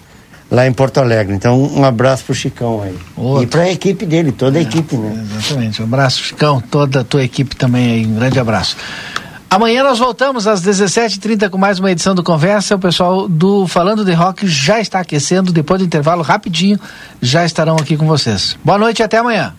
lá 0.49 0.65
em 0.65 0.73
Porto 0.73 0.99
Alegre. 0.99 1.35
Então, 1.35 1.61
um 1.61 1.83
abraço 1.83 2.25
pro 2.25 2.33
Chicão 2.33 2.81
aí. 2.81 2.95
Outro. 3.15 3.43
E 3.43 3.47
para 3.47 3.61
a 3.63 3.71
equipe 3.71 4.05
dele, 4.05 4.31
toda 4.31 4.57
a 4.57 4.61
é, 4.61 4.63
equipe, 4.63 4.95
né? 4.95 5.25
Exatamente. 5.31 5.81
Um 5.81 5.85
abraço, 5.85 6.23
Chicão, 6.23 6.61
toda 6.61 7.01
a 7.01 7.03
tua 7.03 7.23
equipe 7.23 7.55
também 7.55 7.91
aí. 7.91 8.05
Um 8.05 8.15
grande 8.15 8.39
abraço. 8.39 8.77
Amanhã 9.49 9.81
nós 9.81 9.97
voltamos 9.97 10.45
às 10.45 10.61
17h30 10.61 11.49
com 11.49 11.57
mais 11.57 11.79
uma 11.79 11.89
edição 11.89 12.13
do 12.13 12.21
Conversa. 12.21 12.75
O 12.75 12.79
pessoal 12.79 13.29
do 13.29 13.65
Falando 13.65 14.03
de 14.03 14.11
Rock 14.11 14.45
já 14.45 14.79
está 14.79 14.99
aquecendo. 14.99 15.53
Depois 15.53 15.79
do 15.79 15.85
intervalo, 15.85 16.21
rapidinho, 16.21 16.77
já 17.21 17.45
estarão 17.45 17.77
aqui 17.77 17.95
com 17.95 18.05
vocês. 18.05 18.57
Boa 18.63 18.77
noite 18.77 18.99
e 18.99 19.03
até 19.03 19.17
amanhã. 19.17 19.53